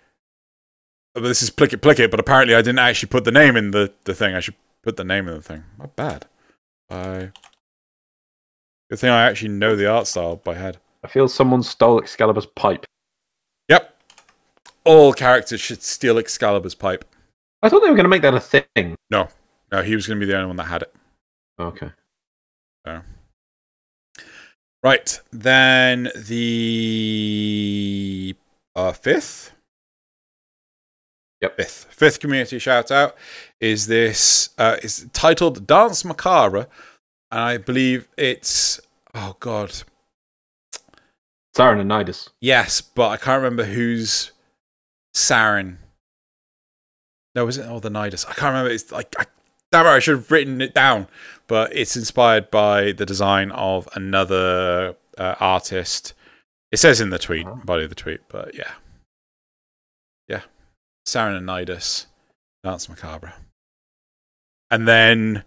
Well, 1.14 1.24
this 1.24 1.43
is 1.43 1.51
Plick 1.51 1.72
It 1.72 1.82
Plick 1.82 1.98
It, 1.98 2.10
but 2.10 2.20
apparently 2.20 2.55
I 2.55 2.62
didn't 2.62 2.78
actually 2.78 3.09
put 3.09 3.24
the 3.24 3.32
name 3.32 3.56
in 3.56 3.70
the, 3.70 3.93
the 4.05 4.14
thing. 4.14 4.34
I 4.34 4.40
should 4.40 4.55
put 4.82 4.97
the 4.97 5.05
name 5.05 5.28
in 5.28 5.34
the 5.34 5.43
thing. 5.43 5.64
Not 5.78 5.94
bad. 5.94 6.26
I... 6.90 7.30
Good 8.89 8.98
thing 8.98 9.10
I 9.10 9.28
actually 9.28 9.51
know 9.51 9.76
the 9.76 9.90
art 9.90 10.06
style 10.06 10.36
by 10.36 10.55
head. 10.55 10.78
I 11.05 11.09
feel 11.09 11.28
someone 11.28 11.62
stole 11.62 11.98
Excalibur's 11.98 12.47
pipe. 12.47 12.84
Yep. 13.68 13.94
All 14.84 15.12
characters 15.12 15.60
should 15.60 15.82
steal 15.82 16.18
Excalibur's 16.18 16.74
pipe. 16.74 17.05
I 17.62 17.68
thought 17.68 17.80
they 17.80 17.90
were 17.90 17.97
going 17.97 18.05
to 18.05 18.10
make 18.10 18.22
that 18.22 18.34
a 18.34 18.40
thing. 18.40 18.97
No, 19.10 19.28
No, 19.70 19.82
he 19.82 19.94
was 19.94 20.06
going 20.06 20.20
to 20.20 20.26
be 20.26 20.30
the 20.30 20.36
only 20.36 20.48
one 20.48 20.56
that 20.56 20.64
had 20.64 20.82
it. 20.82 20.94
Okay. 21.59 21.90
Right. 24.82 25.20
Then 25.32 26.10
the 26.16 28.34
uh, 28.74 28.93
fifth. 28.93 29.52
Yep. 31.43 31.56
Fifth. 31.56 31.86
Fifth 31.90 32.20
community 32.20 32.59
shout 32.59 32.90
out 32.90 33.16
is 33.60 33.86
this 33.89 34.51
uh 34.59 34.77
is 34.82 35.06
titled 35.12 35.66
Dance 35.66 36.05
Macabre. 36.05 36.69
And 37.31 37.40
I 37.40 37.56
believe 37.59 38.09
it's 38.16 38.81
oh 39.14 39.36
god. 39.40 39.73
Saryn 41.56 41.81
and 41.81 41.90
Nidus. 41.90 42.28
Yes, 42.40 42.81
but 42.81 43.09
I 43.09 43.16
can't 43.16 43.43
remember 43.43 43.64
who's 43.64 44.32
Saryn. 45.14 45.77
No, 47.35 47.44
was 47.44 47.59
it 47.59 47.66
oh 47.69 47.81
the 47.81 47.90
Nidus? 47.90 48.24
I 48.28 48.32
can't 48.35 48.52
remember. 48.55 48.70
It's 48.70 48.90
like 48.93 49.14
I, 49.19 49.24
damn 49.70 49.86
it, 49.86 49.90
I 49.90 49.98
should 49.98 50.16
have 50.16 50.31
written 50.31 50.60
it 50.60 50.74
down. 50.74 51.09
But 51.48 51.74
it's 51.77 51.97
inspired 51.97 52.51
by 52.51 52.93
the 52.93 53.05
design 53.05 53.51
of 53.51 53.89
another 53.94 54.94
uh, 55.19 55.35
artist. 55.40 56.14
It 56.70 56.78
says 56.78 57.01
in 57.02 57.10
the 57.10 57.19
tweet, 57.19 57.47
Oh. 57.47 57.60
body 57.64 57.82
of 57.85 57.90
the 57.90 57.94
tweet, 57.94 58.20
but 58.28 58.55
yeah, 58.55 58.70
Saryn 61.07 61.37
and 61.37 61.47
Nidus, 61.47 62.07
Dance 62.62 62.89
Macabre, 62.89 63.35
and 64.70 64.87
then 64.87 65.45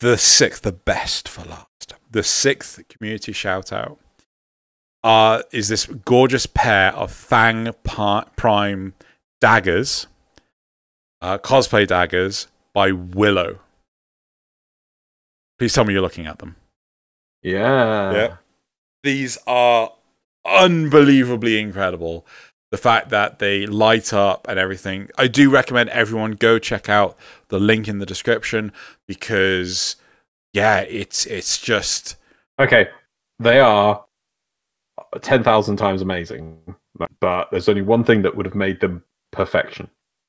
the 0.00 0.16
sixth, 0.16 0.62
the 0.62 0.72
best 0.72 1.28
for 1.28 1.44
last, 1.44 1.94
the 2.10 2.22
sixth 2.22 2.80
community 2.88 3.32
shout 3.32 3.72
out 3.72 3.98
uh, 5.04 5.42
is 5.52 5.68
this 5.68 5.86
gorgeous 5.86 6.46
pair 6.46 6.94
of 6.94 7.12
Fang 7.12 7.72
Prime 7.84 8.94
daggers, 9.40 10.06
uh, 11.20 11.38
cosplay 11.38 11.86
daggers 11.86 12.48
by 12.72 12.92
Willow. 12.92 13.60
Please 15.58 15.72
tell 15.72 15.84
me 15.84 15.92
you're 15.92 16.02
looking 16.02 16.26
at 16.26 16.38
them. 16.38 16.56
Yeah. 17.42 18.12
Yeah. 18.12 18.36
These 19.02 19.38
are 19.46 19.92
unbelievably 20.44 21.58
incredible. 21.58 22.26
The 22.70 22.78
fact 22.78 23.08
that 23.10 23.38
they 23.38 23.66
light 23.66 24.12
up 24.12 24.46
and 24.48 24.58
everything. 24.58 25.08
I 25.16 25.26
do 25.26 25.48
recommend 25.48 25.88
everyone 25.88 26.32
go 26.32 26.58
check 26.58 26.88
out 26.88 27.16
the 27.48 27.58
link 27.58 27.88
in 27.88 27.98
the 27.98 28.04
description 28.06 28.72
because, 29.06 29.96
yeah, 30.52 30.80
it's 30.80 31.24
it's 31.26 31.58
just 31.58 32.16
Okay. 32.58 32.88
They 33.38 33.60
are 33.60 34.04
10,000 35.20 35.76
times 35.76 36.02
amazing. 36.02 36.58
But 37.20 37.48
there's 37.50 37.68
only 37.68 37.82
one 37.82 38.02
thing 38.02 38.22
that 38.22 38.34
would 38.36 38.44
have 38.46 38.56
made 38.56 38.80
them 38.80 39.04
perfection 39.30 39.88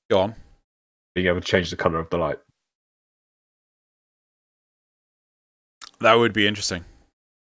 go 0.10 0.20
on. 0.20 0.36
being 1.16 1.28
able 1.28 1.42
to 1.42 1.46
change 1.48 1.72
the 1.72 1.76
color 1.76 1.98
of 2.00 2.10
the 2.12 2.18
light. 2.18 2.38
That 6.02 6.14
would 6.14 6.32
be 6.34 6.48
interesting. 6.48 6.86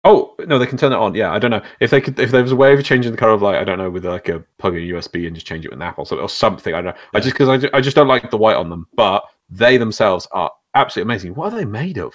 Oh 0.09 0.37
no, 0.47 0.57
they 0.59 0.67
can 0.67 0.79
turn 0.79 0.93
it 0.93 0.97
on. 0.97 1.15
Yeah, 1.17 1.33
I 1.33 1.39
don't 1.41 1.51
know 1.51 1.63
if 1.81 1.91
they 1.91 2.01
could. 2.01 2.17
If 2.21 2.31
there 2.31 2.43
was 2.43 2.53
a 2.53 2.57
way 2.57 2.73
of 2.73 2.85
changing 2.85 3.11
the 3.11 3.19
color 3.19 3.33
of 3.33 3.43
light, 3.43 3.57
I 3.59 3.65
don't 3.65 3.79
know, 3.79 3.91
with 3.91 4.05
like 4.05 4.29
a 4.29 4.39
plug 4.59 4.77
in 4.77 4.83
USB 4.83 5.27
and 5.27 5.35
just 5.35 5.47
change 5.49 5.65
it 5.65 5.71
with 5.71 5.79
an 5.79 5.83
app 5.83 5.99
or 5.99 6.07
something, 6.07 6.23
or 6.23 6.29
something. 6.29 6.75
I 6.75 6.81
don't 6.81 6.95
know. 6.95 7.01
I 7.13 7.19
just 7.21 7.35
because 7.35 7.49
I, 7.49 7.57
ju- 7.59 7.71
I 7.75 7.81
just 7.81 7.97
don't 7.97 8.07
like 8.07 8.31
the 8.31 8.37
white 8.39 8.55
on 8.57 8.71
them. 8.71 8.87
But 8.95 9.25
they 9.51 9.79
themselves 9.79 10.29
are 10.31 10.51
absolutely 10.75 11.13
amazing. 11.13 11.35
What 11.35 11.53
are 11.53 11.57
they 11.57 11.65
made 11.65 11.99
of? 11.99 12.15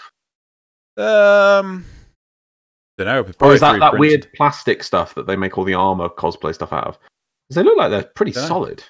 Um, 0.98 1.86
I 3.00 3.04
don't 3.04 3.28
know. 3.28 3.34
Or 3.48 3.54
is 3.54 3.62
that 3.62 3.80
that 3.80 3.98
weird 4.00 4.28
plastic 4.36 4.84
stuff 4.84 5.14
that 5.16 5.28
they 5.28 5.36
make 5.36 5.58
all 5.58 5.64
the 5.64 5.74
armor 5.74 6.08
cosplay 6.10 6.54
stuff 6.54 6.72
out 6.72 6.88
of? 6.88 6.98
'Cause 7.00 7.56
they 7.56 7.64
look 7.64 7.78
like 7.78 7.92
they're 7.92 8.04
pretty 8.16 8.32
Dunno. 8.32 8.48
solid. 8.48 8.84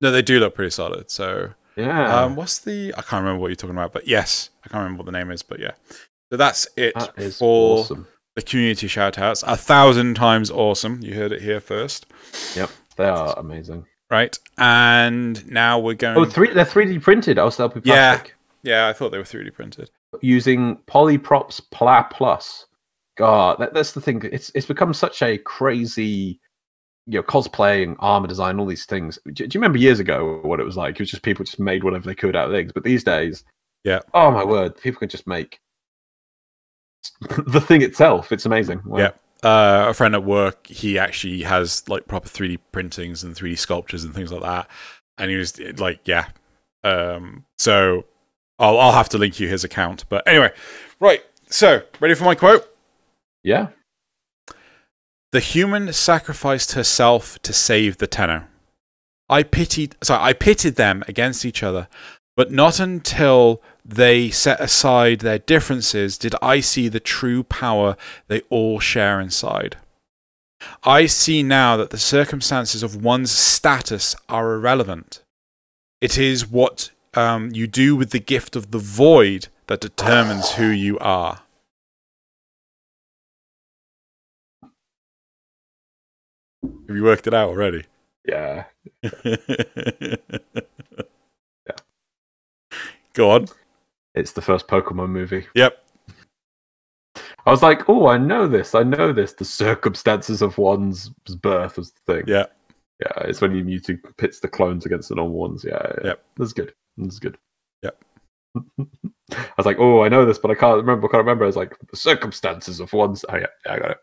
No, 0.00 0.10
they 0.10 0.22
do 0.22 0.38
look 0.40 0.54
pretty 0.54 0.70
solid. 0.70 1.10
So, 1.10 1.50
Yeah. 1.76 2.22
um, 2.22 2.36
what's 2.36 2.58
the? 2.60 2.94
I 2.96 3.02
can't 3.02 3.22
remember 3.22 3.40
what 3.40 3.48
you're 3.48 3.56
talking 3.56 3.76
about, 3.76 3.92
but 3.92 4.06
yes, 4.08 4.48
I 4.64 4.68
can't 4.68 4.82
remember 4.82 5.02
what 5.02 5.06
the 5.12 5.18
name 5.18 5.30
is, 5.30 5.42
but 5.42 5.58
yeah. 5.60 5.72
So 6.30 6.36
that's 6.38 6.66
it 6.76 6.94
that 6.94 7.14
for 7.34 7.80
awesome. 7.80 8.06
The 8.36 8.42
community 8.42 8.86
shout 8.86 9.18
outs. 9.18 9.42
A 9.46 9.56
thousand 9.56 10.14
times 10.14 10.50
awesome. 10.50 11.00
You 11.02 11.14
heard 11.14 11.32
it 11.32 11.42
here 11.42 11.58
first, 11.60 12.06
Yep, 12.54 12.70
they 12.96 13.06
are 13.06 13.34
amazing. 13.38 13.84
right? 14.10 14.38
And 14.58 15.44
now 15.50 15.78
we're 15.80 15.92
oh, 15.92 15.94
going. 15.96 16.16
Oh, 16.18 16.24
three, 16.24 16.52
they're 16.52 16.64
3D 16.64 17.02
printed. 17.02 17.38
Oh, 17.38 17.50
so 17.50 17.66
they'll 17.66 17.80
be 17.80 17.88
Yeah. 17.88 18.16
plastic. 18.18 18.34
yeah, 18.62 18.86
I 18.88 18.92
thought 18.92 19.10
they 19.10 19.18
were 19.18 19.24
3D 19.24 19.50
printed. 19.52 19.90
using 20.22 20.76
Polyprops 20.86 21.60
Pla 21.70 22.04
Plus. 22.04 22.66
God, 23.18 23.58
that, 23.58 23.72
that's 23.74 23.92
the 23.92 24.00
thing. 24.00 24.20
It's 24.30 24.52
it's 24.54 24.66
become 24.66 24.92
such 24.92 25.22
a 25.22 25.38
crazy, 25.38 26.38
you 27.06 27.18
know, 27.18 27.22
cosplaying, 27.22 27.96
armor 27.98 28.26
design, 28.28 28.58
all 28.60 28.66
these 28.66 28.84
things. 28.84 29.18
Do, 29.26 29.32
do 29.32 29.44
you 29.44 29.60
remember 29.60 29.78
years 29.78 30.00
ago 30.00 30.40
what 30.42 30.60
it 30.60 30.64
was 30.64 30.76
like? 30.76 30.96
It 30.96 31.00
was 31.00 31.10
just 31.10 31.22
people 31.22 31.44
just 31.44 31.58
made 31.58 31.82
whatever 31.84 32.04
they 32.06 32.14
could 32.14 32.36
out 32.36 32.48
of 32.48 32.52
things. 32.54 32.72
But 32.72 32.84
these 32.84 33.02
days, 33.04 33.44
Yeah. 33.84 34.00
Oh 34.12 34.30
my 34.30 34.44
word! 34.44 34.76
People 34.76 34.98
can 35.00 35.08
just 35.08 35.26
make 35.26 35.58
the 37.46 37.60
thing 37.60 37.82
itself. 37.82 38.32
It's 38.32 38.46
amazing. 38.46 38.82
Wow. 38.84 38.98
Yeah. 38.98 39.10
Uh, 39.42 39.86
a 39.88 39.94
friend 39.94 40.14
at 40.14 40.24
work, 40.24 40.66
he 40.66 40.98
actually 40.98 41.42
has 41.42 41.88
like 41.88 42.06
proper 42.06 42.28
3D 42.28 42.58
printings 42.72 43.22
and 43.22 43.34
3D 43.34 43.58
sculptures 43.58 44.04
and 44.04 44.14
things 44.14 44.32
like 44.32 44.42
that. 44.42 44.68
And 45.18 45.30
he 45.30 45.36
was 45.36 45.58
like, 45.78 46.00
yeah. 46.04 46.28
Um, 46.84 47.44
so 47.58 48.04
I'll, 48.58 48.78
I'll 48.78 48.92
have 48.92 49.08
to 49.10 49.18
link 49.18 49.38
you 49.38 49.48
his 49.48 49.64
account. 49.64 50.04
But 50.08 50.26
anyway, 50.26 50.52
right. 51.00 51.22
So, 51.48 51.82
ready 52.00 52.14
for 52.14 52.24
my 52.24 52.34
quote? 52.34 52.66
Yeah. 53.42 53.68
The 55.32 55.40
human 55.40 55.92
sacrificed 55.92 56.72
herself 56.72 57.40
to 57.42 57.52
save 57.52 57.98
the 57.98 58.06
Tenno. 58.06 58.44
I 59.28 59.42
pitied, 59.42 59.96
sorry, 60.02 60.22
I 60.22 60.32
pitted 60.32 60.76
them 60.76 61.04
against 61.08 61.44
each 61.44 61.62
other, 61.62 61.88
but 62.36 62.52
not 62.52 62.80
until 62.80 63.60
they 63.88 64.30
set 64.30 64.60
aside 64.60 65.20
their 65.20 65.38
differences 65.38 66.18
did 66.18 66.34
I 66.42 66.58
see 66.58 66.88
the 66.88 66.98
true 66.98 67.44
power 67.44 67.96
they 68.26 68.40
all 68.50 68.80
share 68.80 69.20
inside. 69.20 69.76
I 70.82 71.06
see 71.06 71.44
now 71.44 71.76
that 71.76 71.90
the 71.90 71.98
circumstances 71.98 72.82
of 72.82 73.04
one's 73.04 73.30
status 73.30 74.16
are 74.28 74.54
irrelevant. 74.54 75.22
It 76.00 76.18
is 76.18 76.50
what 76.50 76.90
um, 77.14 77.50
you 77.54 77.68
do 77.68 77.94
with 77.94 78.10
the 78.10 78.18
gift 78.18 78.56
of 78.56 78.72
the 78.72 78.78
void 78.78 79.48
that 79.68 79.80
determines 79.80 80.52
who 80.52 80.66
you 80.66 80.98
are. 80.98 81.42
Have 86.62 86.96
you 86.96 87.04
worked 87.04 87.26
it 87.28 87.34
out 87.34 87.50
already? 87.50 87.84
Yeah. 88.24 88.64
Go 93.14 93.30
on. 93.30 93.46
It's 94.16 94.32
the 94.32 94.42
first 94.42 94.66
Pokemon 94.66 95.10
movie. 95.10 95.46
Yep. 95.54 95.82
I 97.46 97.50
was 97.50 97.62
like, 97.62 97.88
oh, 97.88 98.08
I 98.08 98.18
know 98.18 98.48
this. 98.48 98.74
I 98.74 98.82
know 98.82 99.12
this. 99.12 99.34
The 99.34 99.44
circumstances 99.44 100.42
of 100.42 100.58
one's 100.58 101.10
birth 101.40 101.76
was 101.76 101.92
the 101.92 102.14
thing. 102.14 102.24
Yeah. 102.26 102.46
Yeah, 103.00 103.28
it's 103.28 103.42
when 103.42 103.54
you 103.54 103.62
Mewtwo 103.62 103.98
pits 104.16 104.40
the 104.40 104.48
clones 104.48 104.86
against 104.86 105.10
the 105.10 105.16
normal 105.16 105.36
ones. 105.36 105.64
Yeah, 105.64 105.80
yeah. 105.98 106.06
Yep. 106.08 106.24
That's 106.38 106.52
good. 106.54 106.72
That's 106.96 107.18
good. 107.18 107.36
Yep. 107.82 108.04
I 109.32 109.52
was 109.56 109.66
like, 109.66 109.78
oh, 109.78 110.02
I 110.02 110.08
know 110.08 110.24
this, 110.24 110.38
but 110.38 110.50
I 110.50 110.54
can't 110.54 110.78
remember. 110.78 111.06
I 111.06 111.10
can't 111.10 111.24
remember. 111.24 111.44
I 111.44 111.48
was 111.48 111.56
like, 111.56 111.76
the 111.90 111.96
circumstances 111.96 112.80
of 112.80 112.92
one's. 112.92 113.24
Oh, 113.28 113.36
yeah, 113.36 113.46
yeah 113.66 113.72
I 113.72 113.78
got 113.78 113.90
it. 113.90 113.98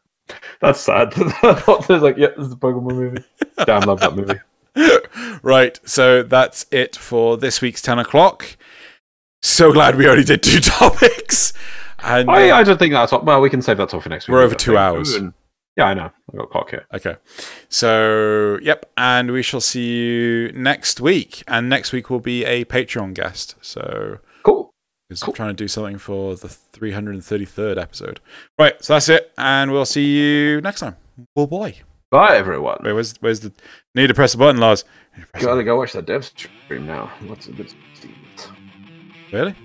That's 0.61 0.79
sad. 0.79 1.13
I 1.17 1.63
was 1.89 2.03
like, 2.03 2.17
yeah, 2.17 2.29
this 2.37 2.47
is 2.47 2.53
a 2.53 2.57
Pokemon 2.57 2.95
movie. 2.95 3.23
Damn, 3.65 3.81
love 3.81 3.99
that 4.01 4.15
movie. 4.15 4.39
right. 5.41 5.79
So 5.85 6.23
that's 6.23 6.65
it 6.71 6.95
for 6.95 7.35
this 7.37 7.61
week's 7.61 7.81
10 7.81 7.99
o'clock. 7.99 8.57
So 9.43 9.73
glad 9.73 9.95
we 9.97 10.07
only 10.07 10.23
did 10.23 10.41
two 10.41 10.59
topics. 10.61 11.51
And 11.99 12.29
I, 12.31 12.49
uh, 12.49 12.55
I 12.57 12.63
don't 12.63 12.77
think 12.79 12.93
that's 12.93 13.11
all, 13.13 13.21
well. 13.21 13.41
We 13.41 13.49
can 13.49 13.61
save 13.61 13.77
that 13.77 13.91
for 13.91 14.09
next 14.09 14.27
week. 14.27 14.33
We're 14.33 14.41
over 14.41 14.55
two 14.55 14.77
hours. 14.77 15.17
Yeah, 15.75 15.85
I 15.85 15.93
know. 15.93 16.11
I 16.33 16.37
got 16.37 16.49
clock 16.49 16.69
here. 16.69 16.85
Okay. 16.93 17.15
So, 17.69 18.57
yep. 18.61 18.89
And 18.95 19.31
we 19.31 19.41
shall 19.41 19.59
see 19.61 19.85
you 19.85 20.51
next 20.53 21.01
week. 21.01 21.43
And 21.47 21.67
next 21.69 21.91
week 21.91 22.09
will 22.09 22.19
be 22.19 22.45
a 22.45 22.63
Patreon 22.65 23.13
guest. 23.15 23.55
So, 23.61 24.19
Cool. 24.43 24.71
because 25.09 25.23
Cool. 25.23 25.31
I'm 25.31 25.35
trying 25.35 25.49
to 25.49 25.55
do 25.55 25.67
something 25.67 25.97
for 25.97 26.35
the 26.35 26.47
333rd 26.47 27.77
episode. 27.81 28.19
Right. 28.59 28.81
So 28.83 28.93
that's 28.93 29.09
it. 29.09 29.31
And 29.37 29.71
we'll 29.71 29.85
see 29.85 30.05
you 30.17 30.61
next 30.61 30.79
time. 30.81 30.95
Well, 31.35 31.47
boy. 31.47 31.81
Bye, 32.11 32.37
everyone. 32.37 32.77
Wait, 32.83 32.93
where's, 32.93 33.15
where's 33.21 33.39
the. 33.41 33.51
Need 33.95 34.07
to 34.07 34.13
press 34.13 34.33
the 34.33 34.37
button, 34.37 34.61
Lars. 34.61 34.85
Need 35.15 35.23
to 35.23 35.27
press 35.31 35.41
the 35.41 35.47
Gotta 35.47 35.63
go 35.63 35.75
watch 35.77 35.93
that 35.93 36.05
dev 36.05 36.23
stream 36.25 36.85
now. 36.85 37.11
What's 37.25 37.47
a 37.47 37.51
good? 37.51 37.73
Really? 39.33 39.55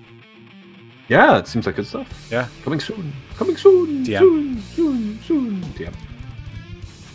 Yeah, 1.08 1.38
it 1.38 1.46
seems 1.46 1.66
like 1.66 1.76
good 1.76 1.86
stuff. 1.86 2.28
Yeah. 2.30 2.48
Coming 2.64 2.80
soon. 2.80 3.12
Coming 3.36 3.56
soon. 3.56 4.02
DM. 4.04 4.18
Soon. 4.18 4.62
Soon. 4.62 5.22
Soon. 5.22 5.62
DM. 5.74 5.94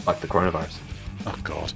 Like 0.05 0.19
the 0.19 0.27
coronavirus. 0.27 0.77
Oh, 1.25 1.35
God. 1.43 1.73